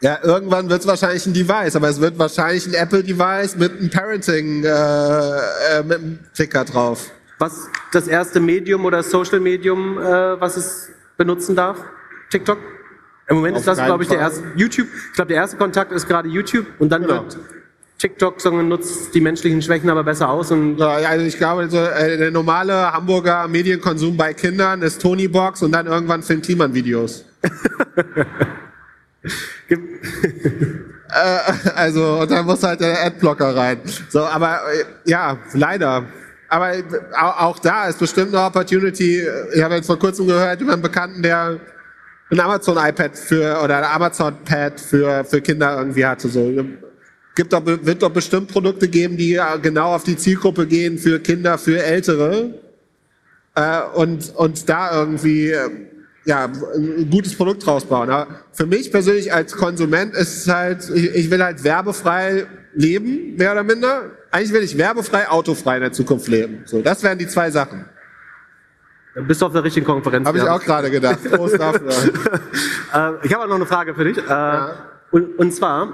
Ja, 0.05 0.19
irgendwann 0.23 0.69
wird 0.69 0.83
es 0.83 0.87
wahrscheinlich 0.87 1.25
ein 1.25 1.33
Device, 1.33 1.77
aber 1.77 1.89
es 1.89 1.99
wird 1.99 2.19
wahrscheinlich 2.19 2.67
ein 2.67 2.75
Apple-Device 2.75 3.57
mit 3.57 3.73
einem 3.73 3.89
Parenting, 3.89 4.63
äh, 4.63 4.69
äh, 4.69 5.83
mit 5.83 5.97
einem 5.99 6.19
Ticker 6.35 6.67
drauf. 6.67 7.11
Was 7.39 7.69
das 7.91 8.07
erste 8.07 8.39
Medium 8.39 8.85
oder 8.85 9.03
Social 9.03 9.41
Medium, 9.41 9.97
äh, 9.97 10.39
was 10.39 10.59
es 10.59 10.91
benutzen 11.17 11.57
darf? 11.57 11.79
TikTok? 12.31 12.59
Im 13.29 13.37
Moment 13.37 13.55
Auf 13.55 13.61
ist 13.61 13.67
das, 13.67 13.79
glaube 13.83 14.03
ich, 14.03 14.11
der 14.11 14.19
Fall. 14.19 14.29
erste 14.29 14.45
YouTube. 14.57 14.89
Ich 15.09 15.15
glaube, 15.15 15.29
der 15.29 15.39
erste 15.39 15.57
Kontakt 15.57 15.91
ist 15.91 16.07
gerade 16.07 16.29
YouTube 16.29 16.67
und 16.79 16.91
dann 16.91 17.01
Genau. 17.01 17.23
wird 17.23 17.39
TikTok 17.97 18.43
sondern 18.43 18.69
nutzt 18.69 19.15
die 19.15 19.23
menschlichen 19.23 19.63
Schwächen 19.63 19.89
aber 19.89 20.05
besser 20.05 20.29
aus 20.29 20.51
und 20.51 20.77
ja, 20.77 20.89
also 20.89 21.25
ich 21.25 21.39
glaube, 21.39 21.71
so, 21.71 21.79
äh, 21.79 22.19
der 22.19 22.31
normale 22.31 22.93
Hamburger 22.93 23.49
Medienkonsum 23.49 24.19
bei 24.19 24.35
Kindern 24.35 24.83
ist 24.83 25.01
Tonybox 25.01 25.63
und 25.63 25.73
dann 25.73 25.87
irgendwann 25.87 26.23
filmt 26.23 26.45
Kliman 26.45 26.75
Videos. 26.75 27.25
äh, 29.69 29.77
also, 31.75 32.21
und 32.21 32.31
dann 32.31 32.45
muss 32.45 32.63
halt 32.63 32.81
der 32.81 33.05
Adblocker 33.05 33.57
rein. 33.57 33.81
So, 34.09 34.21
aber 34.21 34.61
äh, 34.73 34.85
ja, 35.11 35.39
leider. 35.53 36.05
Aber 36.49 36.77
äh, 36.77 36.83
auch, 37.17 37.59
da 37.59 37.89
ist 37.89 37.99
bestimmt 37.99 38.35
eine 38.35 38.45
Opportunity. 38.45 39.27
Ich 39.55 39.63
habe 39.63 39.77
jetzt 39.77 39.87
vor 39.87 39.99
kurzem 39.99 40.27
gehört 40.27 40.61
über 40.61 40.75
einen 40.75 40.83
Bekannten, 40.83 41.23
der 41.23 41.59
ein 42.31 42.41
Amazon 42.41 42.77
iPad 42.77 43.17
für 43.17 43.61
oder 43.63 43.79
ein 43.79 43.85
Amazon 43.85 44.37
Pad 44.45 44.81
für 44.81 45.25
für 45.25 45.41
Kinder 45.41 45.79
irgendwie 45.79 46.05
hatte. 46.05 46.29
So 46.29 46.51
gibt 47.35 47.53
doch, 47.53 47.65
wird 47.65 48.03
doch 48.03 48.11
bestimmt 48.11 48.49
Produkte 48.49 48.89
geben, 48.89 49.17
die 49.17 49.31
ja 49.31 49.57
genau 49.57 49.95
auf 49.95 50.05
die 50.05 50.17
Zielgruppe 50.17 50.67
gehen 50.67 50.99
für 50.99 51.19
Kinder, 51.21 51.59
für 51.59 51.83
Ältere. 51.83 52.55
Äh, 53.55 53.83
und, 53.95 54.35
und 54.35 54.69
da 54.69 54.99
irgendwie 54.99 55.51
äh, 55.51 55.71
ja, 56.25 56.47
ein 56.47 57.11
gutes 57.11 57.37
Produkt 57.37 57.65
draus 57.67 57.85
bauen. 57.85 58.11
Aber 58.11 58.27
für 58.53 58.67
mich 58.67 58.91
persönlich 58.91 59.33
als 59.33 59.55
Konsument 59.55 60.15
ist 60.15 60.39
es 60.39 60.53
halt, 60.53 60.89
ich, 60.91 61.15
ich 61.15 61.31
will 61.31 61.43
halt 61.43 61.63
werbefrei 61.65 62.47
leben, 62.75 63.37
mehr 63.37 63.53
oder 63.53 63.63
minder. 63.63 64.11
Eigentlich 64.31 64.53
will 64.53 64.63
ich 64.63 64.77
werbefrei, 64.79 65.29
autofrei 65.29 65.77
in 65.77 65.83
der 65.83 65.93
Zukunft 65.93 66.29
leben. 66.29 66.63
So, 66.65 66.83
das 66.83 67.03
wären 67.03 67.19
die 67.19 67.29
zwei 67.29 67.51
Sachen. 67.51 67.85
Dann 69.15 69.27
bist 69.29 69.41
du 69.41 69.47
auf 69.47 69.53
der 69.53 69.63
richtigen 69.63 69.87
Konferenz. 69.87 70.27
Habe 70.27 70.39
ich 70.39 70.45
ja. 70.45 70.55
auch 70.55 70.61
gerade 70.61 70.91
gedacht. 70.91 71.19
Prost 71.31 71.59
dafür. 71.59 71.91
Äh, 72.95 73.13
ich 73.25 73.35
habe 73.35 73.43
auch 73.43 73.49
noch 73.49 73.57
eine 73.57 73.67
Frage 73.67 73.93
für 73.93 74.05
dich. 74.05 74.19
Äh, 74.19 74.59
und, 75.11 75.37
und 75.37 75.53
zwar, 75.53 75.89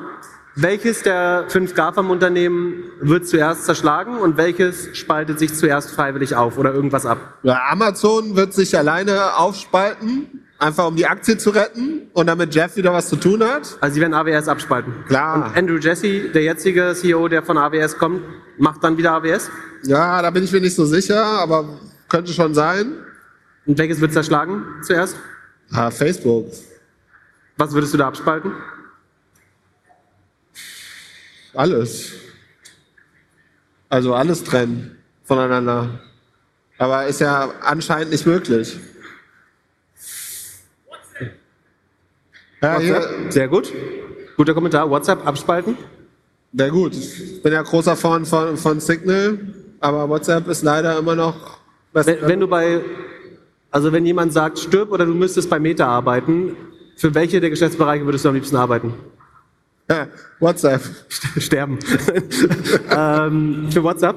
welches 0.57 1.03
der 1.03 1.44
fünf 1.48 1.74
GAFAM-Unternehmen 1.74 2.82
wird 3.01 3.28
zuerst 3.28 3.64
zerschlagen 3.64 4.18
und 4.18 4.36
welches 4.36 4.96
spaltet 4.96 5.38
sich 5.38 5.55
zuerst 5.55 5.90
freiwillig 5.90 6.34
auf 6.34 6.59
oder 6.59 6.74
irgendwas 6.74 7.07
ab? 7.07 7.38
Ja, 7.42 7.61
Amazon 7.70 8.36
wird 8.36 8.53
sich 8.53 8.76
alleine 8.76 9.36
aufspalten, 9.36 10.44
einfach 10.59 10.88
um 10.88 10.96
die 10.96 11.07
Aktie 11.07 11.38
zu 11.38 11.51
retten 11.51 12.09
und 12.12 12.26
damit 12.26 12.55
Jeff 12.55 12.76
wieder 12.76 12.92
was 12.92 13.09
zu 13.09 13.16
tun 13.16 13.44
hat. 13.44 13.78
Also 13.80 13.94
sie 13.94 14.01
werden 14.01 14.14
AWS 14.14 14.48
abspalten. 14.48 14.92
Klar. 15.07 15.36
Und 15.36 15.57
Andrew 15.57 15.78
Jesse, 15.78 16.28
der 16.30 16.42
jetzige 16.42 16.94
CEO, 16.94 17.28
der 17.28 17.42
von 17.42 17.57
AWS 17.57 17.96
kommt, 17.96 18.22
macht 18.59 18.82
dann 18.82 18.98
wieder 18.98 19.12
AWS? 19.12 19.51
Ja, 19.84 20.20
da 20.20 20.30
bin 20.30 20.44
ich 20.44 20.53
mir 20.53 20.61
nicht 20.61 20.74
so 20.74 20.84
sicher, 20.84 21.24
aber 21.24 21.64
könnte 22.09 22.32
schon 22.32 22.55
sein. 22.55 22.94
Und 23.66 23.78
welches 23.78 24.01
wird 24.01 24.12
zerschlagen 24.12 24.64
zuerst? 24.82 25.16
Ah, 25.70 25.90
Facebook. 25.90 26.46
Was 27.57 27.72
würdest 27.72 27.94
du 27.94 27.98
da 27.98 28.09
abspalten? 28.09 28.53
Alles. 31.55 32.12
Also 33.88 34.14
alles 34.14 34.44
trennen 34.44 34.98
voneinander. 35.24 36.01
Aber 36.78 37.07
ist 37.07 37.20
ja 37.20 37.53
anscheinend 37.61 38.11
nicht 38.12 38.26
möglich. 38.26 38.76
Ja, 42.62 42.76
WhatsApp? 42.76 43.32
Sehr 43.32 43.48
gut. 43.48 43.72
Guter 44.36 44.55
Kommentar. 44.55 44.88
WhatsApp 44.90 45.26
abspalten? 45.26 45.76
sehr 46.53 46.70
gut. 46.70 46.94
Ich 46.94 47.42
bin 47.42 47.53
ja 47.53 47.62
großer 47.62 47.96
Fan 47.96 48.24
von, 48.24 48.57
von 48.57 48.80
Signal, 48.80 49.38
aber 49.80 50.09
WhatsApp 50.09 50.48
ist 50.48 50.62
leider 50.62 50.98
immer 50.98 51.14
noch. 51.14 51.59
Wenn, 51.92 52.18
wenn 52.22 52.40
du 52.40 52.48
bei, 52.48 52.80
also 53.70 53.92
wenn 53.92 54.05
jemand 54.05 54.32
sagt, 54.32 54.59
stirb 54.59 54.90
oder 54.92 55.07
du 55.07 55.14
müsstest 55.14 55.48
bei 55.48 55.59
Meta 55.59 55.86
arbeiten, 55.86 56.57
für 56.96 57.14
welche 57.14 57.40
der 57.40 57.51
Geschäftsbereiche 57.51 58.05
würdest 58.05 58.24
du 58.24 58.28
am 58.30 58.34
liebsten 58.34 58.57
arbeiten? 58.57 58.94
Ja, 59.91 60.07
WhatsApp. 60.38 60.82
Sterben. 61.36 61.78
ähm, 62.97 63.68
für 63.72 63.82
WhatsApp? 63.82 64.16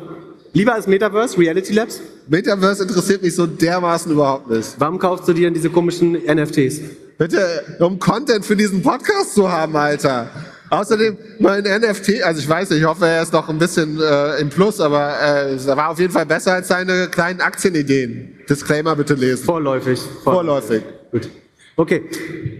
Lieber 0.54 0.76
als 0.76 0.86
Metaverse, 0.86 1.36
Reality 1.40 1.74
Labs? 1.74 2.00
Metaverse 2.28 2.84
interessiert 2.84 3.24
mich 3.24 3.36
so 3.36 3.48
dermaßen 3.48 4.12
überhaupt 4.12 4.52
nicht. 4.52 4.76
Warum 4.78 5.00
kaufst 5.00 5.28
du 5.28 5.34
dir 5.34 5.48
denn 5.48 5.56
diese 5.56 5.72
komischen 5.72 6.14
NFTs? 6.14 6.80
Bitte, 7.18 7.64
um 7.80 7.98
Content 7.98 8.46
für 8.46 8.56
diesen 8.56 8.84
Podcast 8.84 9.34
zu 9.34 9.52
haben, 9.52 9.76
Alter. 9.76 10.30
Außerdem, 10.70 11.18
mein 11.40 11.64
NFT, 11.64 12.22
also 12.24 12.40
ich 12.40 12.48
weiß 12.48 12.70
nicht, 12.70 12.80
ich 12.80 12.86
hoffe, 12.86 13.08
er 13.08 13.24
ist 13.24 13.34
noch 13.34 13.50
ein 13.50 13.58
bisschen 13.58 14.00
äh, 14.00 14.38
im 14.42 14.50
Plus, 14.50 14.80
aber 14.80 15.20
äh, 15.20 15.56
er 15.56 15.78
war 15.78 15.90
auf 15.90 16.00
jeden 16.00 16.14
Fall 16.14 16.28
besser 16.28 16.54
als 16.54 16.68
seine 16.68 17.08
kleinen 17.08 17.42
Aktienideen. 17.42 18.40
Disclaimer 18.48 18.96
bitte 18.96 19.16
lesen. 19.16 19.46
Vorläufig. 19.46 20.00
Vorläufig. 20.24 20.84
Gut. 21.12 21.30
Okay. 21.76 22.04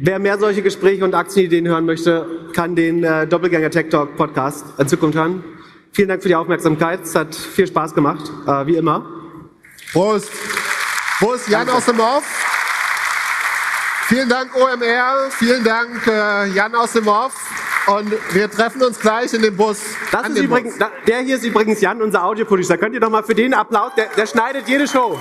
Wer 0.02 0.18
mehr 0.18 0.40
solche 0.40 0.62
Gespräche 0.64 1.04
und 1.04 1.14
Aktienideen 1.14 1.68
hören 1.68 1.86
möchte, 1.86 2.50
kann 2.54 2.76
den 2.76 3.04
äh, 3.04 3.28
Doppelgänger 3.28 3.70
Tech 3.70 3.90
Talk 3.90 4.16
Podcast 4.18 4.66
in 4.80 4.88
Zukunft 4.88 5.18
hören. 5.18 5.44
Vielen 5.92 6.08
Dank 6.08 6.24
für 6.24 6.30
die 6.30 6.36
Aufmerksamkeit. 6.36 7.04
Es 7.04 7.14
hat 7.14 7.36
viel 7.36 7.68
Spaß 7.68 7.94
gemacht, 7.94 8.32
äh, 8.48 8.66
wie 8.66 8.76
immer. 8.78 9.06
Prost. 9.92 10.32
Prost, 11.20 11.48
Jan 11.48 11.70
aus 11.70 11.86
dem 11.86 12.00
Off. 12.00 12.24
Vielen 14.08 14.28
Dank, 14.28 14.56
OMR. 14.56 15.30
Vielen 15.30 15.64
Dank, 15.64 16.08
äh, 16.08 16.48
Jan 16.48 16.74
aus 16.74 16.94
dem 16.94 17.08
Off. 17.08 17.34
Und 17.86 18.14
wir 18.34 18.50
treffen 18.50 18.82
uns 18.82 19.00
gleich 19.00 19.34
in 19.34 19.44
dem 19.44 19.56
Bus. 19.56 19.80
Das 20.12 20.30
ist 20.30 20.40
übrigens, 20.40 20.80
Bus. 20.80 20.88
der 21.06 21.20
hier 21.20 21.36
ist 21.36 21.46
übrigens 21.46 21.82
Jan, 21.82 22.02
unser 22.02 22.24
Audioproducer. 22.24 22.78
Könnt 22.78 22.96
ihr 22.96 23.00
doch 23.00 23.10
mal 23.10 23.24
für 23.24 23.36
den 23.36 23.54
Applaus, 23.54 23.92
der, 23.96 24.08
der 24.18 24.26
schneidet 24.26 24.68
jede 24.68 24.88
Show 24.88 25.20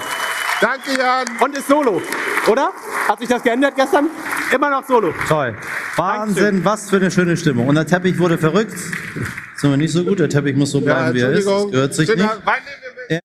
Danke, 0.61 0.97
Jan. 0.97 1.27
und 1.41 1.59
ist 1.59 1.69
solo, 1.69 2.01
oder? 2.49 2.73
Hat 3.09 3.19
sich 3.19 3.29
das 3.29 3.43
geändert 3.43 3.75
gestern? 3.77 4.09
Immer 4.55 4.71
noch 4.71 4.87
solo. 4.87 5.15
Toll. 5.29 5.57
Wahnsinn, 5.97 6.65
was 6.65 6.91
für 6.91 6.97
eine 6.97 7.11
schöne 7.11 7.37
Stimmung. 7.37 7.69
Und 7.69 7.75
der 7.75 7.87
Teppich 7.87 8.19
wurde 8.19 8.39
verrückt. 8.39 8.75
Ist 8.75 9.65
aber 9.65 9.77
nicht 9.77 9.93
so 9.93 10.05
gut, 10.05 10.19
der 10.19 10.29
Teppich 10.29 10.57
muss 10.57 10.71
so 10.73 10.79
Ja, 10.79 10.85
bleiben, 10.85 11.15
wie 11.15 11.21
er 11.21 11.31
ist. 11.33 11.47
Das 11.47 11.71
gehört 11.71 11.95
sich 11.95 12.09
nicht. 12.09 12.19
Nehmen. 12.19 12.31